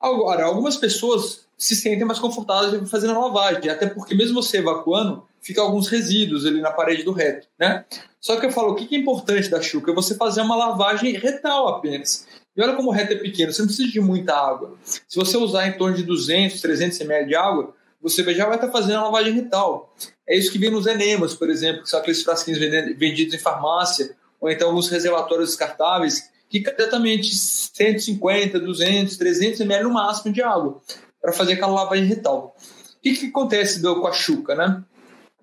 Agora, 0.00 0.44
algumas 0.44 0.76
pessoas 0.76 1.43
se 1.56 1.76
sentem 1.76 2.04
mais 2.04 2.18
confortáveis 2.18 2.90
fazendo 2.90 3.14
a 3.14 3.26
lavagem, 3.26 3.70
até 3.70 3.86
porque 3.86 4.14
mesmo 4.14 4.42
você 4.42 4.58
evacuando, 4.58 5.24
fica 5.40 5.60
alguns 5.60 5.88
resíduos 5.88 6.46
ali 6.46 6.60
na 6.60 6.70
parede 6.70 7.02
do 7.02 7.12
reto, 7.12 7.46
né? 7.58 7.84
Só 8.20 8.40
que 8.40 8.46
eu 8.46 8.50
falo, 8.50 8.72
o 8.72 8.74
que 8.74 8.94
é 8.94 8.98
importante 8.98 9.48
da 9.50 9.60
chuca 9.60 9.92
é 9.92 9.94
você 9.94 10.14
fazer 10.14 10.40
uma 10.40 10.56
lavagem 10.56 11.12
retal 11.12 11.68
apenas. 11.68 12.26
E 12.56 12.62
olha 12.62 12.74
como 12.74 12.88
o 12.88 12.92
reto 12.92 13.12
é 13.12 13.16
pequeno, 13.16 13.52
você 13.52 13.62
não 13.62 13.66
precisa 13.66 13.90
de 13.90 14.00
muita 14.00 14.34
água. 14.34 14.74
Se 14.84 15.16
você 15.16 15.36
usar 15.36 15.66
em 15.66 15.72
torno 15.72 15.96
de 15.96 16.02
200, 16.02 16.60
300 16.60 17.00
ml 17.00 17.26
de 17.26 17.34
água, 17.34 17.74
você 18.00 18.22
já 18.34 18.46
vai 18.46 18.56
estar 18.56 18.70
fazendo 18.70 18.98
a 18.98 19.04
lavagem 19.04 19.32
retal. 19.32 19.94
É 20.26 20.36
isso 20.36 20.52
que 20.52 20.58
vem 20.58 20.70
nos 20.70 20.86
enemas, 20.86 21.34
por 21.34 21.50
exemplo, 21.50 21.82
que 21.82 21.90
são 21.90 22.00
aqueles 22.00 22.22
frasquinhos 22.22 22.58
vendidos 22.96 23.34
em 23.34 23.38
farmácia, 23.38 24.14
ou 24.40 24.50
então 24.50 24.68
alguns 24.68 24.88
reservatórios 24.88 25.50
descartáveis, 25.50 26.30
que 26.48 26.60
diretamente 26.60 27.34
150, 27.34 28.60
200, 28.60 29.16
300 29.16 29.60
ml 29.60 29.84
no 29.84 29.90
máximo 29.90 30.32
de 30.32 30.40
água, 30.40 30.80
para 31.24 31.32
fazer 31.32 31.54
aquela 31.54 31.72
lavagem 31.72 32.04
retal. 32.04 32.54
O 32.98 33.00
que, 33.02 33.16
que 33.16 33.26
acontece 33.28 33.80
do, 33.80 33.98
com 33.98 34.06
a 34.06 34.12
chuca? 34.12 34.54
Né? 34.54 34.84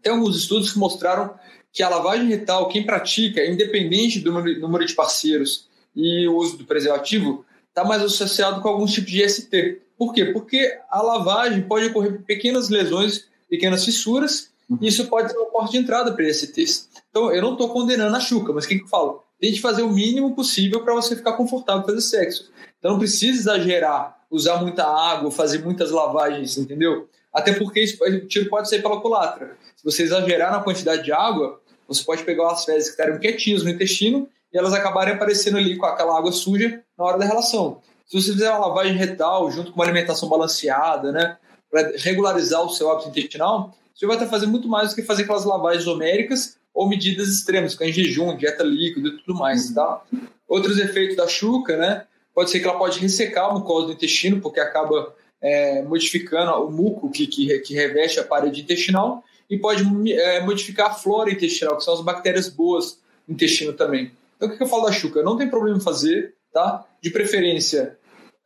Tem 0.04 0.14
alguns 0.14 0.38
estudos 0.38 0.72
que 0.72 0.78
mostraram 0.78 1.34
que 1.74 1.82
a 1.82 1.90
lavagem 1.90 2.28
retal, 2.28 2.68
quem 2.70 2.86
pratica, 2.86 3.44
independente 3.44 4.20
do 4.20 4.32
número 4.32 4.86
de 4.86 4.94
parceiros 4.94 5.68
e 5.96 6.28
o 6.28 6.36
uso 6.36 6.58
do 6.58 6.66
preservativo, 6.66 7.44
está 7.68 7.84
mais 7.84 8.04
associado 8.04 8.62
com 8.62 8.70
alguns 8.70 8.94
tipos 8.94 9.12
de 9.12 9.28
ST. 9.28 9.82
Por 9.98 10.14
quê? 10.14 10.26
Porque 10.26 10.78
a 10.88 11.02
lavagem 11.02 11.64
pode 11.64 11.88
ocorrer 11.88 12.22
pequenas 12.28 12.70
lesões, 12.70 13.26
pequenas 13.50 13.84
fissuras, 13.84 14.52
e 14.80 14.88
isso 14.88 15.08
pode 15.08 15.32
ser 15.32 15.38
uma 15.38 15.50
porta 15.50 15.72
de 15.72 15.78
entrada 15.80 16.14
para 16.14 16.32
STs. 16.32 16.90
Então, 17.10 17.34
eu 17.34 17.42
não 17.42 17.54
estou 17.54 17.70
condenando 17.70 18.16
a 18.16 18.20
chuca, 18.20 18.54
mas 18.54 18.66
o 18.66 18.68
que, 18.68 18.78
que 18.78 18.84
eu 18.84 18.88
falo? 18.88 19.24
Tente 19.40 19.60
fazer 19.60 19.82
o 19.82 19.90
mínimo 19.90 20.36
possível 20.36 20.84
para 20.84 20.94
você 20.94 21.16
ficar 21.16 21.34
confortável 21.34 21.84
fazer 21.84 22.02
sexo. 22.02 22.52
Então, 22.78 22.92
não 22.92 23.00
precisa 23.00 23.40
exagerar, 23.40 24.21
usar 24.32 24.62
muita 24.62 24.86
água, 24.86 25.30
fazer 25.30 25.60
muitas 25.60 25.92
lavagens, 25.92 26.58
entendeu? 26.58 27.10
Até 27.34 27.54
porque 27.54 27.82
isso, 27.82 28.02
o 28.04 28.28
tiro 28.28 28.50
pode 28.50 28.70
sair 28.70 28.82
pela 28.82 29.02
culatra. 29.02 29.58
Se 29.76 29.84
você 29.84 30.04
exagerar 30.04 30.52
na 30.52 30.64
quantidade 30.64 31.04
de 31.04 31.12
água, 31.12 31.60
você 31.88 32.04
pode 32.04 32.24
pegar 32.24 32.52
as 32.52 32.64
fezes 32.64 32.90
que 32.90 33.02
estavam 33.02 33.20
quietinhas 33.20 33.64
no 33.64 33.70
intestino 33.70 34.28
e 34.54 34.58
elas 34.58 34.74
acabarem 34.74 35.14
aparecendo 35.14 35.58
ali 35.58 35.78
com 35.78 35.86
aquela 35.86 36.18
água 36.18 36.32
suja 36.32 36.82
na 36.98 37.06
hora 37.06 37.18
da 37.18 37.26
relação. 37.26 37.82
Se 38.06 38.22
você 38.22 38.32
fizer 38.34 38.50
uma 38.50 38.68
lavagem 38.68 38.96
retal 38.96 39.52
junto 39.52 39.72
com 39.72 39.80
uma 39.80 39.86
alimentação 39.86 40.28
balanceada, 40.28 41.12
né, 41.12 41.38
para 41.70 41.94
regularizar 41.98 42.62
o 42.62 42.70
seu 42.70 42.92
hábito 42.92 43.10
intestinal, 43.10 43.74
você 43.94 44.06
vai 44.06 44.16
estar 44.16 44.28
fazendo 44.28 44.52
muito 44.52 44.68
mais 44.68 44.90
do 44.90 44.96
que 44.96 45.04
fazer 45.04 45.24
aquelas 45.24 45.46
lavagens 45.46 45.88
homéricas 45.88 46.58
ou 46.74 46.88
medidas 46.88 47.30
extremas, 47.30 47.76
com 47.76 47.86
jejum, 47.86 48.36
dieta 48.36 48.64
líquida 48.64 49.10
e 49.10 49.18
tudo 49.18 49.38
mais, 49.38 49.72
tá? 49.74 50.02
Outros 50.48 50.78
efeitos 50.78 51.16
da 51.16 51.28
chuca, 51.28 51.78
né? 51.78 52.06
Pode 52.34 52.50
ser 52.50 52.60
que 52.60 52.68
ela 52.68 52.78
pode 52.78 53.00
ressecar 53.00 53.50
a 53.50 53.54
mucosa 53.54 53.88
do 53.88 53.94
intestino, 53.94 54.40
porque 54.40 54.60
acaba 54.60 55.14
é, 55.42 55.82
modificando 55.82 56.52
o 56.66 56.72
muco 56.72 57.10
que, 57.10 57.28
que, 57.28 57.60
que 57.60 57.74
reveste 57.74 58.20
a 58.20 58.24
parede 58.24 58.62
intestinal, 58.62 59.24
e 59.50 59.58
pode 59.58 59.84
é, 60.14 60.40
modificar 60.42 60.92
a 60.92 60.94
flora 60.94 61.32
intestinal, 61.32 61.78
que 61.78 61.84
são 61.84 61.94
as 61.94 62.02
bactérias 62.02 62.48
boas 62.48 63.00
no 63.28 63.34
intestino 63.34 63.74
também. 63.74 64.12
Então, 64.38 64.48
o 64.48 64.58
que 64.58 64.64
eu 64.64 64.68
falo 64.68 64.86
da 64.86 64.92
chuca? 64.92 65.22
Não 65.22 65.38
tem 65.38 65.50
problema 65.50 65.80
fazer, 65.80 66.34
tá? 66.54 66.86
De 67.02 67.10
preferência, 67.10 67.98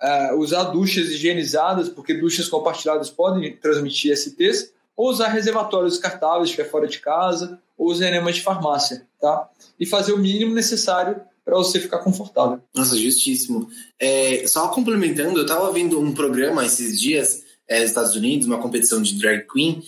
uh, 0.01 0.35
usar 0.37 0.63
duchas 0.65 1.09
higienizadas, 1.09 1.89
porque 1.89 2.13
duchas 2.13 2.49
compartilhadas 2.49 3.09
podem 3.09 3.55
transmitir 3.55 4.15
STs, 4.15 4.73
ou 4.95 5.09
usar 5.09 5.27
reservatórios 5.27 5.93
descartáveis, 5.93 6.55
que 6.55 6.61
é 6.61 6.65
fora 6.65 6.87
de 6.87 6.99
casa, 6.99 7.59
ou 7.77 7.87
usar 7.87 8.07
enemas 8.07 8.35
de 8.35 8.41
farmácia, 8.41 9.05
tá? 9.19 9.49
E 9.79 9.85
fazer 9.85 10.13
o 10.13 10.17
mínimo 10.17 10.53
necessário 10.53 11.21
para 11.45 11.55
você 11.55 11.79
ficar 11.79 11.99
confortável. 11.99 12.59
Nossa, 12.73 12.97
justíssimo. 12.97 13.69
É, 13.99 14.45
só 14.47 14.67
complementando, 14.69 15.37
eu 15.37 15.43
estava 15.43 15.71
vendo 15.71 15.99
um 15.99 16.11
programa 16.11 16.65
esses 16.65 16.99
dias 16.99 17.43
é, 17.67 17.79
nos 17.81 17.89
Estados 17.89 18.15
Unidos, 18.15 18.47
uma 18.47 18.57
competição 18.57 19.01
de 19.01 19.13
drag 19.19 19.45
queen, 19.47 19.83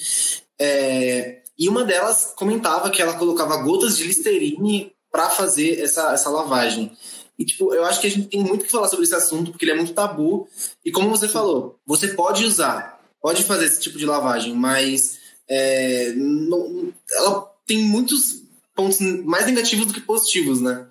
é, 0.59 1.41
e 1.57 1.67
uma 1.67 1.83
delas 1.83 2.33
comentava 2.35 2.91
que 2.91 3.01
ela 3.01 3.15
colocava 3.15 3.57
gotas 3.57 3.97
de 3.97 4.03
Listerine 4.03 4.91
para 5.11 5.29
fazer 5.31 5.79
essa, 5.79 6.13
essa 6.13 6.29
lavagem. 6.29 6.91
E, 7.39 7.45
tipo, 7.45 7.73
eu 7.73 7.85
acho 7.85 7.99
que 7.99 8.07
a 8.07 8.09
gente 8.09 8.27
tem 8.27 8.43
muito 8.43 8.65
que 8.65 8.71
falar 8.71 8.87
sobre 8.87 9.05
esse 9.05 9.15
assunto, 9.15 9.51
porque 9.51 9.65
ele 9.65 9.71
é 9.71 9.75
muito 9.75 9.93
tabu. 9.93 10.47
E 10.85 10.91
como 10.91 11.09
você 11.09 11.27
falou, 11.27 11.79
você 11.85 12.09
pode 12.09 12.45
usar, 12.45 12.99
pode 13.21 13.43
fazer 13.43 13.65
esse 13.65 13.79
tipo 13.79 13.97
de 13.97 14.05
lavagem, 14.05 14.53
mas 14.53 15.19
é, 15.49 16.13
não, 16.15 16.93
ela 17.11 17.41
tem 17.65 17.79
muitos 17.79 18.43
pontos 18.75 18.99
mais 18.99 19.45
negativos 19.47 19.87
do 19.87 19.93
que 19.93 20.01
positivos, 20.01 20.61
né? 20.61 20.87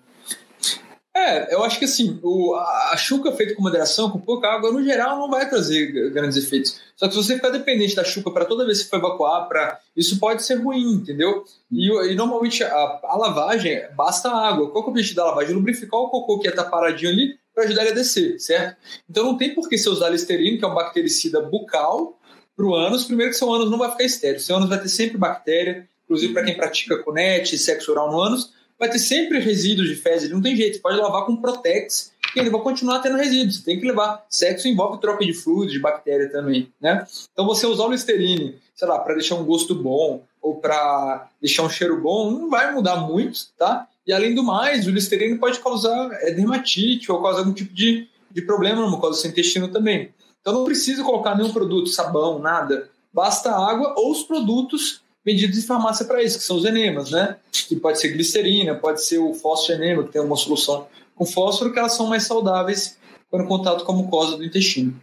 É, 1.17 1.55
eu 1.55 1.65
acho 1.65 1.79
que 1.79 1.87
assim, 1.87 2.21
o, 2.23 2.55
a, 2.55 2.95
chuca 2.99 3.33
feita 3.33 3.55
com 3.55 3.63
moderação, 3.63 4.11
com 4.11 4.21
pouca 4.21 4.49
água, 4.49 4.71
no 4.71 4.85
geral, 4.85 5.19
não 5.19 5.31
vai 5.31 5.49
trazer 5.49 6.11
grandes 6.11 6.37
efeitos. 6.37 6.79
Só 6.95 7.09
que 7.09 7.15
se 7.15 7.23
você 7.25 7.37
ficar 7.37 7.49
dependente 7.49 7.97
da 7.97 8.05
chuca 8.05 8.31
para 8.31 8.45
toda 8.45 8.67
vez 8.67 8.83
que 8.83 8.91
for 8.91 8.99
evacuar, 8.99 9.49
pra, 9.49 9.81
isso 9.97 10.19
pode 10.21 10.43
ser 10.43 10.57
ruim, 10.57 10.93
entendeu? 10.93 11.43
E, 11.73 11.89
e 12.13 12.15
normalmente 12.15 12.63
a, 12.63 13.01
a, 13.03 13.17
lavagem 13.17 13.83
basta 13.97 14.29
água. 14.29 14.71
Qual 14.71 14.85
é 14.85 14.87
o 14.89 14.91
objetivo 14.91 15.17
da 15.17 15.25
lavagem? 15.25 15.55
Lubrificar 15.55 15.99
o 15.99 16.11
cocô 16.11 16.39
que 16.39 16.49
está 16.49 16.65
paradinho 16.65 17.11
ali 17.11 17.39
para 17.55 17.65
ajudar 17.65 17.81
ele 17.83 17.93
a 17.93 17.95
descer, 17.95 18.39
certo? 18.39 18.77
Então 19.09 19.25
não 19.25 19.39
tem 19.39 19.55
por 19.55 19.71
que 19.71 19.79
você 19.79 19.89
usar 19.89 20.11
listerine, 20.11 20.59
que 20.59 20.65
é 20.67 20.69
um 20.69 20.75
bactericida 20.75 21.41
bucal, 21.41 22.21
para 22.55 22.67
o 22.67 22.75
ânus. 22.75 23.05
Primeiro 23.05 23.33
que 23.33 23.39
seu 23.39 23.51
ânus 23.51 23.71
não 23.71 23.79
vai 23.79 23.91
ficar 23.91 24.05
estéreo. 24.05 24.39
Seu 24.39 24.57
ânus 24.57 24.69
vai 24.69 24.81
ter 24.81 24.91
sempre 24.91 25.17
bactéria, 25.17 25.89
inclusive 26.05 26.35
para 26.35 26.45
quem 26.45 26.55
pratica 26.55 27.03
conete, 27.03 27.57
sexo 27.57 27.91
oral 27.93 28.13
no 28.13 28.21
ânus, 28.21 28.53
vai 28.79 28.91
ter 28.91 28.99
sempre 28.99 29.39
resíduos 29.39 29.89
de 29.89 29.97
fezes, 29.97 30.31
não 30.31 30.43
tem 30.43 30.57
jeito. 30.57 30.75
Você 30.75 30.81
pode 30.81 30.99
lavar 30.99 31.25
com 31.25 31.37
Protex 31.37 32.13
e 32.35 32.41
ele 32.41 32.51
vai 32.51 32.61
continuar 32.61 33.01
tendo 33.01 33.17
resíduos. 33.17 33.61
Tem 33.61 33.81
que 33.81 33.87
levar. 33.87 34.25
Sexo 34.29 34.69
envolve 34.69 35.01
troca 35.01 35.25
de 35.25 35.33
fluidos, 35.33 35.73
de 35.73 35.81
bactéria 35.81 36.31
também, 36.31 36.73
né? 36.81 37.07
Então 37.33 37.47
você 37.47 37.67
usar 37.67 37.85
o 37.85 37.91
Listerine, 37.91 38.59
sei 38.75 38.89
lá, 38.89 38.99
para 38.99 39.15
deixar 39.15 39.37
um 39.37 39.45
gosto 39.45 39.75
bom 39.75 40.23
ou 40.41 40.57
para 40.57 41.29
deixar 41.41 41.63
um 41.63 41.71
cheiro 41.71 42.01
bom, 42.01 42.31
não 42.31 42.51
vai 42.51 42.73
mudar 42.73 42.97
muito, 42.97 43.49
tá? 43.59 43.89
E 44.07 44.13
além 44.13 44.35
do 44.35 44.43
mais, 44.43 44.87
o 44.87 44.91
Listerine 44.91 45.39
pode 45.39 45.59
causar 45.59 46.11
é, 46.23 46.31
dermatite 46.31 47.11
ou 47.11 47.21
causar 47.21 47.41
algum 47.41 47.53
tipo 47.53 47.75
de, 47.75 48.09
de 48.31 48.43
problema 48.43 48.83
no 48.83 48.91
mucosa 48.91 49.15
do 49.15 49.21
seu 49.21 49.31
intestino 49.31 49.69
também. 49.69 50.15
Então 50.41 50.53
não 50.53 50.65
precisa 50.65 51.03
colocar 51.03 51.35
nenhum 51.35 51.53
produto, 51.53 51.89
sabão, 51.89 52.39
nada. 52.39 52.89
Basta 53.13 53.51
água 53.51 53.95
ou 53.97 54.13
os 54.13 54.23
produtos 54.23 55.01
vendidos 55.27 55.59
em 55.59 55.63
farmácia 55.63 56.07
para 56.07 56.23
isso, 56.23 56.39
que 56.39 56.45
são 56.45 56.57
os 56.57 56.65
enemas, 56.65 57.11
né? 57.11 57.37
Que 57.51 57.75
pode 57.75 57.99
ser 57.99 58.11
glicerina, 58.11 58.77
pode 58.77 59.05
ser 59.05 59.19
o 59.19 59.35
fósforo 59.35 59.83
enema, 59.83 60.05
que 60.05 60.13
tem 60.13 60.23
uma 60.23 60.37
solução 60.37 60.87
com 61.17 61.27
fósforo, 61.27 61.73
que 61.73 61.79
elas 61.81 61.95
são 61.95 62.07
mais 62.07 62.23
saudáveis 62.23 62.97
quando 63.29 63.43
em 63.43 63.49
contato 63.49 63.85
com 63.85 63.91
a 63.91 63.97
mucosa 63.97 64.37
do 64.37 64.45
intestino. 64.45 64.95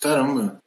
Caramba. 0.00 0.58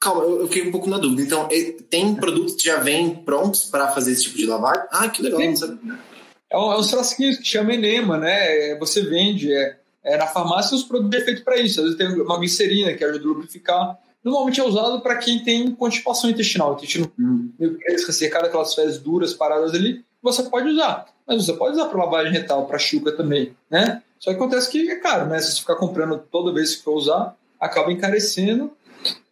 Calma, 0.00 0.24
eu 0.24 0.48
fiquei 0.48 0.68
um 0.68 0.72
pouco 0.72 0.90
na 0.90 0.98
dúvida. 0.98 1.22
Então, 1.22 1.48
tem 1.88 2.14
produtos 2.16 2.56
que 2.56 2.64
já 2.64 2.78
vêm 2.78 3.14
prontos 3.14 3.66
para 3.66 3.92
fazer 3.92 4.12
esse 4.12 4.24
tipo 4.24 4.36
de 4.36 4.46
lavagem? 4.46 4.82
Ah, 4.90 5.08
que 5.08 5.22
legal. 5.22 5.40
É, 5.40 6.58
um, 6.58 6.72
é 6.72 6.78
uns 6.78 6.90
frasquinhos 6.90 7.38
que 7.38 7.44
chama 7.44 7.72
enema, 7.72 8.18
né? 8.18 8.72
É, 8.72 8.78
você 8.78 9.00
vende, 9.02 9.52
é, 9.52 9.78
é 10.02 10.16
na 10.16 10.26
farmácia 10.26 10.76
os 10.76 10.82
produtos 10.82 11.20
é 11.20 11.24
feito 11.24 11.44
para 11.44 11.56
isso. 11.56 11.80
Às 11.80 11.84
vezes 11.84 11.98
tem 11.98 12.20
uma 12.20 12.36
glicerina 12.36 12.92
que 12.94 13.04
ajuda 13.04 13.24
a 13.24 13.28
lubrificar 13.28 13.98
normalmente 14.24 14.60
é 14.60 14.64
usado 14.64 15.00
para 15.00 15.16
quem 15.16 15.44
tem 15.44 15.70
constipação 15.72 16.30
intestinal, 16.30 16.74
intestino 16.74 17.10
hum. 17.18 17.50
meio 17.58 17.78
ressecado, 17.86 18.46
aquelas 18.46 18.74
fezes 18.74 18.98
duras 18.98 19.34
paradas 19.34 19.74
ali, 19.74 20.04
você 20.22 20.42
pode 20.44 20.68
usar. 20.68 21.06
Mas 21.26 21.44
você 21.44 21.52
pode 21.52 21.74
usar 21.74 21.86
para 21.86 22.04
lavagem 22.04 22.32
retal, 22.32 22.66
para 22.66 22.78
chuca 22.78 23.12
também, 23.12 23.54
né? 23.70 24.02
Só 24.18 24.30
que 24.30 24.36
acontece 24.36 24.70
que 24.70 24.90
é 24.90 24.96
caro, 24.96 25.26
né? 25.26 25.38
Se 25.38 25.52
você 25.52 25.60
ficar 25.60 25.76
comprando 25.76 26.18
toda 26.18 26.52
vez 26.52 26.76
que 26.76 26.82
for 26.82 26.94
usar, 26.94 27.36
acaba 27.60 27.92
encarecendo. 27.92 28.70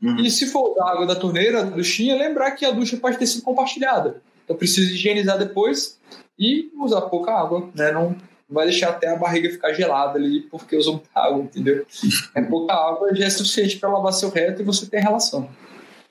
Uhum. 0.02 0.18
E 0.18 0.30
se 0.30 0.46
for 0.46 0.72
usar 0.72 0.90
água 0.90 1.06
da 1.06 1.16
torneira, 1.16 1.64
da 1.64 1.70
duchinha, 1.70 2.16
lembrar 2.16 2.50
que 2.52 2.64
a 2.64 2.70
ducha 2.70 2.96
pode 2.96 3.18
ter 3.18 3.26
sido 3.26 3.42
compartilhada. 3.42 4.22
Então 4.44 4.56
precisa 4.56 4.92
higienizar 4.92 5.38
depois 5.38 5.98
e 6.38 6.70
usar 6.76 7.02
pouca 7.02 7.32
água, 7.32 7.70
né? 7.74 7.92
Não, 7.92 8.16
vai 8.52 8.66
deixar 8.66 8.90
até 8.90 9.08
a 9.08 9.16
barriga 9.16 9.50
ficar 9.50 9.72
gelada 9.72 10.18
ali 10.18 10.42
porque 10.42 10.76
usou 10.76 10.94
muita 10.94 11.08
água, 11.14 11.42
entendeu? 11.42 11.86
É 12.34 12.42
pouca 12.42 12.74
água 12.74 13.14
já 13.14 13.26
é 13.26 13.30
suficiente 13.30 13.78
para 13.78 13.92
lavar 13.92 14.12
seu 14.12 14.30
reto 14.30 14.62
e 14.62 14.64
você 14.64 14.86
ter 14.86 15.00
relação. 15.00 15.48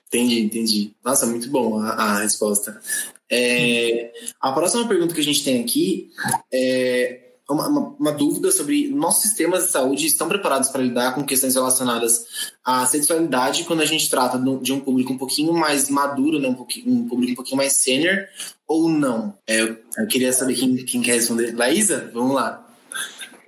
Entendi, 0.07 0.41
entendi. 0.41 0.93
Nossa, 1.03 1.25
muito 1.25 1.49
bom 1.49 1.79
a, 1.79 1.89
a 1.91 2.19
resposta. 2.19 2.81
É, 3.29 4.11
a 4.41 4.51
próxima 4.51 4.85
pergunta 4.87 5.13
que 5.13 5.21
a 5.21 5.23
gente 5.23 5.43
tem 5.43 5.61
aqui 5.61 6.09
é 6.51 7.30
uma, 7.51 7.67
uma, 7.67 7.95
uma, 7.99 8.11
dúvida 8.11 8.51
sobre 8.51 8.87
nossos 8.89 9.23
sistemas 9.23 9.65
de 9.65 9.71
saúde 9.71 10.05
estão 10.05 10.27
preparados 10.27 10.69
para 10.69 10.81
lidar 10.81 11.13
com 11.13 11.23
questões 11.23 11.55
relacionadas 11.55 12.51
à 12.63 12.85
sexualidade 12.85 13.63
quando 13.65 13.81
a 13.81 13.85
gente 13.85 14.09
trata 14.09 14.37
de 14.61 14.73
um 14.73 14.79
público 14.79 15.13
um 15.13 15.17
pouquinho 15.17 15.53
mais 15.53 15.89
maduro, 15.89 16.39
né, 16.39 16.47
um, 16.47 16.91
um 16.91 17.07
público 17.07 17.33
um 17.33 17.35
pouquinho 17.35 17.57
mais 17.57 17.73
sênior, 17.73 18.25
ou 18.67 18.89
não? 18.89 19.35
É, 19.47 19.61
eu, 19.61 19.77
eu, 19.97 20.07
queria 20.07 20.31
saber 20.31 20.55
quem, 20.55 20.75
quem 20.85 21.01
quer 21.01 21.13
responder. 21.13 21.55
Laísa, 21.55 22.09
vamos 22.13 22.35
lá. 22.35 22.67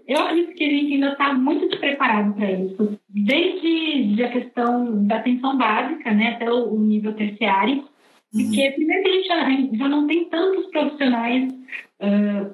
Eu 0.08 0.20
acredito 0.20 0.56
que 0.56 0.64
a 0.64 0.70
gente 0.70 0.94
ainda 0.94 1.12
está 1.14 1.34
muito 1.34 1.70
despreparado 1.70 2.34
para 2.34 2.52
isso. 2.52 3.00
Desde 3.10 4.24
a 4.24 4.32
questão 4.32 5.06
da 5.08 5.18
atenção 5.18 5.58
básica, 5.58 6.12
né, 6.12 6.34
até 6.36 6.52
o, 6.52 6.78
nível 6.78 7.14
terciário. 7.14 7.86
Uhum. 8.34 8.46
Porque, 8.46 8.72
primeiro, 8.72 9.04
que 9.04 9.10
a 9.10 9.14
gente 9.14 9.28
já, 9.28 9.78
já 9.78 9.90
não 9.90 10.08
tem 10.08 10.26
tantos 10.26 10.66
profissionais 10.72 11.54
uh, 12.02 12.54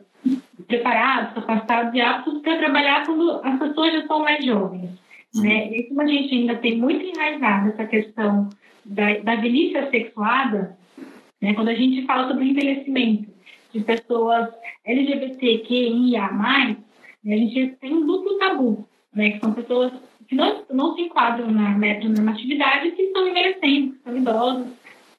preparados, 0.68 1.34
capacitados 1.34 1.94
e 1.94 2.02
aptos 2.02 2.41
para 2.41 2.58
trabalhar 2.58 3.06
quando 3.06 3.41
as 3.44 3.60
pessoas 3.60 3.94
já 3.94 4.08
são 4.08 4.20
mais 4.20 4.44
jovens. 4.44 4.90
Uhum. 5.36 5.44
Né? 5.44 5.72
E 5.72 5.84
como 5.84 6.02
a 6.02 6.08
gente 6.08 6.34
ainda 6.36 6.56
tem 6.56 6.78
muito 6.78 7.06
enraizada 7.06 7.70
essa 7.70 7.86
questão 7.86 8.50
da, 8.86 9.18
da 9.20 9.36
velhice 9.36 9.90
sexuada, 9.90 10.78
né? 11.41 11.54
Quando 11.54 11.70
a 11.70 11.76
gente 11.76 12.06
fala 12.06 12.28
sobre 12.28 12.50
envelhecimento 12.50 13.30
de 13.74 13.82
pessoas 13.82 14.50
LGBTQIA+, 14.86 16.32
né? 16.32 16.78
a 17.26 17.38
gente 17.38 17.78
tem 17.80 17.94
um 17.94 18.06
duplo 18.06 18.38
tabu, 18.38 18.88
né? 19.14 19.32
que 19.32 19.40
são 19.40 19.54
pessoas 19.54 19.94
que 20.28 20.36
não, 20.36 20.64
não 20.72 20.96
se 20.96 21.02
enquadram 21.02 21.50
na 21.50 21.78
normatividade 21.78 22.88
e 22.88 22.91
que 22.91 23.04
estão 23.04 23.28
envelhecendo, 23.28 23.91
que 23.91 23.98
estão 23.98 24.18
idosas. 24.18 24.68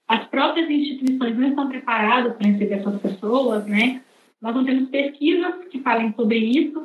As 0.06 0.24
próprias 0.26 0.68
instituições 0.68 1.38
não 1.38 1.48
estão 1.48 1.68
preparadas 1.68 2.36
para 2.36 2.48
receber 2.48 2.74
essas 2.74 3.00
pessoas, 3.00 3.64
né? 3.66 4.02
Nós 4.40 4.54
não 4.54 4.64
temos 4.64 4.88
pesquisas 4.88 5.54
que 5.70 5.80
falem 5.80 6.12
sobre 6.14 6.38
isso. 6.38 6.82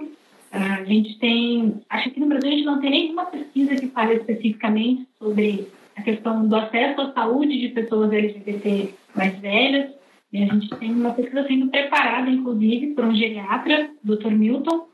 A 0.52 0.84
gente 0.84 1.18
tem, 1.20 1.82
acho 1.90 2.12
que 2.12 2.20
no 2.20 2.28
Brasil 2.28 2.50
a 2.50 2.54
gente 2.54 2.66
não 2.66 2.80
tem 2.80 2.90
nenhuma 2.90 3.26
pesquisa 3.26 3.76
que 3.76 3.88
fale 3.88 4.16
especificamente 4.16 5.08
sobre 5.20 5.68
a 5.96 6.02
questão 6.02 6.48
do 6.48 6.56
acesso 6.56 7.02
à 7.02 7.14
saúde 7.14 7.60
de 7.60 7.70
pessoas 7.70 8.12
LGBT 8.12 8.94
mais 9.16 9.38
velhas. 9.40 9.92
E 10.32 10.44
a 10.44 10.48
gente 10.48 10.70
tem 10.78 10.92
uma 10.92 11.14
pesquisa 11.14 11.48
sendo 11.48 11.70
preparada, 11.70 12.30
inclusive, 12.30 12.88
por 12.88 13.06
um 13.06 13.16
geriatra, 13.16 13.90
Dr. 14.04 14.32
Milton. 14.32 14.88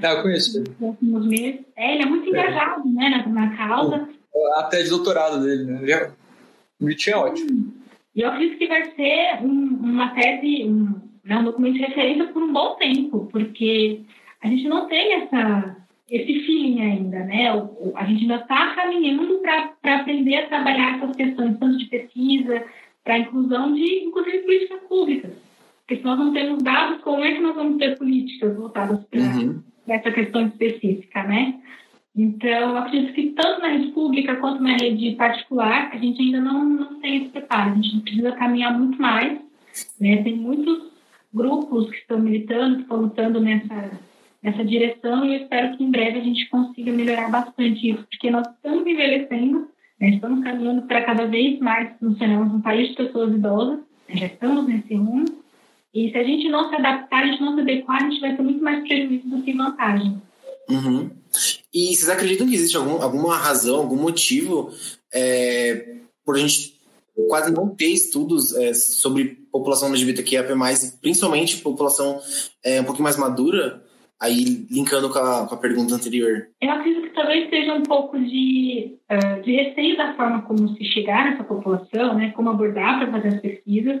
Não, 0.00 0.10
eu 0.10 0.22
conheço 0.22 0.58
ele. 0.58 1.64
É, 1.76 1.94
ele 1.94 2.02
é 2.02 2.06
muito 2.06 2.28
engajado 2.28 2.88
né, 2.88 3.24
na, 3.26 3.26
na 3.26 3.56
causa. 3.56 4.08
A 4.56 4.64
tese 4.64 4.84
de 4.84 4.90
doutorado 4.90 5.42
dele, 5.42 5.64
né? 5.64 6.12
O 6.80 6.84
Milton 6.84 7.10
é 7.10 7.16
ótimo. 7.16 7.74
E 8.14 8.20
eu 8.20 8.28
acredito 8.28 8.58
que 8.58 8.68
vai 8.68 8.90
ser 8.94 9.42
um, 9.42 9.78
uma 9.82 10.10
tese, 10.10 10.64
um, 10.64 11.00
né, 11.24 11.38
um 11.38 11.44
documento 11.44 11.74
de 11.74 11.80
referência 11.80 12.26
por 12.26 12.42
um 12.42 12.52
bom 12.52 12.76
tempo, 12.76 13.28
porque 13.32 14.00
a 14.42 14.48
gente 14.48 14.68
não 14.68 14.86
tem 14.86 15.14
essa, 15.14 15.76
esse 16.10 16.40
feeling 16.44 16.80
ainda, 16.82 17.20
né? 17.20 17.48
A 17.94 18.04
gente 18.04 18.22
ainda 18.22 18.36
está 18.36 18.74
caminhando 18.74 19.40
para 19.40 19.96
aprender 19.96 20.36
a 20.36 20.48
trabalhar 20.48 20.96
essas 20.96 21.16
questões, 21.16 21.58
tanto 21.58 21.78
de 21.78 21.86
pesquisa, 21.86 22.64
para 23.02 23.14
a 23.14 23.18
inclusão 23.18 23.72
de, 23.72 24.04
inclusive, 24.04 24.38
políticas 24.38 24.80
públicas. 24.82 25.32
Porque 25.80 25.96
se 25.96 26.04
nós 26.04 26.18
não 26.18 26.32
temos 26.32 26.62
dados, 26.62 27.00
como 27.02 27.22
é 27.24 27.32
que 27.32 27.40
nós 27.40 27.54
vamos 27.54 27.78
ter 27.78 27.96
políticas 27.98 28.56
voltadas 28.56 29.04
para 29.04 29.20
uhum. 29.20 29.62
essa 29.88 30.10
questão 30.10 30.46
específica, 30.46 31.22
né? 31.22 31.60
Então, 32.16 32.48
eu 32.48 32.78
acredito 32.78 33.12
que 33.12 33.30
tanto 33.30 33.60
na 33.60 33.68
rede 33.68 33.88
pública 33.88 34.36
quanto 34.36 34.62
na 34.62 34.76
rede 34.76 35.16
particular, 35.16 35.90
a 35.92 35.96
gente 35.96 36.22
ainda 36.22 36.40
não, 36.40 36.64
não 36.64 37.00
tem 37.00 37.16
esse 37.16 37.30
preparo. 37.30 37.72
A 37.72 37.74
gente 37.74 38.00
precisa 38.02 38.32
caminhar 38.32 38.78
muito 38.78 39.00
mais. 39.02 39.40
Né? 40.00 40.22
Tem 40.22 40.36
muitos 40.36 40.93
grupos 41.34 41.90
que 41.90 41.96
estão 41.96 42.18
militando, 42.18 42.76
que 42.76 42.82
estão 42.82 42.98
lutando 42.98 43.40
nessa, 43.40 43.90
nessa 44.42 44.64
direção, 44.64 45.24
e 45.24 45.36
eu 45.36 45.42
espero 45.42 45.76
que 45.76 45.82
em 45.82 45.90
breve 45.90 46.20
a 46.20 46.24
gente 46.24 46.48
consiga 46.48 46.92
melhorar 46.92 47.30
bastante 47.30 47.90
isso, 47.90 48.04
porque 48.10 48.30
nós 48.30 48.46
estamos 48.46 48.86
envelhecendo, 48.86 49.68
né? 50.00 50.10
estamos 50.10 50.44
caminhando 50.44 50.82
para 50.82 51.04
cada 51.04 51.26
vez 51.26 51.58
mais 51.58 51.90
nos 52.00 52.18
tornarmos 52.18 52.54
um 52.54 52.60
país 52.60 52.90
de 52.90 52.96
pessoas 52.96 53.34
idosas, 53.34 53.80
Já 54.08 54.26
estamos 54.26 54.66
nesse 54.66 54.94
mundo. 54.94 55.42
E 55.92 56.10
se 56.10 56.18
a 56.18 56.24
gente 56.24 56.48
não 56.48 56.68
se 56.68 56.74
adaptar, 56.74 57.22
a 57.22 57.26
gente 57.26 57.40
não 57.40 57.54
se 57.54 57.60
adequar, 57.60 58.02
a 58.02 58.10
gente 58.10 58.20
vai 58.20 58.36
ter 58.36 58.42
muito 58.42 58.62
mais 58.62 58.86
prejuízo 58.86 59.28
do 59.28 59.42
que 59.42 59.52
vantagem. 59.52 60.20
Uhum. 60.68 61.10
E 61.72 61.94
vocês 61.94 62.08
acreditam 62.08 62.46
que 62.48 62.54
existe 62.54 62.76
algum, 62.76 63.00
alguma 63.02 63.36
razão, 63.36 63.76
algum 63.76 63.96
motivo 63.96 64.70
é, 65.12 65.98
por 66.24 66.36
a 66.36 66.38
gente 66.38 66.73
quase 67.28 67.52
não 67.52 67.68
ter 67.68 67.92
estudos 67.92 68.54
é, 68.56 68.74
sobre 68.74 69.38
população 69.52 69.88
LGBTQIA+, 69.88 70.44
principalmente 71.00 71.62
população 71.62 72.20
é, 72.64 72.80
um 72.80 72.84
pouquinho 72.84 73.04
mais 73.04 73.16
madura, 73.16 73.82
aí 74.20 74.66
linkando 74.70 75.10
com 75.10 75.18
a, 75.18 75.46
com 75.46 75.54
a, 75.54 75.58
pergunta 75.58 75.94
anterior? 75.94 76.48
Eu 76.60 76.70
acredito 76.70 77.02
que 77.02 77.14
talvez 77.14 77.48
seja 77.50 77.74
um 77.74 77.82
pouco 77.82 78.18
de, 78.18 78.96
uh, 79.10 79.42
de 79.42 79.52
receio 79.52 79.96
da 79.96 80.14
forma 80.14 80.42
como 80.42 80.68
se 80.76 80.84
chegar 80.84 81.30
nessa 81.30 81.44
população, 81.44 82.14
né, 82.14 82.32
como 82.34 82.50
abordar 82.50 82.98
para 82.98 83.12
fazer 83.12 83.28
as 83.28 83.40
pesquisas, 83.40 84.00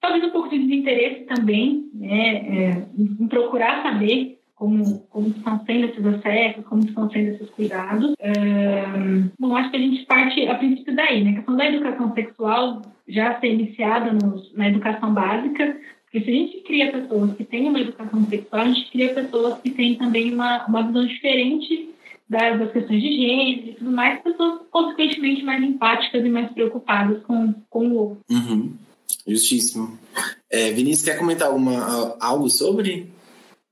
talvez 0.00 0.24
um 0.24 0.30
pouco 0.30 0.48
de 0.48 0.58
desinteresse 0.58 1.24
também, 1.24 1.90
né, 1.94 2.36
é, 2.36 2.86
em 2.96 3.26
procurar 3.28 3.82
saber 3.82 4.35
como, 4.56 5.00
como 5.10 5.28
estão 5.28 5.62
sendo 5.66 5.86
esses 5.86 6.04
acessos, 6.04 6.64
como 6.64 6.82
estão 6.82 7.08
sendo 7.10 7.34
esses 7.34 7.50
cuidados. 7.50 8.14
Um, 8.18 9.30
bom, 9.38 9.54
acho 9.54 9.70
que 9.70 9.76
a 9.76 9.80
gente 9.80 10.06
parte 10.06 10.48
a 10.48 10.54
princípio 10.54 10.96
daí, 10.96 11.22
né? 11.22 11.30
A 11.30 11.34
questão 11.34 11.56
da 11.56 11.66
educação 11.66 12.14
sexual 12.14 12.82
já 13.06 13.38
ser 13.38 13.52
iniciada 13.52 14.12
nos, 14.12 14.52
na 14.54 14.68
educação 14.68 15.12
básica, 15.12 15.76
porque 16.04 16.20
se 16.22 16.30
a 16.30 16.34
gente 16.34 16.60
cria 16.62 16.90
pessoas 16.90 17.36
que 17.36 17.44
têm 17.44 17.68
uma 17.68 17.80
educação 17.80 18.24
sexual, 18.24 18.62
a 18.62 18.68
gente 18.68 18.90
cria 18.90 19.14
pessoas 19.14 19.60
que 19.60 19.70
têm 19.70 19.94
também 19.96 20.32
uma, 20.32 20.66
uma 20.66 20.82
visão 20.82 21.06
diferente 21.06 21.90
das, 22.28 22.58
das 22.58 22.72
questões 22.72 23.02
de 23.02 23.12
gênero 23.12 23.68
e 23.68 23.74
tudo 23.74 23.92
mais, 23.92 24.22
pessoas 24.22 24.62
consequentemente 24.70 25.44
mais 25.44 25.62
empáticas 25.62 26.24
e 26.24 26.28
mais 26.30 26.50
preocupadas 26.52 27.22
com, 27.24 27.54
com 27.68 27.88
o 27.88 27.94
outro. 27.94 28.18
Uhum. 28.30 28.72
Justíssimo. 29.26 29.98
É, 30.50 30.72
Vinícius, 30.72 31.04
quer 31.04 31.18
comentar 31.18 31.48
alguma, 31.48 32.16
algo 32.18 32.48
sobre? 32.48 33.14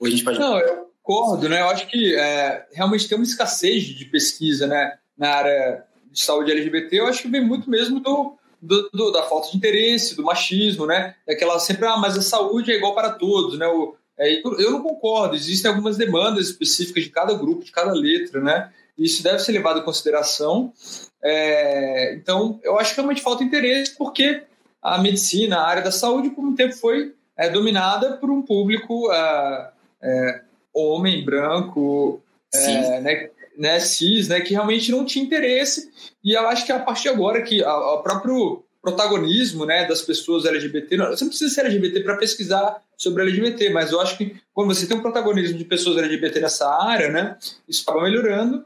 Ou 0.04 0.06
a 0.06 0.10
gente 0.10 0.22
pode... 0.22 0.38
Não, 0.38 0.58
eu 0.58 0.90
concordo, 1.02 1.48
né? 1.48 1.62
Eu 1.62 1.68
acho 1.68 1.86
que 1.86 2.14
é, 2.14 2.66
realmente 2.72 3.08
tem 3.08 3.16
uma 3.16 3.24
escassez 3.24 3.84
de 3.84 4.04
pesquisa 4.04 4.66
né, 4.66 4.98
na 5.16 5.30
área 5.30 5.84
de 6.12 6.20
saúde 6.20 6.52
LGBT. 6.52 7.00
Eu 7.00 7.06
acho 7.06 7.22
que 7.22 7.28
vem 7.28 7.42
muito 7.42 7.70
mesmo 7.70 8.00
do, 8.00 8.36
do, 8.60 8.90
do, 8.92 9.10
da 9.10 9.22
falta 9.22 9.50
de 9.50 9.56
interesse, 9.56 10.14
do 10.14 10.22
machismo, 10.22 10.84
né? 10.84 11.14
Daquela 11.26 11.58
sempre, 11.58 11.86
ah, 11.86 11.96
mas 11.96 12.18
a 12.18 12.22
saúde 12.22 12.70
é 12.70 12.76
igual 12.76 12.94
para 12.94 13.10
todos, 13.10 13.58
né? 13.58 13.66
O, 13.66 13.96
é, 14.18 14.42
eu 14.42 14.70
não 14.70 14.82
concordo, 14.82 15.34
existem 15.34 15.70
algumas 15.70 15.96
demandas 15.96 16.48
específicas 16.48 17.02
de 17.02 17.10
cada 17.10 17.32
grupo, 17.32 17.64
de 17.64 17.72
cada 17.72 17.92
letra, 17.92 18.40
né? 18.42 18.70
Isso 18.96 19.22
deve 19.22 19.38
ser 19.38 19.52
levado 19.52 19.80
em 19.80 19.84
consideração. 19.84 20.70
É, 21.22 22.14
então, 22.14 22.60
eu 22.62 22.78
acho 22.78 22.90
que 22.90 23.00
realmente 23.00 23.22
falta 23.22 23.42
interesse, 23.42 23.96
porque 23.96 24.42
a 24.82 24.98
medicina, 24.98 25.56
a 25.56 25.66
área 25.66 25.82
da 25.82 25.90
saúde, 25.90 26.28
por 26.28 26.44
um 26.44 26.54
tempo 26.54 26.74
foi 26.74 27.14
é, 27.36 27.48
dominada 27.48 28.18
por 28.18 28.30
um 28.30 28.42
público 28.42 29.10
é, 29.10 29.70
é, 30.04 30.40
homem, 30.74 31.24
branco, 31.24 32.22
é, 32.52 33.00
né, 33.00 33.30
né, 33.56 33.80
cis, 33.80 34.28
né, 34.28 34.40
que 34.40 34.52
realmente 34.52 34.90
não 34.90 35.04
tinha 35.04 35.24
interesse. 35.24 35.90
E 36.22 36.32
eu 36.32 36.46
acho 36.48 36.66
que 36.66 36.72
a 36.72 36.78
partir 36.78 37.04
de 37.04 37.08
agora 37.08 37.42
que 37.42 37.62
o 37.62 38.02
próprio 38.02 38.62
protagonismo 38.84 39.64
né, 39.64 39.86
das 39.86 40.02
pessoas 40.02 40.44
LGBT, 40.44 40.96
você 40.98 41.24
não 41.24 41.30
precisa 41.30 41.54
ser 41.54 41.62
LGBT 41.62 42.00
para 42.00 42.18
pesquisar 42.18 42.82
sobre 42.98 43.22
LGBT, 43.22 43.70
mas 43.70 43.90
eu 43.90 44.00
acho 44.00 44.18
que 44.18 44.36
quando 44.52 44.74
você 44.74 44.86
tem 44.86 44.96
um 44.96 45.00
protagonismo 45.00 45.56
de 45.56 45.64
pessoas 45.64 45.96
LGBT 45.96 46.38
nessa 46.40 46.68
área, 46.68 47.08
né, 47.08 47.38
isso 47.66 47.82
acaba 47.82 48.04
melhorando. 48.04 48.62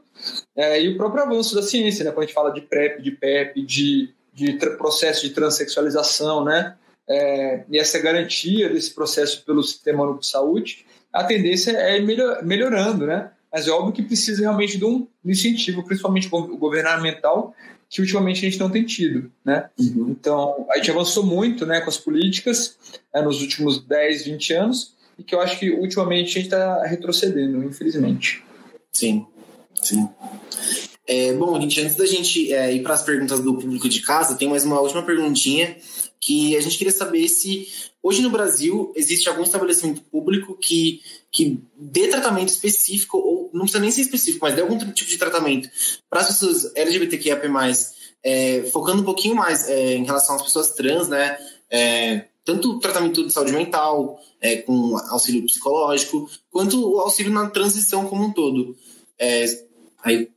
É, 0.57 0.81
e 0.81 0.89
o 0.89 0.97
próprio 0.97 1.23
avanço 1.23 1.55
da 1.55 1.61
ciência, 1.61 2.03
né, 2.03 2.11
quando 2.11 2.23
a 2.23 2.25
gente 2.25 2.35
fala 2.35 2.51
de 2.51 2.59
PrEP, 2.59 3.01
de 3.01 3.11
PEP, 3.11 3.61
de, 3.61 4.09
de 4.33 4.53
processo 4.77 5.21
de 5.21 5.29
transexualização, 5.29 6.43
né, 6.43 6.75
é, 7.07 7.63
e 7.69 7.79
essa 7.79 7.97
garantia 7.97 8.69
desse 8.69 8.93
processo 8.93 9.43
pelo 9.45 9.63
Sistema 9.63 10.03
Único 10.03 10.19
de 10.19 10.27
Saúde, 10.27 10.85
a 11.13 11.23
tendência 11.23 11.71
é 11.71 11.99
melhor, 11.99 12.43
melhorando, 12.43 13.05
né? 13.05 13.31
Mas 13.51 13.67
é 13.67 13.71
óbvio 13.71 13.93
que 13.93 14.03
precisa 14.03 14.41
realmente 14.41 14.77
de 14.77 14.85
um 14.85 15.07
incentivo, 15.25 15.83
principalmente 15.83 16.27
governamental, 16.27 17.55
que 17.89 17.99
ultimamente 17.99 18.45
a 18.45 18.49
gente 18.49 18.59
não 18.59 18.69
tem 18.69 18.83
tido, 18.83 19.31
né? 19.43 19.69
Uhum. 19.79 20.09
Então, 20.11 20.67
a 20.69 20.77
gente 20.77 20.91
avançou 20.91 21.25
muito 21.25 21.65
né, 21.65 21.81
com 21.81 21.89
as 21.89 21.97
políticas 21.97 22.77
né, 23.13 23.21
nos 23.21 23.41
últimos 23.41 23.83
10, 23.83 24.25
20 24.25 24.53
anos 24.53 24.93
e 25.17 25.23
que 25.23 25.33
eu 25.33 25.41
acho 25.41 25.57
que 25.57 25.71
ultimamente 25.71 26.29
a 26.29 26.33
gente 26.33 26.45
está 26.45 26.85
retrocedendo, 26.85 27.63
infelizmente. 27.63 28.43
Sim, 28.91 29.25
sim. 29.81 30.07
É, 31.07 31.33
bom, 31.33 31.59
gente, 31.59 31.81
antes 31.81 31.95
da 31.95 32.05
gente 32.05 32.53
é, 32.53 32.71
ir 32.71 32.83
para 32.83 32.93
as 32.93 33.01
perguntas 33.01 33.39
do 33.39 33.55
público 33.55 33.89
de 33.89 34.01
casa, 34.01 34.37
tem 34.37 34.47
mais 34.47 34.63
uma 34.63 34.79
última 34.79 35.01
perguntinha 35.01 35.75
que 36.19 36.55
a 36.57 36.61
gente 36.61 36.77
queria 36.77 36.91
saber 36.91 37.27
se 37.29 37.67
hoje 38.03 38.21
no 38.21 38.29
Brasil 38.29 38.91
existe 38.95 39.29
algum 39.29 39.43
estabelecimento 39.43 40.01
público 40.01 40.55
que, 40.55 41.01
que 41.31 41.59
dê 41.77 42.07
tratamento 42.07 42.49
específico, 42.49 43.17
ou 43.17 43.49
não 43.53 43.61
precisa 43.61 43.79
nem 43.79 43.91
ser 43.91 44.01
específico, 44.01 44.45
mas 44.45 44.55
dê 44.55 44.61
algum 44.61 44.77
tipo 44.77 45.09
de 45.09 45.17
tratamento 45.17 45.69
para 46.09 46.21
as 46.21 46.27
pessoas 46.27 46.75
LGBTQIA+, 46.75 47.39
é, 48.21 48.63
focando 48.71 49.01
um 49.01 49.05
pouquinho 49.05 49.35
mais 49.35 49.69
é, 49.69 49.95
em 49.95 50.05
relação 50.05 50.35
às 50.35 50.41
pessoas 50.41 50.71
trans, 50.71 51.07
né? 51.07 51.37
É, 51.69 52.25
tanto 52.43 52.79
tratamento 52.79 53.25
de 53.25 53.31
saúde 53.31 53.51
mental, 53.51 54.19
é, 54.41 54.57
com 54.57 54.97
auxílio 55.09 55.45
psicológico, 55.45 56.29
quanto 56.49 56.95
o 56.95 56.99
auxílio 56.99 57.31
na 57.31 57.49
transição 57.49 58.07
como 58.07 58.25
um 58.25 58.33
todo. 58.33 58.75
É, 59.17 59.45
aí 60.03 60.29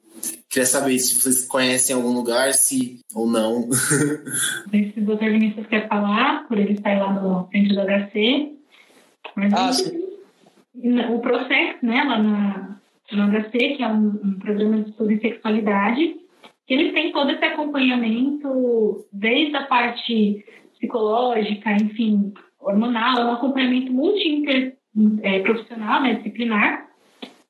Queria 0.52 0.66
saber 0.66 0.98
se 0.98 1.18
vocês 1.18 1.48
conhecem 1.48 1.96
algum 1.96 2.12
lugar, 2.12 2.52
se 2.52 3.00
ou 3.14 3.26
não. 3.26 3.72
se 3.72 4.92
o 4.98 5.04
doutor 5.06 5.30
Vinícius 5.30 5.66
quer 5.66 5.88
falar, 5.88 6.46
por 6.46 6.58
ele 6.58 6.74
estar 6.74 6.98
lá 6.98 7.10
no 7.10 7.48
centro 7.50 7.74
do 7.74 7.80
HC. 7.80 8.52
Mas 9.34 9.54
ah, 9.54 9.72
sim. 9.72 9.98
O 11.10 11.20
processo, 11.20 11.78
né, 11.82 12.04
lá 12.04 12.18
na, 12.18 12.76
no 13.12 13.30
HC, 13.30 13.76
que 13.76 13.82
é 13.82 13.88
um, 13.88 14.08
um 14.08 14.38
programa 14.38 14.82
de 14.82 14.90
estudo 14.90 15.12
em 15.12 15.20
sexualidade, 15.20 16.16
que 16.66 16.74
eles 16.74 16.92
têm 16.92 17.12
todo 17.12 17.30
esse 17.30 17.44
acompanhamento, 17.46 19.06
desde 19.10 19.56
a 19.56 19.64
parte 19.64 20.44
psicológica, 20.74 21.72
enfim, 21.72 22.34
hormonal, 22.60 23.16
é 23.16 23.24
um 23.24 23.32
acompanhamento 23.32 23.90
multi 23.90 24.44
é, 25.22 25.38
né, 25.38 26.14
disciplinar, 26.16 26.91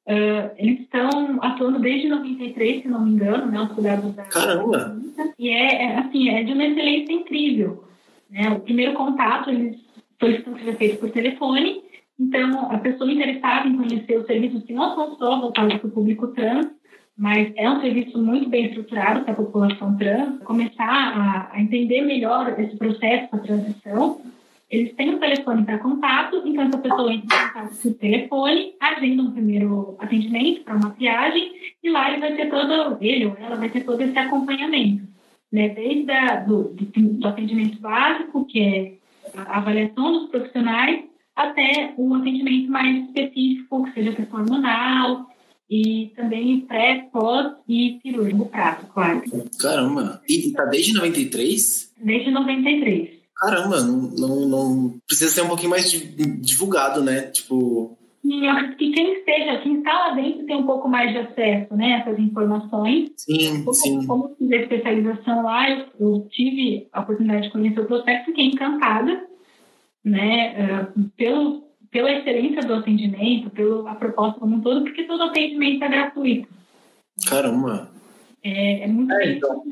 Uh, 0.07 0.51
eles 0.57 0.81
estão 0.81 1.39
atuando 1.41 1.79
desde 1.79 2.09
93, 2.09 2.83
se 2.83 2.89
não 2.89 3.05
me 3.05 3.13
engano, 3.13 3.47
né, 3.47 3.61
os 3.61 3.73
cuidados 3.73 4.13
da 4.15 4.25
Caramba! 4.25 4.97
E 5.39 5.49
é, 5.49 5.85
é, 5.85 5.99
assim, 5.99 6.29
é 6.29 6.43
de 6.43 6.53
uma 6.53 6.65
excelência 6.65 7.13
incrível. 7.13 7.85
Né? 8.29 8.51
O 8.51 8.61
primeiro 8.61 8.95
contato, 8.95 9.51
eles 9.51 9.77
solicitam 10.19 10.55
que 10.55 10.65
seja 10.65 10.77
feito 10.77 10.99
por 10.99 11.11
telefone, 11.11 11.83
então 12.19 12.71
a 12.71 12.79
pessoa 12.79 13.13
interessada 13.13 13.69
em 13.69 13.77
conhecer 13.77 14.19
os 14.19 14.27
serviços 14.27 14.65
que 14.65 14.73
não 14.73 14.95
são 14.95 15.17
só 15.17 15.41
voltados 15.41 15.77
para 15.77 15.89
o 15.89 15.93
público 15.93 16.29
trans, 16.29 16.67
mas 17.17 17.53
é 17.57 17.71
um 17.71 17.81
serviço 17.81 18.21
muito 18.21 18.49
bem 18.49 18.67
estruturado 18.67 19.23
para 19.23 19.33
a 19.33 19.37
população 19.37 19.97
trans, 19.97 20.43
começar 20.43 20.85
a, 20.85 21.51
a 21.53 21.61
entender 21.61 22.01
melhor 22.03 22.59
esse 22.59 22.77
processo 22.77 23.31
da 23.31 23.39
transição, 23.39 24.21
eles 24.73 24.95
têm 24.95 25.15
um 25.15 25.19
telefone 25.19 25.67
para 25.67 25.79
contato, 25.79 26.43
então 26.47 26.65
essa 26.65 26.79
pessoa 26.79 27.13
entra 27.13 27.37
em 27.37 27.49
contato 27.49 27.83
com 27.83 27.89
o 27.89 27.95
telefone, 27.95 28.75
agenda 28.81 29.23
um 29.23 29.31
primeiro 29.31 29.97
atendimento 29.99 30.65
para 30.65 30.77
uma 30.77 30.91
triagem 30.93 31.53
e 31.83 31.91
lá 31.91 32.11
ele 32.11 32.21
vai 32.21 32.35
ter 32.35 32.49
todo, 32.49 32.97
ele 32.99 33.27
ou 33.27 33.37
ela 33.39 33.57
vai 33.57 33.69
ter 33.69 33.85
todo 33.85 34.01
esse 34.01 34.17
acompanhamento, 34.17 35.07
né? 35.53 35.69
Desde 35.69 36.11
a, 36.11 36.37
do, 36.37 36.75
do 36.75 37.29
atendimento 37.29 37.79
básico, 37.81 38.47
que 38.47 38.61
é 38.61 38.93
a 39.37 39.59
avaliação 39.59 40.11
dos 40.11 40.31
profissionais, 40.31 41.05
até 41.37 41.93
um 41.99 42.15
atendimento 42.15 42.71
mais 42.71 43.05
específico, 43.05 43.85
que 43.85 43.93
seja 43.93 44.15
questão 44.15 44.41
hormonal, 44.41 45.31
e 45.69 46.13
também 46.17 46.63
pré, 46.63 47.09
pós 47.13 47.53
e 47.69 47.99
cirúrgico 48.01 48.47
prazo, 48.47 48.87
claro. 48.87 49.23
Caramba! 49.61 50.23
E 50.27 50.51
tá 50.53 50.65
desde 50.65 50.95
93? 50.95 51.95
Desde 52.03 52.31
93 52.31 53.22
caramba, 53.43 53.81
não, 53.81 54.47
não, 54.47 55.01
precisa 55.07 55.31
ser 55.31 55.43
um 55.43 55.49
pouquinho 55.49 55.71
mais 55.71 55.91
divulgado, 55.91 57.03
né? 57.03 57.23
Tipo. 57.23 57.99
E 58.25 58.47
eu 58.47 58.51
acredito 58.53 58.77
que 58.79 58.93
quem 58.93 59.15
esteja, 59.15 59.59
quem 59.63 59.79
está 59.79 59.93
lá 59.93 60.15
dentro 60.15 60.47
tem 60.47 60.57
um 60.57 60.67
pouco 60.67 60.89
mais 60.89 61.11
de 61.11 61.19
acesso, 61.19 61.75
né? 61.75 62.01
Essas 62.01 62.19
informações. 62.21 63.11
Sim, 63.17 63.65
como, 63.65 63.75
sim. 63.75 64.07
Como 64.07 64.35
fiz 64.37 64.53
a 64.53 64.57
especialização 64.57 65.43
lá, 65.43 65.69
eu, 65.69 65.87
eu, 65.99 66.29
tive 66.31 66.87
a 66.93 67.01
oportunidade 67.01 67.47
de 67.47 67.53
conhecer 67.53 67.81
o 67.81 67.87
processo, 67.87 68.27
fiquei 68.27 68.47
encantada, 68.47 69.27
né? 70.05 70.87
Uh, 70.95 71.11
pelo, 71.17 71.65
pela 71.91 72.13
excelência 72.13 72.63
do 72.63 72.75
atendimento, 72.75 73.51
pela 73.51 73.95
proposta 73.97 74.39
como 74.39 74.55
um 74.55 74.61
todo, 74.61 74.85
porque 74.85 75.03
todo 75.03 75.25
atendimento 75.25 75.83
é 75.83 75.89
gratuito. 75.89 76.49
Caramba! 77.29 77.91
É, 78.45 78.85
é 78.85 78.87
muito 78.87 79.13
é, 79.13 79.33
então. 79.33 79.63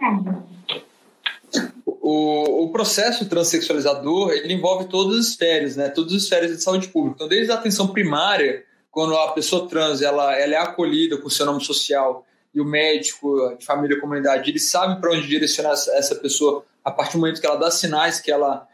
O, 2.01 2.65
o, 2.65 2.73
processo 2.73 3.29
transexualizador 3.29 4.33
ele 4.33 4.55
envolve 4.55 4.87
todas 4.87 5.19
as 5.19 5.27
esferas, 5.27 5.77
né? 5.77 5.91
Todas 5.91 6.15
as 6.15 6.23
esferas 6.23 6.57
de 6.57 6.63
saúde 6.63 6.89
pública. 6.89 7.17
Então, 7.17 7.29
desde 7.29 7.53
a 7.53 7.57
atenção 7.57 7.89
primária, 7.89 8.65
quando 8.91 9.15
a 9.15 9.33
pessoa 9.33 9.69
trans 9.69 10.01
ela, 10.01 10.35
ela 10.35 10.55
é 10.55 10.59
acolhida 10.59 11.19
com 11.19 11.29
o 11.29 11.31
seu 11.31 11.45
nome 11.45 11.63
social 11.63 12.25
e 12.55 12.61
o 12.61 12.65
médico 12.65 13.55
de 13.59 13.65
família 13.65 13.97
e 13.97 14.01
comunidade 14.01 14.51
ele 14.51 14.59
sabe 14.59 15.01
para 15.01 15.13
onde 15.13 15.29
direcionar 15.29 15.73
essa 15.73 16.15
pessoa 16.17 16.65
a 16.85 16.91
partir 16.91 17.13
do 17.13 17.21
momento 17.21 17.41
que 17.41 17.47
ela 17.47 17.57
dá 17.57 17.71
sinais 17.71 18.19
que 18.19 18.31
ela 18.31 18.67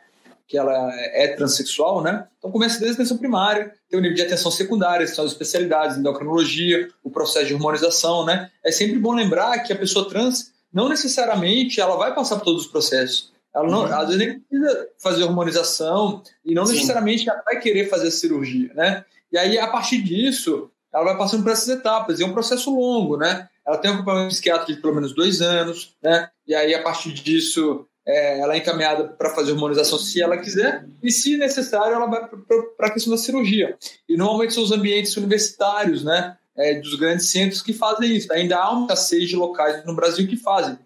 que 0.49 0.57
ela 0.57 0.89
é 1.13 1.27
transexual, 1.35 2.01
né? 2.01 2.29
Então 2.39 2.53
começa 2.53 2.79
desde 2.79 2.93
a 2.93 2.95
atenção 2.95 3.19
primária, 3.19 3.75
tem 3.91 3.99
o 3.99 4.03
nível 4.03 4.15
de 4.15 4.23
atenção 4.23 4.49
secundária, 4.49 5.05
são 5.09 5.25
as 5.25 5.33
especialidades, 5.33 5.97
endocrinologia, 5.97 6.89
o 7.03 7.11
processo 7.11 7.47
de 7.47 7.55
hormonização, 7.55 8.25
né? 8.25 8.49
É 8.65 8.71
sempre 8.71 8.97
bom 8.97 9.13
lembrar 9.13 9.59
que 9.65 9.73
a 9.73 9.77
pessoa 9.77 10.09
trans 10.09 10.53
não 10.77 10.91
necessariamente 10.91 11.81
ela 11.81 11.97
vai 11.97 12.15
passar 12.15 12.37
por 12.37 12.45
todos 12.45 12.67
os 12.67 12.71
processos. 12.71 13.33
Ela 13.55 13.67
não, 13.67 13.87
uhum. 13.87 13.95
às 13.95 14.09
vezes 14.09 14.19
nem 14.19 14.39
precisa 14.39 14.89
fazer 15.03 15.25
hormonização 15.25 16.23
e 16.45 16.55
não 16.55 16.67
Sim. 16.67 16.75
necessariamente 16.75 17.27
ela 17.27 17.43
vai 17.43 17.59
querer 17.59 17.89
fazer 17.89 18.09
a 18.09 18.11
cirurgia, 18.11 18.71
né? 18.75 19.03
E 19.33 19.39
aí, 19.39 19.59
a 19.59 19.69
partir 19.69 20.03
disso, 20.03 20.71
ela 20.93 21.05
vai 21.05 21.17
passando 21.17 21.43
por 21.43 21.51
essas 21.51 21.69
etapas. 21.71 22.21
E 22.21 22.23
é 22.23 22.27
um 22.27 22.35
processo 22.35 22.71
longo, 22.71 23.17
né? 23.17 23.49
Ela 23.67 23.79
tem 23.79 23.91
um 23.91 23.95
acompanhamento 23.95 24.35
psiquiátrico 24.35 24.75
de 24.75 24.83
pelo 24.83 24.95
menos 24.95 25.15
dois 25.15 25.41
anos, 25.41 25.95
né? 26.03 26.29
E 26.47 26.55
aí, 26.55 26.75
a 26.75 26.83
partir 26.83 27.15
disso, 27.15 27.87
é, 28.07 28.39
ela 28.39 28.53
é 28.53 28.59
encaminhada 28.59 29.05
para 29.05 29.31
fazer 29.31 29.53
hormonização 29.53 29.99
se 29.99 30.21
ela 30.21 30.37
quiser, 30.37 30.85
e 31.03 31.11
se 31.11 31.39
necessário, 31.39 31.95
ela 31.95 32.07
vai 32.07 32.29
para 32.77 32.89
a 32.89 32.91
questão 32.91 33.13
da 33.13 33.19
cirurgia. 33.19 33.79
E 34.07 34.15
normalmente 34.15 34.53
são 34.53 34.63
os 34.63 34.73
ambientes 34.73 35.17
universitários, 35.17 36.05
né? 36.05 36.37
É, 36.57 36.81
dos 36.81 36.95
grandes 36.95 37.29
centros 37.31 37.61
que 37.61 37.73
fazem 37.73 38.17
isso. 38.17 38.33
Ainda 38.33 38.57
há 38.57 38.71
uma 38.71 38.83
escassez 38.83 39.29
de 39.29 39.37
locais 39.37 39.85
no 39.85 39.95
Brasil 39.95 40.27
que 40.27 40.37
fazem. 40.37 40.79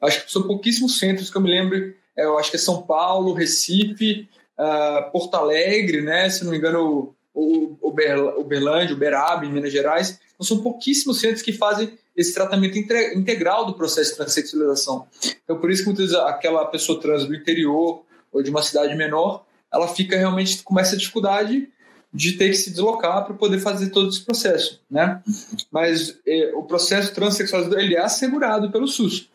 Acho 0.00 0.24
que 0.24 0.32
são 0.32 0.42
pouquíssimos 0.42 0.98
centros 0.98 1.30
que 1.30 1.36
eu 1.36 1.40
me 1.40 1.50
lembro. 1.50 1.94
É, 2.16 2.24
eu 2.24 2.38
acho 2.38 2.50
que 2.50 2.56
é 2.56 2.58
São 2.58 2.82
Paulo, 2.82 3.32
Recife, 3.32 4.28
uh, 4.58 5.10
Porto 5.12 5.34
Alegre, 5.36 6.02
né? 6.02 6.28
Se 6.28 6.44
não 6.44 6.50
me 6.50 6.58
engano, 6.58 7.14
o 7.34 7.76
Uberlândia, 7.82 8.94
Uberaba, 8.94 9.46
em 9.46 9.52
Minas 9.52 9.72
Gerais. 9.72 10.18
Então, 10.34 10.44
são 10.44 10.62
pouquíssimos 10.62 11.20
centros 11.20 11.42
que 11.42 11.52
fazem 11.52 11.96
esse 12.16 12.34
tratamento 12.34 12.76
integral 12.76 13.64
do 13.64 13.74
processo 13.74 14.10
de 14.10 14.16
transexualização. 14.16 15.06
Então, 15.44 15.58
por 15.58 15.70
isso 15.70 15.82
que 15.82 15.88
muitas 15.88 16.12
aquela 16.14 16.64
pessoa 16.66 17.00
trans 17.00 17.24
do 17.24 17.34
interior 17.34 18.04
ou 18.30 18.42
de 18.42 18.50
uma 18.50 18.62
cidade 18.62 18.94
menor, 18.94 19.46
ela 19.72 19.88
fica 19.88 20.16
realmente 20.16 20.62
com 20.62 20.78
essa 20.78 20.96
dificuldade 20.96 21.68
de 22.12 22.32
ter 22.32 22.50
que 22.50 22.56
se 22.56 22.70
deslocar 22.70 23.24
para 23.24 23.34
poder 23.34 23.58
fazer 23.58 23.90
todo 23.90 24.08
esse 24.08 24.24
processo, 24.24 24.80
né? 24.90 25.22
Mas 25.70 26.20
eh, 26.26 26.52
o 26.54 26.62
processo 26.62 27.14
transexualizado 27.14 27.80
ele 27.80 27.94
é 27.94 28.00
assegurado 28.00 28.70
pelo 28.70 28.86
SUS. 28.86 29.30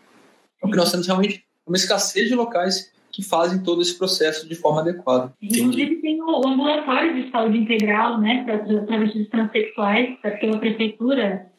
O 0.62 0.70
que 0.70 0.78
nós 0.78 0.92
temos 0.92 1.08
realmente 1.08 1.44
uma 1.66 1.76
escassez 1.76 2.28
de 2.28 2.36
locais 2.36 2.92
que 3.12 3.24
fazem 3.24 3.64
todo 3.64 3.82
esse 3.82 3.98
processo 3.98 4.48
de 4.48 4.54
forma 4.54 4.82
adequada. 4.82 5.34
Inclusive 5.42 5.96
tem 6.02 6.22
o 6.22 6.48
ambulatório 6.48 7.16
de 7.16 7.32
saúde 7.32 7.58
integral, 7.58 8.20
né, 8.20 8.44
para 8.44 8.60
travestis 8.86 9.28
transexuais, 9.30 10.20
pela 10.40 10.60
prefeitura. 10.60 11.52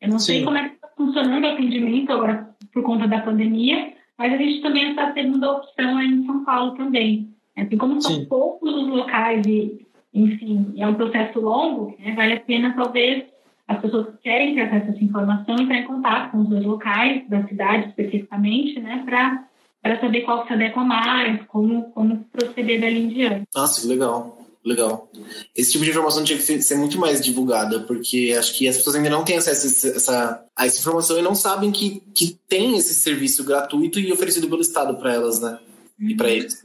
Eu 0.00 0.10
não 0.10 0.18
Sim. 0.18 0.26
sei 0.26 0.44
como 0.44 0.58
é 0.58 0.68
que 0.68 0.74
está 0.74 0.88
funcionando 0.94 1.44
o 1.44 1.48
atendimento 1.48 2.12
agora 2.12 2.50
por 2.70 2.82
conta 2.82 3.08
da 3.08 3.20
pandemia, 3.20 3.94
mas 4.18 4.32
a 4.32 4.36
gente 4.36 4.60
também 4.60 4.90
está 4.90 5.12
tendo 5.12 5.42
a 5.42 5.52
opção 5.56 5.96
aí 5.96 6.06
em 6.06 6.26
São 6.26 6.44
Paulo 6.44 6.76
também. 6.76 7.34
Assim, 7.56 7.78
como 7.78 8.02
são 8.02 8.16
Sim. 8.16 8.26
poucos 8.26 8.74
os 8.74 8.88
locais 8.88 9.46
e, 9.46 9.85
enfim, 10.16 10.74
é 10.76 10.86
um 10.86 10.94
processo 10.94 11.40
longo, 11.40 11.96
né, 11.98 12.14
vale 12.14 12.34
a 12.34 12.40
pena 12.40 12.74
talvez 12.74 13.24
as 13.68 13.80
pessoas 13.80 14.06
que 14.06 14.22
querem 14.22 14.54
ter 14.54 14.62
acesso 14.62 14.86
a 14.86 14.94
essa 14.94 15.04
informação 15.04 15.56
entrar 15.58 15.78
em 15.78 15.86
contato 15.86 16.30
com 16.30 16.38
os 16.38 16.48
dois 16.48 16.64
locais 16.64 17.28
da 17.28 17.46
cidade 17.46 17.88
especificamente, 17.88 18.80
né, 18.80 19.02
para 19.04 19.44
para 19.82 20.00
saber 20.00 20.22
qual 20.22 20.44
se 20.44 20.52
adequa 20.52 20.82
mais, 20.82 21.40
como, 21.46 21.84
como 21.92 22.24
proceder 22.32 22.80
dali 22.80 23.04
em 23.04 23.08
diante. 23.08 23.44
Nossa, 23.54 23.80
que 23.80 23.86
legal. 23.86 24.36
Legal. 24.64 25.08
Esse 25.54 25.70
tipo 25.70 25.84
de 25.84 25.90
informação 25.90 26.24
tinha 26.24 26.36
que 26.36 26.60
ser 26.60 26.74
muito 26.74 26.98
mais 26.98 27.20
divulgada, 27.20 27.78
porque 27.80 28.34
acho 28.36 28.52
que 28.58 28.66
as 28.66 28.76
pessoas 28.76 28.96
ainda 28.96 29.10
não 29.10 29.24
têm 29.24 29.36
acesso 29.36 29.86
a 29.86 29.90
essa, 29.90 30.44
a 30.56 30.66
essa 30.66 30.80
informação 30.80 31.16
e 31.16 31.22
não 31.22 31.36
sabem 31.36 31.70
que, 31.70 32.02
que 32.12 32.36
tem 32.48 32.76
esse 32.76 32.94
serviço 32.94 33.44
gratuito 33.44 34.00
e 34.00 34.12
oferecido 34.12 34.48
pelo 34.48 34.60
Estado 34.60 34.96
para 34.96 35.14
elas, 35.14 35.40
né? 35.40 35.60
E 36.00 36.16
para 36.16 36.30
eles. 36.30 36.60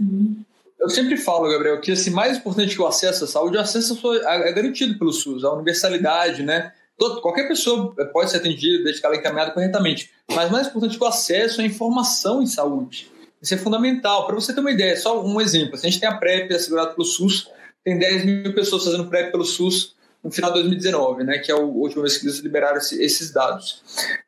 Eu 0.82 0.90
sempre 0.90 1.16
falo, 1.16 1.48
Gabriel, 1.48 1.80
que 1.80 1.92
assim, 1.92 2.10
mais 2.10 2.38
importante 2.38 2.76
que 2.76 2.82
o 2.82 2.88
acesso 2.88 3.24
à 3.24 3.28
saúde, 3.28 3.56
o 3.56 3.62
acesso 3.62 4.00
é 4.26 4.52
garantido 4.52 4.98
pelo 4.98 5.14
SUS, 5.14 5.44
a 5.44 5.54
universalidade, 5.54 6.42
né? 6.42 6.74
Todo, 6.98 7.22
qualquer 7.22 7.48
pessoa 7.48 7.94
pode 8.12 8.32
ser 8.32 8.38
atendida 8.38 8.84
desde 8.84 9.00
que 9.00 9.06
ela 9.06 9.16
é 9.16 9.20
encaminhada 9.20 9.52
corretamente. 9.52 10.10
Mas 10.32 10.50
mais 10.50 10.68
importante 10.68 10.98
que 10.98 11.04
o 11.04 11.08
acesso 11.08 11.62
à 11.62 11.64
informação 11.64 12.42
em 12.42 12.48
saúde. 12.48 13.12
Isso 13.40 13.54
é 13.54 13.58
fundamental. 13.58 14.26
Para 14.26 14.36
você 14.36 14.54
ter 14.54 14.60
uma 14.60 14.72
ideia, 14.72 14.98
só 14.98 15.24
um 15.24 15.40
exemplo. 15.40 15.78
Se 15.78 15.86
a 15.86 15.90
gente 15.90 16.00
tem 16.00 16.10
a 16.10 16.18
PrEP 16.18 16.52
assegurada 16.52 16.92
pelo 16.92 17.06
SUS, 17.06 17.48
tem 17.84 18.00
10 18.00 18.26
mil 18.26 18.54
pessoas 18.56 18.84
fazendo 18.84 19.08
PrEP 19.08 19.32
pelo 19.32 19.46
SUS 19.46 19.96
no 20.24 20.32
final 20.32 20.52
de 20.52 20.60
2019, 20.60 21.24
né, 21.24 21.40
que 21.40 21.52
é 21.52 21.56
a 21.56 21.58
última 21.58 22.04
vez 22.04 22.18
que 22.18 22.26
eles 22.26 22.40
liberaram 22.40 22.78
esses 22.78 23.32
dados. 23.32 23.82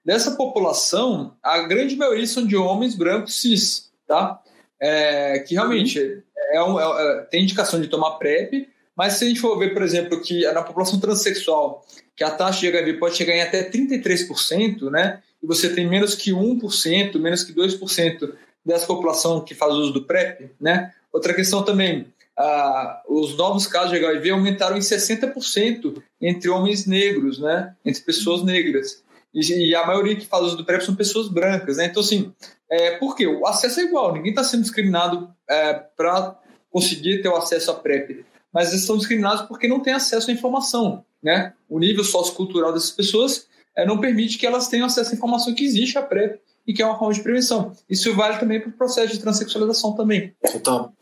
Dessa 0.04 0.32
população, 0.32 1.36
a 1.42 1.60
grande 1.60 1.96
maioria 1.96 2.26
são 2.26 2.46
de 2.46 2.56
homens 2.56 2.96
brancos 2.96 3.40
cis, 3.40 3.92
tá? 4.08 4.42
É, 4.86 5.40
que 5.40 5.56
realmente 5.56 6.22
é, 6.52 6.62
um, 6.62 6.78
é, 6.78 7.22
tem 7.32 7.44
indicação 7.44 7.80
de 7.80 7.88
tomar 7.88 8.18
PrEP, 8.18 8.68
mas 8.96 9.14
se 9.14 9.24
a 9.24 9.28
gente 9.28 9.40
for 9.40 9.58
ver, 9.58 9.74
por 9.74 9.82
exemplo, 9.82 10.20
que 10.20 10.44
na 10.52 10.62
população 10.62 11.00
transexual, 11.00 11.86
que 12.16 12.24
a 12.24 12.30
taxa 12.30 12.60
de 12.60 12.68
HIV 12.68 13.00
pode 13.00 13.16
chegar 13.16 13.34
em 13.34 13.42
até 13.42 13.70
33%, 13.70 14.90
né? 14.92 15.22
E 15.42 15.48
você 15.48 15.74
tem 15.74 15.90
menos 15.90 16.16
que 16.16 16.32
1%, 16.32 17.20
menos 17.20 17.44
que 17.44 17.54
2% 17.54 18.34
dessa 18.66 18.86
população 18.86 19.42
que 19.42 19.56
faz 19.56 19.74
uso 19.74 19.94
do 19.94 20.04
PrEP, 20.04 20.52
né? 20.60 20.94
Outra 21.12 21.34
questão 21.34 21.64
também, 21.64 22.08
ah, 22.38 23.02
os 23.08 23.38
novos 23.38 23.68
casos 23.68 23.92
de 23.92 24.04
HIV 24.04 24.32
aumentaram 24.32 24.78
em 24.78 24.82
60% 24.82 26.02
entre 26.22 26.50
homens 26.50 26.86
negros, 26.86 27.40
né? 27.40 27.76
Entre 27.86 28.02
pessoas 28.02 28.44
negras. 28.44 29.03
E, 29.34 29.70
e, 29.70 29.76
a 29.76 29.86
maioria 29.86 30.16
que 30.16 30.28
faz 30.28 30.46
uso 30.46 30.58
do 30.58 30.66
PrEP 30.66 30.84
são 30.84 30.96
pessoas 30.96 31.28
brancas, 31.28 31.78
né? 31.78 31.86
Então, 31.86 32.02
assim, 32.02 32.32
é, 32.70 32.98
por 32.98 33.16
quê? 33.16 33.26
O 33.26 33.48
acesso 33.48 33.80
é 33.80 33.84
igual, 33.84 34.14
ninguém 34.14 34.32
está 34.32 34.44
sendo 34.44 34.62
discriminado 34.62 35.34
é, 35.50 35.74
para 35.74 36.40
conseguir 36.70 37.22
ter 37.22 37.30
o 37.30 37.36
acesso 37.36 37.72
à 37.72 37.74
PrEP, 37.74 38.26
mas 38.54 38.70
eles 38.70 38.86
são 38.86 38.98
discriminados 38.98 39.44
porque 39.44 39.68
não 39.68 39.80
têm 39.80 39.94
acesso 39.94 40.30
à 40.30 40.34
informação, 40.34 41.04
né? 41.22 41.54
O 41.68 41.80
nível 41.80 42.04
sociocultural 42.04 42.74
dessas 42.74 42.92
pessoas 42.92 43.48
é, 43.76 43.86
não 43.86 44.00
permite 44.00 44.38
que 44.38 44.46
elas 44.46 44.68
tenham 44.68 44.86
acesso 44.86 45.12
à 45.12 45.14
informação 45.16 45.54
que 45.54 45.64
existe 45.64 45.98
a 45.98 46.02
PrEP 46.04 46.40
e 46.66 46.74
que 46.74 46.82
é 46.82 46.86
uma 46.86 46.98
forma 46.98 47.14
de 47.14 47.22
prevenção. 47.22 47.76
Isso 47.90 48.14
vale 48.16 48.38
também 48.38 48.60
para 48.60 48.70
o 48.70 48.74
processo 48.74 49.14
de 49.14 49.20
transexualização 49.20 49.94
também. 49.94 50.34
Total. 50.52 50.94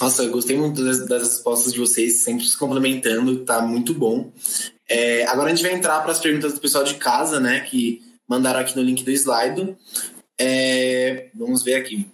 Nossa, 0.00 0.24
eu 0.24 0.32
gostei 0.32 0.56
muito 0.56 0.84
das, 0.84 1.06
das 1.06 1.22
respostas 1.22 1.72
de 1.72 1.78
vocês, 1.78 2.24
sempre 2.24 2.44
se 2.44 2.58
complementando, 2.58 3.44
tá 3.44 3.62
muito 3.62 3.94
bom. 3.94 4.32
É, 4.92 5.24
agora 5.26 5.50
a 5.50 5.54
gente 5.54 5.62
vai 5.66 5.72
entrar 5.72 5.98
para 6.02 6.12
as 6.12 6.20
perguntas 6.20 6.52
do 6.52 6.60
pessoal 6.60 6.84
de 6.84 6.96
casa, 6.96 7.40
né, 7.40 7.60
que 7.60 8.02
mandaram 8.28 8.60
aqui 8.60 8.76
no 8.76 8.82
link 8.82 9.02
do 9.02 9.10
slide. 9.10 9.74
É, 10.38 11.28
vamos 11.34 11.62
ver 11.62 11.76
aqui. 11.76 12.06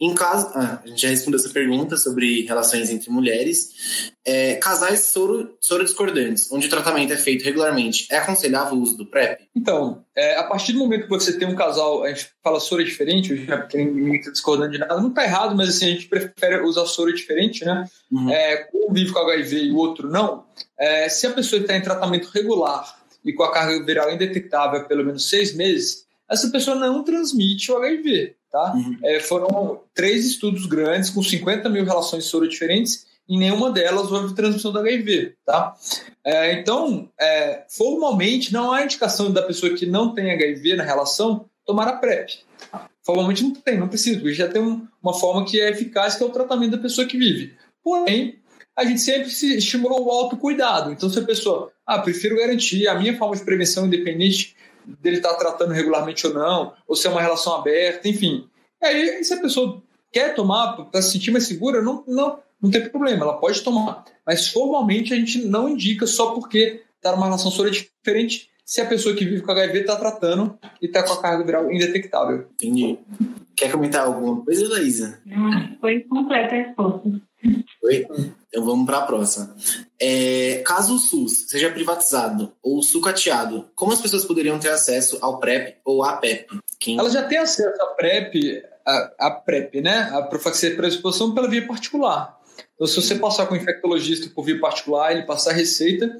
Em 0.00 0.14
caso, 0.14 0.52
ah, 0.54 0.80
a 0.84 0.86
gente 0.86 1.02
já 1.02 1.08
respondeu 1.08 1.40
essa 1.40 1.50
pergunta 1.50 1.96
sobre 1.96 2.42
relações 2.42 2.88
entre 2.88 3.10
mulheres. 3.10 4.12
É, 4.24 4.54
casais 4.54 5.00
soro, 5.00 5.56
soro 5.60 5.84
discordantes, 5.84 6.52
onde 6.52 6.68
o 6.68 6.70
tratamento 6.70 7.12
é 7.12 7.16
feito 7.16 7.44
regularmente, 7.44 8.06
é 8.10 8.18
aconselhável 8.18 8.78
o 8.78 8.80
uso 8.80 8.96
do 8.96 9.06
PrEP? 9.06 9.48
Então, 9.56 10.04
é, 10.16 10.36
a 10.36 10.44
partir 10.44 10.72
do 10.72 10.78
momento 10.78 11.04
que 11.04 11.08
você 11.08 11.36
tem 11.36 11.48
um 11.48 11.56
casal, 11.56 12.04
a 12.04 12.10
gente 12.10 12.30
fala 12.44 12.60
soro 12.60 12.84
diferente, 12.84 13.34
né, 13.34 13.56
porque 13.56 13.76
ninguém 13.78 14.20
está 14.20 14.30
discordando 14.30 14.70
de 14.70 14.78
nada, 14.78 15.00
não 15.00 15.08
está 15.08 15.24
errado, 15.24 15.56
mas 15.56 15.70
assim, 15.70 15.86
a 15.86 15.90
gente 15.90 16.06
prefere 16.06 16.60
usar 16.60 16.86
soro 16.86 17.12
diferente, 17.12 17.64
né? 17.64 17.84
Uhum. 18.12 18.30
É, 18.30 18.68
um 18.72 18.92
vive 18.92 19.12
com 19.12 19.18
HIV 19.18 19.64
e 19.64 19.72
o 19.72 19.76
outro 19.76 20.08
não. 20.08 20.46
É, 20.78 21.08
se 21.08 21.26
a 21.26 21.32
pessoa 21.32 21.60
está 21.60 21.76
em 21.76 21.82
tratamento 21.82 22.28
regular 22.28 22.98
e 23.24 23.32
com 23.32 23.42
a 23.42 23.52
carga 23.52 23.84
viral 23.84 24.12
indetectável 24.12 24.80
há 24.80 24.84
pelo 24.84 25.04
menos 25.04 25.28
seis 25.28 25.54
meses, 25.54 26.06
essa 26.30 26.48
pessoa 26.50 26.76
não 26.76 27.02
transmite 27.02 27.72
o 27.72 27.76
HIV. 27.76 28.37
Tá? 28.50 28.72
Uhum. 28.74 28.96
É, 29.04 29.20
foram 29.20 29.80
três 29.94 30.24
estudos 30.24 30.66
grandes 30.66 31.10
com 31.10 31.22
50 31.22 31.68
mil 31.68 31.84
relações 31.84 32.24
soro 32.24 32.48
diferentes 32.48 33.06
e 33.28 33.36
nenhuma 33.36 33.70
delas 33.70 34.10
houve 34.10 34.34
transmissão 34.34 34.72
do 34.72 34.78
HIV. 34.78 35.34
Tá? 35.44 35.74
É, 36.24 36.52
então, 36.54 37.10
é, 37.20 37.64
formalmente, 37.68 38.52
não 38.52 38.72
há 38.72 38.82
indicação 38.82 39.30
da 39.30 39.42
pessoa 39.42 39.74
que 39.74 39.84
não 39.84 40.14
tem 40.14 40.30
HIV 40.30 40.76
na 40.76 40.84
relação 40.84 41.44
tomar 41.66 41.88
a 41.88 41.96
PrEP. 41.96 42.38
Formalmente 43.02 43.42
não 43.42 43.52
tem, 43.52 43.78
não 43.78 43.88
precisa, 43.88 44.18
porque 44.18 44.34
já 44.34 44.48
tem 44.48 44.62
um, 44.62 44.86
uma 45.02 45.12
forma 45.12 45.44
que 45.44 45.60
é 45.60 45.70
eficaz, 45.70 46.14
que 46.14 46.22
é 46.22 46.26
o 46.26 46.30
tratamento 46.30 46.72
da 46.72 46.78
pessoa 46.78 47.06
que 47.06 47.18
vive. 47.18 47.54
Porém, 47.82 48.38
a 48.74 48.84
gente 48.84 49.00
sempre 49.00 49.30
se 49.30 49.56
estimulou 49.56 50.06
o 50.06 50.10
autocuidado. 50.10 50.92
Então, 50.92 51.10
se 51.10 51.18
a 51.18 51.24
pessoa, 51.24 51.72
ah, 51.86 51.98
prefiro 51.98 52.36
garantir 52.36 52.86
a 52.86 52.94
minha 52.94 53.16
forma 53.16 53.36
de 53.36 53.44
prevenção 53.44 53.86
independente 53.86 54.54
dele 55.00 55.16
estar 55.16 55.30
tá 55.30 55.36
tratando 55.36 55.72
regularmente 55.72 56.26
ou 56.26 56.34
não, 56.34 56.72
ou 56.86 56.96
se 56.96 57.06
é 57.06 57.10
uma 57.10 57.20
relação 57.20 57.54
aberta, 57.54 58.08
enfim. 58.08 58.48
E 58.80 58.86
aí, 58.86 59.24
se 59.24 59.34
a 59.34 59.40
pessoa 59.40 59.82
quer 60.12 60.34
tomar 60.34 60.76
para 60.76 61.02
se 61.02 61.12
sentir 61.12 61.30
mais 61.30 61.46
segura, 61.46 61.82
não, 61.82 62.04
não, 62.06 62.38
não 62.60 62.70
tem 62.70 62.88
problema, 62.88 63.24
ela 63.24 63.38
pode 63.38 63.62
tomar. 63.62 64.04
Mas 64.26 64.48
formalmente 64.48 65.12
a 65.12 65.16
gente 65.16 65.44
não 65.44 65.68
indica 65.68 66.06
só 66.06 66.32
porque 66.32 66.82
está 66.96 67.12
numa 67.12 67.26
relação 67.26 67.50
soro 67.50 67.70
diferente 67.70 68.48
se 68.64 68.82
a 68.82 68.86
pessoa 68.86 69.14
que 69.14 69.24
vive 69.24 69.40
com 69.40 69.50
HIV 69.50 69.80
está 69.80 69.96
tratando 69.96 70.58
e 70.80 70.86
está 70.86 71.02
com 71.02 71.14
a 71.14 71.22
carga 71.22 71.44
viral 71.44 71.72
indetectável. 71.72 72.46
Entendi. 72.52 72.98
Quer 73.56 73.72
comentar 73.72 74.04
alguma 74.06 74.44
coisa, 74.44 74.68
Laísa? 74.68 75.22
Foi 75.80 76.00
completa 76.00 76.54
a 76.54 76.58
resposta. 76.58 77.20
Foi? 77.80 78.06
Então 78.48 78.64
vamos 78.64 78.86
para 78.86 78.98
a 78.98 79.02
próxima. 79.02 79.54
É, 80.00 80.62
caso 80.64 80.96
o 80.96 80.98
SUS 80.98 81.46
seja 81.48 81.70
privatizado 81.70 82.52
ou 82.62 82.82
sucateado, 82.82 83.68
como 83.74 83.92
as 83.92 84.00
pessoas 84.00 84.24
poderiam 84.24 84.58
ter 84.58 84.70
acesso 84.70 85.18
ao 85.20 85.38
PrEP 85.38 85.76
ou 85.84 86.02
à 86.02 86.16
PEP? 86.16 86.46
Quem... 86.80 86.98
Elas 86.98 87.12
já 87.12 87.22
têm 87.22 87.38
acesso 87.38 87.82
à 87.82 87.86
PrEP 87.86 88.62
a, 88.88 89.26
a 89.26 89.30
PrEP, 89.30 89.80
né? 89.82 90.08
A 90.12 90.22
profilaxia 90.22 90.74
para 90.74 90.88
exposição 90.88 91.34
pela 91.34 91.48
via 91.48 91.66
particular. 91.66 92.38
Então, 92.74 92.86
se 92.86 92.96
você 92.96 93.14
passar 93.16 93.46
com 93.46 93.54
o 93.54 93.56
infectologista 93.56 94.30
por 94.34 94.44
via 94.44 94.58
particular, 94.58 95.12
ele 95.12 95.22
passar 95.22 95.52
receita, 95.52 96.16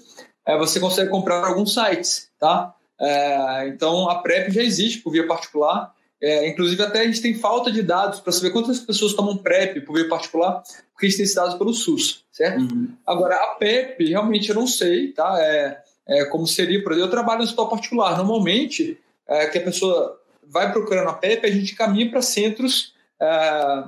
é, 0.47 0.59
você 0.59 0.79
consegue 0.79 1.11
comprar 1.11 1.45
alguns 1.45 1.73
sites, 1.73 2.29
tá? 2.39 2.75
É, 3.01 3.69
então, 3.69 4.09
a 4.11 4.17
PrEP 4.17 4.51
já 4.51 4.63
existe 4.63 4.99
por 5.01 5.13
via 5.13 5.27
particular. 5.27 5.95
É, 6.21 6.49
inclusive, 6.49 6.83
até 6.83 7.01
a 7.01 7.05
gente 7.05 7.23
tem 7.23 7.35
falta 7.35 7.71
de 7.71 7.81
dados 7.81 8.19
para 8.19 8.33
saber 8.33 8.51
quantas 8.51 8.81
pessoas 8.81 9.15
tomam 9.15 9.37
PrEP 9.37 9.81
por 9.83 9.95
via 9.95 10.09
particular, 10.09 10.63
porque 10.93 11.07
a 11.07 11.09
gente 11.09 11.17
tem 11.17 11.25
esses 11.25 11.37
dados 11.37 11.55
pelo 11.55 11.73
SUS, 11.73 12.25
certo? 12.33 12.61
Uhum. 12.61 12.89
Agora, 13.07 13.37
a 13.37 13.55
PEP, 13.55 14.09
realmente 14.09 14.49
eu 14.49 14.55
não 14.57 14.67
sei, 14.67 15.13
tá? 15.13 15.37
É, 15.41 15.81
é, 16.09 16.25
como 16.25 16.47
seria, 16.47 16.83
por 16.83 16.93
exemplo, 16.93 17.07
eu 17.07 17.11
trabalho 17.11 17.39
no 17.39 17.45
hospital 17.45 17.69
particular. 17.69 18.17
Normalmente, 18.17 18.99
é, 19.29 19.47
que 19.47 19.59
a 19.59 19.63
pessoa 19.63 20.21
vai 20.43 20.73
procurando 20.73 21.09
a 21.09 21.15
PEP, 21.15 21.47
a 21.47 21.51
gente 21.51 21.77
caminha 21.77 22.11
para 22.11 22.21
centros, 22.21 22.95
é, 23.21 23.85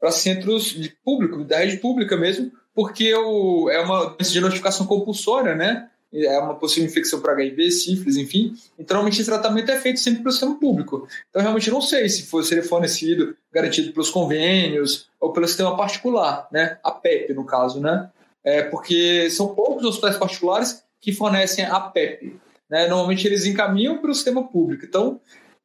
para 0.00 0.10
centros 0.10 0.64
de 0.70 0.88
público, 1.04 1.44
da 1.44 1.58
rede 1.58 1.76
pública 1.76 2.16
mesmo, 2.16 2.50
porque 2.74 3.14
o, 3.14 3.70
é 3.70 3.80
uma 3.80 4.06
doença 4.06 4.32
de 4.32 4.40
notificação 4.40 4.84
compulsória, 4.84 5.54
né? 5.54 5.90
É 6.14 6.38
uma 6.38 6.54
possível 6.54 6.88
infecção 6.88 7.20
para 7.20 7.32
HIV, 7.32 7.70
sífilis, 7.70 8.16
enfim. 8.16 8.54
Então, 8.78 8.96
normalmente, 8.96 9.20
esse 9.20 9.30
tratamento 9.30 9.70
é 9.70 9.80
feito 9.80 9.98
sempre 9.98 10.20
pelo 10.20 10.32
sistema 10.32 10.58
público. 10.58 11.08
Então, 11.30 11.40
realmente, 11.40 11.70
não 11.70 11.80
sei 11.80 12.08
se, 12.08 12.24
for, 12.24 12.44
se 12.44 12.52
ele 12.52 12.62
fornecido, 12.62 13.34
garantido 13.50 13.92
pelos 13.92 14.10
convênios 14.10 15.08
ou 15.18 15.32
pelo 15.32 15.48
sistema 15.48 15.74
particular, 15.74 16.48
né? 16.52 16.78
A 16.84 16.90
PEP, 16.90 17.32
no 17.32 17.46
caso, 17.46 17.80
né? 17.80 18.10
É 18.44 18.62
porque 18.62 19.30
são 19.30 19.54
poucos 19.54 19.84
hospitais 19.84 20.18
particulares 20.18 20.82
que 21.00 21.12
fornecem 21.12 21.64
a 21.64 21.80
PEP. 21.80 22.38
Né? 22.68 22.88
Normalmente, 22.88 23.26
eles 23.26 23.46
encaminham 23.46 23.98
para 23.98 24.10
o 24.10 24.14
sistema 24.14 24.46
público. 24.46 24.84
Então, 24.84 25.18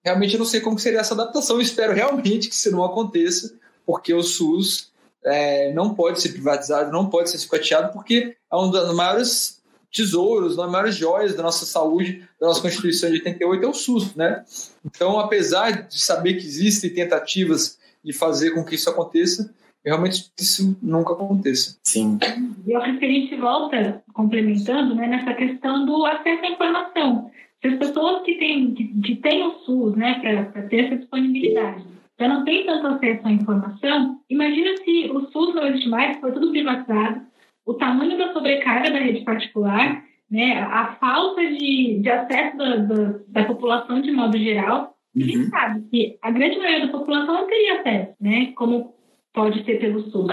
realmente, 0.04 0.34
eu 0.34 0.40
não 0.40 0.46
sei 0.46 0.62
como 0.62 0.80
seria 0.80 1.00
essa 1.00 1.14
adaptação. 1.14 1.58
Eu 1.58 1.62
espero 1.62 1.94
realmente 1.94 2.48
que 2.48 2.56
isso 2.56 2.72
não 2.72 2.84
aconteça, 2.86 3.54
porque 3.86 4.14
o 4.14 4.24
SUS 4.24 4.92
é, 5.26 5.74
não 5.74 5.94
pode 5.94 6.22
ser 6.22 6.30
privatizado, 6.30 6.92
não 6.92 7.10
pode 7.10 7.30
ser 7.30 7.38
escoteado, 7.38 7.92
porque 7.92 8.36
é 8.52 8.56
um 8.56 8.70
dos 8.70 8.96
maiores 8.96 9.57
tesouros, 9.92 10.56
uma 10.56 10.64
das 10.64 10.72
maiores 10.72 10.96
joias 10.96 11.36
da 11.36 11.44
nossa 11.44 11.66
saúde, 11.66 12.24
da 12.40 12.48
nossa 12.48 12.62
Constituição 12.62 13.10
de 13.10 13.18
88 13.18 13.66
é 13.66 13.68
o 13.68 13.74
SUS, 13.74 14.16
né? 14.16 14.44
Então, 14.86 15.20
apesar 15.20 15.88
de 15.88 16.00
saber 16.00 16.36
que 16.36 16.46
existem 16.46 16.94
tentativas 16.94 17.80
de 18.04 18.14
fazer 18.14 18.52
com 18.52 18.64
que 18.64 18.76
isso 18.76 18.90
aconteça, 18.90 19.54
realmente 19.84 20.32
isso 20.40 20.78
nunca 20.82 21.14
aconteça. 21.14 21.78
Sim. 21.84 22.20
E 22.66 22.72
eu 22.72 22.82
acho 22.82 23.00
que 23.00 23.06
a 23.06 23.10
gente 23.10 23.36
volta 23.38 24.04
complementando 24.14 24.96
né, 24.96 25.08
nessa 25.08 25.34
questão 25.34 25.86
do 25.86 26.06
acesso 26.06 26.44
à 26.44 26.48
informação. 26.50 27.32
Se 27.62 27.70
as 27.70 27.80
pessoas 27.80 28.24
que 28.24 28.36
têm, 28.36 28.74
que, 28.74 28.84
que 29.02 29.16
têm 29.16 29.46
o 29.48 29.60
SUS, 29.60 29.96
né, 29.96 30.20
para 30.52 30.64
ter 30.64 30.86
essa 30.86 30.98
disponibilidade, 30.98 31.84
já 32.20 32.28
não 32.28 32.44
tem 32.44 32.66
tanto 32.66 32.88
acesso 32.88 33.28
à 33.28 33.32
informação, 33.32 34.20
imagina 34.30 34.76
se 34.84 35.10
o 35.12 35.32
SUS 35.32 35.56
não 35.56 35.68
existe 35.68 35.90
mais, 35.90 36.20
foi 36.20 36.32
tudo 36.32 36.52
privatizado, 36.52 37.22
o 37.68 37.74
tamanho 37.74 38.18
da 38.18 38.32
sobrecarga 38.32 38.90
da 38.90 38.98
rede 38.98 39.26
particular, 39.26 40.02
né, 40.32 40.60
a 40.60 40.96
falta 41.00 41.46
de, 41.46 42.00
de 42.02 42.10
acesso 42.10 42.58
da, 42.58 42.76
da, 42.78 43.20
da 43.28 43.46
população 43.46 44.02
de 44.02 44.12
modo 44.12 44.38
geral, 44.38 44.96
uhum. 45.14 45.22
a 45.22 45.26
gente 45.26 45.50
sabe 45.50 45.82
que 45.90 46.18
a 46.22 46.32
grande 46.32 46.58
maioria 46.58 46.88
da 46.88 46.98
população 46.98 47.34
não 47.34 47.48
teria 47.48 47.82
acesso, 47.82 48.14
né, 48.22 48.54
como 48.56 48.96
pode 49.34 49.64
ter 49.66 49.80
pelo 49.80 50.10
SUS. 50.10 50.32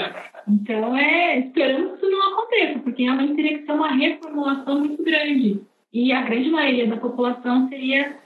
Então, 0.48 0.96
é, 0.96 1.40
esperamos 1.40 1.90
que 1.90 2.06
isso 2.06 2.10
não 2.10 2.32
aconteça, 2.32 2.78
porque 2.78 3.02
realmente 3.02 3.34
teria 3.34 3.58
que 3.58 3.66
ser 3.66 3.72
uma 3.72 3.92
reformulação 3.92 4.78
muito 4.78 5.02
grande. 5.02 5.60
E 5.92 6.12
a 6.12 6.22
grande 6.22 6.50
maioria 6.50 6.86
da 6.86 6.96
população 6.96 7.68
seria 7.68 8.16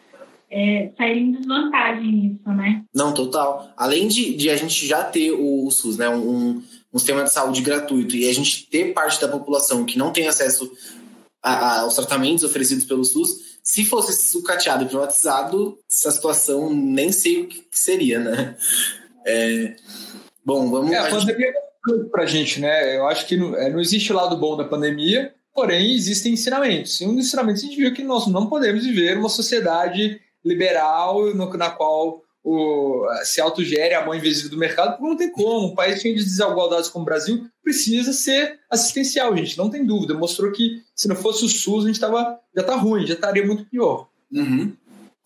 é, 0.50 0.90
sair 0.96 1.18
em 1.18 1.32
desvantagem 1.32 2.12
nisso, 2.12 2.48
né? 2.48 2.84
Não, 2.94 3.12
total. 3.12 3.70
Além 3.76 4.08
de, 4.08 4.36
de 4.36 4.50
a 4.50 4.56
gente 4.56 4.86
já 4.86 5.04
ter 5.04 5.32
o, 5.32 5.66
o 5.66 5.70
SUS, 5.70 5.98
né, 5.98 6.08
um, 6.08 6.62
um 6.92 6.98
sistema 6.98 7.24
de 7.24 7.32
saúde 7.32 7.60
gratuito, 7.60 8.16
e 8.16 8.28
a 8.28 8.32
gente 8.32 8.66
ter 8.66 8.92
parte 8.92 9.20
da 9.20 9.28
população 9.28 9.84
que 9.84 9.98
não 9.98 10.12
tem 10.12 10.26
acesso 10.26 10.70
a, 11.42 11.52
a, 11.52 11.80
aos 11.80 11.94
tratamentos 11.94 12.44
oferecidos 12.44 12.84
pelo 12.84 13.04
SUS, 13.04 13.58
se 13.62 13.84
fosse 13.84 14.24
sucateado 14.24 14.84
e 14.84 14.86
privatizado, 14.86 15.78
essa 15.90 16.10
situação 16.10 16.72
nem 16.72 17.12
sei 17.12 17.42
o 17.42 17.46
que 17.46 17.64
seria, 17.72 18.18
né? 18.18 18.56
É, 19.26 19.76
bom, 20.44 20.70
vamos... 20.70 20.90
É, 20.90 20.96
a, 20.96 21.06
a 21.06 21.10
pandemia 21.10 21.52
gente... 21.86 22.10
pra 22.10 22.24
gente, 22.24 22.60
né? 22.60 22.96
Eu 22.96 23.06
acho 23.06 23.26
que 23.26 23.36
não, 23.36 23.54
é, 23.54 23.68
não 23.68 23.80
existe 23.80 24.12
lado 24.12 24.36
bom 24.38 24.56
da 24.56 24.64
pandemia, 24.64 25.34
porém 25.54 25.94
existem 25.94 26.32
ensinamentos. 26.32 27.00
E 27.00 27.04
um 27.06 27.14
dos 27.14 27.26
ensinamentos 27.26 27.62
a 27.62 27.66
gente 27.66 27.76
viu 27.76 27.92
que 27.92 28.02
nós 28.02 28.26
não 28.26 28.48
podemos 28.48 28.84
viver 28.84 29.18
uma 29.18 29.28
sociedade 29.28 30.18
liberal 30.44 31.34
no, 31.34 31.52
na 31.54 31.70
qual 31.70 32.22
o, 32.48 33.06
se 33.24 33.40
autogere 33.40 33.94
a 33.94 34.04
mão 34.04 34.14
invisível 34.14 34.50
do 34.50 34.56
mercado, 34.56 34.96
porque 34.96 35.08
não 35.08 35.16
tem 35.16 35.30
como. 35.30 35.66
Um 35.66 35.74
país 35.74 36.00
cheio 36.00 36.16
de 36.16 36.24
desigualdades 36.24 36.88
como 36.88 37.02
o 37.02 37.04
Brasil 37.04 37.46
precisa 37.62 38.12
ser 38.12 38.58
assistencial, 38.70 39.36
gente, 39.36 39.58
não 39.58 39.68
tem 39.68 39.84
dúvida. 39.84 40.14
Mostrou 40.14 40.50
que 40.50 40.82
se 40.94 41.06
não 41.06 41.14
fosse 41.14 41.44
o 41.44 41.48
SUS, 41.48 41.84
a 41.84 41.88
gente 41.88 42.00
tava, 42.00 42.40
já 42.56 42.62
tá 42.62 42.74
ruim, 42.74 43.06
já 43.06 43.14
estaria 43.14 43.46
muito 43.46 43.66
pior. 43.66 44.08
Uhum. 44.32 44.72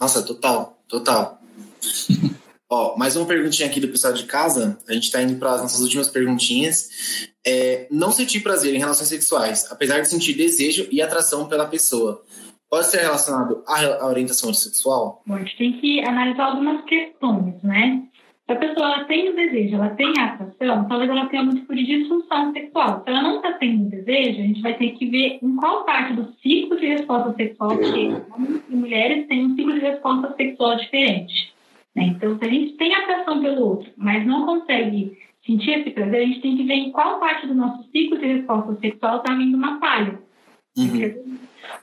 Nossa, 0.00 0.22
total, 0.22 0.82
total. 0.88 1.40
Ó, 2.68 2.96
mais 2.96 3.14
uma 3.16 3.26
perguntinha 3.26 3.68
aqui 3.68 3.78
do 3.78 3.88
pessoal 3.88 4.14
de 4.14 4.24
casa. 4.24 4.78
A 4.88 4.94
gente 4.94 5.04
está 5.04 5.22
indo 5.22 5.36
para 5.36 5.52
as 5.52 5.62
nossas 5.62 5.80
últimas 5.80 6.08
perguntinhas. 6.08 7.28
É, 7.46 7.86
não 7.90 8.10
sentir 8.10 8.40
prazer 8.40 8.74
em 8.74 8.78
relações 8.78 9.08
sexuais, 9.08 9.66
apesar 9.70 10.00
de 10.00 10.08
sentir 10.08 10.32
desejo 10.32 10.88
e 10.90 11.02
atração 11.02 11.46
pela 11.46 11.66
pessoa 11.66 12.24
pode 12.72 12.86
ser 12.86 13.02
relacionado 13.02 13.62
à 13.68 14.06
orientação 14.06 14.54
sexual? 14.54 15.22
Bom, 15.26 15.34
a 15.34 15.38
gente 15.40 15.58
tem 15.58 15.72
que 15.74 16.00
analisar 16.00 16.46
algumas 16.46 16.82
questões, 16.86 17.62
né? 17.62 18.02
Se 18.46 18.52
a 18.52 18.56
pessoa 18.56 19.04
tem 19.04 19.28
o 19.28 19.36
desejo, 19.36 19.74
ela 19.74 19.90
tem 19.90 20.18
a 20.18 20.24
atração, 20.24 20.88
talvez 20.88 21.10
ela 21.10 21.26
tenha 21.26 21.42
um 21.42 21.54
tipo 21.54 21.74
de 21.74 21.84
disfunção 21.84 22.50
sexual. 22.54 23.02
Se 23.04 23.10
ela 23.10 23.22
não 23.22 23.36
está 23.36 23.52
tendo 23.58 23.90
desejo, 23.90 24.40
a 24.40 24.46
gente 24.46 24.62
vai 24.62 24.72
ter 24.78 24.92
que 24.92 25.04
ver 25.06 25.38
em 25.42 25.54
qual 25.56 25.84
parte 25.84 26.14
do 26.14 26.32
ciclo 26.42 26.80
de 26.80 26.86
resposta 26.86 27.34
sexual, 27.34 27.76
porque 27.76 28.16
homens 28.34 28.62
e 28.66 28.74
mulheres 28.74 29.26
têm 29.28 29.44
um 29.44 29.54
ciclo 29.54 29.74
de 29.74 29.80
resposta 29.80 30.34
sexual 30.34 30.76
diferente. 30.76 31.52
Né? 31.94 32.04
Então, 32.04 32.38
se 32.38 32.44
a 32.46 32.48
gente 32.48 32.72
tem 32.78 32.94
atração 32.94 33.42
pelo 33.42 33.66
outro, 33.66 33.90
mas 33.98 34.26
não 34.26 34.46
consegue 34.46 35.18
sentir 35.44 35.72
esse 35.72 35.90
prazer, 35.90 36.22
a 36.22 36.26
gente 36.26 36.40
tem 36.40 36.56
que 36.56 36.64
ver 36.64 36.74
em 36.74 36.90
qual 36.90 37.20
parte 37.20 37.46
do 37.46 37.54
nosso 37.54 37.82
ciclo 37.90 38.18
de 38.18 38.26
resposta 38.26 38.74
sexual 38.80 39.18
está 39.18 39.34
vindo 39.34 39.58
uma 39.58 39.78
falha. 39.78 40.18
Uhum. 40.76 41.38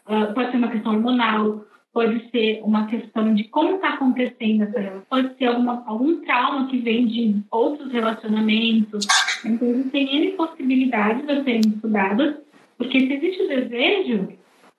Uh, 0.08 0.34
pode 0.34 0.52
ser 0.52 0.58
uma 0.58 0.70
questão 0.70 0.94
hormonal, 0.94 1.66
pode 1.94 2.30
ser 2.30 2.62
uma 2.64 2.88
questão 2.88 3.34
de 3.34 3.44
como 3.46 3.76
está 3.76 3.90
acontecendo 3.90 4.64
essa 4.64 4.80
relação, 4.80 5.06
pode 5.10 5.38
ser 5.38 5.46
alguma, 5.46 5.84
algum 5.86 6.22
trauma 6.22 6.68
que 6.68 6.78
vem 6.78 7.08
de 7.08 7.42
outros 7.52 7.92
relacionamentos. 7.92 9.06
Então, 9.46 9.68
existem 9.68 10.16
N 10.16 10.32
possibilidades 10.34 11.28
a 11.30 11.44
serem 11.44 11.62
estudadas, 11.62 12.36
porque 12.78 13.00
se 13.00 13.14
existe 13.14 13.44
o 13.44 13.48
desejo, 13.48 14.30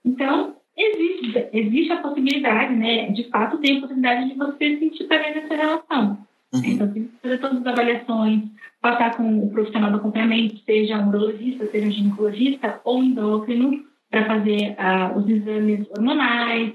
então 0.05 0.57
existe, 0.77 1.49
existe 1.53 1.93
a 1.93 2.01
possibilidade, 2.01 2.75
né? 2.75 3.11
De 3.11 3.25
fato, 3.25 3.59
tem 3.59 3.79
a 3.79 3.81
possibilidade 3.81 4.31
de 4.31 4.35
você 4.37 4.79
sentir 4.79 5.05
prazer 5.05 5.35
nessa 5.35 5.55
relação. 5.55 6.19
Uhum. 6.53 6.63
Então, 6.65 6.93
tem 6.93 7.05
que 7.05 7.11
fazer 7.23 7.39
todas 7.39 7.59
as 7.59 7.67
avaliações, 7.67 8.43
passar 8.81 9.17
com 9.17 9.45
o 9.45 9.51
profissional 9.51 9.91
do 9.91 9.99
acompanhamento, 9.99 10.59
seja 10.65 10.99
um 10.99 11.09
urologista, 11.09 11.67
seja 11.67 11.87
um 11.87 11.91
ginecologista 11.91 12.81
ou 12.83 13.03
endócrino, 13.03 13.90
para 14.11 14.27
fazer 14.27 14.77
uh, 14.77 15.19
os 15.19 15.29
exames 15.29 15.89
hormonais, 15.91 16.73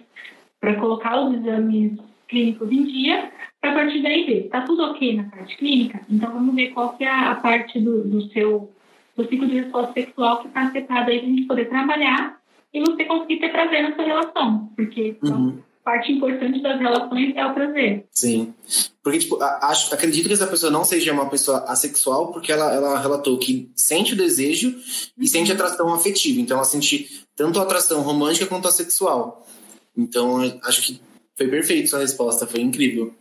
para 0.60 0.76
colocar 0.76 1.20
os 1.22 1.36
exames 1.36 2.00
clínicos 2.28 2.72
em 2.72 2.84
dia, 2.84 3.32
para 3.62 3.74
partir 3.74 4.02
daí 4.02 4.26
ver, 4.26 4.46
está 4.46 4.62
tudo 4.62 4.84
ok 4.84 5.16
na 5.16 5.24
parte 5.26 5.58
clínica? 5.58 6.02
Então 6.10 6.32
vamos 6.32 6.56
ver 6.56 6.70
qual 6.70 6.96
que 6.98 7.04
é 7.04 7.10
a 7.10 7.36
parte 7.36 7.80
do, 7.80 8.04
do 8.04 8.22
seu 8.30 8.72
do 9.16 9.26
ciclo 9.28 9.48
de 9.48 9.62
resposta 9.62 9.94
sexual 9.94 10.42
que 10.42 10.48
está 10.48 10.64
afetada 10.64 11.10
aí 11.10 11.20
para 11.20 11.28
a 11.28 11.30
gente 11.30 11.48
poder 11.48 11.70
trabalhar 11.70 12.38
e 12.74 12.82
você 12.82 13.06
conseguir 13.06 13.40
ter 13.40 13.50
prazer 13.50 13.84
na 13.84 13.96
sua 13.96 14.04
relação, 14.04 14.70
porque 14.76 15.18
uhum. 15.24 15.60
Parte 15.86 16.12
importante 16.12 16.62
das 16.64 16.80
relações 16.80 17.36
é 17.36 17.46
o 17.46 17.54
prazer. 17.54 18.06
Sim. 18.12 18.54
Porque, 19.04 19.20
tipo, 19.20 19.38
acho, 19.42 19.94
acredito 19.94 20.28
que 20.28 20.34
essa 20.34 20.48
pessoa 20.48 20.72
não 20.72 20.84
seja 20.84 21.14
uma 21.14 21.30
pessoa 21.30 21.60
assexual, 21.68 22.34
porque 22.34 22.52
ela, 22.52 22.74
ela 22.74 23.00
relatou 23.00 23.38
que 23.38 23.70
sente 23.76 24.14
o 24.14 24.18
desejo 24.18 24.70
uhum. 24.70 25.14
e 25.20 25.28
sente 25.28 25.52
atração 25.52 25.94
afetiva. 25.94 26.42
Então, 26.42 26.58
ela 26.58 26.66
sente 26.66 27.24
tanto 27.36 27.60
a 27.60 27.64
atração 27.64 28.02
romântica 28.02 28.48
quanto 28.48 28.68
a 28.68 28.72
sexual. 28.72 29.48
Então, 29.96 30.60
acho 30.64 30.82
que 30.82 31.00
foi 31.38 31.48
perfeito 31.48 31.90
sua 31.90 32.00
resposta, 32.00 32.48
foi 32.48 32.62
incrível. 32.62 33.14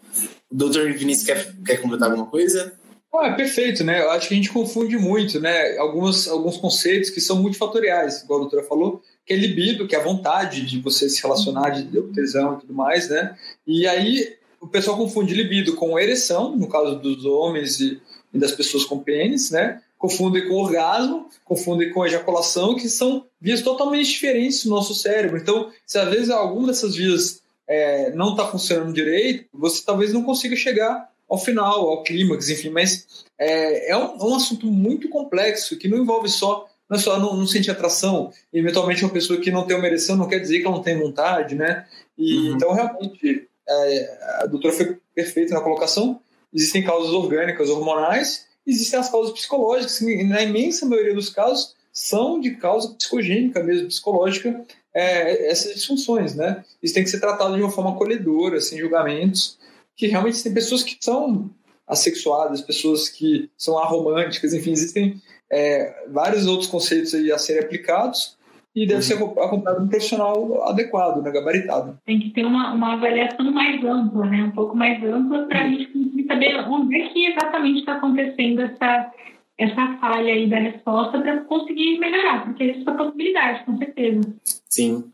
O 0.50 0.56
doutor 0.56 0.90
Vinícius 0.94 1.26
quer, 1.26 1.54
quer 1.64 1.76
completar 1.76 2.10
alguma 2.10 2.30
coisa? 2.30 2.72
Ah, 3.16 3.28
é 3.28 3.32
perfeito, 3.32 3.84
né? 3.84 4.02
Eu 4.02 4.10
acho 4.10 4.28
que 4.28 4.34
a 4.34 4.36
gente 4.36 4.52
confunde 4.52 4.98
muito, 4.98 5.40
né? 5.40 5.76
Alguns, 5.78 6.26
alguns 6.26 6.56
conceitos 6.56 7.10
que 7.10 7.20
são 7.20 7.40
multifatoriais, 7.40 8.22
igual 8.22 8.40
a 8.40 8.42
doutora 8.42 8.66
falou, 8.66 9.00
que 9.24 9.32
é 9.32 9.36
libido, 9.36 9.86
que 9.86 9.94
é 9.94 9.98
a 9.98 10.02
vontade 10.02 10.66
de 10.66 10.80
você 10.80 11.08
se 11.08 11.22
relacionar, 11.22 11.70
de 11.70 12.02
tesão 12.12 12.54
e 12.54 12.60
tudo 12.60 12.74
mais, 12.74 13.08
né? 13.08 13.36
E 13.66 13.86
aí 13.86 14.36
o 14.60 14.66
pessoal 14.66 14.96
confunde 14.96 15.32
libido 15.32 15.76
com 15.76 15.98
ereção, 15.98 16.56
no 16.56 16.68
caso 16.68 16.96
dos 16.96 17.24
homens 17.24 17.80
e, 17.80 18.00
e 18.32 18.38
das 18.38 18.52
pessoas 18.52 18.84
com 18.84 18.98
pênis, 18.98 19.50
né? 19.50 19.80
confundem 20.04 20.46
com 20.46 20.56
orgasmo, 20.56 21.30
confundem 21.46 21.90
com 21.90 22.04
ejaculação, 22.04 22.74
que 22.74 22.90
são 22.90 23.24
vias 23.40 23.62
totalmente 23.62 24.10
diferentes 24.10 24.62
no 24.66 24.74
nosso 24.74 24.94
cérebro. 24.94 25.38
Então, 25.38 25.70
se 25.86 25.98
às 25.98 26.10
vezes 26.10 26.28
alguma 26.28 26.66
dessas 26.66 26.94
vias 26.94 27.40
é, 27.66 28.10
não 28.10 28.32
está 28.32 28.46
funcionando 28.46 28.92
direito, 28.92 29.46
você 29.50 29.82
talvez 29.82 30.12
não 30.12 30.22
consiga 30.22 30.54
chegar 30.56 31.10
ao 31.34 31.38
final, 31.38 31.88
ao 31.88 32.02
clímax, 32.02 32.48
enfim, 32.48 32.70
mas 32.70 33.06
é, 33.38 33.90
é 33.90 33.96
um, 33.96 34.16
um, 34.30 34.34
assunto 34.34 34.66
muito 34.66 35.08
complexo 35.08 35.76
que 35.76 35.88
não 35.88 35.98
envolve 35.98 36.28
só 36.28 36.66
não 36.88 36.98
é 36.98 37.00
só 37.00 37.18
não, 37.18 37.34
não 37.34 37.46
sentir 37.46 37.70
atração, 37.70 38.30
e 38.52 38.58
eventualmente 38.58 39.04
uma 39.04 39.12
pessoa 39.12 39.40
que 39.40 39.50
não 39.50 39.66
tem 39.66 39.76
uma 39.76 39.86
ereção 39.86 40.16
não 40.16 40.28
quer 40.28 40.38
dizer 40.38 40.60
que 40.60 40.66
ela 40.66 40.76
não 40.76 40.82
tem 40.82 40.98
vontade, 40.98 41.54
né? 41.54 41.86
E, 42.16 42.36
uhum. 42.36 42.54
Então, 42.54 42.72
realmente, 42.72 43.48
é, 43.66 44.18
a 44.42 44.46
doutora 44.46 44.74
foi 44.74 44.98
perfeita 45.14 45.54
na 45.54 45.62
colocação, 45.62 46.20
existem 46.52 46.84
causas 46.84 47.10
orgânicas, 47.12 47.70
hormonais, 47.70 48.46
existem 48.66 49.00
as 49.00 49.10
causas 49.10 49.32
psicológicas, 49.32 49.98
que 49.98 50.24
na 50.24 50.42
imensa 50.42 50.86
maioria 50.86 51.14
dos 51.14 51.30
casos 51.30 51.74
são 51.92 52.38
de 52.38 52.52
causa 52.56 52.92
psicogênica 52.94 53.62
mesmo, 53.62 53.88
psicológica, 53.88 54.64
é, 54.92 55.50
essas 55.50 55.74
disfunções, 55.74 56.34
né? 56.34 56.64
Isso 56.82 56.94
tem 56.94 57.02
que 57.02 57.10
ser 57.10 57.20
tratado 57.20 57.56
de 57.56 57.62
uma 57.62 57.70
forma 57.70 57.92
acolhedora, 57.92 58.60
sem 58.60 58.78
julgamentos, 58.78 59.58
que 59.96 60.06
realmente 60.06 60.42
tem 60.42 60.52
pessoas 60.52 60.82
que 60.82 60.96
são 61.00 61.50
assexuadas, 61.86 62.60
pessoas 62.60 63.08
que 63.08 63.50
são 63.56 63.78
aromânticas, 63.78 64.54
enfim, 64.54 64.72
existem 64.72 65.20
é, 65.50 66.06
vários 66.10 66.46
outros 66.46 66.68
conceitos 66.68 67.14
aí 67.14 67.30
a 67.30 67.38
serem 67.38 67.62
aplicados 67.62 68.36
e 68.74 68.86
deve 68.86 69.02
ser 69.02 69.14
acompanhado 69.14 69.80
de 69.80 69.86
um 69.86 69.88
profissional 69.88 70.68
adequado, 70.68 71.22
né, 71.22 71.30
gabaritado. 71.30 71.96
Tem 72.04 72.18
que 72.18 72.30
ter 72.30 72.44
uma, 72.44 72.72
uma 72.72 72.94
avaliação 72.94 73.52
mais 73.52 73.82
ampla, 73.84 74.26
né, 74.26 74.42
um 74.44 74.50
pouco 74.50 74.76
mais 74.76 75.02
ampla, 75.04 75.46
para 75.46 75.62
a 75.62 75.68
gente 75.68 75.86
conseguir 75.86 76.26
saber 76.26 76.56
onde 76.68 76.96
é 76.96 77.08
que 77.08 77.26
exatamente 77.26 77.80
está 77.80 77.94
acontecendo 77.94 78.62
essa, 78.62 79.12
essa 79.56 79.98
falha 80.00 80.32
aí 80.32 80.50
da 80.50 80.58
resposta 80.58 81.20
para 81.20 81.44
conseguir 81.44 81.98
melhorar, 81.98 82.46
porque 82.46 82.64
isso 82.64 82.80
é 82.80 82.92
uma 82.92 83.04
possibilidade, 83.04 83.64
com 83.64 83.78
certeza. 83.78 84.34
Sim. 84.68 85.04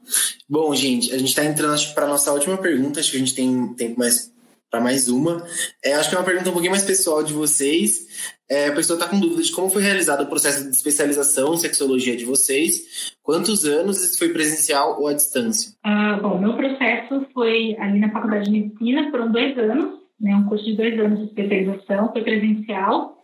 Bom, 0.49 0.75
gente, 0.75 1.13
a 1.13 1.19
gente 1.19 1.29
está 1.29 1.45
entrando 1.45 1.79
para 1.95 2.07
a 2.07 2.09
nossa 2.09 2.33
última 2.33 2.57
pergunta, 2.57 3.01
acho 3.01 3.11
que 3.11 3.17
a 3.17 3.21
gente 3.21 3.35
tem 3.35 3.75
tempo 3.75 3.99
mais 3.99 4.33
para 4.71 4.81
mais 4.81 5.09
uma. 5.09 5.45
É, 5.85 5.95
acho 5.95 6.09
que 6.09 6.15
é 6.15 6.19
uma 6.19 6.25
pergunta 6.25 6.49
um 6.49 6.53
pouquinho 6.53 6.71
mais 6.71 6.85
pessoal 6.85 7.23
de 7.23 7.33
vocês. 7.33 8.39
É, 8.49 8.69
a 8.69 8.75
pessoa 8.75 8.99
está 8.99 9.09
com 9.09 9.19
dúvida 9.19 9.43
de 9.43 9.53
como 9.53 9.69
foi 9.69 9.83
realizado 9.83 10.23
o 10.23 10.27
processo 10.27 10.65
de 10.65 10.75
especialização 10.75 11.55
em 11.55 11.59
sexologia 11.59 12.17
de 12.17 12.25
vocês, 12.25 13.15
quantos 13.23 13.65
anos 13.65 14.03
isso 14.03 14.19
foi 14.19 14.31
presencial 14.31 15.01
ou 15.01 15.07
à 15.07 15.13
distância? 15.13 15.73
Ah, 15.85 16.19
bom, 16.21 16.39
meu 16.39 16.55
processo 16.55 17.27
foi 17.33 17.77
ali 17.79 18.01
na 18.01 18.11
Faculdade 18.11 18.47
de 18.47 18.51
Medicina, 18.51 19.11
foram 19.11 19.31
dois 19.31 19.57
anos, 19.57 20.01
né, 20.21 20.35
um 20.35 20.45
curso 20.45 20.65
de 20.65 20.77
dois 20.77 20.99
anos 20.99 21.21
de 21.21 21.25
especialização, 21.27 22.13
foi 22.13 22.23
presencial. 22.23 23.17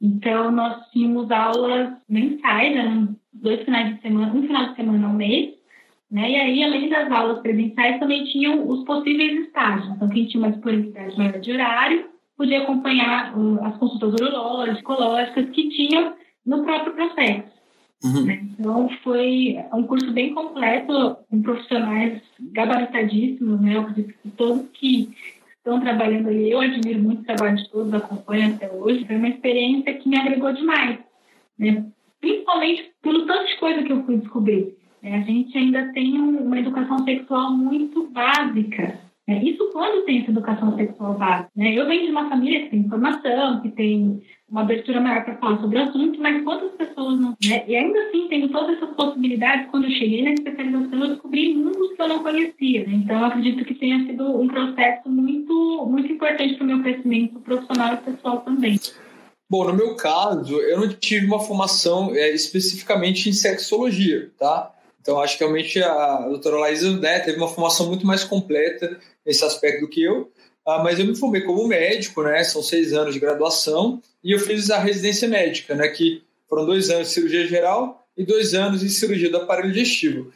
Então, 0.00 0.50
nós 0.50 0.84
tínhamos 0.90 1.30
aulas 1.30 1.90
mensais, 2.06 2.76
eram 2.76 3.16
dois 3.32 3.64
finais 3.64 3.96
de 3.96 4.02
semana, 4.02 4.34
um 4.34 4.42
final 4.42 4.68
de 4.68 4.76
semana 4.76 5.06
ao 5.06 5.14
mês, 5.14 5.54
né? 6.10 6.30
E 6.30 6.36
aí, 6.36 6.64
além 6.64 6.88
das 6.88 7.10
aulas 7.10 7.40
presenciais, 7.40 7.98
também 7.98 8.24
tinham 8.26 8.68
os 8.68 8.84
possíveis 8.84 9.46
estágios. 9.46 9.88
Então, 9.94 10.08
quem 10.08 10.26
tinha 10.26 10.42
uma 10.42 10.52
disponibilidade 10.52 11.18
maior 11.18 11.40
de 11.40 11.52
horário 11.52 12.04
podia 12.36 12.62
acompanhar 12.62 13.36
uh, 13.36 13.64
as 13.64 13.76
consultas 13.78 14.12
urológicas, 14.14 14.74
psicológicas 14.76 15.50
que 15.50 15.68
tinham 15.70 16.14
no 16.44 16.62
próprio 16.64 16.94
processo. 16.94 17.56
Uhum. 18.04 18.24
Né? 18.24 18.46
Então, 18.58 18.88
foi 19.02 19.56
um 19.72 19.82
curso 19.84 20.12
bem 20.12 20.34
completo, 20.34 21.16
com 21.28 21.42
profissionais 21.42 22.22
gabaritadíssimos, 22.52 23.60
né? 23.60 23.74
Eu 23.74 23.80
acredito 23.80 24.14
que 24.22 24.30
todos 24.30 24.68
que 24.74 25.10
estão 25.56 25.80
trabalhando 25.80 26.28
ali, 26.28 26.50
eu 26.50 26.60
admiro 26.60 27.00
muito 27.00 27.22
o 27.22 27.24
trabalho 27.24 27.56
de 27.56 27.68
todos, 27.70 27.92
acompanho 27.92 28.54
até 28.54 28.70
hoje. 28.70 29.04
Foi 29.06 29.16
uma 29.16 29.28
experiência 29.28 29.94
que 29.94 30.08
me 30.08 30.18
agregou 30.18 30.52
demais, 30.52 30.98
né? 31.58 31.86
Principalmente 32.20 32.92
pelo 33.02 33.26
tanto 33.26 33.46
de 33.46 33.56
coisa 33.56 33.82
que 33.82 33.92
eu 33.92 34.04
fui 34.04 34.18
descobrir. 34.18 34.75
É, 35.06 35.14
a 35.14 35.20
gente 35.20 35.56
ainda 35.56 35.92
tem 35.92 36.18
uma 36.18 36.58
educação 36.58 36.98
sexual 37.04 37.52
muito 37.52 38.08
básica. 38.08 38.98
Né? 39.28 39.40
Isso 39.44 39.70
quando 39.72 40.04
tem 40.04 40.20
essa 40.20 40.32
educação 40.32 40.74
sexual 40.74 41.14
básica. 41.14 41.48
Né? 41.54 41.74
Eu 41.74 41.86
venho 41.86 42.06
de 42.06 42.10
uma 42.10 42.28
família 42.28 42.64
que 42.64 42.70
tem 42.70 42.80
informação, 42.80 43.60
que 43.62 43.68
tem 43.68 44.20
uma 44.50 44.62
abertura 44.62 45.00
maior 45.00 45.24
para 45.24 45.36
falar 45.36 45.60
sobre 45.60 45.78
o 45.78 45.82
assunto, 45.84 46.20
mas 46.20 46.42
quantas 46.42 46.72
pessoas 46.72 47.20
não. 47.20 47.36
Né? 47.46 47.64
E 47.68 47.76
ainda 47.76 47.96
assim, 48.00 48.26
tendo 48.28 48.48
todas 48.48 48.76
essas 48.76 48.96
possibilidades, 48.96 49.70
quando 49.70 49.84
eu 49.84 49.92
cheguei 49.92 50.24
na 50.24 50.32
especialização, 50.32 50.98
eu 50.98 51.08
descobri 51.10 51.54
mundos 51.54 51.92
que 51.92 52.02
eu 52.02 52.08
não 52.08 52.24
conhecia. 52.24 52.84
Né? 52.84 52.94
Então, 52.94 53.20
eu 53.20 53.26
acredito 53.26 53.64
que 53.64 53.74
tenha 53.74 54.04
sido 54.06 54.40
um 54.40 54.48
processo 54.48 55.08
muito, 55.08 55.86
muito 55.88 56.10
importante 56.10 56.54
para 56.54 56.64
o 56.64 56.66
meu 56.66 56.82
crescimento 56.82 57.38
profissional 57.38 57.94
e 57.94 58.10
pessoal 58.10 58.38
também. 58.38 58.80
Bom, 59.48 59.68
no 59.68 59.74
meu 59.74 59.94
caso, 59.94 60.56
eu 60.56 60.80
não 60.80 60.88
tive 60.88 61.26
uma 61.26 61.38
formação 61.38 62.12
é, 62.12 62.34
especificamente 62.34 63.28
em 63.28 63.32
sexologia, 63.32 64.32
tá? 64.36 64.72
Então, 65.06 65.20
acho 65.20 65.38
que 65.38 65.44
realmente 65.44 65.80
a 65.80 66.26
doutora 66.28 66.56
Laísa 66.56 66.90
né, 66.98 67.20
teve 67.20 67.38
uma 67.38 67.46
formação 67.46 67.86
muito 67.86 68.04
mais 68.04 68.24
completa 68.24 68.98
nesse 69.24 69.44
aspecto 69.44 69.82
do 69.82 69.88
que 69.88 70.02
eu. 70.02 70.32
Ah, 70.66 70.82
mas 70.82 70.98
eu 70.98 71.06
me 71.06 71.14
formei 71.14 71.42
como 71.42 71.68
médico, 71.68 72.24
né? 72.24 72.42
São 72.42 72.60
seis 72.60 72.92
anos 72.92 73.14
de 73.14 73.20
graduação 73.20 74.02
e 74.24 74.32
eu 74.32 74.40
fiz 74.40 74.68
a 74.68 74.80
residência 74.80 75.28
médica, 75.28 75.76
né? 75.76 75.86
Que 75.86 76.24
foram 76.48 76.66
dois 76.66 76.90
anos 76.90 77.06
de 77.06 77.14
cirurgia 77.14 77.46
geral 77.46 78.04
e 78.16 78.24
dois 78.24 78.52
anos 78.52 78.80
de 78.80 78.88
cirurgia 78.90 79.30
do 79.30 79.36
aparelho 79.36 79.72
digestivo. 79.72 80.32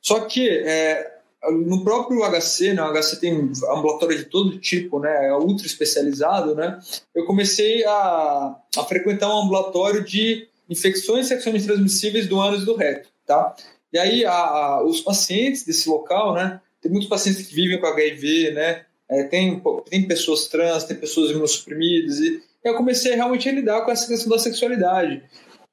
Só 0.00 0.20
que 0.20 0.48
é, 0.48 1.18
no 1.50 1.84
próprio 1.84 2.22
HC, 2.24 2.72
né, 2.72 2.82
o 2.82 2.94
HC 2.94 3.20
tem 3.20 3.52
ambulatório 3.72 4.16
de 4.16 4.24
todo 4.24 4.58
tipo, 4.58 5.00
né, 5.00 5.28
é 5.28 5.34
ultra 5.34 5.66
especializado, 5.66 6.54
né, 6.54 6.78
eu 7.14 7.24
comecei 7.24 7.84
a, 7.84 8.56
a 8.76 8.84
frequentar 8.84 9.28
um 9.28 9.42
ambulatório 9.42 10.04
de 10.04 10.46
infecções 10.68 11.26
sexualmente 11.26 11.66
transmissíveis 11.66 12.26
do 12.26 12.40
ânus 12.40 12.62
e 12.62 12.66
do 12.66 12.76
reto, 12.76 13.08
tá? 13.26 13.54
E 13.94 13.98
aí, 13.98 14.24
a, 14.24 14.32
a, 14.32 14.84
os 14.84 15.00
pacientes 15.00 15.64
desse 15.64 15.88
local, 15.88 16.34
né? 16.34 16.60
Tem 16.82 16.90
muitos 16.90 17.08
pacientes 17.08 17.46
que 17.46 17.54
vivem 17.54 17.80
com 17.80 17.86
HIV, 17.86 18.50
né? 18.50 18.84
É, 19.08 19.22
tem, 19.22 19.62
tem 19.88 20.08
pessoas 20.08 20.48
trans, 20.48 20.82
tem 20.82 20.96
pessoas 20.96 21.30
imunossuprimidas. 21.30 22.18
E, 22.18 22.42
eu 22.64 22.74
comecei 22.74 23.14
realmente 23.14 23.48
a 23.48 23.52
lidar 23.52 23.82
com 23.82 23.92
essa 23.92 24.08
questão 24.08 24.30
da 24.30 24.38
sexualidade. 24.40 25.22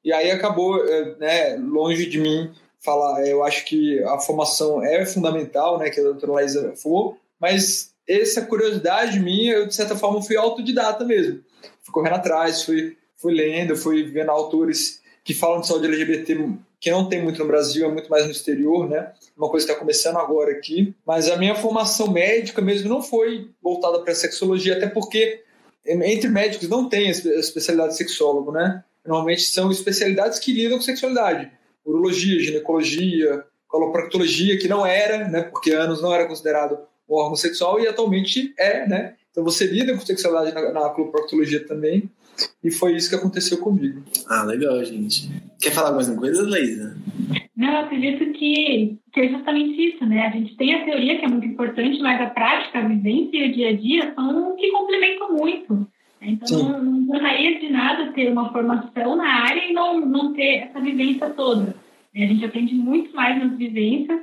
E 0.06 0.14
aí 0.14 0.30
acabou, 0.30 0.86
é, 0.86 1.16
né, 1.18 1.56
longe 1.56 2.06
de 2.06 2.20
mim 2.20 2.52
falar, 2.80 3.26
é, 3.26 3.34
eu 3.34 3.44
acho 3.44 3.66
que 3.66 4.04
a 4.04 4.20
formação 4.20 4.84
é 4.84 5.04
fundamental, 5.04 5.80
né, 5.80 5.90
que 5.90 6.00
a 6.00 6.04
doutora 6.04 6.34
Laísa 6.34 6.76
falou, 6.76 7.18
mas 7.40 7.92
essa 8.08 8.44
curiosidade 8.44 9.20
minha, 9.20 9.54
eu 9.54 9.68
de 9.68 9.74
certa 9.74 9.96
forma 9.96 10.22
fui 10.22 10.38
autodidata 10.38 11.04
mesmo. 11.04 11.44
Fui 11.82 11.92
correndo 11.92 12.16
atrás, 12.18 12.64
fui, 12.64 12.96
fui 13.18 13.34
lendo, 13.34 13.76
fui 13.76 14.04
vendo 14.04 14.30
autores 14.30 15.02
que 15.24 15.34
falam 15.34 15.62
de 15.62 15.68
saúde 15.68 15.88
LGBT 15.88 16.36
que 16.82 16.90
não 16.90 17.08
tem 17.08 17.22
muito 17.22 17.38
no 17.38 17.48
Brasil, 17.48 17.86
é 17.86 17.88
muito 17.88 18.10
mais 18.10 18.26
no 18.26 18.32
exterior, 18.32 18.90
né? 18.90 19.12
Uma 19.38 19.50
coisa 19.50 19.68
que 19.68 19.72
está 19.72 19.80
começando 19.80 20.18
agora 20.18 20.52
aqui. 20.52 20.96
Mas 21.06 21.30
a 21.30 21.38
minha 21.38 21.54
formação 21.54 22.12
médica 22.12 22.60
mesmo 22.60 22.90
não 22.90 23.04
foi 23.04 23.52
voltada 23.62 24.00
para 24.00 24.16
sexologia, 24.16 24.76
até 24.76 24.88
porque 24.88 25.44
entre 25.86 26.28
médicos 26.28 26.68
não 26.68 26.90
tem 26.90 27.08
a 27.08 27.12
especialidade 27.12 27.92
de 27.92 27.98
sexólogo, 27.98 28.52
né? 28.52 28.84
Normalmente 29.06 29.44
são 29.44 29.70
especialidades 29.70 30.40
que 30.40 30.52
lidam 30.52 30.80
com 30.80 30.84
sexualidade. 30.84 31.52
Urologia, 31.86 32.40
ginecologia, 32.40 33.46
coloproctologia, 33.68 34.58
que 34.58 34.68
não 34.68 34.84
era, 34.84 35.28
né? 35.28 35.44
Porque 35.44 35.72
anos 35.72 36.02
não 36.02 36.12
era 36.12 36.26
considerado 36.26 36.80
um 37.08 37.14
órgão 37.14 37.36
sexual 37.36 37.80
e 37.80 37.88
atualmente 37.88 38.56
é, 38.58 38.88
né? 38.88 39.14
Então 39.30 39.44
você 39.44 39.68
lida 39.68 39.94
com 39.94 40.04
sexualidade 40.04 40.54
na, 40.54 40.72
na 40.72 40.90
coloproctologia 40.90 41.64
também. 41.64 42.10
E 42.64 42.72
foi 42.72 42.96
isso 42.96 43.10
que 43.10 43.16
aconteceu 43.16 43.58
comigo. 43.60 44.02
Ah, 44.28 44.44
legal, 44.44 44.84
gente. 44.84 45.30
Quer 45.60 45.72
falar 45.72 45.92
mais 45.92 46.10
uma 46.10 46.20
coisa, 46.20 46.44
Leisa? 46.44 46.96
Não, 47.56 47.72
eu 47.72 47.80
acredito 47.80 48.32
que, 48.34 48.98
que 49.14 49.20
é 49.20 49.30
justamente 49.30 49.90
isso, 49.90 50.06
né? 50.06 50.28
A 50.28 50.32
gente 50.32 50.56
tem 50.56 50.74
a 50.74 50.86
teoria 50.86 51.20
que 51.20 51.26
é 51.26 51.28
muito 51.28 51.46
importante, 51.46 52.00
mas 52.00 52.22
a 52.22 52.28
prática, 52.28 52.80
a 52.80 52.88
vivência 52.88 53.38
e 53.38 53.50
o 53.50 53.54
dia 53.54 53.70
a 53.70 53.74
dia 53.74 54.14
são 54.16 54.56
que 54.56 54.72
complementam 54.72 55.34
muito. 55.34 55.88
Então, 56.22 56.60
não, 56.60 56.84
não 56.84 57.16
adiantaria 57.16 57.60
de 57.60 57.70
nada 57.70 58.12
ter 58.14 58.32
uma 58.32 58.52
formação 58.52 59.16
na 59.16 59.28
área 59.28 59.70
e 59.70 59.74
não, 59.74 60.00
não 60.00 60.34
ter 60.34 60.68
essa 60.68 60.80
vivência 60.80 61.30
toda. 61.32 61.76
A 62.16 62.20
gente 62.20 62.46
aprende 62.46 62.76
muito 62.76 63.16
mais 63.16 63.44
nas 63.44 63.58
vivências. 63.58 64.20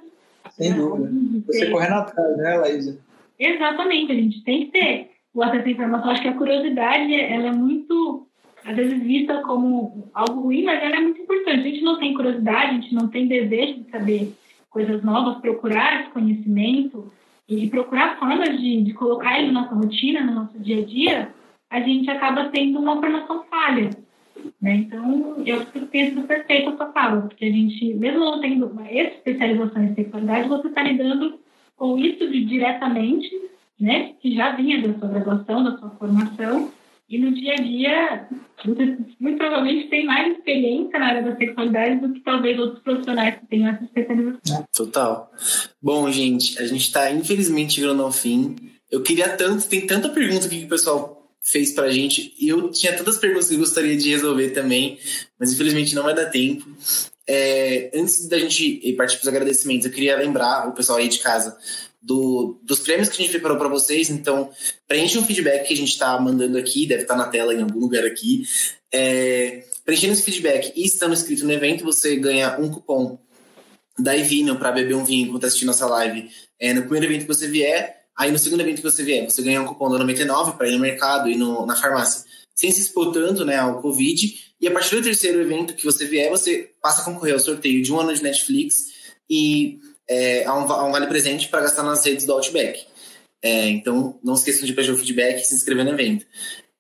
Sem 0.51 0.75
dúvida. 0.75 1.11
Você 1.47 1.71
correndo 1.71 1.95
atrás, 1.95 2.37
né, 2.37 2.57
Laísa? 2.57 2.99
Exatamente, 3.39 4.13
a 4.13 4.15
gente 4.15 4.43
tem 4.45 4.67
que 4.67 4.73
ter 4.73 5.11
o 5.35 5.43
acesso 5.43 5.67
à 5.67 5.71
informação. 5.71 6.11
Acho 6.11 6.23
que 6.23 6.29
a 6.29 6.37
curiosidade 6.37 7.15
ela 7.15 7.49
é 7.49 7.53
muito, 7.53 8.27
às 8.65 8.77
vezes, 8.77 9.03
vista 9.03 9.43
como 9.43 10.09
algo 10.15 10.43
ruim, 10.43 10.65
mas 10.65 10.83
ela 10.83 10.97
é 10.97 11.01
muito 11.01 11.21
importante. 11.21 11.61
A 11.61 11.71
gente 11.71 11.83
não 11.83 11.99
tem 11.99 12.15
curiosidade, 12.15 12.71
a 12.71 12.81
gente 12.81 12.95
não 12.95 13.09
tem 13.09 13.27
desejo 13.27 13.81
de 13.83 13.91
saber 13.91 14.35
coisas 14.71 15.03
novas, 15.03 15.41
procurar 15.41 16.01
esse 16.01 16.11
conhecimento 16.11 17.11
e 17.49 17.69
procurar 17.69 18.19
formas 18.19 18.61
de, 18.61 18.83
de 18.83 18.93
colocar 18.93 19.39
ele 19.39 19.51
na 19.51 19.63
nossa 19.63 19.75
rotina, 19.75 20.21
no 20.21 20.35
nosso 20.35 20.59
dia 20.59 20.83
a 20.83 20.85
dia, 20.85 21.35
a 21.71 21.81
gente 21.81 22.11
acaba 22.11 22.51
tendo 22.51 22.79
uma 22.79 23.01
formação 23.01 23.45
falha. 23.45 23.91
Né? 24.61 24.75
Então, 24.77 25.43
eu 25.45 25.65
penso 25.91 26.23
perfeito 26.23 26.71
a 26.71 26.77
sua 26.77 26.93
fala, 26.93 27.23
porque 27.23 27.45
a 27.45 27.51
gente, 27.51 27.95
mesmo 27.95 28.21
não 28.21 28.41
tendo 28.41 28.67
uma 28.67 28.91
especialização 28.91 29.83
em 29.83 29.95
sexualidade, 29.95 30.49
você 30.49 30.69
está 30.69 30.83
lidando 30.83 31.39
com 31.77 31.99
isso 31.99 32.29
de, 32.31 32.45
diretamente 32.45 33.31
né, 33.81 34.15
que 34.21 34.35
já 34.35 34.57
vinha 34.57 34.87
da 34.87 34.99
sua 34.99 35.09
graduação, 35.09 35.65
da 35.65 35.79
sua 35.79 35.91
formação, 35.91 36.71
e 37.09 37.19
no 37.19 37.33
dia 37.33 37.55
a 37.55 37.57
dia, 37.57 38.29
você 38.67 38.99
muito 39.19 39.39
provavelmente 39.39 39.89
tem 39.89 40.05
mais 40.05 40.37
experiência 40.37 40.99
na 40.99 41.07
área 41.07 41.23
da 41.23 41.37
sexualidade 41.37 42.01
do 42.01 42.13
que 42.13 42.21
talvez 42.21 42.59
outros 42.59 42.83
profissionais 42.83 43.41
que 43.41 43.47
tenham 43.47 43.71
essa 43.71 43.85
especialização. 43.85 44.67
Total. 44.77 45.33
Bom, 45.81 46.11
gente, 46.11 46.59
a 46.59 46.67
gente 46.67 46.83
está 46.83 47.11
infelizmente 47.11 47.77
chegando 47.77 48.03
ao 48.03 48.13
fim. 48.13 48.57
Eu 48.91 49.03
queria 49.03 49.29
tanto, 49.31 49.67
tem 49.67 49.87
tanta 49.87 50.11
pergunta 50.11 50.45
aqui 50.45 50.61
que 50.61 50.67
o 50.67 50.69
pessoal 50.69 51.27
fez 51.41 51.73
pra 51.73 51.89
gente. 51.89 52.35
Eu 52.39 52.71
tinha 52.71 52.95
tantas 52.95 53.17
perguntas 53.17 53.49
que 53.49 53.57
gostaria 53.57 53.97
de 53.97 54.11
resolver 54.11 54.51
também, 54.51 54.99
mas 55.41 55.51
infelizmente 55.53 55.95
não 55.95 56.03
vai 56.03 56.15
dar 56.15 56.27
tempo. 56.27 56.67
É, 57.27 57.91
antes 57.95 58.29
da 58.29 58.39
gente 58.39 58.95
partir 58.99 59.17
para 59.17 59.23
os 59.23 59.29
agradecimentos, 59.29 59.87
eu 59.87 59.93
queria 59.93 60.17
lembrar 60.17 60.69
o 60.69 60.73
pessoal 60.73 60.99
aí 60.99 61.09
de 61.09 61.21
casa 61.21 61.57
do, 62.09 62.59
dos 62.63 62.79
prêmios 62.81 63.11
que 63.11 63.17
a 63.17 63.19
gente 63.19 63.31
preparou 63.31 63.59
para 63.59 63.69
vocês. 63.69 64.09
Então, 64.09 64.51
preenche 64.89 65.19
um 65.19 65.25
feedback 65.25 65.69
que 65.69 65.75
a 65.75 65.77
gente 65.77 65.93
está 65.93 66.19
mandando 66.19 66.57
aqui, 66.57 66.87
deve 66.87 67.03
estar 67.03 67.15
tá 67.15 67.23
na 67.23 67.29
tela 67.29 67.53
em 67.53 67.61
algum 67.61 67.79
lugar 67.79 68.05
aqui. 68.07 68.45
É, 68.91 69.63
preenchendo 69.85 70.15
esse 70.15 70.23
feedback 70.23 70.73
e 70.75 70.87
estando 70.87 71.13
inscrito 71.13 71.45
no 71.45 71.53
evento, 71.53 71.85
você 71.85 72.17
ganha 72.17 72.59
um 72.59 72.71
cupom 72.71 73.19
da 73.99 74.17
Ivino 74.17 74.57
para 74.57 74.73
beber 74.73 74.95
um 74.95 75.05
vinho 75.05 75.27
enquanto 75.27 75.45
assistir 75.45 75.67
nossa 75.67 75.87
live 75.87 76.31
é, 76.59 76.73
no 76.73 76.83
primeiro 76.83 77.07
evento 77.07 77.27
que 77.27 77.35
você 77.35 77.47
vier. 77.47 77.99
Aí 78.17 78.33
no 78.33 78.39
segundo 78.39 78.61
evento 78.61 78.77
que 78.77 78.91
você 78.91 79.05
vier, 79.05 79.25
você 79.25 79.43
ganha 79.43 79.61
um 79.61 79.67
cupom 79.67 79.91
da 79.91 79.99
99 79.99 80.57
para 80.57 80.67
ir 80.67 80.73
no 80.73 80.81
mercado 80.81 81.29
e 81.29 81.37
no, 81.37 81.67
na 81.67 81.77
farmácia, 81.77 82.25
sem 82.55 82.71
se 82.73 82.81
expor 82.81 83.13
tanto 83.13 83.45
né, 83.45 83.57
ao 83.57 83.83
Covid. 83.83 84.35
E 84.61 84.67
a 84.67 84.71
partir 84.73 84.97
do 84.97 85.03
terceiro 85.03 85.41
evento 85.41 85.75
que 85.75 85.85
você 85.85 86.07
vier, 86.07 86.31
você 86.31 86.71
passa 86.83 87.03
a 87.03 87.05
concorrer 87.05 87.35
ao 87.35 87.41
sorteio 87.41 87.83
de 87.83 87.93
um 87.93 88.01
ano 88.01 88.15
de 88.15 88.23
Netflix 88.23 88.99
e 89.31 89.79
é, 90.09 90.45
a, 90.45 90.55
um, 90.55 90.71
a 90.73 90.85
um 90.87 90.93
vale 90.93 91.07
presente 91.07 91.49
para 91.49 91.63
gastar 91.63 91.83
nas 91.83 92.05
redes 92.05 92.25
do 92.25 92.33
Outback. 92.33 92.87
É, 93.43 93.69
então, 93.69 94.19
não 94.23 94.35
esqueçam 94.35 94.67
de 94.67 94.73
pedir 94.73 94.91
o 94.91 94.97
feedback 94.97 95.41
e 95.41 95.45
se 95.45 95.55
inscrever 95.55 95.85
no 95.85 95.93
evento. 95.93 96.27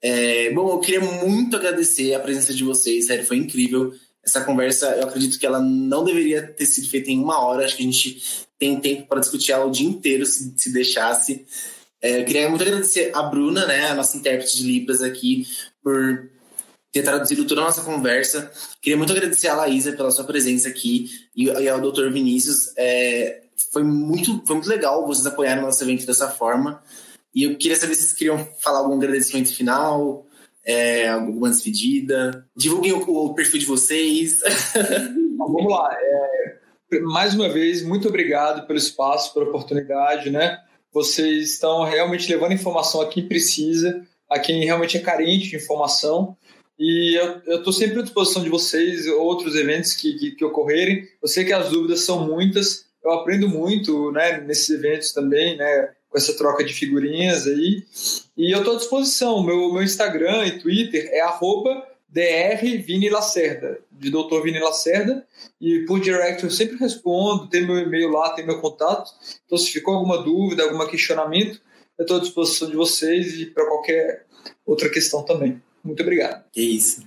É, 0.00 0.50
bom, 0.50 0.70
eu 0.70 0.80
queria 0.80 1.00
muito 1.00 1.56
agradecer 1.56 2.14
a 2.14 2.20
presença 2.20 2.54
de 2.54 2.64
vocês, 2.64 3.06
sério, 3.06 3.26
foi 3.26 3.36
incrível. 3.36 3.92
Essa 4.24 4.40
conversa, 4.42 4.86
eu 4.96 5.04
acredito 5.04 5.38
que 5.38 5.46
ela 5.46 5.60
não 5.60 6.04
deveria 6.04 6.42
ter 6.42 6.66
sido 6.66 6.88
feita 6.88 7.10
em 7.10 7.18
uma 7.18 7.40
hora, 7.40 7.64
acho 7.64 7.76
que 7.76 7.82
a 7.82 7.86
gente 7.86 8.46
tem 8.58 8.78
tempo 8.80 9.06
para 9.06 9.20
discutir 9.20 9.52
ela 9.52 9.66
o 9.66 9.70
dia 9.70 9.88
inteiro, 9.88 10.26
se, 10.26 10.52
se 10.56 10.72
deixasse. 10.72 11.46
É, 12.00 12.20
eu 12.20 12.24
queria 12.24 12.48
muito 12.48 12.62
agradecer 12.62 13.10
a 13.14 13.22
Bruna, 13.22 13.66
né, 13.66 13.88
a 13.88 13.94
nossa 13.94 14.16
intérprete 14.16 14.56
de 14.56 14.64
Libras 14.64 15.02
aqui, 15.02 15.46
por 15.82 16.30
ter 16.92 17.02
traduzido 17.02 17.46
toda 17.46 17.60
a 17.60 17.64
nossa 17.64 17.82
conversa. 17.82 18.50
Queria 18.80 18.96
muito 18.96 19.12
agradecer 19.12 19.48
a 19.48 19.54
Laísa 19.54 19.92
pela 19.92 20.10
sua 20.10 20.24
presença 20.24 20.68
aqui 20.68 21.06
e, 21.36 21.44
e 21.44 21.68
ao 21.68 21.80
Dr. 21.80 22.10
Vinícius. 22.10 22.72
É, 22.76 23.42
foi, 23.72 23.82
muito, 23.82 24.42
foi 24.46 24.56
muito 24.56 24.68
legal 24.68 25.06
vocês 25.06 25.26
apoiarem 25.26 25.62
o 25.62 25.66
nosso 25.66 25.82
evento 25.82 26.06
dessa 26.06 26.28
forma. 26.28 26.82
E 27.34 27.44
eu 27.44 27.56
queria 27.56 27.76
saber 27.76 27.94
se 27.94 28.02
vocês 28.02 28.14
queriam 28.14 28.48
falar 28.60 28.78
algum 28.78 28.96
agradecimento 28.96 29.54
final, 29.54 30.26
é, 30.64 31.08
alguma 31.08 31.50
despedida. 31.50 32.46
Divulguem 32.56 32.92
o, 32.92 33.00
o 33.00 33.34
perfil 33.34 33.60
de 33.60 33.66
vocês. 33.66 34.40
Vamos 35.36 35.70
lá. 35.70 35.90
É, 36.00 37.00
mais 37.00 37.34
uma 37.34 37.48
vez, 37.48 37.82
muito 37.82 38.08
obrigado 38.08 38.66
pelo 38.66 38.78
espaço, 38.78 39.32
pela 39.34 39.46
oportunidade, 39.46 40.30
né? 40.30 40.58
Vocês 40.92 41.52
estão 41.52 41.84
realmente 41.84 42.30
levando 42.32 42.52
informação 42.52 43.02
a 43.02 43.08
quem 43.08 43.28
precisa, 43.28 44.06
a 44.28 44.38
quem 44.38 44.64
realmente 44.64 44.96
é 44.96 45.00
carente 45.00 45.50
de 45.50 45.56
informação. 45.56 46.36
E 46.78 47.18
eu 47.46 47.56
estou 47.58 47.72
sempre 47.72 47.98
à 47.98 48.02
disposição 48.02 48.42
de 48.42 48.48
vocês, 48.48 49.06
outros 49.08 49.56
eventos 49.56 49.94
que, 49.94 50.14
que, 50.14 50.30
que, 50.32 50.44
ocorrerem. 50.44 51.08
Eu 51.20 51.26
sei 51.26 51.44
que 51.44 51.52
as 51.52 51.70
dúvidas 51.70 52.02
são 52.02 52.24
muitas, 52.24 52.86
eu 53.04 53.10
aprendo 53.10 53.48
muito 53.48 54.12
né, 54.12 54.40
nesses 54.40 54.70
eventos 54.70 55.12
também, 55.12 55.56
né, 55.56 55.90
com 56.08 56.16
essa 56.16 56.36
troca 56.36 56.62
de 56.62 56.72
figurinhas 56.72 57.46
aí. 57.48 57.84
E 58.36 58.54
eu 58.54 58.58
estou 58.60 58.74
à 58.74 58.76
disposição. 58.76 59.42
Meu, 59.42 59.72
meu 59.72 59.82
Instagram 59.82 60.46
e 60.46 60.60
Twitter 60.60 61.08
é 61.12 61.20
arroba 61.20 61.84
drvinilacerda, 62.08 63.80
de 63.90 64.10
Dr. 64.10 64.40
Vini 64.42 64.60
Lacerda. 64.60 65.26
E 65.60 65.80
por 65.80 66.00
direct 66.00 66.44
eu 66.44 66.50
sempre 66.50 66.76
respondo, 66.76 67.48
tem 67.48 67.66
meu 67.66 67.76
e-mail 67.78 68.10
lá, 68.10 68.30
tem 68.30 68.46
meu 68.46 68.60
contato. 68.60 69.10
Então, 69.44 69.58
se 69.58 69.70
ficou 69.70 69.94
alguma 69.94 70.22
dúvida, 70.22 70.62
algum 70.62 70.86
questionamento, 70.86 71.60
eu 71.98 72.02
estou 72.02 72.18
à 72.18 72.20
disposição 72.20 72.70
de 72.70 72.76
vocês 72.76 73.34
e 73.40 73.46
para 73.46 73.66
qualquer 73.66 74.26
outra 74.64 74.88
questão 74.88 75.24
também. 75.24 75.60
Muito 75.84 76.02
obrigado. 76.02 76.44
É 76.56 76.60
isso. 76.60 77.06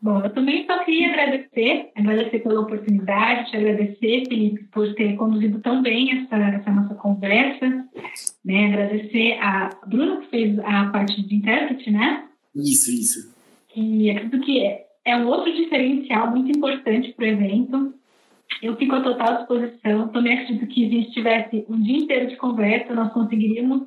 Bom, 0.00 0.20
eu 0.20 0.30
também 0.30 0.66
só 0.66 0.84
queria 0.84 1.08
agradecer, 1.08 1.90
agradecer 1.94 2.38
pela 2.40 2.60
oportunidade, 2.60 3.50
te 3.50 3.56
agradecer, 3.56 4.24
Felipe, 4.28 4.64
por 4.72 4.94
ter 4.94 5.16
conduzido 5.16 5.60
tão 5.60 5.82
bem 5.82 6.22
essa, 6.22 6.36
essa 6.36 6.70
nossa 6.70 6.94
conversa, 6.94 7.68
né? 8.44 8.66
Agradecer 8.66 9.38
a 9.40 9.70
Bruna, 9.86 10.20
que 10.22 10.28
fez 10.28 10.58
a 10.60 10.86
parte 10.86 11.22
de 11.22 11.36
intérprete, 11.36 11.90
né? 11.90 12.24
Isso, 12.54 12.90
isso. 12.90 13.34
E 13.74 14.10
acredito 14.10 14.40
que 14.40 14.60
é, 14.60 14.86
é 15.04 15.16
um 15.16 15.26
outro 15.26 15.52
diferencial 15.54 16.30
muito 16.30 16.56
importante 16.56 17.12
para 17.12 17.24
o 17.24 17.28
evento. 17.28 17.94
Eu 18.60 18.76
fico 18.76 18.94
à 18.94 19.00
total 19.00 19.38
disposição. 19.38 20.08
Também 20.08 20.38
acredito 20.38 20.66
que 20.66 20.88
se 20.88 20.96
a 20.96 21.00
gente 21.00 21.12
tivesse 21.12 21.64
um 21.68 21.80
dia 21.80 21.98
inteiro 21.98 22.28
de 22.28 22.36
conversa, 22.36 22.94
nós 22.94 23.12
conseguiríamos 23.12 23.86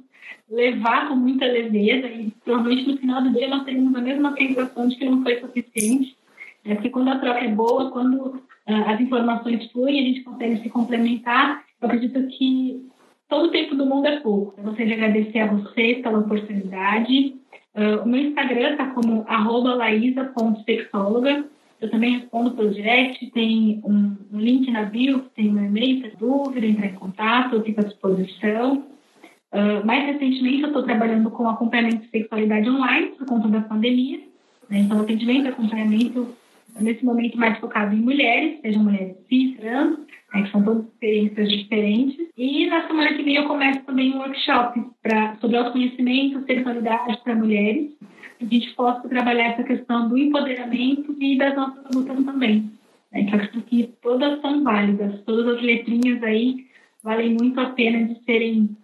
levar 0.49 1.07
com 1.07 1.15
muita 1.15 1.45
leveza 1.45 2.07
e 2.07 2.31
provavelmente 2.43 2.87
no 2.87 2.97
final 2.97 3.21
do 3.21 3.31
dia 3.31 3.47
nós 3.47 3.63
teríamos 3.63 3.95
a 3.95 4.01
mesma 4.01 4.35
sensação 4.35 4.87
de 4.87 4.95
que 4.95 5.05
não 5.05 5.23
foi 5.23 5.39
suficiente. 5.39 6.15
É 6.63 6.73
porque 6.73 6.89
quando 6.89 7.09
a 7.09 7.19
troca 7.19 7.39
é 7.39 7.47
boa, 7.47 7.91
quando 7.91 8.25
uh, 8.25 8.41
as 8.87 8.99
informações 8.99 9.71
fluem, 9.71 9.99
a 9.99 10.03
gente 10.03 10.21
consegue 10.21 10.61
se 10.61 10.69
complementar. 10.69 11.63
Eu 11.79 11.87
acredito 11.87 12.27
que 12.27 12.87
todo 13.29 13.47
o 13.47 13.51
tempo 13.51 13.75
do 13.75 13.85
mundo 13.85 14.07
é 14.07 14.19
pouco. 14.19 14.55
Eu 14.57 14.63
gostaria 14.63 14.87
de 14.87 14.93
agradecer 14.93 15.39
a 15.39 15.47
vocês 15.47 16.01
pela 16.01 16.19
oportunidade. 16.19 17.35
Uh, 17.75 18.03
o 18.03 18.07
meu 18.07 18.21
Instagram 18.21 18.71
está 18.71 18.87
como 18.87 19.25
laísa.sexóloga. 19.27 21.45
Eu 21.79 21.91
também 21.91 22.19
respondo 22.19 22.51
pelo 22.51 22.73
direct, 22.73 23.29
tem 23.31 23.81
um, 23.83 24.15
um 24.31 24.39
link 24.39 24.71
na 24.71 24.83
bio, 24.83 25.25
tem 25.35 25.51
meu 25.51 25.65
e-mail, 25.65 26.01
se 26.01 26.15
dúvida, 26.17 26.65
entrar 26.65 26.87
em 26.87 26.95
contato, 26.95 27.55
eu 27.55 27.63
fico 27.63 27.81
à 27.81 27.83
disposição. 27.83 28.94
Uh, 29.55 29.85
mais 29.85 30.05
recentemente, 30.05 30.63
eu 30.63 30.67
estou 30.67 30.83
trabalhando 30.83 31.31
com 31.31 31.47
acompanhamento 31.47 32.01
de 32.01 32.09
sexualidade 32.09 32.69
online 32.69 33.13
por 33.17 33.25
conta 33.25 33.47
da 33.47 33.61
pandemia. 33.61 34.19
Né? 34.69 34.79
Então, 34.79 34.99
atendimento 34.99 35.45
e 35.45 35.47
acompanhamento, 35.47 36.27
nesse 36.77 37.05
momento, 37.05 37.37
mais 37.37 37.57
focado 37.59 37.95
em 37.95 38.01
mulheres, 38.01 38.59
sejam 38.59 38.83
mulheres 38.83 39.15
cis, 39.29 39.55
trans, 39.55 39.97
né? 40.33 40.43
que 40.43 40.51
são 40.51 40.61
todas 40.61 40.83
experiências 40.85 41.49
diferentes. 41.49 42.27
E 42.37 42.65
na 42.65 42.85
semana 42.85 43.13
que 43.13 43.23
vem 43.23 43.35
eu 43.35 43.47
começo 43.47 43.79
também 43.85 44.13
um 44.13 44.17
workshop 44.17 44.83
pra, 45.01 45.37
sobre 45.37 45.55
autoconhecimento, 45.55 46.45
sexualidade 46.45 47.17
para 47.23 47.35
mulheres. 47.35 47.91
A 48.41 48.43
gente 48.43 48.73
possa 48.75 49.07
trabalhar 49.07 49.51
essa 49.51 49.63
questão 49.63 50.09
do 50.09 50.17
empoderamento 50.17 51.15
e 51.17 51.37
das 51.37 51.55
nossas 51.55 51.95
lutas 51.95 52.25
também. 52.25 52.69
Né? 53.09 53.25
Acho 53.31 53.61
que 53.61 53.89
todas 54.01 54.41
são 54.41 54.65
válidas, 54.65 55.21
todas 55.21 55.55
as 55.55 55.61
letrinhas 55.61 56.21
aí 56.23 56.65
valem 57.01 57.35
muito 57.35 57.57
a 57.61 57.67
pena 57.67 58.05
de 58.05 58.21
serem 58.25 58.75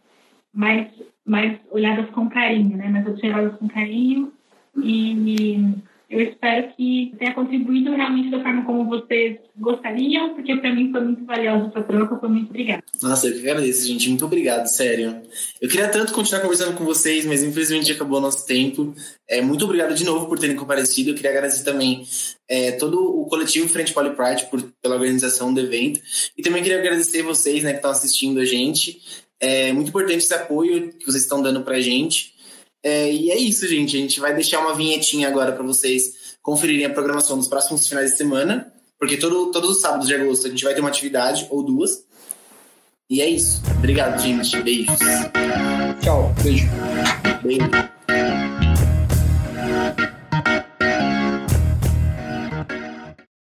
mais, 0.53 0.87
mais 1.25 1.59
olhadas 1.69 2.09
com 2.11 2.29
carinho, 2.29 2.77
né? 2.77 2.89
mais 2.89 3.07
observadas 3.07 3.57
com 3.57 3.67
carinho. 3.67 4.31
E 4.77 5.75
eu 6.11 6.19
espero 6.19 6.73
que 6.75 7.13
tenha 7.17 7.33
contribuído 7.33 7.91
realmente 7.91 8.29
da 8.29 8.41
forma 8.43 8.65
como 8.65 8.89
vocês 8.89 9.37
gostariam, 9.55 10.33
porque 10.35 10.57
para 10.57 10.75
mim 10.75 10.91
foi 10.91 10.99
muito 10.99 11.23
valiosa 11.23 11.67
essa 11.67 11.81
troca, 11.81 12.17
foi 12.17 12.27
muito 12.27 12.49
obrigada. 12.49 12.83
Nossa, 13.01 13.27
eu 13.27 13.33
que 13.33 13.49
agradeço, 13.49 13.87
gente. 13.87 14.09
Muito 14.09 14.25
obrigado, 14.25 14.67
sério. 14.67 15.21
Eu 15.61 15.69
queria 15.69 15.87
tanto 15.87 16.11
continuar 16.11 16.41
conversando 16.41 16.75
com 16.77 16.83
vocês, 16.83 17.25
mas 17.25 17.41
infelizmente 17.41 17.93
acabou 17.93 18.17
o 18.17 18.21
nosso 18.21 18.45
tempo. 18.45 18.93
É, 19.25 19.41
muito 19.41 19.63
obrigado 19.63 19.95
de 19.95 20.03
novo 20.03 20.27
por 20.27 20.37
terem 20.37 20.57
comparecido. 20.57 21.11
Eu 21.11 21.15
queria 21.15 21.31
agradecer 21.31 21.63
também 21.63 22.03
é, 22.49 22.73
todo 22.73 22.99
o 22.99 23.25
coletivo 23.27 23.69
Frente 23.69 23.93
Polypride 23.93 24.47
por, 24.47 24.61
pela 24.81 24.95
organização 24.95 25.53
do 25.53 25.61
evento. 25.61 26.01
E 26.37 26.41
também 26.41 26.61
queria 26.61 26.79
agradecer 26.79 27.21
vocês 27.21 27.63
né, 27.63 27.71
que 27.71 27.77
estão 27.77 27.91
assistindo 27.91 28.41
a 28.41 28.45
gente. 28.45 28.99
É 29.41 29.73
muito 29.73 29.89
importante 29.89 30.19
esse 30.19 30.34
apoio 30.34 30.93
que 30.93 31.03
vocês 31.03 31.23
estão 31.23 31.41
dando 31.41 31.63
pra 31.63 31.81
gente. 31.81 32.35
É, 32.84 33.11
e 33.11 33.31
é 33.31 33.38
isso, 33.38 33.68
gente. 33.68 33.97
A 33.97 33.99
gente 33.99 34.19
vai 34.19 34.35
deixar 34.35 34.59
uma 34.59 34.76
vinhetinha 34.76 35.27
agora 35.27 35.51
para 35.51 35.63
vocês 35.63 36.38
conferirem 36.41 36.85
a 36.85 36.89
programação 36.89 37.38
dos 37.38 37.47
próximos 37.47 37.88
finais 37.88 38.11
de 38.11 38.18
semana, 38.18 38.72
porque 38.99 39.18
todo, 39.18 39.51
todos 39.51 39.72
os 39.72 39.81
sábados 39.81 40.07
de 40.07 40.15
agosto 40.15 40.45
a 40.45 40.49
gente 40.49 40.63
vai 40.63 40.73
ter 40.73 40.80
uma 40.80 40.89
atividade 40.89 41.47
ou 41.49 41.63
duas. 41.63 42.03
E 43.09 43.19
é 43.19 43.27
isso. 43.27 43.61
Obrigado, 43.77 44.22
gente. 44.22 44.61
Beijos. 44.61 44.97
Tchau. 46.01 46.34
Beijo. 46.43 46.68
Beijo. 47.43 48.60